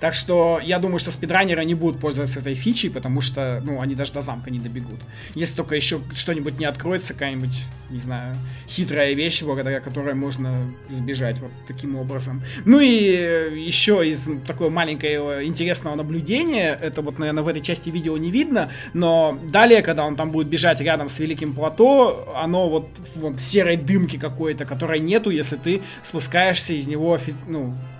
Так 0.00 0.14
что 0.14 0.60
я 0.62 0.78
думаю, 0.78 0.98
что 0.98 1.10
спидранеры 1.10 1.64
не 1.64 1.74
будут 1.74 2.00
пользоваться 2.00 2.40
этой 2.40 2.54
фичей, 2.54 2.90
потому 2.90 3.20
что, 3.20 3.60
ну, 3.64 3.80
они 3.80 3.94
даже 3.94 4.12
до 4.12 4.22
замка 4.22 4.50
не 4.50 4.58
добегут. 4.58 5.00
Если 5.34 5.56
только 5.56 5.74
еще 5.74 6.00
что-нибудь 6.14 6.58
не 6.58 6.66
откроется, 6.66 7.12
какая-нибудь, 7.12 7.64
не 7.90 7.98
знаю, 7.98 8.36
хитрая 8.68 9.14
вещь, 9.14 9.42
благодаря 9.42 9.80
которой 9.80 10.14
можно 10.14 10.72
сбежать 10.88 11.38
вот 11.38 11.50
таким 11.66 11.96
образом. 11.96 12.42
Ну 12.64 12.80
и 12.80 13.56
еще 13.66 14.06
из 14.08 14.28
такого 14.46 14.70
маленького 14.70 15.44
интересного 15.44 15.94
наблюдения, 15.94 16.78
это 16.80 17.02
вот, 17.02 17.18
наверное, 17.18 17.42
в 17.42 17.48
этой 17.48 17.62
части 17.62 17.90
видео 17.90 18.16
не 18.16 18.30
видно, 18.30 18.70
но 18.94 19.38
далее, 19.50 19.82
когда 19.82 20.04
он 20.04 20.16
там 20.16 20.30
будет 20.30 20.48
бежать 20.48 20.80
рядом 20.80 21.08
с 21.08 21.18
Великим 21.18 21.54
Плато, 21.54 22.32
оно 22.36 22.68
вот, 22.68 22.88
вот 23.14 23.40
серой 23.40 23.76
дымки 23.76 24.18
какой-то, 24.18 24.64
которой 24.64 25.00
нету, 25.00 25.30
если 25.30 25.56
ты 25.56 25.82
спускаешься 26.02 26.72
из 26.72 26.86
него, 26.86 27.18
ну, 27.46 27.74
э, 27.74 27.95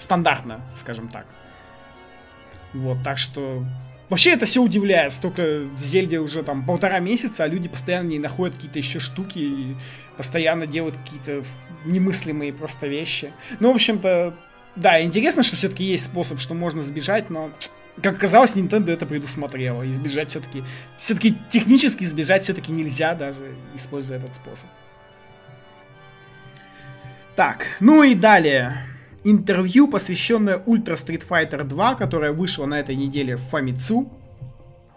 стандартно, 0.00 0.60
скажем 0.74 1.08
так. 1.08 1.26
Вот, 2.72 3.02
так 3.02 3.18
что... 3.18 3.64
Вообще 4.08 4.32
это 4.32 4.44
все 4.44 4.60
удивляет, 4.60 5.14
столько 5.14 5.60
в 5.60 5.82
Зельде 5.82 6.18
уже 6.18 6.42
там 6.42 6.66
полтора 6.66 6.98
месяца, 6.98 7.44
а 7.44 7.46
люди 7.46 7.68
постоянно 7.68 8.08
не 8.08 8.18
находят 8.18 8.56
какие-то 8.56 8.78
еще 8.78 9.00
штуки 9.00 9.38
и 9.38 9.76
постоянно 10.18 10.66
делают 10.66 10.98
какие-то 10.98 11.42
немыслимые 11.86 12.52
просто 12.52 12.88
вещи. 12.88 13.32
Ну, 13.58 13.72
в 13.72 13.76
общем-то, 13.76 14.36
да, 14.76 15.02
интересно, 15.02 15.42
что 15.42 15.56
все-таки 15.56 15.84
есть 15.84 16.04
способ, 16.04 16.40
что 16.40 16.52
можно 16.52 16.82
сбежать, 16.82 17.30
но 17.30 17.52
как 18.02 18.16
оказалось, 18.16 18.56
Nintendo 18.56 18.90
это 18.90 19.04
предусмотрела. 19.06 19.82
И 19.82 19.92
сбежать 19.92 20.30
все-таки... 20.30 20.64
Все-таки 20.96 21.36
технически 21.50 22.04
сбежать 22.04 22.44
все-таки 22.44 22.72
нельзя, 22.72 23.14
даже 23.14 23.54
используя 23.74 24.18
этот 24.18 24.34
способ. 24.34 24.68
Так, 27.36 27.66
ну 27.80 28.02
и 28.02 28.14
далее. 28.14 28.76
Интервью, 29.24 29.86
посвященное 29.86 30.62
Ультра 30.66 30.96
Street 30.96 31.24
Fighter 31.28 31.62
2, 31.64 31.94
которое 31.94 32.32
вышло 32.32 32.66
на 32.66 32.80
этой 32.80 32.96
неделе 32.96 33.36
в 33.36 33.42
Famitsu. 33.52 34.10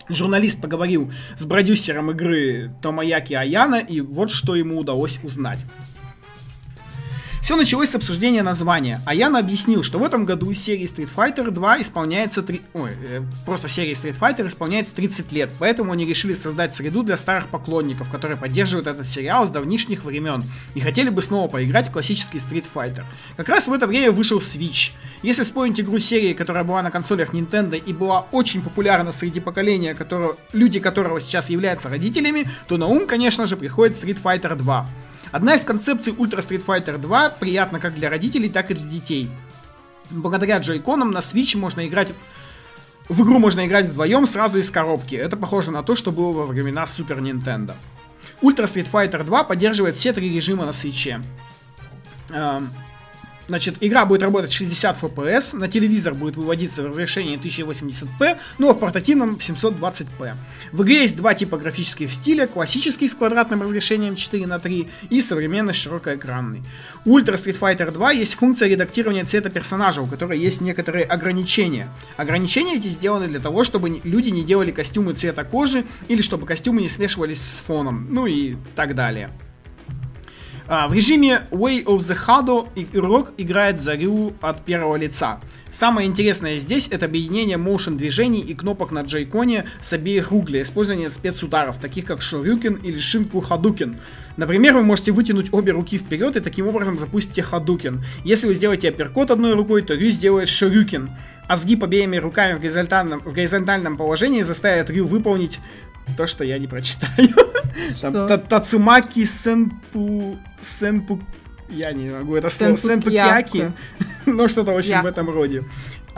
Журналист 0.09 0.61
поговорил 0.61 1.11
с 1.37 1.45
продюсером 1.45 2.11
игры 2.11 2.71
Томаяки 2.81 3.33
Аяна, 3.33 3.75
и 3.75 4.01
вот 4.01 4.31
что 4.31 4.55
ему 4.55 4.79
удалось 4.79 5.19
узнать. 5.23 5.59
Все 7.45 7.55
началось 7.55 7.91
с 7.91 7.93
обсуждения 7.93 8.41
названия. 8.41 8.99
А 9.05 9.13
Яна 9.13 9.37
объяснил, 9.37 9.83
что 9.83 9.99
в 9.99 10.03
этом 10.03 10.25
году 10.25 10.51
серии 10.51 10.85
Street 10.85 11.11
Fighter 11.15 11.51
2 11.51 11.81
исполняется... 11.81 12.41
Три... 12.41 12.63
Ой, 12.73 12.89
э, 13.07 13.21
просто 13.45 13.67
серии 13.67 13.91
Street 13.91 14.17
Fighter 14.19 14.47
исполняется 14.47 14.95
30 14.95 15.31
лет. 15.31 15.51
Поэтому 15.59 15.91
они 15.91 16.07
решили 16.07 16.33
создать 16.33 16.73
среду 16.73 17.03
для 17.03 17.17
старых 17.17 17.49
поклонников, 17.49 18.09
которые 18.09 18.35
поддерживают 18.35 18.87
этот 18.87 19.07
сериал 19.07 19.45
с 19.45 19.51
давнишних 19.51 20.05
времен 20.05 20.43
и 20.73 20.79
хотели 20.79 21.09
бы 21.09 21.21
снова 21.21 21.47
поиграть 21.47 21.89
в 21.89 21.91
классический 21.91 22.39
Street 22.39 22.65
Fighter. 22.73 23.03
Как 23.37 23.47
раз 23.47 23.67
в 23.67 23.73
это 23.73 23.85
время 23.85 24.11
вышел 24.11 24.39
Switch. 24.39 24.93
Если 25.21 25.43
вспомнить 25.43 25.79
игру 25.79 25.99
серии, 25.99 26.33
которая 26.33 26.63
была 26.63 26.81
на 26.81 26.89
консолях 26.89 27.35
Nintendo 27.35 27.77
и 27.77 27.93
была 27.93 28.25
очень 28.31 28.63
популярна 28.63 29.13
среди 29.13 29.39
поколения, 29.39 29.93
которого, 29.93 30.35
люди 30.51 30.79
которого 30.79 31.21
сейчас 31.21 31.51
являются 31.51 31.89
родителями, 31.89 32.49
то 32.67 32.77
на 32.77 32.87
ум, 32.87 33.05
конечно 33.05 33.45
же, 33.45 33.55
приходит 33.55 34.03
Street 34.03 34.17
Fighter 34.19 34.55
2. 34.55 34.87
Одна 35.35 35.55
из 35.55 35.65
концепций 35.65 36.13
Ultra 36.13 36.39
Street 36.39 36.63
Fighter 36.65 36.97
2 36.97 37.31
приятна 37.31 37.81
как 37.81 37.93
для 37.93 38.09
родителей, 38.09 38.47
так 38.47 38.71
и 38.71 38.73
для 38.73 38.89
детей. 38.89 39.29
Благодаря 40.09 40.59
джойконам 40.59 41.11
на 41.11 41.17
Switch 41.17 41.57
можно 41.57 41.85
играть 41.85 42.13
в 43.09 43.21
игру 43.21 43.37
можно 43.37 43.67
играть 43.67 43.87
вдвоем 43.87 44.27
сразу 44.27 44.59
из 44.59 44.71
коробки. 44.71 45.13
Это 45.13 45.35
похоже 45.35 45.71
на 45.71 45.83
то, 45.83 45.97
что 45.97 46.13
было 46.13 46.31
во 46.31 46.45
времена 46.45 46.85
Super 46.85 47.19
Nintendo. 47.19 47.73
Ultra 48.41 48.63
Street 48.63 48.87
Fighter 48.89 49.25
2 49.25 49.43
поддерживает 49.43 49.97
все 49.97 50.13
три 50.13 50.33
режима 50.33 50.65
на 50.65 50.71
свече. 50.71 51.21
Значит, 53.47 53.75
игра 53.81 54.05
будет 54.05 54.23
работать 54.23 54.51
60 54.51 55.01
FPS, 55.01 55.55
на 55.55 55.67
телевизор 55.67 56.15
будет 56.15 56.35
выводиться 56.35 56.81
в 56.81 56.87
разрешении 56.87 57.39
1080p, 57.39 58.37
ну 58.57 58.69
а 58.69 58.73
в 58.73 58.79
портативном 58.79 59.35
720p. 59.35 60.33
В 60.71 60.83
игре 60.83 61.01
есть 61.01 61.15
два 61.15 61.33
типа 61.35 61.57
графических 61.57 62.11
стиля, 62.11 62.47
классический 62.47 63.07
с 63.07 63.13
квадратным 63.13 63.61
разрешением 63.61 64.15
4 64.15 64.47
на 64.47 64.59
3 64.59 64.87
и 65.09 65.21
современный 65.21 65.73
широкоэкранный. 65.73 66.63
У 67.05 67.19
Ultra 67.19 67.35
Street 67.35 67.59
Fighter 67.59 67.91
2 67.91 68.11
есть 68.13 68.33
функция 68.33 68.67
редактирования 68.67 69.25
цвета 69.25 69.49
персонажа, 69.49 70.01
у 70.01 70.07
которой 70.07 70.39
есть 70.39 70.61
некоторые 70.61 71.05
ограничения. 71.05 71.87
Ограничения 72.17 72.75
эти 72.75 72.87
сделаны 72.87 73.27
для 73.27 73.39
того, 73.39 73.63
чтобы 73.63 74.01
люди 74.03 74.29
не 74.29 74.43
делали 74.43 74.71
костюмы 74.71 75.13
цвета 75.13 75.43
кожи 75.43 75.85
или 76.07 76.21
чтобы 76.21 76.47
костюмы 76.47 76.81
не 76.81 76.89
смешивались 76.89 77.41
с 77.41 77.63
фоном, 77.65 78.07
ну 78.09 78.25
и 78.25 78.55
так 78.75 78.95
далее. 78.95 79.29
А, 80.67 80.87
в 80.87 80.93
режиме 80.93 81.43
Way 81.51 81.83
of 81.83 81.97
the 81.99 82.17
Hado 82.25 82.67
игрок 82.75 83.33
играет 83.37 83.79
за 83.79 83.93
Рю 83.93 84.33
от 84.41 84.65
первого 84.65 84.95
лица. 84.95 85.39
Самое 85.69 86.07
интересное 86.07 86.57
здесь 86.57 86.87
это 86.89 87.05
объединение 87.05 87.57
моушен 87.57 87.97
движений 87.97 88.39
и 88.39 88.55
кнопок 88.55 88.91
на 88.91 89.01
джейконе 89.01 89.65
с 89.79 89.93
обеих 89.93 90.31
рук 90.31 90.45
для 90.45 90.63
использования 90.63 91.11
спецударов, 91.11 91.79
таких 91.79 92.05
как 92.05 92.21
Шорюкен 92.21 92.75
или 92.75 92.97
Шинку 92.97 93.41
Хадукен. 93.41 93.97
Например, 94.37 94.73
вы 94.73 94.83
можете 94.83 95.11
вытянуть 95.11 95.53
обе 95.53 95.71
руки 95.71 95.97
вперед 95.97 96.35
и 96.35 96.39
таким 96.39 96.67
образом 96.67 96.97
запустите 96.97 97.43
Хадукен. 97.43 98.03
Если 98.23 98.47
вы 98.47 98.53
сделаете 98.53 98.89
апперкот 98.89 99.31
одной 99.31 99.53
рукой, 99.53 99.81
то 99.81 99.93
Рю 99.93 100.09
сделает 100.09 100.47
Шорюкен. 100.47 101.11
А 101.47 101.57
сгиб 101.57 101.83
обеими 101.83 102.17
руками 102.17 102.57
в 102.57 102.59
горизонтальном, 102.59 103.19
в 103.19 103.31
горизонтальном 103.31 103.97
положении 103.97 104.41
заставит 104.41 104.89
Рю 104.89 105.05
выполнить 105.05 105.59
то, 106.17 106.27
что 106.27 106.43
я 106.43 106.57
не 106.59 106.67
прочитаю. 106.67 107.29
Там 108.01 108.41
Тацумаки 108.41 109.25
Сенпу... 109.25 110.37
Сенпу... 110.61 111.21
Я 111.69 111.93
не 111.93 112.09
могу 112.09 112.35
это 112.35 112.49
слово. 112.49 112.77
Сенпукиаки. 112.77 113.71
Ну, 114.27 114.47
что-то 114.47 114.71
очень 114.71 114.99
в 115.01 115.05
этом 115.05 115.29
роде. 115.29 115.63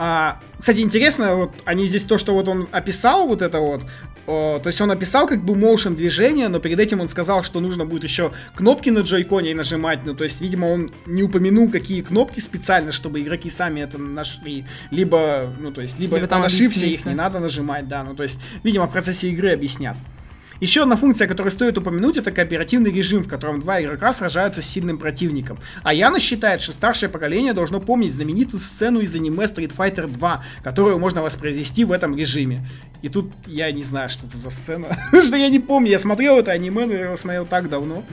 А, 0.00 0.40
кстати, 0.60 0.78
интересно, 0.80 1.34
вот 1.34 1.52
они 1.64 1.84
здесь 1.84 2.04
то, 2.04 2.18
что 2.18 2.32
вот 2.32 2.46
он 2.46 2.68
описал, 2.70 3.26
вот 3.26 3.42
это 3.42 3.58
вот, 3.58 3.82
о, 4.28 4.60
то 4.62 4.68
есть 4.68 4.80
он 4.80 4.92
описал 4.92 5.26
как 5.26 5.42
бы 5.42 5.54
motion 5.54 5.96
движение, 5.96 6.46
но 6.46 6.60
перед 6.60 6.78
этим 6.78 7.00
он 7.00 7.08
сказал, 7.08 7.42
что 7.42 7.58
нужно 7.58 7.84
будет 7.84 8.04
еще 8.04 8.30
кнопки 8.54 8.90
на 8.90 9.00
джойконе 9.00 9.56
нажимать, 9.56 10.04
ну 10.04 10.14
то 10.14 10.22
есть, 10.22 10.40
видимо, 10.40 10.66
он 10.66 10.92
не 11.06 11.24
упомянул, 11.24 11.68
какие 11.68 12.02
кнопки 12.02 12.38
специально, 12.38 12.92
чтобы 12.92 13.20
игроки 13.20 13.50
сами 13.50 13.80
это 13.80 13.98
нашли, 13.98 14.64
либо, 14.92 15.52
ну 15.58 15.72
то 15.72 15.80
есть, 15.80 15.98
либо, 15.98 16.14
либо 16.16 16.28
там 16.28 16.44
ошибся, 16.44 16.86
их 16.86 17.04
не 17.04 17.14
надо 17.14 17.40
нажимать, 17.40 17.88
да, 17.88 18.04
ну 18.04 18.14
то 18.14 18.22
есть, 18.22 18.38
видимо, 18.62 18.86
в 18.86 18.92
процессе 18.92 19.28
игры 19.28 19.52
объяснят. 19.52 19.96
Еще 20.60 20.82
одна 20.82 20.96
функция, 20.96 21.28
которую 21.28 21.52
стоит 21.52 21.78
упомянуть, 21.78 22.16
это 22.16 22.32
кооперативный 22.32 22.90
режим, 22.90 23.22
в 23.22 23.28
котором 23.28 23.60
два 23.60 23.80
игрока 23.80 24.12
сражаются 24.12 24.60
с 24.60 24.66
сильным 24.66 24.98
противником. 24.98 25.58
А 25.84 25.94
Яна 25.94 26.18
считает, 26.18 26.60
что 26.60 26.72
старшее 26.72 27.08
поколение 27.08 27.52
должно 27.52 27.80
помнить 27.80 28.14
знаменитую 28.14 28.58
сцену 28.60 29.00
из 29.00 29.14
аниме 29.14 29.44
Street 29.44 29.72
Fighter 29.76 30.08
2, 30.08 30.44
которую 30.64 30.98
можно 30.98 31.22
воспроизвести 31.22 31.84
в 31.84 31.92
этом 31.92 32.16
режиме. 32.16 32.66
И 33.02 33.08
тут 33.08 33.30
я 33.46 33.70
не 33.70 33.84
знаю, 33.84 34.08
что 34.08 34.26
это 34.26 34.36
за 34.38 34.50
сцена. 34.50 34.88
Что 35.12 35.36
я 35.36 35.48
не 35.48 35.60
помню, 35.60 35.90
я 35.90 36.00
смотрел 36.00 36.38
это 36.38 36.50
аниме, 36.50 36.86
но 36.86 36.92
я 36.92 37.04
его 37.04 37.16
смотрел 37.16 37.46
так 37.46 37.68
давно. 37.68 38.04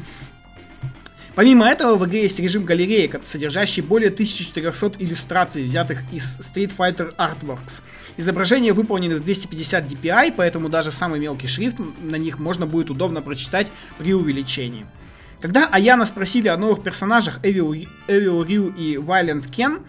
Помимо 1.35 1.67
этого, 1.67 1.97
в 1.97 2.07
игре 2.07 2.21
есть 2.21 2.39
режим 2.39 2.63
галереи, 2.63 3.11
содержащий 3.23 3.81
более 3.81 4.09
1400 4.09 4.93
иллюстраций, 4.99 5.63
взятых 5.63 5.99
из 6.13 6.37
Street 6.39 6.71
Fighter 6.77 7.13
Artworks. 7.17 7.81
Изображения 8.17 8.73
выполнены 8.73 9.17
в 9.17 9.23
250 9.23 9.85
dpi, 9.85 10.33
поэтому 10.35 10.69
даже 10.69 10.91
самый 10.91 11.19
мелкий 11.19 11.47
шрифт 11.47 11.77
на 12.01 12.15
них 12.15 12.39
можно 12.39 12.65
будет 12.65 12.89
удобно 12.89 13.21
прочитать 13.21 13.67
при 13.97 14.13
увеличении. 14.13 14.85
Когда 15.41 15.67
Аяна 15.67 16.05
спросили 16.05 16.47
о 16.47 16.57
новых 16.57 16.81
персонажах 16.81 17.39
Evil, 17.43 17.87
Evil 18.07 18.45
Ryu 18.45 18.75
и 18.75 18.95
Violent 18.95 19.49
Ken, 19.49 19.81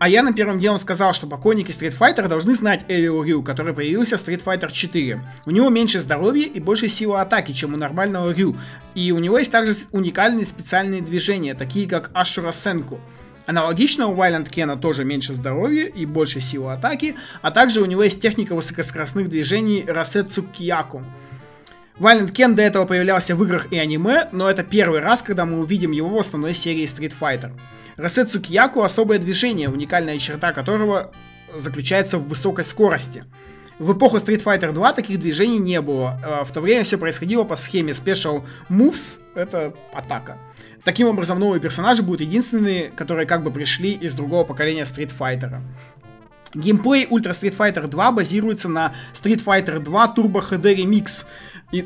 Аяна 0.00 0.32
первым 0.32 0.58
делом 0.58 0.78
сказал, 0.78 1.12
что 1.12 1.26
поклонники 1.26 1.72
Street 1.72 1.94
Fighter 1.96 2.26
должны 2.26 2.54
знать 2.54 2.86
Evil 2.88 3.22
Ryu, 3.22 3.44
который 3.44 3.74
появился 3.74 4.16
в 4.16 4.26
Street 4.26 4.42
Fighter 4.42 4.72
4. 4.72 5.20
У 5.44 5.50
него 5.50 5.68
меньше 5.68 6.00
здоровья 6.00 6.46
и 6.46 6.58
больше 6.58 6.88
силы 6.88 7.20
атаки, 7.20 7.52
чем 7.52 7.74
у 7.74 7.76
нормального 7.76 8.32
Рю. 8.32 8.56
И 8.94 9.12
у 9.12 9.18
него 9.18 9.38
есть 9.38 9.52
также 9.52 9.74
уникальные 9.92 10.46
специальные 10.46 11.02
движения, 11.02 11.54
такие 11.54 11.86
как 11.86 12.10
Ашура 12.14 12.50
Сенку. 12.50 12.98
Аналогично 13.46 14.06
у 14.06 14.14
Вайланд 14.14 14.48
Кена 14.48 14.76
тоже 14.76 15.04
меньше 15.04 15.32
здоровья 15.32 15.86
и 15.86 16.06
больше 16.06 16.40
силы 16.40 16.72
атаки, 16.72 17.16
а 17.42 17.50
также 17.50 17.80
у 17.80 17.86
него 17.86 18.02
есть 18.02 18.20
техника 18.20 18.54
высокоскоростных 18.54 19.28
движений 19.28 19.84
Расетсу 19.86 20.42
Кияку. 20.42 21.02
Вайлент 21.98 22.32
Кен 22.32 22.54
до 22.54 22.62
этого 22.62 22.86
появлялся 22.86 23.36
в 23.36 23.44
играх 23.44 23.70
и 23.72 23.78
аниме, 23.78 24.28
но 24.32 24.48
это 24.48 24.62
первый 24.62 25.00
раз, 25.00 25.22
когда 25.22 25.44
мы 25.44 25.60
увидим 25.60 25.90
его 25.92 26.08
в 26.08 26.18
основной 26.18 26.54
серии 26.54 26.84
Street 26.84 27.14
Fighter. 27.18 27.52
Расетсу 27.96 28.40
Кияку 28.40 28.82
особое 28.82 29.18
движение, 29.18 29.68
уникальная 29.68 30.18
черта 30.18 30.52
которого 30.52 31.12
заключается 31.54 32.18
в 32.18 32.28
высокой 32.28 32.64
скорости. 32.64 33.24
В 33.78 33.94
эпоху 33.94 34.18
Street 34.18 34.42
Fighter 34.44 34.72
2 34.72 34.92
таких 34.92 35.18
движений 35.18 35.58
не 35.58 35.80
было. 35.80 36.20
Э, 36.22 36.44
в 36.44 36.52
то 36.52 36.60
время 36.60 36.84
все 36.84 36.98
происходило 36.98 37.44
по 37.44 37.56
схеме 37.56 37.92
Special 37.92 38.42
Moves, 38.68 39.18
это 39.34 39.72
атака. 39.94 40.36
Таким 40.84 41.08
образом, 41.08 41.38
новые 41.38 41.60
персонажи 41.60 42.02
будут 42.02 42.22
единственные, 42.22 42.90
которые 42.90 43.26
как 43.26 43.42
бы 43.42 43.50
пришли 43.50 43.92
из 43.92 44.14
другого 44.14 44.44
поколения 44.44 44.82
Street 44.82 45.12
Fighter. 45.18 45.60
Геймплей 46.54 47.06
Ultra 47.06 47.30
Street 47.30 47.56
Fighter 47.56 47.86
2 47.86 48.12
базируется 48.12 48.68
на 48.68 48.92
Street 49.12 49.44
Fighter 49.44 49.78
2 49.78 50.14
Turbo 50.16 50.40
HD 50.40 50.76
Remix, 50.76 51.24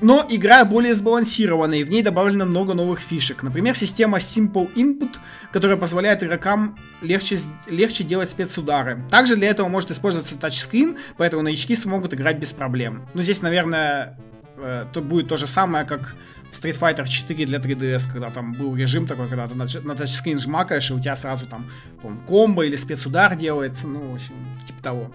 но 0.01 0.25
игра 0.29 0.65
более 0.65 0.95
сбалансированная, 0.95 1.79
и 1.79 1.85
в 1.85 1.91
ней 1.91 2.03
добавлено 2.03 2.47
много 2.47 2.73
новых 2.73 3.01
фишек. 3.01 3.43
Например, 3.43 3.77
система 3.77 4.17
Simple 4.17 4.73
Input, 4.75 5.17
которая 5.53 5.77
позволяет 5.77 6.23
игрокам 6.23 6.79
легче, 7.03 7.39
легче 7.67 8.05
делать 8.05 8.31
спецудары. 8.31 9.03
Также 9.11 9.37
для 9.37 9.49
этого 9.49 9.69
может 9.69 9.91
использоваться 9.91 10.39
тачскрин, 10.39 10.97
поэтому 11.19 11.43
новички 11.43 11.77
смогут 11.77 12.15
играть 12.15 12.39
без 12.39 12.55
проблем. 12.55 13.07
Но 13.13 13.21
здесь, 13.21 13.43
наверное, 13.43 14.19
э, 14.57 14.87
тут 14.93 15.05
будет 15.05 15.29
то 15.29 15.37
же 15.37 15.47
самое, 15.47 15.85
как 15.85 16.15
Street 16.53 16.79
Fighter 16.79 17.07
4 17.07 17.47
для 17.47 17.59
3DS, 17.59 18.11
когда 18.13 18.31
там 18.31 18.53
был 18.53 18.77
режим 18.77 19.07
такой, 19.07 19.29
когда 19.29 19.49
ты 19.49 19.55
на, 19.55 19.67
на 19.83 19.95
тачскрин 19.95 20.39
жмакаешь, 20.39 20.91
и 20.91 20.95
у 20.95 21.01
тебя 21.01 21.17
сразу 21.17 21.47
там, 21.47 21.67
по 22.03 22.11
комбо 22.27 22.65
или 22.65 22.77
спецудар 22.77 23.37
делается, 23.37 23.87
ну, 23.87 24.13
в 24.13 24.15
общем, 24.15 24.35
типа 24.67 24.83
того. 24.83 25.11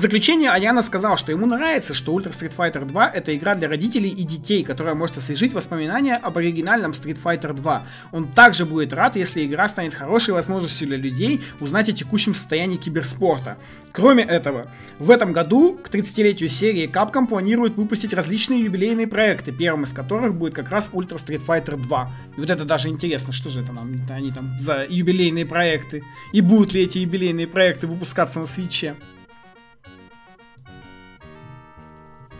В 0.00 0.02
заключение 0.02 0.48
Аяна 0.48 0.80
сказал, 0.80 1.18
что 1.18 1.30
ему 1.30 1.44
нравится, 1.44 1.92
что 1.92 2.18
Ultra 2.18 2.30
Street 2.30 2.56
Fighter 2.56 2.86
2 2.86 3.10
это 3.10 3.36
игра 3.36 3.54
для 3.54 3.68
родителей 3.68 4.08
и 4.08 4.22
детей, 4.22 4.64
которая 4.64 4.94
может 4.94 5.18
освежить 5.18 5.52
воспоминания 5.52 6.16
об 6.16 6.38
оригинальном 6.38 6.92
Street 6.92 7.18
Fighter 7.22 7.52
2. 7.52 7.86
Он 8.12 8.26
также 8.26 8.64
будет 8.64 8.94
рад, 8.94 9.16
если 9.16 9.44
игра 9.44 9.68
станет 9.68 9.92
хорошей 9.92 10.32
возможностью 10.32 10.88
для 10.88 10.96
людей 10.96 11.42
узнать 11.60 11.90
о 11.90 11.92
текущем 11.92 12.34
состоянии 12.34 12.78
киберспорта. 12.78 13.58
Кроме 13.92 14.22
этого, 14.22 14.68
в 14.98 15.10
этом 15.10 15.34
году 15.34 15.74
к 15.74 15.90
30-летию 15.90 16.48
серии 16.48 16.90
Capcom 16.90 17.26
планирует 17.26 17.76
выпустить 17.76 18.14
различные 18.14 18.64
юбилейные 18.64 19.06
проекты, 19.06 19.52
первым 19.52 19.82
из 19.82 19.92
которых 19.92 20.34
будет 20.34 20.54
как 20.54 20.70
раз 20.70 20.88
Ultra 20.94 21.22
Street 21.22 21.44
Fighter 21.44 21.76
2. 21.76 22.12
И 22.38 22.40
вот 22.40 22.48
это 22.48 22.64
даже 22.64 22.88
интересно, 22.88 23.34
что 23.34 23.50
же 23.50 23.60
это 23.60 23.74
нам, 23.74 24.00
они 24.08 24.32
там 24.32 24.58
за 24.58 24.86
юбилейные 24.88 25.44
проекты, 25.44 26.02
и 26.32 26.40
будут 26.40 26.72
ли 26.72 26.84
эти 26.84 26.96
юбилейные 26.96 27.46
проекты 27.46 27.86
выпускаться 27.86 28.40
на 28.40 28.46
свече. 28.46 28.96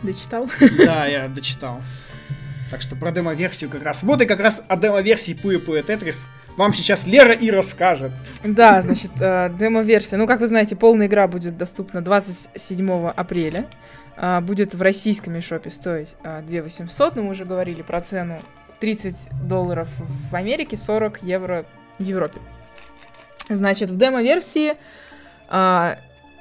Дочитал? 0.02 0.48
Да, 0.78 1.06
я 1.06 1.28
дочитал. 1.28 1.80
Так 2.70 2.82
что 2.82 2.94
про 2.94 3.10
демо-версию 3.10 3.68
как 3.70 3.82
раз. 3.82 4.02
Вот 4.02 4.20
и 4.20 4.26
как 4.26 4.40
раз 4.40 4.62
о 4.68 4.76
демо-версии 4.76 5.34
Пуя 5.34 5.58
Пуя 5.58 5.82
Тетрис 5.82 6.26
вам 6.56 6.74
сейчас 6.74 7.06
Лера 7.06 7.32
и 7.32 7.50
расскажет. 7.50 8.12
Да, 8.44 8.82
значит, 8.82 9.10
э, 9.20 9.50
демо-версия. 9.58 10.16
Ну, 10.16 10.26
как 10.26 10.40
вы 10.40 10.46
знаете, 10.46 10.76
полная 10.76 11.06
игра 11.06 11.26
будет 11.26 11.56
доступна 11.56 12.02
27 12.02 13.08
апреля. 13.08 13.66
Э, 14.16 14.40
будет 14.40 14.74
в 14.74 14.82
российском 14.82 15.34
мишопе 15.34 15.70
стоить 15.70 16.16
2 16.22 16.62
800, 16.62 17.16
но 17.16 17.22
мы 17.22 17.30
уже 17.30 17.44
говорили 17.44 17.82
про 17.82 18.00
цену 18.00 18.40
30 18.80 19.30
долларов 19.46 19.88
в 20.30 20.34
Америке, 20.34 20.76
40 20.76 21.22
евро 21.22 21.64
в 21.98 22.02
Европе. 22.02 22.38
Значит, 23.48 23.90
в 23.90 23.96
демо-версии 23.96 24.74
а, 25.48 25.98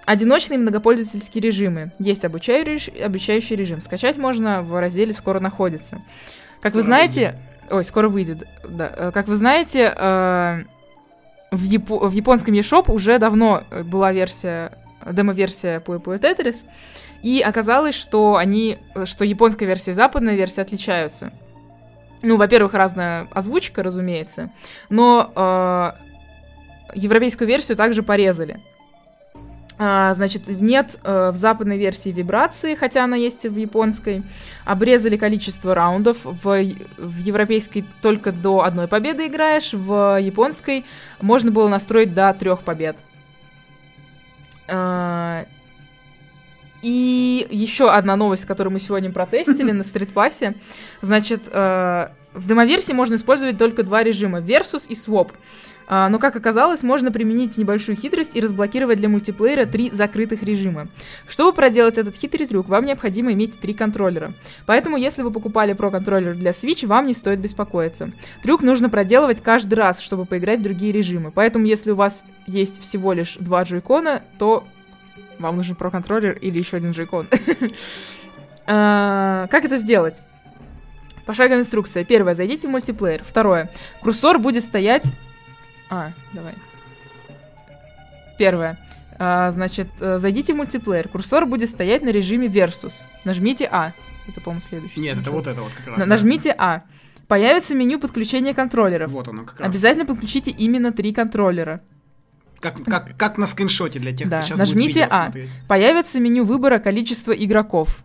одиночные 0.10 0.58
многопользовательские 0.58 1.44
режимы. 1.44 1.92
Есть 2.00 2.26
обучающий, 2.26 2.92
обучающий 3.04 3.56
режим. 3.56 3.80
Скачать 3.80 4.18
можно 4.18 4.64
в 4.64 4.80
разделе 4.80 5.14
«Скоро 5.14 5.40
находится». 5.40 6.02
Как 6.62 6.72
Скоро 6.72 6.74
вы 6.74 6.82
знаете... 6.82 7.36
Ой, 7.70 7.84
скоро 7.84 8.10
выйдет, 8.10 8.48
да. 8.68 8.92
Э, 8.98 9.12
Как 9.14 9.28
вы 9.28 9.36
знаете, 9.36 9.94
э, 9.96 10.64
в, 11.52 11.64
Япо- 11.64 12.08
в 12.08 12.12
японском 12.12 12.56
eShop 12.56 12.92
уже 12.92 13.20
давно 13.20 13.64
э, 13.70 13.84
была 13.84 14.12
версия, 14.12 14.72
демо-версия 15.06 15.80
по 15.80 15.94
Tetris, 15.94 16.66
и 17.22 17.42
оказалось, 17.42 17.94
что 17.94 18.38
они, 18.38 18.80
что 19.06 19.24
японская 19.24 19.68
версия 19.68 19.92
и 19.92 19.94
западная 19.94 20.34
версия 20.34 20.62
отличаются. 20.64 21.32
Ну, 22.24 22.38
во-первых, 22.38 22.74
разная 22.74 23.28
озвучка, 23.32 23.84
разумеется, 23.84 24.50
но 24.90 25.32
э, 25.36 25.92
европейскую 26.96 27.48
версию 27.48 27.78
также 27.78 28.02
порезали. 28.02 28.60
А, 29.82 30.14
значит, 30.14 30.50
нет 30.50 31.00
э, 31.06 31.32
в 31.32 31.38
западной 31.38 31.78
версии 31.78 32.10
вибрации, 32.10 32.76
хотя 32.76 33.06
она 33.06 33.16
есть 33.16 33.46
и 33.46 33.50
в 33.50 33.56
японской. 33.56 34.24
Обрезали 34.66 35.16
количество 35.16 35.74
раундов. 35.74 36.18
В, 36.24 36.76
в 36.98 37.18
европейской 37.20 37.86
только 38.02 38.34
до 38.34 38.66
одной 38.66 38.90
победы 38.90 39.28
играешь, 39.28 39.72
в 39.72 40.20
японской 40.20 40.86
можно 41.22 41.52
было 41.52 41.70
настроить 41.70 42.14
до 42.14 42.34
трех 42.34 42.60
побед. 42.64 42.98
А, 44.68 45.46
и 46.82 47.48
еще 47.50 47.90
одна 47.90 48.18
новость, 48.18 48.46
которую 48.46 48.74
мы 48.74 48.82
сегодня 48.82 49.14
протестили 49.14 49.72
на 49.72 49.86
стритпассе. 49.86 50.56
Значит, 51.02 51.44
э, 51.48 52.10
в 52.34 52.48
демоверсии 52.48 52.92
можно 52.92 53.16
использовать 53.16 53.58
только 53.58 53.84
два 53.84 54.04
режима: 54.04 54.40
Versus 54.40 54.88
и 54.90 54.94
Swap. 54.94 55.32
А, 55.92 56.08
Но, 56.08 56.20
как 56.20 56.36
оказалось, 56.36 56.84
можно 56.84 57.12
применить 57.12 57.58
небольшую 57.58 57.98
хитрость 57.98 58.36
и 58.36 58.40
разблокировать 58.40 59.00
для 59.00 59.10
мультиплеера 59.10 59.66
три 59.66 59.90
закрытых 59.90 60.44
режима. 60.44 60.88
Чтобы 61.28 61.52
проделать 61.52 61.98
этот 61.98 62.16
хитрый 62.16 62.46
трюк, 62.46 62.70
вам 62.70 62.86
необходимо 62.86 63.34
иметь 63.34 63.60
три 63.60 63.74
контроллера. 63.74 64.32
Поэтому, 64.68 64.98
если 64.98 65.24
вы 65.24 65.32
покупали 65.32 65.76
Pro 65.76 65.90
контроллер 65.90 66.36
для 66.36 66.52
Switch, 66.52 66.86
вам 66.86 67.08
не 67.08 67.14
стоит 67.14 67.40
беспокоиться. 67.40 68.12
Трюк 68.44 68.62
нужно 68.62 68.90
проделывать 68.90 69.42
каждый 69.42 69.74
раз, 69.74 70.00
чтобы 70.00 70.26
поиграть 70.26 70.60
в 70.60 70.64
другие 70.64 70.92
режимы. 70.92 71.32
Поэтому, 71.32 71.66
если 71.66 71.90
у 71.90 71.96
вас 71.96 72.24
есть 72.46 72.80
всего 72.80 73.12
лишь 73.14 73.38
два 73.40 73.64
джойкона, 73.64 74.22
то 74.38 74.68
вам 75.40 75.58
нужен 75.58 75.76
Pro 75.76 75.90
контроллер 75.90 76.38
или 76.38 76.60
еще 76.60 76.78
один 76.78 76.92
джойкон. 76.92 77.28
А, 78.72 79.48
Как 79.48 79.66
это 79.66 79.78
сделать? 79.78 80.22
Пошаговая 81.26 81.62
инструкция. 81.62 82.04
Первое, 82.04 82.36
зайдите 82.36 82.68
в 82.68 82.72
мультиплеер. 82.72 83.24
Второе, 83.24 83.72
курсор 84.02 84.38
будет 84.38 84.64
стоять... 84.64 85.12
А, 85.90 86.12
давай. 86.34 86.54
Первое. 88.38 88.78
А, 89.18 89.52
значит, 89.52 89.88
э, 90.00 90.18
зайдите 90.20 90.54
в 90.54 90.58
мультиплеер. 90.58 91.08
Курсор 91.10 91.46
будет 91.46 91.70
стоять 91.70 92.02
на 92.02 92.10
режиме 92.10 92.48
Versus. 92.48 93.02
Нажмите 93.26 93.68
А. 93.72 93.92
Это, 94.28 94.40
по-моему, 94.42 94.62
следующий. 94.62 95.00
Нет, 95.02 95.18
это 95.18 95.32
вот 95.32 95.48
это 95.48 95.62
вот 95.62 95.72
как 95.74 95.88
раз. 95.88 95.98
На-. 95.98 96.06
Нажмите 96.06 96.56
А. 96.58 96.84
Появится 97.28 97.76
меню 97.76 98.00
подключения 98.00 98.54
контроллеров. 98.54 99.12
Вот 99.12 99.28
оно 99.28 99.44
как 99.44 99.60
раз. 99.60 99.70
Обязательно 99.70 100.06
подключите 100.06 100.52
именно 100.52 100.92
три 100.92 101.14
контроллера. 101.14 101.82
Как, 102.60 102.84
как, 102.84 103.18
как 103.18 103.38
на 103.38 103.48
скриншоте 103.48 104.00
для 104.00 104.14
тех, 104.16 104.28
Да, 104.30 104.40
кто 104.40 104.48
сейчас 104.48 104.60
нажмите 104.60 105.02
будет 105.04 105.12
А. 105.14 105.24
смотреть. 105.26 105.50
Появится 105.68 106.20
меню 106.20 106.44
выбора 106.46 106.80
количества 106.80 107.32
игроков. 107.32 108.04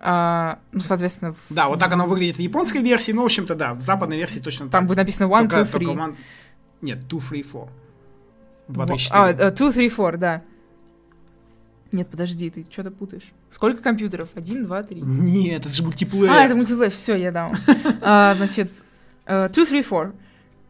А, 0.00 0.60
ну, 0.72 0.80
соответственно, 0.80 1.32
в- 1.32 1.54
Да, 1.54 1.68
вот 1.68 1.78
так 1.80 1.92
оно 1.92 2.06
выглядит 2.06 2.36
в 2.36 2.40
японской 2.40 2.80
версии, 2.82 3.10
но, 3.12 3.22
в 3.22 3.26
общем-то, 3.26 3.54
да, 3.56 3.74
в 3.74 3.80
западной 3.80 4.16
версии 4.16 4.38
точно 4.38 4.66
там 4.66 4.82
так. 4.82 4.86
будет 4.86 4.98
написано 4.98 5.26
1, 5.26 5.48
2, 5.48 5.58
Только- 5.58 5.72
3. 5.78 5.86
только 5.86 6.00
one- 6.00 6.16
Нет, 6.82 7.06
2, 7.08 7.20
3, 7.20 7.42
4. 7.44 7.66
2, 8.68 8.86
3, 8.86 8.94
А, 9.10 9.28
4. 9.28 9.50
2, 9.50 9.70
3, 9.72 9.90
4, 9.90 10.16
да. 10.16 10.42
Нет, 11.90 12.08
подожди, 12.08 12.50
ты 12.50 12.62
что-то 12.70 12.90
путаешь. 12.90 13.32
Сколько 13.50 13.82
компьютеров? 13.82 14.28
Один, 14.34 14.64
два, 14.64 14.82
три. 14.82 15.00
Нет, 15.00 15.64
это 15.64 15.74
же 15.74 15.82
мультиплеер. 15.82 16.30
А, 16.30 16.44
это 16.44 16.54
мультиплеер, 16.54 16.90
все, 16.90 17.14
я 17.16 17.32
дал. 17.32 17.52
А, 18.02 18.34
Значит, 18.34 18.70
2, 19.26 19.48
3, 19.48 19.64
4. 19.64 20.12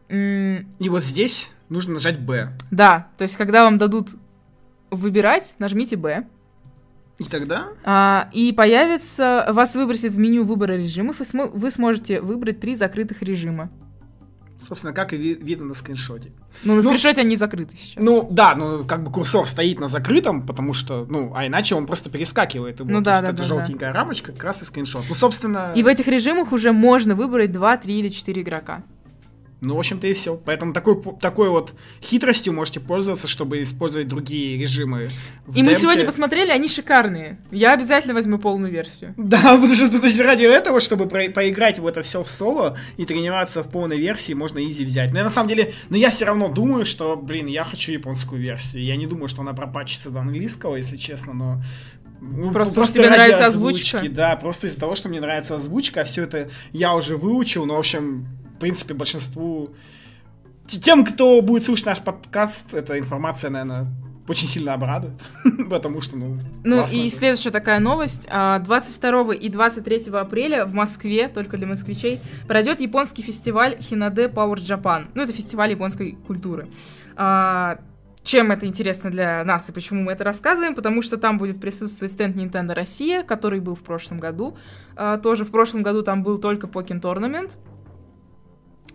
М, 0.09 0.67
И 0.79 0.87
вот 0.89 1.03
здесь 1.03 1.51
нужно 1.67 1.95
нажать 1.95 2.19
Б. 2.21 2.53
Да, 2.71 3.09
то 3.17 3.23
есть, 3.23 3.35
когда 3.35 3.63
вам 3.65 3.77
дадут 3.77 4.11
выбирать, 4.91 5.55
нажмите 5.59 5.97
B. 5.97 6.25
И 7.17 7.25
тогда... 7.25 7.67
А, 7.83 8.29
и 8.31 8.53
появится, 8.53 9.45
вас 9.51 9.75
выбросит 9.75 10.13
в 10.13 10.17
меню 10.17 10.45
выбора 10.45 10.73
режимов, 10.77 11.19
и 11.19 11.25
смо- 11.25 11.49
вы 11.53 11.69
сможете 11.69 12.21
выбрать 12.21 12.61
три 12.61 12.75
закрытых 12.75 13.21
режима. 13.23 13.69
Собственно, 14.59 14.93
как 14.93 15.13
и 15.13 15.17
ви- 15.17 15.39
видно 15.41 15.65
на 15.65 15.73
скриншоте. 15.73 16.31
Ну, 16.63 16.73
на 16.75 16.81
Ну, 16.81 16.83
скриншоте 16.83 17.21
они 17.21 17.35
закрыты 17.35 17.75
сейчас. 17.75 18.03
Ну, 18.03 18.27
да, 18.29 18.55
ну, 18.55 18.83
как 18.83 19.03
бы 19.03 19.11
курсор 19.11 19.47
стоит 19.47 19.79
на 19.79 19.87
закрытом, 19.87 20.45
потому 20.45 20.73
что, 20.73 21.05
ну, 21.09 21.31
а 21.35 21.47
иначе 21.47 21.75
он 21.75 21.85
просто 21.85 22.09
перескакивает 22.09 22.79
его. 22.79 22.89
Ну 22.89 22.99
То 22.99 23.05
да, 23.05 23.11
есть 23.11 23.23
да, 23.23 23.29
это 23.29 23.37
да, 23.37 23.43
желтенькая 23.43 23.93
рамочка, 23.93 24.31
как 24.33 24.43
раз 24.43 24.61
и 24.61 24.65
скриншот. 24.65 25.03
Ну, 25.07 25.15
собственно, 25.15 25.71
И 25.75 25.83
в 25.83 25.87
этих 25.87 26.07
режимах 26.07 26.51
уже 26.51 26.71
можно 26.73 27.15
выбрать 27.15 27.51
2, 27.51 27.77
3 27.77 27.99
или 27.99 28.09
4 28.09 28.41
игрока. 28.41 28.83
Ну, 29.61 29.75
в 29.75 29.79
общем-то 29.79 30.07
и 30.07 30.13
все. 30.13 30.37
Поэтому 30.37 30.73
такой, 30.73 31.01
такой 31.19 31.49
вот 31.49 31.73
хитростью 32.01 32.53
можете 32.53 32.79
пользоваться, 32.79 33.27
чтобы 33.27 33.61
использовать 33.61 34.07
другие 34.07 34.57
режимы. 34.57 35.09
И 35.47 35.61
мы 35.61 35.69
демке. 35.69 35.75
сегодня 35.75 36.05
посмотрели, 36.05 36.49
они 36.49 36.69
шикарные. 36.69 37.39
Я 37.51 37.73
обязательно 37.73 38.13
возьму 38.13 38.37
полную 38.37 38.71
версию. 38.71 39.13
Да, 39.29 39.55
потому 39.55 39.75
что 39.75 39.89
то 39.89 40.05
есть 40.05 40.19
ради 40.19 40.45
этого, 40.45 40.79
чтобы 40.79 41.07
про- 41.07 41.29
поиграть 41.29 41.77
в 41.77 41.85
это 41.85 42.01
все 42.01 42.23
в 42.23 42.29
соло 42.29 42.77
и 42.97 43.05
тренироваться 43.05 43.63
в 43.63 43.69
полной 43.69 43.97
версии, 43.99 44.33
можно 44.33 44.59
изи 44.67 44.85
взять. 44.85 45.11
Но 45.11 45.19
я 45.19 45.23
на 45.23 45.29
самом 45.29 45.49
деле, 45.49 45.73
но 45.89 45.97
я 45.97 46.09
все 46.09 46.25
равно 46.25 46.49
думаю, 46.49 46.85
что, 46.85 47.15
блин, 47.15 47.47
я 47.47 47.63
хочу 47.63 47.91
японскую 47.91 48.41
версию. 48.41 48.83
Я 48.83 48.95
не 48.95 49.07
думаю, 49.07 49.27
что 49.27 49.41
она 49.41 49.53
пропатчится 49.53 50.09
до 50.09 50.19
английского, 50.19 50.77
если 50.77 50.97
честно, 50.97 51.33
но 51.33 51.61
ну, 52.21 52.51
Просто 52.51 52.83
что 52.83 52.93
тебе 52.93 53.09
нравится 53.09 53.45
озвучки, 53.45 53.95
озвучка? 53.95 54.15
Да, 54.15 54.35
просто 54.35 54.67
из-за 54.67 54.79
того, 54.79 54.95
что 54.95 55.09
мне 55.09 55.21
нравится 55.21 55.55
озвучка, 55.55 56.01
а 56.01 56.03
все 56.03 56.23
это 56.23 56.49
я 56.71 56.95
уже 56.95 57.15
выучил, 57.15 57.65
но, 57.65 57.75
в 57.75 57.79
общем, 57.79 58.27
в 58.59 58.61
принципе, 58.61 58.93
большинству... 58.93 59.69
Тем, 60.67 61.05
кто 61.05 61.41
будет 61.41 61.63
слушать 61.63 61.85
наш 61.85 62.01
подкаст, 62.01 62.73
эта 62.73 62.99
информация, 62.99 63.49
наверное, 63.49 63.87
очень 64.27 64.47
сильно 64.49 64.73
обрадует, 64.73 65.13
потому 65.69 66.01
что, 66.01 66.17
ну, 66.17 66.37
Ну 66.65 66.85
и 66.91 67.07
это. 67.07 67.15
следующая 67.15 67.51
такая 67.51 67.79
новость. 67.79 68.27
А, 68.29 68.59
22 68.59 69.33
и 69.35 69.47
23 69.47 70.11
апреля 70.11 70.65
в 70.65 70.73
Москве, 70.73 71.29
только 71.29 71.55
для 71.55 71.67
москвичей, 71.67 72.19
пройдет 72.49 72.81
японский 72.81 73.21
фестиваль 73.21 73.77
Хинаде 73.79 74.25
Power 74.25 74.57
Japan. 74.57 75.07
Ну, 75.15 75.21
это 75.21 75.31
фестиваль 75.31 75.71
японской 75.71 76.17
культуры. 76.27 76.67
А, 77.15 77.79
Чем 78.23 78.51
это 78.51 78.67
интересно 78.67 79.09
для 79.09 79.45
нас 79.45 79.69
и 79.69 79.71
почему 79.71 80.03
мы 80.03 80.11
это 80.11 80.25
рассказываем? 80.25 80.75
Потому 80.75 81.01
что 81.01 81.15
там 81.17 81.37
будет 81.37 81.61
присутствовать 81.61 82.11
стенд 82.11 82.35
Nintendo 82.35 82.73
Россия, 82.73 83.23
который 83.23 83.61
был 83.61 83.73
в 83.75 83.81
прошлом 83.83 84.19
году. 84.19 84.57
А, 84.97 85.17
Тоже 85.17 85.45
в 85.45 85.51
прошлом 85.51 85.81
году 85.81 86.01
там 86.03 86.23
был 86.23 86.37
только 86.37 86.67
Pokken 86.67 87.01
Tournament. 87.01 87.53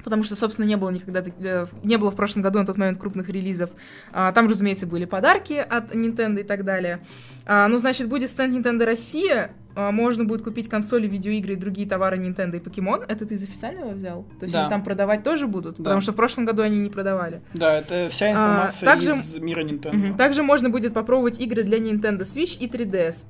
Потому 0.04 0.22
что, 0.22 0.36
собственно, 0.36 0.66
не 0.66 0.76
было 0.76 0.90
никогда, 0.90 1.24
э, 1.40 1.66
не 1.82 1.96
было 1.96 2.10
в 2.10 2.14
прошлом 2.14 2.42
году 2.42 2.58
на 2.58 2.66
тот 2.66 2.76
момент 2.76 2.98
крупных 2.98 3.28
релизов. 3.30 3.70
А, 4.12 4.30
Там, 4.32 4.48
разумеется, 4.48 4.86
были 4.86 5.06
подарки 5.06 5.54
от 5.54 5.94
Nintendo 5.94 6.40
и 6.40 6.44
так 6.44 6.64
далее. 6.64 7.00
А, 7.46 7.66
Ну, 7.68 7.78
значит, 7.78 8.08
будет 8.08 8.28
стенд 8.30 8.54
Nintendo 8.54 8.84
Россия. 8.84 9.52
А, 9.76 9.90
Можно 9.90 10.24
будет 10.24 10.42
купить 10.42 10.68
консоли, 10.68 11.08
видеоигры 11.08 11.54
и 11.54 11.56
другие 11.56 11.88
товары 11.88 12.18
Nintendo 12.18 12.56
и 12.58 12.60
Покемон. 12.60 13.00
Это 13.08 13.24
ты 13.26 13.34
из 13.34 13.42
официального 13.42 13.92
взял? 13.92 14.24
То 14.38 14.44
есть 14.44 14.52
Да. 14.52 14.60
они 14.62 14.70
там 14.70 14.84
продавать 14.84 15.22
тоже 15.24 15.46
будут? 15.48 15.78
Да. 15.78 15.84
Потому 15.84 16.00
что 16.02 16.12
в 16.12 16.16
прошлом 16.16 16.44
году 16.44 16.62
они 16.62 16.78
не 16.78 16.90
продавали. 16.90 17.40
Да, 17.54 17.74
это 17.78 18.08
вся 18.10 18.30
информация 18.30 18.84
также- 18.86 19.10
из 19.10 19.36
мира 19.38 19.64
Nintendo. 19.64 19.96
Мгм. 19.96 20.16
Также 20.16 20.42
можно 20.42 20.68
будет 20.70 20.92
попробовать 20.94 21.40
игры 21.40 21.62
для 21.64 21.78
Nintendo 21.78 22.20
Switch 22.20 22.56
и 22.58 22.68
3DS. 22.68 23.26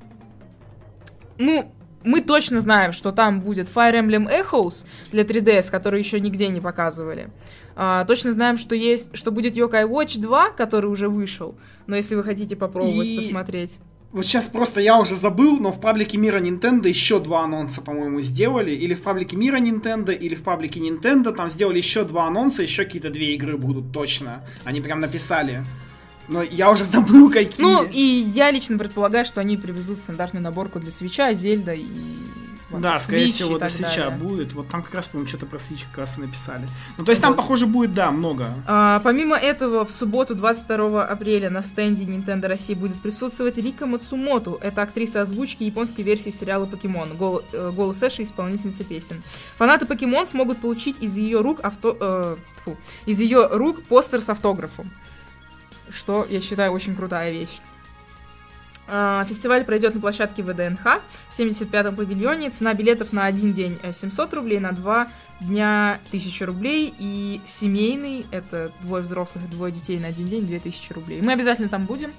Ну, 1.37 1.71
мы 2.05 2.21
точно 2.21 2.59
знаем, 2.61 2.93
что 2.93 3.11
там 3.11 3.41
будет 3.41 3.67
Fire 3.67 3.93
Emblem 3.99 4.27
Echoes 4.29 4.85
для 5.11 5.23
3DS, 5.23 5.69
который 5.71 5.99
еще 5.99 6.19
нигде 6.19 6.47
не 6.47 6.61
показывали. 6.61 7.29
А, 7.75 8.05
точно 8.05 8.31
знаем, 8.31 8.57
что 8.57 8.75
есть, 8.75 9.09
что 9.15 9.31
будет 9.31 9.57
Yokai 9.57 9.87
Watch 9.89 10.19
2, 10.19 10.51
который 10.51 10.89
уже 10.89 11.09
вышел. 11.09 11.55
Но 11.87 11.95
если 11.95 12.15
вы 12.15 12.23
хотите 12.23 12.55
попробовать, 12.55 13.07
И- 13.09 13.17
посмотреть. 13.17 13.77
Вот 14.11 14.25
сейчас 14.25 14.45
просто 14.45 14.79
я 14.79 14.97
уже 14.97 15.17
забыл, 15.17 15.59
но 15.59 15.73
в 15.73 15.81
паблике 15.81 16.17
мира 16.17 16.39
Nintendo 16.39 16.87
еще 16.87 17.19
два 17.19 17.43
анонса, 17.43 17.81
по-моему, 17.81 18.21
сделали. 18.21 18.71
Или 18.71 18.93
в 18.93 19.01
паблике 19.03 19.35
мира 19.35 19.57
Nintendo, 19.57 20.15
или 20.15 20.35
в 20.35 20.43
паблике 20.43 20.79
Nintendo. 20.79 21.33
Там 21.35 21.49
сделали 21.49 21.77
еще 21.79 22.05
два 22.05 22.27
анонса, 22.27 22.61
еще 22.61 22.85
какие-то 22.85 23.09
две 23.09 23.35
игры 23.35 23.57
будут 23.57 23.91
точно. 23.91 24.41
Они 24.63 24.79
прям 24.79 25.01
написали. 25.01 25.65
Но 26.27 26.41
я 26.41 26.71
уже 26.71 26.85
забыл, 26.85 27.29
какие. 27.31 27.61
Ну, 27.61 27.83
и 27.83 28.01
я 28.01 28.51
лично 28.51 28.77
предполагаю, 28.77 29.25
что 29.25 29.41
они 29.41 29.57
привезут 29.57 29.99
стандартную 29.99 30.43
наборку 30.43 30.79
для 30.79 30.91
свеча, 30.91 31.33
Зельда 31.33 31.73
и 31.73 31.85
Да, 32.71 32.97
скорее 32.99 33.27
Switch 33.27 33.29
всего, 33.31 33.57
и 33.57 33.59
до 33.59 33.69
свеча 33.69 34.09
далее. 34.09 34.17
будет. 34.17 34.53
Вот 34.53 34.67
там 34.67 34.81
как 34.81 34.93
раз, 34.95 35.07
по-моему, 35.07 35.27
что-то 35.29 35.45
про 35.45 35.57
Switch 35.57 35.83
как 35.91 35.99
раз 35.99 36.17
и 36.17 36.21
написали. 36.21 36.67
Ну, 36.97 37.05
то 37.05 37.11
есть 37.11 37.21
там, 37.21 37.31
Вот. 37.31 37.37
похоже, 37.37 37.67
будет, 37.67 37.93
да, 37.93 38.09
много. 38.11 38.47
А, 38.67 38.99
помимо 39.01 39.37
этого, 39.37 39.85
в 39.85 39.91
субботу, 39.91 40.33
22 40.35 41.05
апреля, 41.05 41.49
на 41.51 41.61
стенде 41.61 42.03
Nintendo 42.03 42.47
России 42.47 42.73
будет 42.73 42.99
присутствовать 43.01 43.57
Рика 43.57 43.85
Мацумоту. 43.85 44.57
Это 44.61 44.81
актриса 44.81 45.21
озвучки 45.21 45.63
японской 45.63 46.01
версии 46.01 46.31
сериала 46.31 46.65
«Покемон». 46.65 47.15
Гол- 47.15 47.43
э, 47.53 47.71
голос 47.73 48.01
Эши, 48.03 48.23
исполнительница 48.23 48.83
песен. 48.83 49.21
Фанаты 49.57 49.85
«Покемон» 49.85 50.25
смогут 50.27 50.57
получить 50.59 50.97
из 51.01 51.15
ее 51.17 51.41
рук 51.41 51.59
авто... 51.63 51.95
э, 51.99 52.37
тьфу, 52.61 52.77
из 53.05 53.21
ее 53.21 53.47
рук 53.51 53.83
постер 53.83 54.21
с 54.21 54.29
автографом. 54.29 54.91
Что, 55.95 56.25
я 56.29 56.41
считаю, 56.41 56.71
очень 56.71 56.95
крутая 56.95 57.31
вещь. 57.31 57.61
А, 58.87 59.25
Фестиваль 59.25 59.63
пройдет 59.63 59.95
на 59.95 60.01
площадке 60.01 60.43
ВДНХ 60.43 61.01
в 61.29 61.39
75-м 61.39 61.95
павильоне. 61.95 62.51
Цена 62.51 62.73
билетов 62.73 63.13
на 63.13 63.25
один 63.25 63.53
день 63.53 63.79
э, 63.81 63.91
700 63.91 64.33
рублей, 64.33 64.59
на 64.59 64.73
два 64.73 65.07
дня 65.39 65.99
1000 66.09 66.45
рублей. 66.45 66.93
И 66.99 67.41
семейный, 67.45 68.25
это 68.31 68.71
двое 68.81 69.01
взрослых 69.01 69.45
и 69.45 69.47
двое 69.47 69.71
детей 69.71 69.97
на 69.99 70.07
один 70.07 70.27
день, 70.27 70.45
2000 70.45 70.93
рублей. 70.93 71.21
Мы 71.21 71.31
обязательно 71.31 71.69
там 71.69 71.85
будем. 71.85 72.13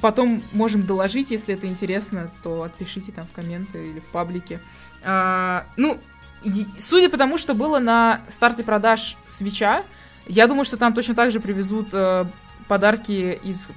Потом 0.00 0.42
можем 0.52 0.86
доложить, 0.86 1.30
если 1.30 1.54
это 1.54 1.66
интересно, 1.66 2.30
то 2.42 2.62
отпишите 2.62 3.12
там 3.12 3.26
в 3.26 3.32
комменты 3.32 3.90
или 3.90 4.00
в 4.00 4.06
паблике. 4.06 4.60
А, 5.04 5.66
ну, 5.76 5.98
судя 6.78 7.10
по 7.10 7.18
тому, 7.18 7.38
что 7.38 7.54
было 7.54 7.78
на 7.78 8.20
старте 8.28 8.64
продаж 8.64 9.16
свеча, 9.28 9.84
я 10.26 10.46
думаю, 10.46 10.64
что 10.64 10.78
там 10.78 10.94
точно 10.94 11.14
так 11.14 11.30
же 11.30 11.38
привезут 11.38 11.88
э, 11.92 12.24
подарки 12.68 13.38
из 13.42 13.68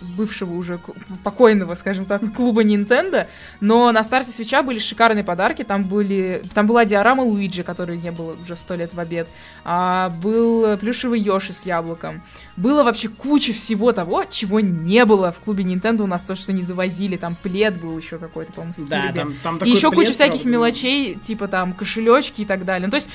бывшего 0.00 0.54
уже 0.54 0.80
покойного, 1.24 1.74
скажем 1.74 2.04
так, 2.04 2.22
клуба 2.34 2.62
Nintendo, 2.62 3.26
но 3.60 3.90
на 3.92 4.02
старте 4.02 4.32
свеча 4.32 4.62
были 4.62 4.78
шикарные 4.78 5.24
подарки, 5.24 5.64
там 5.64 5.84
были, 5.84 6.42
там 6.54 6.66
была 6.66 6.84
диорама 6.84 7.22
Луиджи, 7.22 7.62
которой 7.62 7.98
не 7.98 8.10
было 8.10 8.36
уже 8.42 8.56
сто 8.56 8.74
лет 8.74 8.94
в 8.94 9.00
обед, 9.00 9.28
а, 9.64 10.10
был 10.10 10.76
плюшевый 10.78 11.20
Йоши 11.20 11.52
с 11.52 11.64
яблоком, 11.64 12.22
было 12.56 12.82
вообще 12.82 13.08
куча 13.08 13.52
всего 13.52 13.92
того, 13.92 14.24
чего 14.24 14.60
не 14.60 15.04
было 15.04 15.32
в 15.32 15.40
клубе 15.40 15.64
Nintendo. 15.64 16.02
У 16.02 16.06
нас, 16.06 16.24
то, 16.24 16.34
что 16.34 16.52
не 16.52 16.62
завозили, 16.62 17.16
там 17.16 17.36
плед 17.40 17.80
был 17.80 17.96
еще 17.96 18.18
какой-то, 18.18 18.52
по-моему, 18.52 18.72
с 18.72 18.80
Да, 18.80 19.12
там, 19.12 19.34
там 19.42 19.58
И 19.58 19.70
еще 19.70 19.90
плед, 19.90 20.00
куча 20.00 20.12
всяких 20.12 20.42
правда, 20.42 20.50
мелочей, 20.50 21.14
типа 21.14 21.48
там 21.48 21.72
кошелечки 21.72 22.42
и 22.42 22.44
так 22.44 22.64
далее. 22.64 22.86
Ну, 22.86 22.90
то 22.90 22.96
есть 22.96 23.10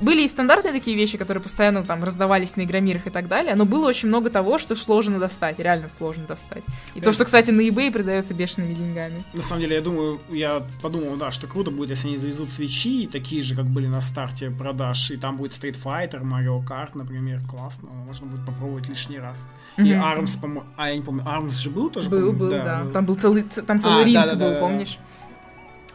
были 0.00 0.22
и 0.22 0.28
стандартные 0.28 0.72
такие 0.72 0.96
вещи, 0.96 1.18
которые 1.18 1.42
постоянно 1.42 1.84
там 1.84 2.04
раздавались 2.04 2.56
на 2.56 2.62
игромирах 2.62 3.06
и 3.06 3.10
так 3.10 3.28
далее, 3.28 3.54
но 3.54 3.64
было 3.64 3.86
очень 3.86 4.08
много 4.08 4.30
того, 4.30 4.58
что 4.58 4.74
сложно 4.76 5.18
достать, 5.18 5.58
реально 5.58 5.88
сложно 5.88 6.26
достать. 6.28 6.62
И 6.94 7.00
то, 7.00 7.06
Да. 7.06 7.12
что, 7.12 7.24
кстати, 7.24 7.50
на 7.50 7.60
eBay 7.62 7.90
продается 7.90 8.34
бешеными 8.34 8.74
деньгами. 8.74 9.24
На 9.34 9.42
самом 9.42 9.62
деле, 9.62 9.74
я 9.76 9.82
думаю, 9.82 10.20
я 10.30 10.64
подумал, 10.82 11.16
да, 11.16 11.32
что 11.32 11.46
круто 11.46 11.70
будет, 11.70 11.90
если 11.90 12.08
они 12.08 12.16
завезут 12.16 12.50
свечи, 12.50 13.08
такие 13.10 13.42
же, 13.42 13.56
как 13.56 13.66
были 13.66 13.86
на 13.88 14.00
старте 14.00 14.50
продаж, 14.50 15.10
и 15.10 15.16
там 15.16 15.36
будет 15.36 15.52
Street 15.52 15.76
Fighter, 15.82 16.22
Mario 16.22 16.64
Kart, 16.64 16.90
например, 16.94 17.40
классно, 17.48 17.88
можно 18.06 18.26
будет 18.26 18.46
попробовать 18.46 18.88
лишний 18.88 19.18
раз. 19.18 19.46
И 19.76 19.82
Мгм. 19.82 19.92
Arms, 20.02 20.40
по-моему, 20.40 20.64
а 20.76 20.90
я 20.90 20.96
не 20.96 21.02
помню, 21.02 21.22
Arms 21.24 21.58
же 21.60 21.70
был 21.70 21.90
тоже? 21.90 22.08
Был, 22.10 22.32
был, 22.32 22.50
да. 22.50 22.82
был. 22.84 22.92
Там 22.92 23.06
был 23.06 23.14
целый, 23.16 23.42
там 23.42 23.80
целый 23.80 24.02
А, 24.02 24.04
ринг 24.04 24.14
да-да-да-да-да. 24.14 24.60
был, 24.60 24.60
помнишь? 24.68 24.98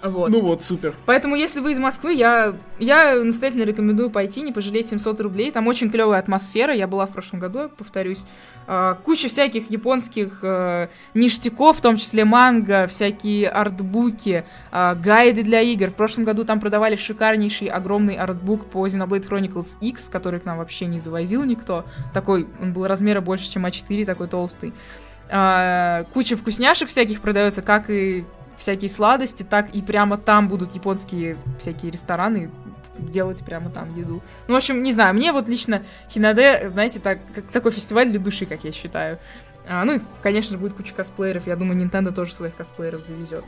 Вот. 0.04 0.30
Ну 0.30 0.42
вот, 0.42 0.62
супер. 0.62 0.94
Поэтому, 1.06 1.36
если 1.36 1.62
вы 1.62 1.72
из 1.72 1.80
Москвы, 1.80 2.14
я, 2.14 2.54
я 2.78 3.16
настоятельно 3.16 3.64
рекомендую 3.64 4.10
пойти, 4.10 4.42
не 4.42 4.52
пожалеть 4.52 4.90
700 4.90 5.22
рублей. 5.22 5.50
Там 5.50 5.66
очень 5.68 5.90
клевая 5.90 6.20
атмосфера. 6.20 6.74
Я 6.74 6.88
была 6.88 7.06
в 7.06 7.12
прошлом 7.12 7.40
году, 7.40 7.70
повторюсь. 7.70 8.26
А, 8.68 8.96
куча 8.96 9.30
всяких 9.30 9.72
японских 9.72 10.40
э, 10.42 10.90
ништяков, 11.14 11.78
в 11.78 11.82
том 11.82 11.96
числе 11.96 12.26
манго, 12.26 12.86
всякие 12.88 13.48
артбуки, 13.48 14.44
а, 14.72 14.96
гайды 14.96 15.42
для 15.42 15.62
игр. 15.62 15.90
В 15.90 15.96
прошлом 15.96 16.26
году 16.26 16.44
там 16.44 16.60
продавали 16.60 16.98
шикарнейший 16.98 17.70
огромный 17.70 18.16
артбук 18.16 18.66
по 18.66 18.86
Xenoblade 18.86 19.30
Chronicles 19.30 19.78
X, 19.80 20.10
который 20.10 20.42
к 20.42 20.46
нам 20.46 20.58
вообще 20.58 20.86
не 20.88 21.00
завозил 21.00 21.46
никто. 21.46 21.86
Такой, 22.14 22.46
он 22.62 22.74
был 22.74 22.88
размера 22.88 23.22
больше, 23.22 23.50
чем 23.50 23.66
А4, 23.66 24.04
такой 24.04 24.28
толстый. 24.28 24.74
А, 25.30 26.04
куча 26.14 26.36
вкусняшек 26.36 26.90
всяких 26.90 27.22
продается, 27.22 27.62
как 27.62 27.90
и 27.90 28.26
всякие 28.64 28.90
сладости, 28.90 29.44
так 29.44 29.76
и 29.76 29.82
прямо 29.82 30.18
там 30.18 30.48
будут 30.48 30.74
японские 30.74 31.38
всякие 31.60 31.92
рестораны 31.92 32.50
делать 32.98 33.44
прямо 33.44 33.70
там 33.70 33.94
еду. 33.98 34.22
Ну, 34.48 34.54
в 34.54 34.58
общем, 34.58 34.82
не 34.84 34.94
знаю, 34.94 35.14
мне 35.14 35.34
вот 35.34 35.50
лично 35.50 35.84
Хинаде, 36.10 36.70
знаете, 36.70 37.00
так, 37.00 37.20
как, 37.36 37.46
такой 37.48 37.72
фестиваль 37.72 38.10
для 38.10 38.20
души, 38.20 38.46
как 38.46 38.64
я 38.64 38.72
считаю. 38.72 39.20
А, 39.68 39.84
ну 39.84 39.96
и, 39.96 40.00
конечно 40.22 40.58
будет 40.58 40.74
куча 40.74 40.94
косплееров. 40.94 41.46
Я 41.46 41.56
думаю, 41.56 41.80
Nintendo 41.80 42.14
тоже 42.14 42.34
своих 42.34 42.56
косплееров 42.56 43.06
завезет. 43.06 43.44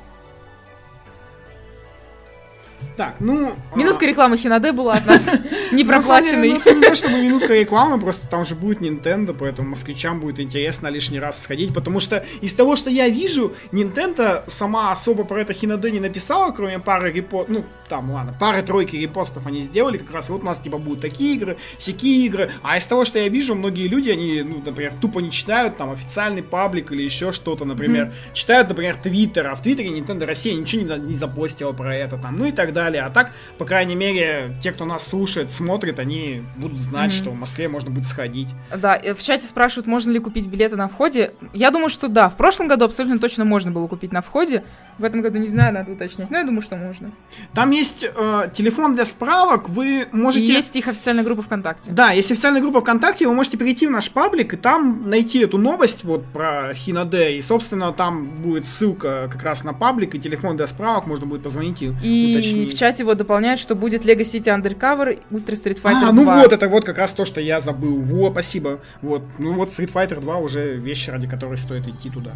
Так, 2.98 3.16
ну... 3.20 3.54
а, 3.72 3.78
Минутка 3.78 4.06
рекламы 4.06 4.38
Хинаде 4.38 4.72
была 4.72 4.94
от 4.94 5.06
нас, 5.06 5.30
не 5.72 5.84
На 5.96 6.02
самом 6.02 6.24
деле, 6.24 6.60
проплаченной. 6.60 6.62
ну, 6.66 6.80
не 6.80 6.82
то, 6.82 6.96
чтобы 6.96 7.18
минутка 7.22 7.54
рекламы, 7.54 8.00
просто 8.00 8.28
там 8.28 8.46
же 8.46 8.56
будет 8.56 8.80
Nintendo, 8.80 9.36
поэтому 9.38 9.70
москвичам 9.70 10.20
будет 10.20 10.40
интересно 10.40 10.88
лишний 10.88 11.20
раз 11.20 11.42
сходить, 11.42 11.74
потому 11.74 12.00
что 12.00 12.26
из 12.42 12.54
того, 12.54 12.76
что 12.76 12.90
я 12.90 13.10
вижу, 13.10 13.54
Nintendo 13.72 14.44
сама 14.48 14.92
особо 14.92 15.24
про 15.24 15.42
это 15.42 15.54
Хинаде 15.54 15.92
не 15.92 16.00
написала, 16.00 16.52
кроме 16.52 16.80
пары 16.80 17.12
репостов, 17.12 17.50
ну, 17.50 17.66
там, 17.88 18.12
ладно, 18.12 18.36
пары-тройки 18.40 18.96
репостов 18.96 19.46
они 19.46 19.62
сделали, 19.62 19.98
как 19.98 20.12
раз 20.12 20.30
вот 20.30 20.42
у 20.42 20.46
нас, 20.46 20.60
типа, 20.60 20.78
будут 20.78 21.02
такие 21.02 21.36
игры, 21.36 21.58
всякие 21.78 22.26
игры, 22.26 22.52
а 22.64 22.78
из 22.78 22.86
того, 22.86 23.06
что 23.06 23.20
я 23.20 23.28
вижу, 23.28 23.56
многие 23.56 23.88
люди, 23.88 24.10
они, 24.10 24.42
ну, 24.42 24.62
например, 24.66 24.94
тупо 25.02 25.20
не 25.20 25.32
читают, 25.32 25.78
там, 25.78 25.92
официальный 25.92 26.44
паблик 26.44 26.92
или 26.92 27.04
еще 27.04 27.32
что-то, 27.32 27.66
например, 27.66 28.14
читают, 28.34 28.70
например, 28.70 28.96
Твиттер, 28.96 29.48
а 29.48 29.56
в 29.56 29.62
Твиттере 29.62 29.90
Nintendo 29.90 30.26
Россия 30.26 30.54
ничего 30.54 30.82
не, 30.82 31.00
не 31.08 31.14
запостила 31.14 31.72
про 31.72 31.96
это, 31.96 32.18
там, 32.18 32.38
ну 32.38 32.46
и 32.46 32.52
так 32.52 32.74
далее, 32.76 33.02
а 33.02 33.10
так, 33.10 33.32
по 33.58 33.66
крайней 33.66 33.96
мере, 33.96 34.56
те, 34.62 34.72
кто 34.72 34.86
нас 34.86 35.08
слушает, 35.08 35.52
смотрит, 35.52 35.98
они 35.98 36.44
будут 36.58 36.80
знать, 36.82 37.12
Мгм. 37.12 37.18
что 37.18 37.30
в 37.32 37.36
Москве 37.36 37.68
можно 37.68 37.90
будет 37.90 38.06
сходить. 38.06 38.50
Да, 38.76 39.00
в 39.16 39.22
чате 39.24 39.48
спрашивают, 39.48 39.88
можно 39.88 40.12
ли 40.12 40.20
купить 40.20 40.46
билеты 40.48 40.76
на 40.76 40.88
входе. 40.88 41.32
Я 41.54 41.72
думаю, 41.72 41.90
что 41.90 42.08
да. 42.08 42.30
В 42.30 42.38
прошлом 42.38 42.68
году 42.68 42.86
абсолютно 42.86 43.18
точно 43.20 43.46
можно 43.46 43.72
было 43.72 43.88
купить 43.88 44.12
на 44.12 44.22
входе. 44.22 44.64
В 45.00 45.04
этом 45.04 45.22
году 45.22 45.40
не 45.40 45.48
знаю, 45.48 45.74
надо 45.74 45.92
уточнять. 45.92 46.30
Но 46.30 46.38
я 46.38 46.44
думаю, 46.44 46.62
что 46.62 46.76
можно. 46.76 47.12
Там 47.54 47.72
есть 47.72 48.04
э, 48.06 48.50
телефон 48.54 48.94
для 48.96 49.06
справок, 49.06 49.68
вы 49.70 50.02
И 50.04 50.06
можете... 50.12 50.46
есть 50.46 50.76
их 50.76 50.88
официальная 50.88 51.24
группа 51.24 51.42
ВКонтакте. 51.42 51.92
Да, 51.92 52.12
есть 52.12 52.32
официальная 52.32 52.62
группа 52.62 52.82
ВКонтакте, 52.82 53.28
вы 53.28 53.34
можете 53.34 53.58
перейти 53.58 53.88
в 53.88 53.92
наш 53.92 54.10
паблик 54.12 54.54
и 54.54 54.58
там 54.58 55.10
найти 55.10 55.40
эту 55.40 55.58
новость 55.58 56.04
вот 56.04 56.24
про 56.34 56.74
Хинаде. 56.74 57.38
И, 57.38 57.42
собственно, 57.42 57.92
там 57.92 58.28
будет 58.42 58.68
ссылка 58.68 59.30
как 59.32 59.44
раз 59.44 59.64
на 59.64 59.74
паблик 59.74 60.16
и 60.16 60.20
телефон 60.20 60.58
для 60.58 60.68
справок, 60.68 61.08
можно 61.08 61.26
будет 61.26 61.44
позвонить 61.44 61.82
и, 61.82 61.88
И 62.02 62.34
уточнить. 62.36 62.55
В 62.64 62.74
чате 62.74 63.04
вот 63.04 63.18
дополняют, 63.18 63.60
что 63.60 63.76
будет 63.76 64.06
Lego 64.06 64.22
City 64.22 64.46
Undercover, 64.46 65.20
Ultra 65.32 65.54
Street 65.54 65.82
Fighter 65.82 66.10
а, 66.10 66.12
2. 66.12 66.14
ну 66.14 66.24
вот, 66.24 66.54
это 66.54 66.70
вот 66.70 66.86
как 66.86 66.98
раз 66.98 67.12
то, 67.14 67.26
что 67.26 67.42
я 67.42 67.60
забыл. 67.60 68.00
Во, 68.00 68.32
спасибо. 68.32 68.80
Вот, 69.02 69.24
ну 69.38 69.54
вот 69.54 69.70
Street 69.70 69.92
Fighter 69.92 70.22
2 70.22 70.38
уже 70.38 70.78
вещь, 70.78 71.08
ради 71.10 71.28
которой 71.28 71.58
стоит 71.58 71.88
идти 71.88 72.10
туда. 72.10 72.32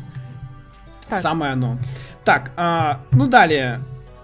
Так. 1.08 1.22
Самое 1.22 1.54
оно. 1.54 1.78
Так, 2.24 2.52
а, 2.58 3.02
ну 3.12 3.28
далее. 3.28 3.80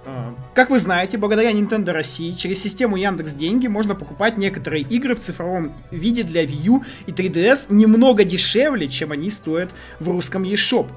А, 0.05 0.35
Как 0.53 0.69
вы 0.69 0.79
знаете, 0.79 1.17
благодаря 1.17 1.51
Nintendo 1.51 1.91
России 1.91 2.33
через 2.33 2.61
систему 2.61 2.95
Яндекс 2.95 3.33
Деньги 3.33 3.67
можно 3.67 3.95
покупать 3.95 4.37
некоторые 4.37 4.83
игры 4.83 5.15
в 5.15 5.19
цифровом 5.19 5.71
виде 5.89 6.23
для 6.23 6.43
Wii 6.43 6.61
U 6.63 6.83
и 7.07 7.11
3DS 7.11 7.73
немного 7.73 8.23
дешевле, 8.23 8.87
чем 8.87 9.11
они 9.11 9.31
стоят 9.31 9.69
в 9.99 10.09
русском 10.09 10.43
eShop. 10.43 10.87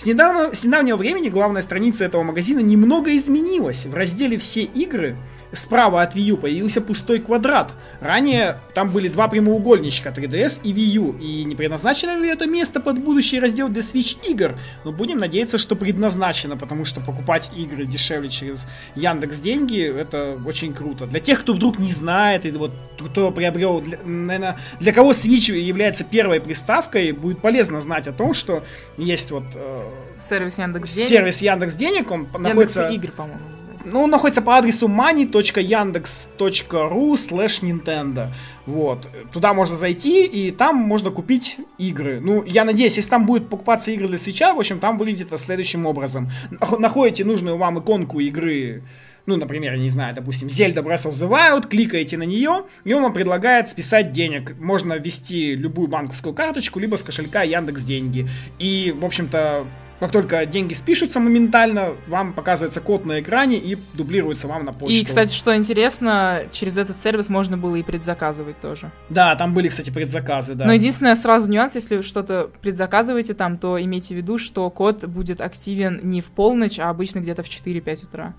С, 0.00 0.06
недавно, 0.06 0.54
с 0.54 0.64
недавнего 0.64 0.96
времени 0.96 1.28
главная 1.28 1.60
страница 1.60 2.04
этого 2.04 2.22
магазина 2.22 2.60
немного 2.60 3.14
изменилась. 3.18 3.84
В 3.84 3.94
разделе 3.94 4.38
«Все 4.38 4.62
игры» 4.62 5.18
справа 5.52 6.00
от 6.00 6.16
Wii 6.16 6.22
U 6.22 6.36
появился 6.38 6.80
пустой 6.80 7.18
квадрат. 7.18 7.74
Ранее 8.00 8.58
там 8.72 8.92
были 8.92 9.08
два 9.08 9.28
прямоугольничка 9.28 10.08
3DS 10.08 10.62
и 10.64 10.72
Wii 10.72 11.02
U. 11.02 11.18
И 11.18 11.44
не 11.44 11.54
предназначено 11.54 12.18
ли 12.18 12.30
это 12.30 12.46
место 12.46 12.80
под 12.80 12.98
будущий 12.98 13.38
раздел 13.40 13.68
для 13.68 13.82
Switch 13.82 14.16
игр? 14.26 14.54
Но 14.86 14.92
будем 14.92 15.18
надеяться, 15.18 15.58
что 15.58 15.76
предназначено, 15.76 16.56
потому 16.56 16.86
что 16.86 17.02
покупать 17.02 17.50
игры 17.54 17.84
дешевле 17.84 18.30
через 18.30 18.66
Яндекс 18.94 19.40
Деньги 19.40 19.82
это 19.82 20.38
очень 20.46 20.72
круто. 20.72 21.04
Для 21.08 21.20
тех, 21.20 21.40
кто 21.40 21.52
вдруг 21.52 21.78
не 21.78 21.92
знает, 21.92 22.46
и 22.46 22.52
вот 22.52 22.72
кто 22.98 23.32
приобрел, 23.32 23.82
для, 23.82 23.98
наверное, 24.02 24.58
для 24.78 24.94
кого 24.94 25.12
Switch 25.12 25.54
является 25.54 26.04
первой 26.04 26.40
приставкой, 26.40 27.12
будет 27.12 27.42
полезно 27.42 27.82
знать 27.82 28.06
о 28.06 28.12
том, 28.12 28.32
что 28.32 28.62
есть 28.96 29.30
вот 29.30 29.44
э, 29.54 29.89
Сервис 30.28 30.58
Яндекс 30.58 30.92
Денег. 30.94 31.08
сервис 31.08 31.40
Яндекс 31.42 31.74
Денег, 31.76 32.10
он 32.10 32.22
Яндекс 32.24 32.42
находится... 32.42 32.88
игр, 32.88 33.10
по-моему. 33.12 33.40
Ну, 33.86 34.02
он 34.02 34.10
находится 34.10 34.42
по 34.42 34.58
адресу 34.58 34.88
money.yandex.ru 34.88 37.14
slash 37.14 37.62
Nintendo. 37.62 38.28
Вот. 38.66 39.08
Туда 39.32 39.54
можно 39.54 39.76
зайти, 39.76 40.26
и 40.26 40.50
там 40.50 40.76
можно 40.76 41.10
купить 41.10 41.56
игры. 41.78 42.20
Ну, 42.20 42.44
я 42.44 42.64
надеюсь, 42.64 42.96
если 42.96 43.10
там 43.10 43.26
будет 43.26 43.48
покупаться 43.48 43.90
игры 43.90 44.08
для 44.08 44.18
свеча, 44.18 44.54
в 44.54 44.58
общем, 44.58 44.78
там 44.80 44.98
выглядит 44.98 45.28
это 45.28 45.38
следующим 45.38 45.86
образом. 45.86 46.30
Нах- 46.50 46.78
Находите 46.78 47.24
нужную 47.24 47.56
вам 47.56 47.78
иконку 47.78 48.20
игры, 48.20 48.82
ну, 49.30 49.36
например, 49.36 49.74
я 49.74 49.80
не 49.80 49.90
знаю, 49.90 50.14
допустим, 50.14 50.48
Zelda 50.48 50.82
Breath 50.82 51.08
of 51.08 51.12
the 51.12 51.28
Wild, 51.28 51.68
кликаете 51.68 52.16
на 52.16 52.24
нее, 52.24 52.64
и 52.84 52.92
он 52.92 53.02
вам 53.02 53.12
предлагает 53.12 53.70
списать 53.70 54.12
денег. 54.12 54.54
Можно 54.58 54.94
ввести 54.94 55.54
любую 55.54 55.88
банковскую 55.88 56.34
карточку, 56.34 56.80
либо 56.80 56.96
с 56.96 57.02
кошелька 57.02 57.42
Яндекс 57.42 57.84
Деньги. 57.84 58.28
И, 58.58 58.94
в 58.96 59.04
общем-то, 59.04 59.66
Как 60.00 60.12
только 60.12 60.46
деньги 60.46 60.72
спишутся 60.72 61.20
моментально, 61.20 61.90
вам 62.08 62.32
показывается 62.32 62.80
код 62.80 63.04
на 63.04 63.20
экране 63.20 63.58
и 63.58 63.76
дублируется 63.92 64.48
вам 64.48 64.64
на 64.64 64.72
почту. 64.72 64.98
И, 64.98 65.04
кстати, 65.04 65.34
что 65.34 65.54
интересно, 65.54 66.44
через 66.52 66.78
этот 66.78 66.96
сервис 67.02 67.28
можно 67.28 67.58
было 67.58 67.76
и 67.76 67.82
предзаказывать 67.82 68.58
тоже. 68.60 68.90
Да, 69.10 69.36
там 69.36 69.52
были, 69.52 69.68
кстати, 69.68 69.90
предзаказы, 69.90 70.54
да. 70.54 70.64
Но 70.64 70.72
единственное, 70.72 71.14
сразу 71.16 71.50
нюанс, 71.50 71.74
если 71.74 71.98
вы 71.98 72.02
что-то 72.02 72.50
предзаказываете 72.62 73.34
там, 73.34 73.58
то 73.58 73.80
имейте 73.80 74.14
в 74.14 74.16
виду, 74.16 74.38
что 74.38 74.70
код 74.70 75.04
будет 75.04 75.42
активен 75.42 76.00
не 76.02 76.22
в 76.22 76.26
полночь, 76.30 76.78
а 76.78 76.88
обычно 76.88 77.18
где-то 77.18 77.42
в 77.42 77.48
4-5 77.48 78.04
утра. 78.04 78.34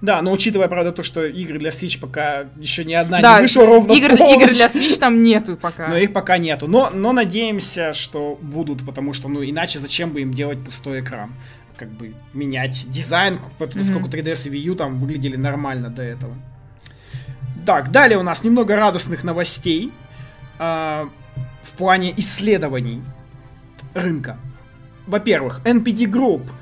Да, 0.00 0.20
но 0.22 0.32
учитывая, 0.32 0.68
правда, 0.68 0.92
то, 0.92 1.02
что 1.02 1.24
игры 1.24 1.58
для 1.58 1.70
Switch 1.70 1.98
пока 1.98 2.44
еще 2.56 2.84
ни 2.84 2.94
одна 2.94 3.20
да, 3.20 3.36
не 3.36 3.42
вышла 3.42 3.66
ровно 3.66 3.92
игр, 3.92 4.12
игр 4.14 4.52
для 4.52 4.66
Switch 4.66 4.98
там 4.98 5.22
нету 5.22 5.56
пока. 5.56 5.88
Но 5.88 5.96
их 5.96 6.12
пока 6.12 6.38
нету. 6.38 6.68
Но, 6.68 6.90
но 6.90 7.12
надеемся, 7.12 7.92
что 7.92 8.38
будут, 8.40 8.84
потому 8.84 9.12
что, 9.12 9.28
ну, 9.28 9.42
иначе 9.42 9.78
зачем 9.78 10.10
бы 10.10 10.20
им 10.20 10.32
делать 10.32 10.62
пустой 10.62 11.00
экран? 11.00 11.32
Как 11.76 11.88
бы 11.88 12.14
менять 12.32 12.86
дизайн, 12.88 13.38
поскольку 13.58 14.08
3DS 14.08 14.48
и 14.48 14.50
Wii 14.50 14.58
U 14.58 14.74
там 14.74 14.98
выглядели 14.98 15.36
нормально 15.36 15.90
до 15.90 16.02
этого. 16.02 16.34
Так, 17.66 17.90
далее 17.90 18.18
у 18.18 18.22
нас 18.22 18.44
немного 18.44 18.76
радостных 18.76 19.24
новостей 19.24 19.90
э, 20.58 21.06
в 21.62 21.70
плане 21.76 22.12
исследований 22.16 23.02
рынка. 23.94 24.36
Во-первых, 25.06 25.60
NPD 25.64 26.10
Group– 26.10 26.42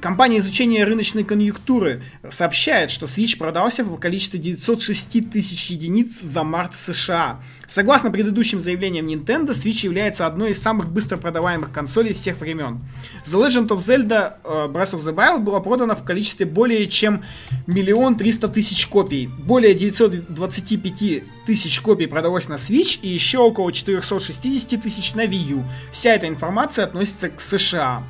компания 0.00 0.38
изучения 0.38 0.84
рыночной 0.84 1.24
конъюнктуры 1.24 2.02
сообщает, 2.28 2.90
что 2.90 3.06
Switch 3.06 3.36
продался 3.36 3.84
в 3.84 3.96
количестве 3.98 4.38
906 4.38 5.30
тысяч 5.30 5.70
единиц 5.70 6.20
за 6.20 6.42
март 6.42 6.74
в 6.74 6.78
США. 6.78 7.40
Согласно 7.66 8.10
предыдущим 8.10 8.60
заявлениям 8.60 9.06
Nintendo, 9.06 9.50
Switch 9.50 9.84
является 9.84 10.26
одной 10.26 10.50
из 10.50 10.62
самых 10.62 10.90
быстро 10.90 11.16
продаваемых 11.18 11.72
консолей 11.72 12.14
всех 12.14 12.40
времен. 12.40 12.80
The 13.26 13.46
Legend 13.46 13.68
of 13.68 13.78
Zelda 13.78 14.36
uh, 14.42 14.72
Breath 14.72 14.94
of 14.94 15.00
the 15.00 15.14
Wild 15.14 15.40
была 15.40 15.60
продана 15.60 15.94
в 15.94 16.04
количестве 16.04 16.46
более 16.46 16.86
чем 16.88 17.24
миллион 17.66 18.16
триста 18.16 18.48
тысяч 18.48 18.86
копий. 18.86 19.26
Более 19.26 19.74
925 19.74 21.24
тысяч 21.46 21.80
копий 21.80 22.06
продалось 22.06 22.48
на 22.48 22.54
Switch 22.54 22.98
и 23.02 23.08
еще 23.08 23.38
около 23.38 23.72
460 23.72 24.80
тысяч 24.80 25.14
на 25.14 25.26
Wii 25.26 25.50
U. 25.50 25.64
Вся 25.92 26.14
эта 26.14 26.26
информация 26.28 26.84
относится 26.84 27.28
к 27.28 27.40
США. 27.40 28.02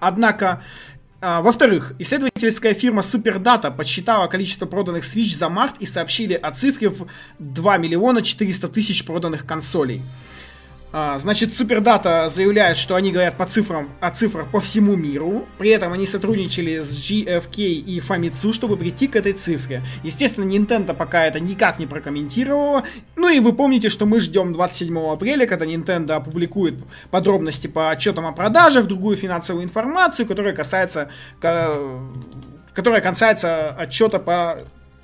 Однако, 0.00 0.62
а, 1.20 1.42
во-вторых, 1.42 1.92
исследовательская 1.98 2.74
фирма 2.74 3.02
Superdata 3.02 3.74
подсчитала 3.74 4.26
количество 4.26 4.66
проданных 4.66 5.04
Switch 5.04 5.36
за 5.36 5.48
март 5.48 5.76
и 5.78 5.86
сообщили 5.86 6.34
о 6.34 6.50
цифре 6.50 6.88
в 6.88 7.06
2 7.38 7.76
миллиона 7.76 8.22
400 8.22 8.68
тысяч 8.68 9.04
проданных 9.04 9.46
консолей. 9.46 10.02
А, 10.92 11.20
значит, 11.20 11.54
Супердата 11.54 12.28
заявляет, 12.28 12.76
что 12.76 12.96
они 12.96 13.12
говорят 13.12 13.36
по 13.36 13.46
цифрам, 13.46 13.88
о 14.00 14.10
цифрах 14.10 14.50
по 14.50 14.58
всему 14.58 14.96
миру. 14.96 15.46
При 15.56 15.70
этом 15.70 15.92
они 15.92 16.04
сотрудничали 16.04 16.80
с 16.80 16.90
GFK 16.90 17.62
и 17.62 18.00
Famitsu, 18.00 18.52
чтобы 18.52 18.76
прийти 18.76 19.06
к 19.06 19.14
этой 19.14 19.32
цифре. 19.32 19.84
Естественно, 20.02 20.50
Nintendo 20.50 20.92
пока 20.92 21.26
это 21.26 21.38
никак 21.38 21.78
не 21.78 21.86
прокомментировала. 21.86 22.82
Ну 23.14 23.28
и 23.28 23.38
вы 23.38 23.52
помните, 23.52 23.88
что 23.88 24.04
мы 24.04 24.20
ждем 24.20 24.52
27 24.52 24.98
апреля, 25.12 25.46
когда 25.46 25.64
Nintendo 25.64 26.14
опубликует 26.14 26.74
подробности 27.12 27.68
по 27.68 27.90
отчетам 27.90 28.26
о 28.26 28.32
продажах, 28.32 28.88
другую 28.88 29.16
финансовую 29.16 29.64
информацию, 29.64 30.26
которая 30.26 30.54
касается, 30.54 31.08
которая 31.38 33.00
касается 33.00 33.70
отчета 33.70 34.18
по 34.18 34.58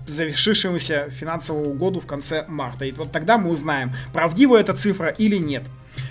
завершившемуся 0.06 1.10
финансовому 1.10 1.74
году 1.74 2.00
в 2.00 2.06
конце 2.06 2.44
марта. 2.48 2.84
И 2.84 2.92
вот 2.92 3.12
тогда 3.12 3.38
мы 3.38 3.50
узнаем, 3.50 3.92
правдива 4.12 4.56
эта 4.56 4.74
цифра 4.74 5.08
или 5.08 5.36
нет. 5.36 5.64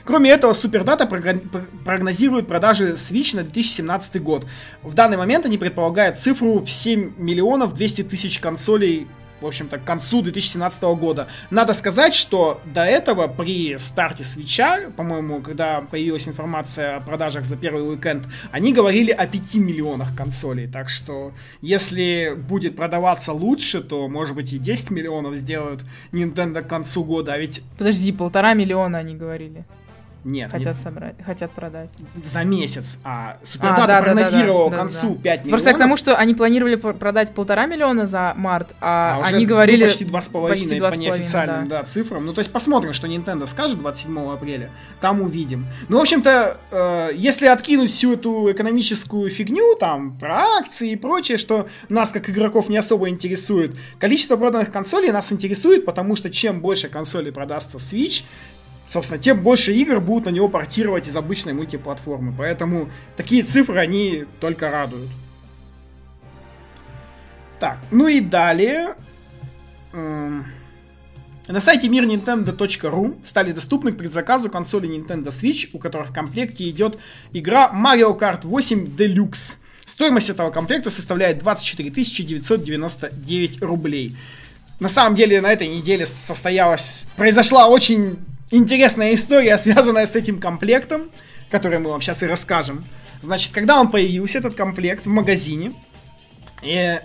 Кроме 0.03 0.31
этого, 0.31 0.53
Супердата 0.53 1.05
прогнозирует 1.05 2.47
продажи 2.47 2.93
Switch 2.93 3.35
на 3.35 3.43
2017 3.43 4.21
год. 4.21 4.47
В 4.81 4.93
данный 4.93 5.17
момент 5.17 5.45
они 5.45 5.57
предполагают 5.57 6.17
цифру 6.17 6.59
в 6.59 6.69
7 6.69 7.13
миллионов 7.17 7.75
200 7.75 8.03
тысяч 8.03 8.39
консолей 8.39 9.07
в 9.45 9.47
общем-то, 9.47 9.77
к 9.77 9.83
концу 9.83 10.21
2017 10.21 10.83
года. 10.83 11.27
Надо 11.51 11.73
сказать, 11.73 12.13
что 12.13 12.59
до 12.65 12.83
этого 12.83 13.27
при 13.27 13.77
старте 13.77 14.23
свеча, 14.23 14.89
по-моему, 14.97 15.41
когда 15.41 15.81
появилась 15.81 16.27
информация 16.27 16.97
о 16.97 16.99
продажах 16.99 17.45
за 17.45 17.55
первый 17.55 17.87
уикенд, 17.87 18.27
они 18.51 18.73
говорили 18.73 19.11
о 19.11 19.27
5 19.27 19.55
миллионах 19.55 20.15
консолей. 20.15 20.67
Так 20.67 20.89
что, 20.89 21.31
если 21.61 22.35
будет 22.35 22.75
продаваться 22.75 23.33
лучше, 23.33 23.81
то, 23.81 24.07
может 24.07 24.35
быть, 24.35 24.51
и 24.51 24.57
10 24.57 24.89
миллионов 24.89 25.35
сделают 25.35 25.81
Nintendo 26.11 26.61
к 26.61 26.67
концу 26.67 27.03
года. 27.03 27.33
А 27.33 27.37
ведь... 27.37 27.61
Подожди, 27.77 28.11
полтора 28.11 28.53
миллиона 28.53 28.97
они 28.97 29.15
говорили. 29.15 29.65
Нет. 30.25 30.49
Хотят 30.49 30.75
не... 30.75 30.83
собрать, 30.83 31.15
хотят 31.23 31.51
продать. 31.51 31.89
За 32.25 32.43
месяц. 32.43 32.97
А 33.03 33.37
Супердата 33.43 33.83
а, 33.83 33.87
да, 33.87 34.01
прогнозировал 34.01 34.71
да, 34.71 34.77
да, 34.77 34.83
да, 34.83 34.89
к 34.89 34.91
концу 34.91 35.15
да, 35.15 35.21
5 35.21 35.23
миллионов. 35.23 35.49
Просто 35.51 35.73
к 35.73 35.77
тому, 35.77 35.97
что 35.97 36.15
они 36.17 36.33
планировали 36.33 36.75
продать 36.75 37.31
полтора 37.35 37.67
миллиона 37.67 38.07
за 38.07 38.33
март, 38.35 38.73
а, 38.81 39.21
а 39.23 39.27
они 39.27 39.45
говорили... 39.45 39.83
Ну, 39.83 39.87
почти 39.87 40.05
два 40.05 40.21
с 40.21 40.27
половиной 40.27 40.79
по 40.79 40.95
неофициальным 40.95 41.67
да. 41.67 41.81
Да, 41.81 41.83
цифрам. 41.83 42.25
Ну, 42.25 42.33
то 42.33 42.39
есть 42.39 42.51
посмотрим, 42.51 42.93
что 42.93 43.05
Nintendo 43.05 43.45
скажет 43.45 43.77
27 43.77 44.31
апреля. 44.31 44.71
Там 44.99 45.21
увидим. 45.21 45.67
Ну, 45.89 45.99
в 45.99 46.01
общем-то, 46.01 46.57
э, 46.71 47.09
если 47.13 47.45
откинуть 47.45 47.91
всю 47.91 48.13
эту 48.13 48.51
экономическую 48.51 49.29
фигню, 49.29 49.75
там, 49.79 50.17
про 50.17 50.41
акции 50.57 50.93
и 50.93 50.95
прочее, 50.95 51.37
что 51.37 51.67
нас, 51.87 52.09
как 52.09 52.31
игроков, 52.31 52.67
не 52.67 52.77
особо 52.77 53.09
интересует, 53.09 53.75
количество 53.99 54.37
проданных 54.37 54.71
консолей 54.71 55.11
нас 55.11 55.31
интересует, 55.31 55.85
потому 55.85 56.15
что 56.15 56.31
чем 56.31 56.61
больше 56.61 56.87
консолей 56.87 57.31
продастся 57.31 57.77
Switch, 57.77 58.23
собственно, 58.87 59.19
тем 59.19 59.41
больше 59.41 59.73
игр 59.73 59.99
будут 59.99 60.25
на 60.25 60.29
него 60.29 60.49
портировать 60.49 61.07
из 61.07 61.15
обычной 61.15 61.53
мультиплатформы. 61.53 62.33
Поэтому 62.37 62.89
такие 63.17 63.43
цифры, 63.43 63.77
они 63.77 64.25
только 64.39 64.71
радуют. 64.71 65.09
Так, 67.59 67.79
ну 67.91 68.07
и 68.07 68.19
далее. 68.19 68.95
Эм, 69.93 70.45
на 71.47 71.59
сайте 71.59 71.87
мирнintendo.ru 71.87 73.15
стали 73.23 73.51
доступны 73.51 73.91
к 73.91 73.97
предзаказу 73.97 74.49
консоли 74.49 74.89
Nintendo 74.89 75.29
Switch, 75.29 75.69
у 75.73 75.79
которых 75.79 76.09
в 76.09 76.13
комплекте 76.13 76.69
идет 76.69 76.97
игра 77.31 77.71
Mario 77.73 78.17
Kart 78.17 78.41
8 78.43 78.95
Deluxe. 78.95 79.55
Стоимость 79.85 80.29
этого 80.29 80.49
комплекта 80.49 80.89
составляет 80.89 81.37
24 81.39 81.89
999 81.91 83.61
рублей. 83.61 84.17
На 84.79 84.89
самом 84.89 85.15
деле 85.15 85.39
на 85.39 85.53
этой 85.53 85.67
неделе 85.67 86.05
состоялась, 86.05 87.05
произошла 87.15 87.67
очень 87.67 88.17
интересная 88.51 89.13
история, 89.13 89.57
связанная 89.59 90.07
с 90.07 90.15
этим 90.15 90.39
комплектом, 90.39 91.11
который 91.49 91.79
мы 91.79 91.89
вам 91.89 92.01
сейчас 92.01 92.23
и 92.23 92.25
расскажем. 92.25 92.85
Значит, 93.21 93.53
когда 93.53 93.79
он 93.79 93.89
появился, 93.89 94.37
этот 94.37 94.55
комплект, 94.55 95.05
в 95.05 95.09
магазине, 95.09 95.73
и 96.61 96.99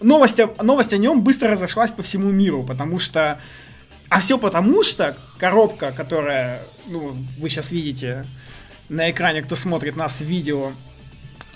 новость, 0.00 0.40
новость 0.60 0.92
о 0.92 0.98
нем 0.98 1.22
быстро 1.22 1.50
разошлась 1.50 1.90
по 1.90 2.02
всему 2.02 2.30
миру, 2.30 2.62
потому 2.62 2.98
что... 2.98 3.40
А 4.08 4.20
все 4.20 4.38
потому, 4.38 4.84
что 4.84 5.16
коробка, 5.38 5.90
которая, 5.90 6.62
ну, 6.86 7.16
вы 7.38 7.48
сейчас 7.48 7.72
видите 7.72 8.24
на 8.88 9.10
экране, 9.10 9.42
кто 9.42 9.56
смотрит 9.56 9.96
нас 9.96 10.20
в 10.20 10.24
видео 10.24 10.72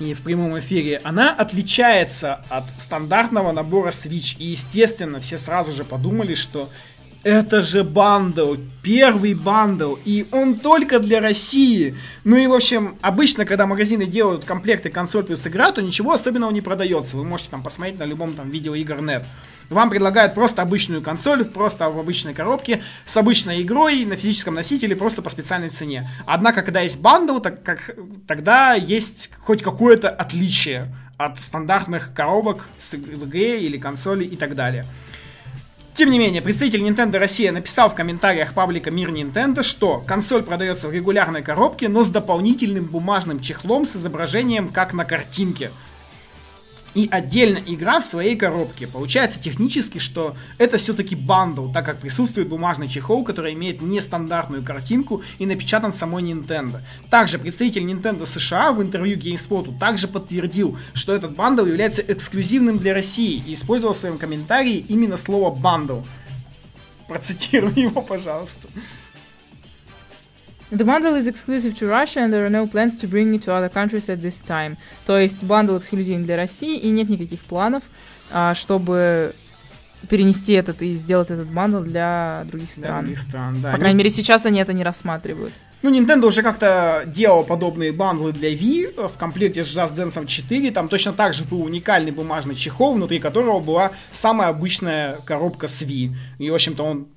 и 0.00 0.14
в 0.14 0.22
прямом 0.22 0.58
эфире, 0.58 1.00
она 1.04 1.32
отличается 1.32 2.44
от 2.48 2.64
стандартного 2.78 3.52
набора 3.52 3.90
Switch. 3.90 4.36
И, 4.38 4.46
естественно, 4.46 5.20
все 5.20 5.38
сразу 5.38 5.70
же 5.70 5.84
подумали, 5.84 6.34
что 6.34 6.70
это 7.22 7.60
же 7.60 7.84
бандл, 7.84 8.56
первый 8.82 9.34
бандл, 9.34 9.96
и 10.04 10.26
он 10.32 10.54
только 10.58 10.98
для 10.98 11.20
России. 11.20 11.94
Ну 12.24 12.36
и, 12.36 12.46
в 12.46 12.54
общем, 12.54 12.96
обычно, 13.02 13.44
когда 13.44 13.66
магазины 13.66 14.06
делают 14.06 14.44
комплекты 14.44 14.88
консоль 14.88 15.24
плюс 15.24 15.46
игра, 15.46 15.70
то 15.72 15.82
ничего 15.82 16.12
особенного 16.12 16.50
не 16.50 16.60
продается. 16.60 17.16
Вы 17.16 17.24
можете 17.24 17.50
там 17.50 17.62
посмотреть 17.62 17.98
на 17.98 18.04
любом 18.04 18.32
там 18.32 18.48
videoigr.net. 18.48 19.24
Вам 19.68 19.90
предлагают 19.90 20.34
просто 20.34 20.62
обычную 20.62 21.02
консоль, 21.02 21.44
просто 21.44 21.88
в 21.90 21.98
обычной 21.98 22.34
коробке, 22.34 22.82
с 23.04 23.16
обычной 23.16 23.62
игрой, 23.62 24.04
на 24.04 24.16
физическом 24.16 24.54
носителе, 24.54 24.96
просто 24.96 25.22
по 25.22 25.30
специальной 25.30 25.68
цене. 25.68 26.08
Однако, 26.26 26.62
когда 26.62 26.80
есть 26.80 26.98
бандл, 26.98 27.38
так, 27.38 27.62
как, 27.62 27.94
тогда 28.26 28.74
есть 28.74 29.30
хоть 29.40 29.62
какое-то 29.62 30.08
отличие 30.08 30.92
от 31.18 31.40
стандартных 31.40 32.14
коробок 32.14 32.66
с, 32.78 32.94
игре 32.94 33.60
или 33.60 33.76
консоли 33.76 34.24
и 34.24 34.36
так 34.36 34.54
далее. 34.54 34.86
Тем 36.00 36.10
не 36.10 36.18
менее, 36.18 36.40
представитель 36.40 36.80
Nintendo 36.80 37.18
Россия 37.18 37.52
написал 37.52 37.90
в 37.90 37.94
комментариях 37.94 38.54
паблика 38.54 38.90
Мир 38.90 39.10
Nintendo, 39.10 39.62
что 39.62 40.02
консоль 40.06 40.42
продается 40.42 40.88
в 40.88 40.92
регулярной 40.92 41.42
коробке, 41.42 41.90
но 41.90 42.04
с 42.04 42.08
дополнительным 42.08 42.86
бумажным 42.86 43.38
чехлом 43.38 43.84
с 43.84 43.96
изображением 43.96 44.70
как 44.70 44.94
на 44.94 45.04
картинке 45.04 45.70
и 46.94 47.08
отдельно 47.10 47.58
игра 47.66 48.00
в 48.00 48.04
своей 48.04 48.36
коробке. 48.36 48.86
Получается 48.86 49.40
технически, 49.40 49.98
что 49.98 50.36
это 50.58 50.78
все-таки 50.78 51.14
бандл, 51.14 51.70
так 51.70 51.86
как 51.86 52.00
присутствует 52.00 52.48
бумажный 52.48 52.88
чехол, 52.88 53.24
который 53.24 53.54
имеет 53.54 53.80
нестандартную 53.80 54.64
картинку 54.64 55.22
и 55.38 55.46
напечатан 55.46 55.92
самой 55.92 56.22
Nintendo. 56.22 56.80
Также 57.10 57.38
представитель 57.38 57.84
Nintendo 57.84 58.26
США 58.26 58.72
в 58.72 58.82
интервью 58.82 59.16
GameSpot 59.18 59.78
также 59.78 60.08
подтвердил, 60.08 60.76
что 60.94 61.14
этот 61.14 61.34
бандл 61.34 61.66
является 61.66 62.02
эксклюзивным 62.02 62.78
для 62.78 62.94
России 62.94 63.42
и 63.46 63.54
использовал 63.54 63.94
в 63.94 63.98
своем 63.98 64.18
комментарии 64.18 64.84
именно 64.88 65.16
слово 65.16 65.54
бандл. 65.54 66.00
Процитирую 67.08 67.76
его, 67.76 68.02
пожалуйста. 68.02 68.68
The 70.70 70.84
bundle 70.84 71.16
is 71.16 71.26
exclusive 71.26 71.76
to 71.80 71.88
Russia, 71.88 72.20
and 72.20 72.32
there 72.32 72.46
are 72.46 72.50
no 72.50 72.64
plans 72.66 72.96
to 72.98 73.08
bring 73.08 73.34
it 73.34 73.42
to 73.42 73.52
other 73.52 73.68
countries 73.68 74.08
at 74.08 74.20
this 74.22 74.40
time. 74.40 74.76
То 75.04 75.18
есть 75.18 75.42
бандл 75.42 75.76
эксклюзивен 75.76 76.24
для 76.24 76.36
России, 76.36 76.78
и 76.78 76.90
нет 76.90 77.08
никаких 77.08 77.40
планов, 77.40 77.82
а, 78.30 78.54
чтобы 78.54 79.34
перенести 80.08 80.52
этот 80.52 80.80
и 80.82 80.94
сделать 80.94 81.30
этот 81.30 81.48
бандл 81.50 81.80
для 81.80 82.44
других 82.46 82.68
Для 82.76 82.84
стран. 82.84 83.04
других 83.04 83.18
стран, 83.18 83.60
да. 83.60 83.72
По 83.72 83.78
крайней 83.78 83.98
мере, 83.98 84.10
сейчас 84.10 84.46
они 84.46 84.60
это 84.60 84.72
не 84.72 84.84
рассматривают. 84.84 85.52
Ну, 85.82 85.90
Nintendo 85.90 86.26
уже 86.26 86.42
как-то 86.42 87.04
делал 87.06 87.42
подобные 87.42 87.90
бандлы 87.90 88.32
для 88.32 88.52
Wii 88.52 89.08
в 89.08 89.16
комплекте 89.18 89.64
с 89.64 89.66
Just 89.66 89.96
Dance 89.96 90.26
4. 90.26 90.70
Там 90.70 90.88
точно 90.88 91.12
так 91.14 91.32
же 91.32 91.44
был 91.44 91.62
уникальный 91.62 92.12
бумажный 92.12 92.54
чехол, 92.54 92.94
внутри 92.94 93.18
которого 93.18 93.60
была 93.60 93.90
самая 94.10 94.48
обычная 94.48 95.16
коробка 95.24 95.68
с 95.68 95.82
Wii. 95.82 96.14
И, 96.38 96.50
в 96.50 96.54
общем-то, 96.54 96.84
он 96.84 97.08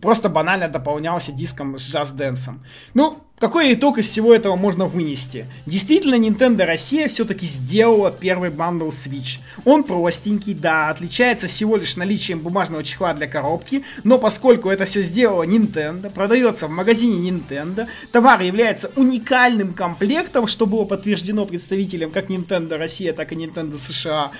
просто 0.00 0.28
банально 0.28 0.68
дополнялся 0.68 1.32
диском 1.32 1.78
с 1.78 1.94
Just 1.94 2.16
Dance. 2.16 2.54
Ну, 2.94 3.18
какой 3.40 3.72
итог 3.72 3.96
из 3.96 4.06
всего 4.06 4.34
этого 4.34 4.54
можно 4.54 4.84
вынести? 4.84 5.46
Действительно, 5.64 6.14
Nintendo 6.14 6.66
Россия 6.66 7.08
все-таки 7.08 7.46
сделала 7.46 8.10
первый 8.10 8.50
бандл 8.50 8.88
Switch. 8.88 9.38
Он 9.64 9.82
простенький, 9.82 10.52
да, 10.52 10.90
отличается 10.90 11.46
всего 11.46 11.76
лишь 11.76 11.96
наличием 11.96 12.40
бумажного 12.40 12.84
чехла 12.84 13.14
для 13.14 13.26
коробки, 13.26 13.82
но 14.04 14.18
поскольку 14.18 14.68
это 14.68 14.84
все 14.84 15.00
сделала 15.00 15.44
Nintendo, 15.44 16.10
продается 16.10 16.66
в 16.66 16.70
магазине 16.70 17.30
Nintendo, 17.30 17.88
товар 18.12 18.42
является 18.42 18.90
уникальным 18.94 19.72
комплектом, 19.72 20.46
что 20.46 20.66
было 20.66 20.84
подтверждено 20.84 21.46
представителям 21.46 22.10
как 22.10 22.28
Nintendo 22.28 22.76
Россия, 22.76 23.14
так 23.14 23.32
и 23.32 23.36
Nintendo 23.36 23.78
США. 23.78 24.32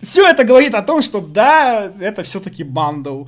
Все 0.00 0.26
это 0.26 0.44
говорит 0.44 0.74
о 0.74 0.80
том, 0.80 1.02
что 1.02 1.20
да, 1.20 1.92
это 2.00 2.22
все-таки 2.22 2.64
бандл. 2.64 3.24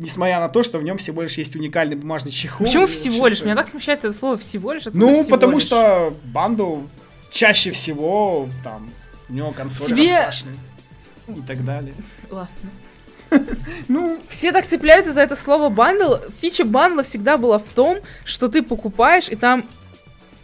Несмотря 0.00 0.40
на 0.40 0.48
то, 0.48 0.62
что 0.62 0.78
в 0.78 0.82
нем 0.82 0.96
всего 0.96 1.20
лишь 1.20 1.36
есть 1.36 1.54
уникальный 1.54 1.94
бумажный 1.94 2.30
чехол. 2.30 2.66
Почему 2.66 2.86
всего 2.86 3.26
лишь? 3.26 3.42
Меня 3.42 3.54
так 3.54 3.68
смущает 3.68 3.98
это 3.98 4.14
слово 4.14 4.38
всего 4.38 4.72
лишь. 4.72 4.86
Откуда 4.86 5.04
ну, 5.04 5.22
всего 5.22 5.36
потому 5.36 5.54
лишь? 5.54 5.62
что 5.62 6.14
бандл 6.24 6.78
чаще 7.30 7.70
всего 7.72 8.48
там 8.64 8.90
у 9.28 9.32
него 9.34 9.52
консоль 9.52 9.88
Тебе- 9.88 10.14
раскрашены 10.14 10.56
и 11.28 11.42
так 11.46 11.64
далее. 11.64 11.94
Ладно. 12.30 12.48
Ну, 13.88 14.18
Все 14.28 14.52
так 14.52 14.66
цепляются 14.66 15.12
за 15.12 15.20
это 15.20 15.36
слово 15.36 15.68
бандл. 15.68 16.14
Фича 16.40 16.64
бандла 16.64 17.02
всегда 17.02 17.36
была 17.36 17.58
в 17.58 17.68
том, 17.68 17.98
что 18.24 18.48
ты 18.48 18.62
покупаешь, 18.62 19.28
и 19.28 19.36
там 19.36 19.64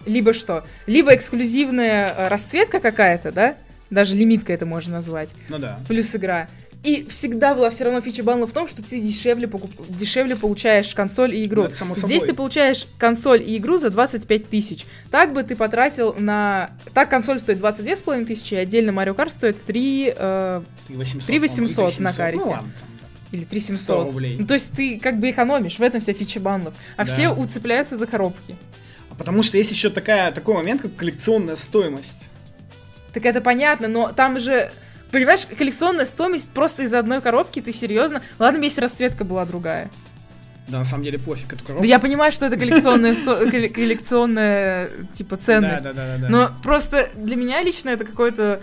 либо 0.04 0.34
что? 0.34 0.64
Либо 0.86 1.14
эксклюзивная 1.14 2.14
э, 2.16 2.28
расцветка 2.28 2.78
какая-то, 2.78 3.32
да? 3.32 3.56
Даже 3.90 4.14
лимитка 4.14 4.52
это 4.52 4.66
можно 4.66 4.94
назвать. 4.94 5.34
ну 5.48 5.58
да. 5.58 5.80
Плюс 5.88 6.14
игра. 6.14 6.48
И 6.86 7.04
всегда 7.10 7.52
была 7.56 7.70
все 7.70 7.82
равно 7.82 8.00
фича 8.00 8.22
бандла 8.22 8.46
в 8.46 8.52
том, 8.52 8.68
что 8.68 8.80
ты 8.80 9.00
дешевле, 9.00 9.48
покуп... 9.48 9.72
дешевле 9.88 10.36
получаешь 10.36 10.94
консоль 10.94 11.34
и 11.34 11.44
игру. 11.44 11.64
Это 11.64 11.74
само 11.74 11.96
Здесь 11.96 12.20
собой. 12.20 12.28
ты 12.28 12.34
получаешь 12.34 12.86
консоль 12.96 13.42
и 13.42 13.56
игру 13.56 13.76
за 13.76 13.90
25 13.90 14.48
тысяч. 14.48 14.86
Так 15.10 15.32
бы 15.32 15.42
ты 15.42 15.56
потратил 15.56 16.14
на... 16.16 16.70
Так 16.94 17.10
консоль 17.10 17.40
стоит 17.40 17.58
22,5 17.58 18.26
тысячи, 18.26 18.54
и 18.54 18.58
отдельно 18.58 18.90
Mario 18.90 19.16
Kart 19.16 19.30
стоит 19.30 19.60
3... 19.64 20.14
э, 20.16 20.62
3800, 20.86 21.26
3800 21.26 21.76
по-моему, 21.76 21.98
или 21.98 22.02
на 22.04 22.12
3700. 22.12 22.16
карике. 22.16 22.44
Ну 22.44 22.50
ладно, 22.50 22.72
там, 22.78 22.88
да. 23.32 23.36
или 23.36 23.44
3 23.44 23.60
100 23.60 23.72
700. 23.72 24.04
рублей. 24.06 24.36
Ну, 24.38 24.46
то 24.46 24.54
есть 24.54 24.72
ты 24.72 25.00
как 25.00 25.18
бы 25.18 25.30
экономишь, 25.30 25.78
в 25.80 25.82
этом 25.82 26.00
вся 26.00 26.12
фича 26.12 26.38
бандов. 26.38 26.74
А 26.96 27.04
Да. 27.04 27.10
все 27.10 27.30
уцепляются 27.30 27.96
за 27.96 28.06
коробки. 28.06 28.54
А 29.10 29.16
Потому 29.16 29.42
что 29.42 29.56
есть 29.58 29.72
еще 29.72 29.90
такая, 29.90 30.30
такой 30.30 30.54
момент, 30.54 30.82
как 30.82 30.94
коллекционная 30.94 31.56
стоимость. 31.56 32.28
Так 33.12 33.26
это 33.26 33.40
понятно, 33.40 33.88
но 33.88 34.12
там 34.12 34.38
же... 34.38 34.70
Понимаешь, 35.12 35.46
коллекционная 35.58 36.04
стоимость 36.04 36.50
просто 36.50 36.82
из 36.82 36.92
одной 36.92 37.20
коробки, 37.20 37.60
ты 37.62 37.72
серьезно? 37.72 38.22
Ладно, 38.38 38.62
если 38.62 38.80
расцветка 38.80 39.24
была 39.24 39.44
другая. 39.46 39.90
Да, 40.68 40.78
на 40.78 40.84
самом 40.84 41.04
деле 41.04 41.18
пофиг 41.18 41.46
эту 41.52 41.58
Да 41.58 41.64
коробку. 41.64 41.84
я 41.86 41.98
понимаю, 42.00 42.32
что 42.32 42.46
это 42.46 42.56
коллекционная, 42.56 43.14
коллекционная 43.70 44.90
типа 45.12 45.36
ценность. 45.36 45.84
Да, 45.84 45.92
да, 45.92 46.06
да, 46.06 46.16
да, 46.16 46.22
да. 46.22 46.28
Но 46.28 46.50
просто 46.62 47.08
для 47.14 47.36
меня 47.36 47.62
лично 47.62 47.90
это 47.90 48.04
какой-то 48.04 48.60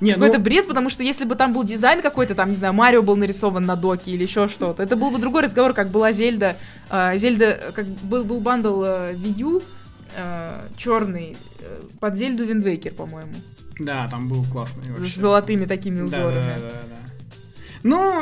Не, 0.00 0.12
ну, 0.12 0.18
какой-то 0.20 0.38
бред, 0.38 0.68
потому 0.68 0.90
что 0.90 1.02
если 1.02 1.24
бы 1.24 1.34
там 1.34 1.52
был 1.52 1.64
дизайн 1.64 2.00
какой-то, 2.00 2.36
там, 2.36 2.50
не 2.50 2.56
знаю, 2.56 2.74
Марио 2.74 3.02
был 3.02 3.16
нарисован 3.16 3.64
на 3.66 3.74
доке 3.74 4.12
или 4.12 4.22
еще 4.22 4.46
что-то, 4.46 4.84
это 4.84 4.94
был 4.94 5.10
бы 5.10 5.18
другой 5.18 5.42
разговор, 5.42 5.72
как 5.74 5.88
была 5.88 6.12
Зельда. 6.12 6.56
э, 6.90 7.18
Зельда, 7.18 7.58
как 7.74 7.86
был, 7.86 8.22
был 8.22 8.38
бандл 8.38 8.84
э, 8.84 9.14
Wii 9.14 9.38
U, 9.40 9.62
черный, 10.76 11.36
э, 11.60 11.80
под 11.98 12.14
Зельду 12.16 12.44
Wind 12.44 12.63
Waker, 12.63 12.92
по-моему. 12.94 13.32
Да, 13.78 14.08
там 14.08 14.28
был 14.28 14.44
классный 14.52 14.84
С 14.84 14.98
вообще. 15.00 15.20
золотыми 15.20 15.64
такими 15.66 15.98
Да, 16.00 16.04
узорами. 16.18 16.34
да, 16.34 16.56
да, 16.56 16.82
да. 16.88 16.96
Ну, 17.82 18.12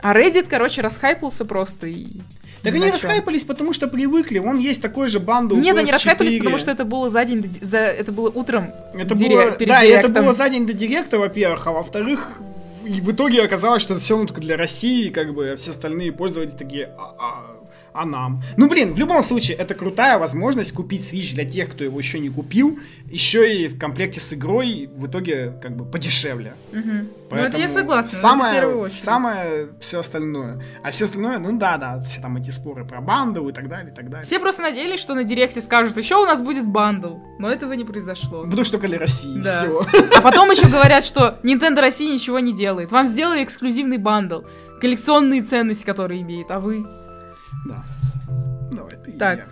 А 0.00 0.14
Reddit, 0.14 0.46
короче, 0.48 0.80
расхайпался 0.82 1.44
просто 1.44 1.86
и... 1.86 2.06
так 2.62 2.72
ни 2.74 2.78
они 2.82 2.90
расхайпались, 2.90 3.44
потому 3.44 3.72
что 3.72 3.88
привыкли. 3.88 4.38
Вон 4.38 4.58
есть 4.58 4.80
такой 4.80 5.08
же 5.08 5.20
бандл. 5.20 5.56
Нет, 5.56 5.76
они 5.76 5.90
PS4. 5.90 5.92
расхайпались, 5.94 6.38
потому 6.38 6.58
что 6.58 6.70
это 6.70 6.84
было 6.84 7.08
за 7.10 7.24
день, 7.24 7.58
за, 7.60 7.78
это 7.78 8.12
было 8.12 8.28
утром. 8.30 8.70
Это 8.94 9.14
дире- 9.14 9.34
было, 9.50 9.56
да, 9.66 9.82
и 9.82 9.88
это 9.88 10.08
было 10.08 10.32
за 10.32 10.48
день 10.48 10.66
до 10.66 10.72
Direct 10.72 11.06
а, 11.06 11.18
во-первых, 11.18 11.66
а 11.66 11.72
во-вторых, 11.72 12.32
и 12.84 13.00
в 13.00 13.12
итоге 13.12 13.42
оказалось, 13.42 13.82
что 13.82 13.94
это 13.94 14.02
все 14.02 14.16
только 14.24 14.40
для 14.40 14.56
России, 14.56 15.10
как 15.10 15.34
бы, 15.34 15.50
а 15.50 15.56
все 15.56 15.70
остальные 15.70 16.12
пользователи 16.12 16.56
такие, 16.56 16.90
а, 16.98 17.49
а- 17.92 18.04
нам? 18.06 18.42
Ну, 18.56 18.68
блин, 18.68 18.94
в 18.94 18.98
любом 18.98 19.22
случае, 19.22 19.56
это 19.56 19.74
крутая 19.74 20.18
возможность 20.18 20.72
купить 20.72 21.02
Switch 21.12 21.34
для 21.34 21.44
тех, 21.44 21.70
кто 21.70 21.84
его 21.84 21.98
еще 21.98 22.18
не 22.18 22.28
купил, 22.30 22.78
еще 23.10 23.54
и 23.54 23.68
в 23.68 23.78
комплекте 23.78 24.20
с 24.20 24.32
игрой, 24.32 24.88
в 24.94 25.06
итоге, 25.06 25.52
как 25.62 25.76
бы, 25.76 25.84
подешевле. 25.84 26.54
Мгм. 26.72 27.08
Ну, 27.30 27.36
это 27.36 27.58
я 27.58 27.68
согласна, 27.68 28.10
Самое, 28.10 28.88
самое 28.90 29.68
все 29.80 30.00
остальное. 30.00 30.60
А 30.82 30.90
все 30.90 31.04
остальное, 31.04 31.38
ну 31.38 31.56
да, 31.58 31.76
да, 31.76 32.02
все 32.02 32.20
там 32.20 32.36
эти 32.36 32.50
споры 32.50 32.84
про 32.84 33.00
бандл 33.00 33.48
и 33.48 33.52
так 33.52 33.68
далее, 33.68 33.92
и 33.92 33.94
так 33.94 34.10
далее. 34.10 34.24
Все 34.24 34.40
просто 34.40 34.62
надеялись, 34.62 34.98
что 35.00 35.14
на 35.14 35.22
Direct 35.22 35.55
е 35.55 35.60
скажут, 35.60 35.96
еще 35.96 36.16
у 36.16 36.24
нас 36.24 36.40
будет 36.40 36.66
бандл. 36.66 37.18
Но 37.38 37.48
этого 37.48 37.72
не 37.74 37.84
произошло. 37.84 38.42
Потому 38.44 38.64
что 38.64 38.72
только 38.72 38.88
для 38.88 38.98
России, 38.98 39.40
Да. 39.40 39.58
все. 39.58 39.86
А 40.16 40.20
потом 40.22 40.50
еще 40.50 40.66
говорят, 40.66 41.04
что 41.04 41.38
Nintendo 41.44 41.80
России 41.80 42.12
ничего 42.12 42.40
не 42.40 42.52
делает. 42.52 42.90
Вам 42.90 43.06
сделали 43.06 43.44
эксклюзивный 43.44 43.98
бандл. 43.98 44.40
Коллекционные 44.80 45.42
ценности, 45.42 45.84
которые 45.84 46.22
имеет. 46.22 46.50
А 46.50 46.58
вы? 46.58 46.84
Да. 47.66 47.84
Давай, 48.72 48.92
ты 49.04 49.10
и 49.12 49.18
Так. 49.18 49.48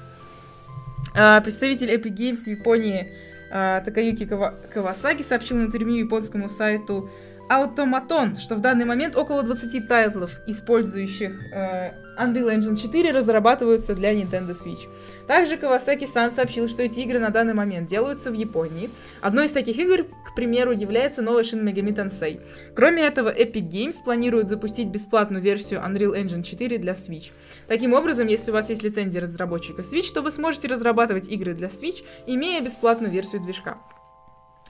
А, 1.14 1.40
представитель 1.40 1.90
Epic 1.90 2.14
Games 2.14 2.36
в 2.44 2.46
Японии 2.46 3.12
а, 3.50 3.80
Такаюки 3.80 4.24
Кава- 4.24 4.54
Кавасаки 4.72 5.22
сообщил 5.22 5.58
в 5.58 5.62
интервью 5.62 5.96
японскому 6.04 6.48
сайту 6.48 7.10
Automaton, 7.48 8.38
что 8.38 8.56
в 8.56 8.60
данный 8.60 8.84
момент 8.84 9.16
около 9.16 9.42
20 9.42 9.88
тайтлов, 9.88 10.40
использующих 10.46 11.32
э, 11.52 11.92
Unreal 12.18 12.54
Engine 12.54 12.76
4, 12.76 13.10
разрабатываются 13.10 13.94
для 13.94 14.12
Nintendo 14.12 14.50
Switch. 14.50 14.88
Также 15.26 15.56
Кавасаки-сан 15.56 16.30
сообщил, 16.30 16.68
что 16.68 16.82
эти 16.82 17.00
игры 17.00 17.18
на 17.18 17.30
данный 17.30 17.54
момент 17.54 17.88
делаются 17.88 18.30
в 18.30 18.34
Японии. 18.34 18.90
Одной 19.22 19.46
из 19.46 19.52
таких 19.52 19.78
игр, 19.78 20.04
к 20.26 20.34
примеру, 20.34 20.72
является 20.72 21.22
новый 21.22 21.42
Shin 21.42 21.62
Megami 21.62 21.94
Tensei. 21.94 22.40
Кроме 22.74 23.04
этого, 23.04 23.34
Epic 23.34 23.68
Games 23.68 23.96
планирует 24.04 24.50
запустить 24.50 24.88
бесплатную 24.88 25.42
версию 25.42 25.80
Unreal 25.80 26.14
Engine 26.14 26.42
4 26.42 26.78
для 26.78 26.92
Switch. 26.92 27.32
Таким 27.66 27.94
образом, 27.94 28.26
если 28.26 28.50
у 28.50 28.54
вас 28.54 28.68
есть 28.68 28.82
лицензия 28.82 29.22
разработчика 29.22 29.82
Switch, 29.82 30.12
то 30.12 30.20
вы 30.20 30.30
сможете 30.30 30.68
разрабатывать 30.68 31.28
игры 31.28 31.54
для 31.54 31.68
Switch, 31.68 32.04
имея 32.26 32.60
бесплатную 32.60 33.10
версию 33.10 33.42
движка. 33.42 33.78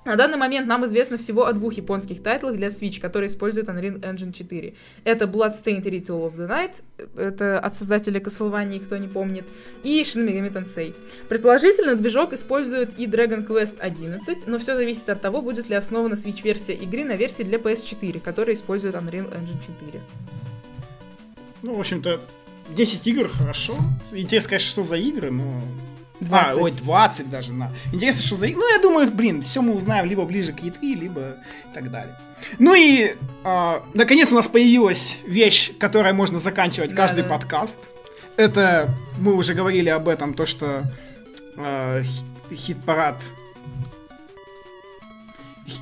На 0.09 0.17
данный 0.17 0.39
момент 0.39 0.67
нам 0.67 0.87
известно 0.87 1.19
всего 1.19 1.45
о 1.45 1.53
двух 1.53 1.75
японских 1.75 2.23
тайтлах 2.23 2.57
для 2.57 2.69
Switch, 2.69 2.99
которые 2.99 3.29
используют 3.29 3.69
Unreal 3.69 4.01
Engine 4.01 4.33
4. 4.33 4.73
Это 5.05 5.27
Bloodstained 5.27 5.83
Ritual 5.83 6.33
of 6.33 6.35
the 6.35 6.49
Night, 6.49 6.83
это 7.15 7.61
от 7.61 7.75
создателя 7.75 8.19
Castlevania, 8.19 8.81
кто 8.81 8.97
не 8.97 9.07
помнит, 9.07 9.45
и 9.83 10.01
Shin 10.01 10.27
Megami 10.27 10.51
Tensei. 10.51 10.95
Предположительно, 11.29 11.95
движок 11.95 12.33
использует 12.33 12.99
и 12.99 13.07
Dragon 13.07 13.47
Quest 13.47 13.79
11, 13.81 14.47
но 14.47 14.59
все 14.59 14.77
зависит 14.77 15.11
от 15.11 15.21
того, 15.21 15.43
будет 15.43 15.69
ли 15.69 15.77
основана 15.77 16.15
Switch-версия 16.15 16.73
игры 16.73 17.05
на 17.05 17.15
версии 17.15 17.43
для 17.43 17.59
PS4, 17.59 18.19
которая 18.21 18.57
использует 18.57 18.95
Unreal 18.95 19.31
Engine 19.31 19.61
4. 19.85 20.01
Ну, 21.65 21.75
в 21.75 21.81
общем-то, 21.81 22.19
10 22.75 23.07
игр 23.09 23.29
хорошо. 23.29 23.75
Интересно, 24.11 24.49
конечно, 24.49 24.71
что 24.71 24.85
за 24.85 24.97
игры, 24.97 25.31
но... 25.31 25.61
20. 26.21 26.59
А, 26.59 26.61
ой, 26.61 26.73
20 26.73 27.31
даже, 27.31 27.53
на. 27.53 27.71
Интересно, 27.93 28.23
что 28.23 28.37
за. 28.37 28.47
Ну, 28.49 28.75
я 28.75 28.81
думаю, 28.83 29.11
блин, 29.11 29.43
все 29.43 29.63
мы 29.63 29.75
узнаем 29.75 30.07
либо 30.07 30.25
ближе 30.25 30.53
к 30.53 30.61
E3, 30.61 30.95
либо 30.95 31.37
так 31.75 31.91
далее. 31.91 32.15
Ну 32.59 32.75
и, 32.75 33.15
а, 33.45 33.83
наконец, 33.95 34.31
у 34.33 34.35
нас 34.35 34.49
появилась 34.49 35.19
вещь, 35.27 35.73
которой 35.79 36.13
можно 36.13 36.39
заканчивать 36.41 36.95
каждый 36.95 37.23
Да-да. 37.23 37.35
подкаст. 37.39 37.79
Это, 38.37 38.89
мы 39.19 39.35
уже 39.35 39.55
говорили 39.55 39.89
об 39.89 40.09
этом, 40.09 40.35
то, 40.35 40.47
что 40.47 40.85
хи- 41.57 42.55
хит-парад 42.55 43.17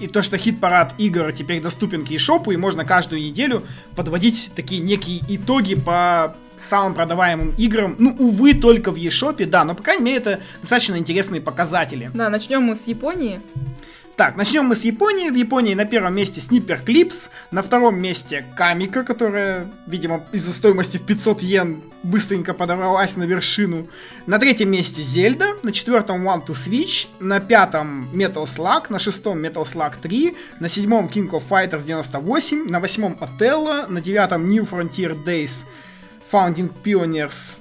и 0.00 0.06
то, 0.08 0.22
что 0.22 0.36
хит-парад 0.36 0.94
игр 0.98 1.30
теперь 1.32 1.60
доступен 1.60 2.04
к 2.04 2.10
eShop, 2.10 2.52
и 2.52 2.56
можно 2.56 2.84
каждую 2.84 3.22
неделю 3.22 3.64
подводить 3.94 4.50
такие 4.56 4.80
некие 4.80 5.22
итоги 5.28 5.74
по 5.74 6.36
самым 6.58 6.94
продаваемым 6.94 7.54
играм. 7.58 7.96
Ну, 7.98 8.14
увы, 8.18 8.54
только 8.54 8.90
в 8.90 8.96
eShop, 8.96 9.44
да, 9.46 9.64
но, 9.64 9.74
по 9.74 9.82
крайней 9.82 10.04
мере, 10.04 10.16
это 10.18 10.40
достаточно 10.60 10.96
интересные 10.96 11.40
показатели. 11.40 12.10
Да, 12.14 12.28
начнем 12.28 12.62
мы 12.62 12.76
с 12.76 12.86
Японии. 12.86 13.40
Так, 14.16 14.36
начнем 14.36 14.64
мы 14.64 14.74
с 14.76 14.84
Японии. 14.84 15.28
В 15.28 15.34
Японии 15.34 15.74
на 15.74 15.84
первом 15.84 16.14
месте 16.14 16.40
Sniper 16.40 16.82
Clips, 16.82 17.28
на 17.50 17.62
втором 17.62 18.00
месте 18.00 18.46
Камика, 18.56 19.04
которая, 19.04 19.66
видимо, 19.86 20.24
из-за 20.32 20.54
стоимости 20.54 20.96
в 20.96 21.02
500 21.02 21.42
йен 21.42 21.82
быстренько 22.02 22.54
подорвалась 22.54 23.18
на 23.18 23.24
вершину. 23.24 23.88
На 24.24 24.38
третьем 24.38 24.70
месте 24.70 25.02
Зельда, 25.02 25.56
на 25.62 25.70
четвертом 25.70 26.26
One 26.26 26.46
to 26.46 26.54
Switch, 26.54 27.08
на 27.20 27.40
пятом 27.40 28.08
Metal 28.14 28.44
Slug, 28.44 28.86
на 28.88 28.98
шестом 28.98 29.44
Metal 29.44 29.70
Slug 29.70 29.92
3, 30.00 30.34
на 30.60 30.70
седьмом 30.70 31.10
King 31.12 31.28
of 31.28 31.42
Fighters 31.46 31.84
98, 31.84 32.70
на 32.70 32.80
восьмом 32.80 33.18
Othello, 33.20 33.86
на 33.86 34.00
девятом 34.00 34.48
New 34.50 34.66
Frontier 34.66 35.14
Days 35.26 35.66
Founding 36.26 36.68
Pioneers 36.68 37.60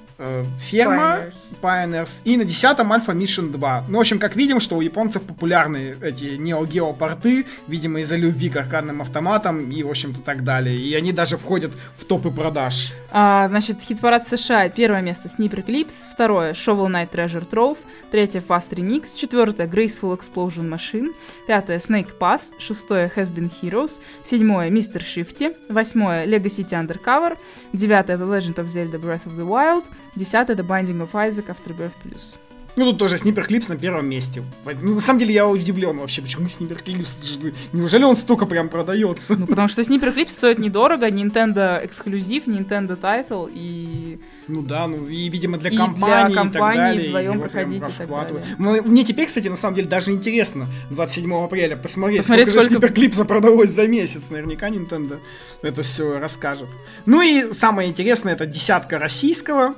ферма 0.58 1.30
Pioneers. 1.60 1.60
Pioneers 1.60 2.20
и 2.24 2.36
на 2.36 2.44
10 2.44 2.78
Alpha 2.78 3.14
Mission 3.14 3.50
2. 3.50 3.84
Ну, 3.88 3.98
в 3.98 4.00
общем, 4.00 4.18
как 4.18 4.36
видим, 4.36 4.60
что 4.60 4.76
у 4.76 4.80
японцев 4.80 5.22
популярны 5.22 5.96
эти 6.00 6.38
Neo 6.38 6.66
Geo 6.66 6.96
порты, 6.96 7.46
видимо, 7.66 8.00
из-за 8.00 8.16
любви 8.16 8.48
к 8.48 8.56
аркадным 8.56 9.02
автоматам 9.02 9.70
и, 9.70 9.82
в 9.82 9.90
общем-то, 9.90 10.20
так 10.20 10.44
далее. 10.44 10.76
И 10.76 10.94
они 10.94 11.12
даже 11.12 11.36
входят 11.36 11.72
в 11.98 12.04
топы 12.04 12.30
продаж. 12.30 12.92
А, 13.10 13.46
значит, 13.48 13.80
хит-парад 13.80 14.26
США. 14.26 14.68
Первое 14.68 15.02
место 15.02 15.28
Sniper 15.28 15.64
Clips, 15.64 16.04
второе 16.10 16.52
Shovel 16.52 16.88
Knight 16.88 17.10
Treasure 17.10 17.48
Trove, 17.48 17.78
третье 18.10 18.42
Fast 18.46 18.70
Remix, 18.70 19.16
четвертое 19.16 19.66
Graceful 19.66 20.18
Explosion 20.18 20.68
Machine, 20.68 21.14
пятое 21.46 21.78
Snake 21.78 22.18
Pass, 22.18 22.52
шестое 22.58 23.10
Has 23.14 23.32
Been 23.32 23.50
Heroes, 23.62 24.00
седьмое 24.22 24.70
Mr. 24.70 25.00
Shifty, 25.00 25.54
восьмое 25.68 26.26
Lego 26.26 26.46
City 26.46 26.72
Undercover, 26.72 27.36
девятое 27.72 28.16
The 28.16 28.28
Legend 28.28 28.56
of 28.56 28.68
Zelda 28.68 28.98
Breath 28.98 29.26
of 29.26 29.36
the 29.36 29.46
Wild, 29.46 29.84
десятое 30.16 30.56
The 30.56 30.66
Binding 30.66 31.08
of 31.08 31.12
Isaac 31.12 31.46
Afterbirth 31.46 31.92
Plus. 32.04 32.36
Ну, 32.78 32.84
тут 32.84 32.98
тоже 32.98 33.16
Sniper 33.16 33.48
Clips 33.48 33.70
на 33.70 33.76
первом 33.78 34.06
месте. 34.06 34.42
Ну, 34.82 34.96
на 34.96 35.00
самом 35.00 35.18
деле, 35.20 35.32
я 35.32 35.48
удивлен 35.48 35.96
вообще, 35.96 36.20
почему? 36.20 36.44
Это 36.44 36.90
же- 37.26 37.54
Неужели 37.72 38.04
он 38.04 38.16
столько 38.16 38.44
прям 38.44 38.68
продается? 38.68 39.34
Ну, 39.34 39.46
потому 39.46 39.66
что 39.68 39.80
Sniper 39.80 40.14
Clips 40.14 40.28
стоит 40.28 40.58
недорого, 40.58 41.08
Nintendo 41.08 41.82
эксклюзив, 41.82 42.46
Nintendo 42.46 42.94
Title 43.00 43.50
и... 43.50 44.20
Ну 44.46 44.60
да, 44.60 44.86
ну 44.88 45.06
и, 45.08 45.30
видимо, 45.30 45.56
для 45.56 45.70
И 45.70 45.72
для 45.74 45.84
компании 45.86 46.32
и 46.32 46.34
так 46.34 46.42
компании 46.44 46.76
далее. 46.78 47.08
вдвоем 47.08 47.40
проходить 47.40 47.76
и 47.76 47.78
так 47.80 47.88
расхватывают. 47.88 48.44
далее. 48.58 48.82
Мне 48.82 49.04
теперь, 49.04 49.26
кстати, 49.26 49.48
на 49.48 49.56
самом 49.56 49.76
деле 49.76 49.88
даже 49.88 50.12
интересно 50.12 50.66
27 50.90 51.32
апреля 51.44 51.76
посмотреть, 51.78 52.18
Посмотреть, 52.18 52.48
сколько, 52.50 52.66
сколько- 52.74 52.88
же 52.88 52.92
Clips 53.08 53.24
продалось 53.24 53.70
за 53.70 53.86
месяц. 53.88 54.28
Наверняка 54.28 54.68
Nintendo 54.68 55.18
это 55.62 55.80
все 55.82 56.18
расскажет. 56.18 56.68
Ну 57.06 57.22
и 57.22 57.52
самое 57.52 57.88
интересное, 57.88 58.34
это 58.34 58.44
десятка 58.44 58.98
российского 58.98 59.74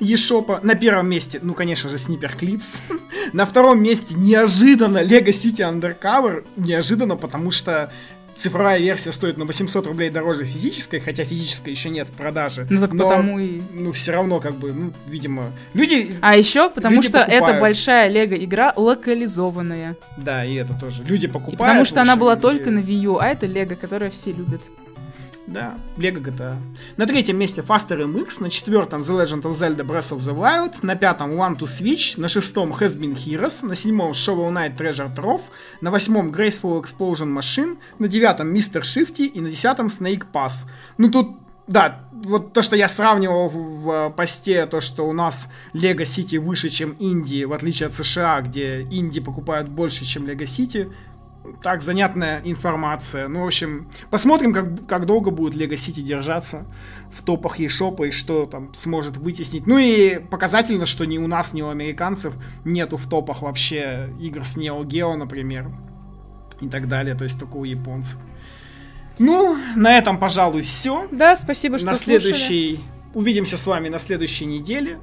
eShop. 0.00 0.60
На 0.64 0.74
первом 0.74 1.08
месте, 1.08 1.38
ну, 1.42 1.54
конечно 1.54 1.88
же, 1.90 1.96
Sniper 1.96 2.38
Clips. 2.38 2.80
На 3.32 3.44
втором 3.46 3.82
месте 3.82 4.14
неожиданно 4.16 4.98
Lego 5.02 5.28
City 5.28 5.58
Undercover. 5.60 6.44
Неожиданно, 6.56 7.16
потому 7.16 7.50
что 7.50 7.90
цифровая 8.36 8.78
версия 8.78 9.12
стоит 9.12 9.38
на 9.38 9.46
800 9.46 9.86
рублей 9.86 10.10
дороже 10.10 10.44
физической, 10.44 11.00
хотя 11.00 11.24
физической 11.24 11.70
еще 11.70 11.88
нет 11.88 12.06
в 12.06 12.12
продаже. 12.12 12.66
Ну, 12.68 12.82
так 12.82 12.92
Но, 12.92 13.08
потому 13.08 13.38
и... 13.38 13.62
Ну, 13.72 13.92
все 13.92 14.12
равно, 14.12 14.40
как 14.40 14.56
бы, 14.56 14.74
ну, 14.74 14.92
видимо, 15.08 15.52
люди... 15.72 16.14
А 16.20 16.36
еще 16.36 16.68
потому 16.68 16.96
Люди 16.96 17.08
что 17.08 17.18
это 17.20 17.30
покупают. 17.38 17.60
большая 17.62 18.08
лего-игра 18.10 18.74
локализованная. 18.76 19.96
Да, 20.18 20.44
и 20.44 20.54
это 20.54 20.74
тоже. 20.74 21.02
Люди 21.04 21.24
И 21.24 21.28
покупают. 21.28 21.58
потому 21.58 21.84
что 21.86 22.02
она 22.02 22.16
была 22.16 22.34
и- 22.34 22.40
только 22.40 22.70
на 22.70 22.80
Wii 22.80 23.00
U, 23.04 23.16
а 23.18 23.26
это 23.28 23.46
лего, 23.46 23.74
которое 23.74 24.10
все 24.10 24.32
любят. 24.32 24.60
Да, 25.46 25.78
Lego 25.96 26.20
GTA. 26.20 26.56
На 26.96 27.06
третьем 27.06 27.38
месте 27.38 27.60
Faster 27.60 27.98
MX, 27.98 28.42
на 28.42 28.50
четвертом 28.50 29.02
The 29.02 29.22
Legend 29.22 29.42
of 29.42 29.52
Zelda 29.52 29.86
Breath 29.86 30.16
of 30.16 30.18
the 30.18 30.36
Wild, 30.36 30.74
на 30.82 30.96
пятом 30.96 31.32
One 31.32 31.56
to 31.56 31.66
Switch, 31.66 32.20
на 32.20 32.28
шестом 32.28 32.72
Has 32.72 32.98
Been 32.98 33.14
Heroes, 33.14 33.64
на 33.64 33.76
седьмом 33.76 34.10
Shovel 34.10 34.52
Knight 34.52 34.76
Treasure 34.76 35.14
Trove, 35.14 35.42
на 35.80 35.92
восьмом 35.92 36.30
Graceful 36.30 36.82
Explosion 36.82 37.32
Machine, 37.32 37.78
на 38.00 38.08
девятом 38.08 38.52
Mr. 38.52 38.82
Shifty 38.82 39.26
и 39.26 39.40
на 39.40 39.50
десятом 39.50 39.86
Snake 39.86 40.24
Pass. 40.32 40.66
Ну 40.98 41.10
тут 41.10 41.36
да, 41.68 42.04
вот 42.12 42.52
то, 42.52 42.62
что 42.62 42.76
я 42.76 42.88
сравнивал 42.88 43.48
в, 43.48 43.58
в 43.58 44.10
посте, 44.16 44.66
то, 44.66 44.80
что 44.80 45.08
у 45.08 45.12
нас 45.12 45.48
Lego 45.74 46.02
City 46.02 46.38
выше, 46.38 46.70
чем 46.70 46.92
Индии, 46.92 47.44
в 47.44 47.52
отличие 47.52 47.88
от 47.88 47.94
США, 47.94 48.40
где 48.40 48.82
Инди 48.82 49.20
покупают 49.20 49.68
больше, 49.68 50.04
чем 50.04 50.26
Lego 50.26 50.44
City, 50.44 50.92
так, 51.62 51.82
занятная 51.82 52.40
информация. 52.44 53.28
Ну, 53.28 53.42
в 53.44 53.46
общем, 53.46 53.88
посмотрим, 54.10 54.52
как, 54.52 54.86
как 54.86 55.06
долго 55.06 55.30
будет 55.30 55.54
Lego 55.54 55.74
City 55.74 56.02
держаться 56.02 56.64
в 57.12 57.22
топах 57.22 57.60
eShop 57.60 58.06
и 58.06 58.10
что 58.10 58.46
там 58.46 58.72
сможет 58.74 59.16
вытеснить. 59.16 59.66
Ну 59.66 59.78
и 59.78 60.18
показательно, 60.18 60.86
что 60.86 61.04
ни 61.04 61.18
у 61.18 61.26
нас, 61.26 61.52
ни 61.52 61.62
у 61.62 61.68
американцев 61.68 62.34
нету 62.64 62.96
в 62.96 63.08
топах 63.08 63.42
вообще 63.42 64.10
игр 64.20 64.44
с 64.44 64.56
Neo 64.56 64.82
Geo, 64.84 65.16
например, 65.16 65.70
и 66.60 66.68
так 66.68 66.88
далее, 66.88 67.14
то 67.14 67.24
есть 67.24 67.38
только 67.38 67.56
у 67.56 67.64
японцев. 67.64 68.20
Ну, 69.18 69.56
на 69.74 69.96
этом, 69.96 70.18
пожалуй, 70.18 70.62
все. 70.62 71.08
Да, 71.10 71.36
спасибо, 71.36 71.78
что 71.78 71.86
На 71.86 71.94
слушали. 71.94 72.18
следующий... 72.18 72.80
Увидимся 73.14 73.56
с 73.56 73.66
вами 73.66 73.88
на 73.88 73.98
следующей 73.98 74.44
неделе. 74.44 74.98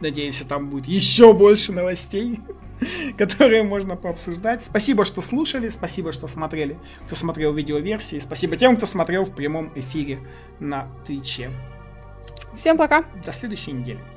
Надеемся, 0.00 0.44
там 0.44 0.70
будет 0.70 0.86
еще 0.86 1.32
больше 1.32 1.72
новостей, 1.72 2.38
которые 3.18 3.62
можно 3.62 3.96
пообсуждать. 3.96 4.62
Спасибо, 4.62 5.04
что 5.04 5.22
слушали, 5.22 5.68
спасибо, 5.68 6.12
что 6.12 6.26
смотрели, 6.26 6.78
кто 7.06 7.16
смотрел 7.16 7.52
видеоверсии. 7.52 8.18
Спасибо 8.18 8.56
тем, 8.56 8.76
кто 8.76 8.86
смотрел 8.86 9.24
в 9.24 9.34
прямом 9.34 9.72
эфире 9.74 10.20
на 10.60 10.88
Твиче. 11.06 11.50
Всем 12.54 12.76
пока. 12.76 13.04
До 13.24 13.32
следующей 13.32 13.72
недели. 13.72 14.15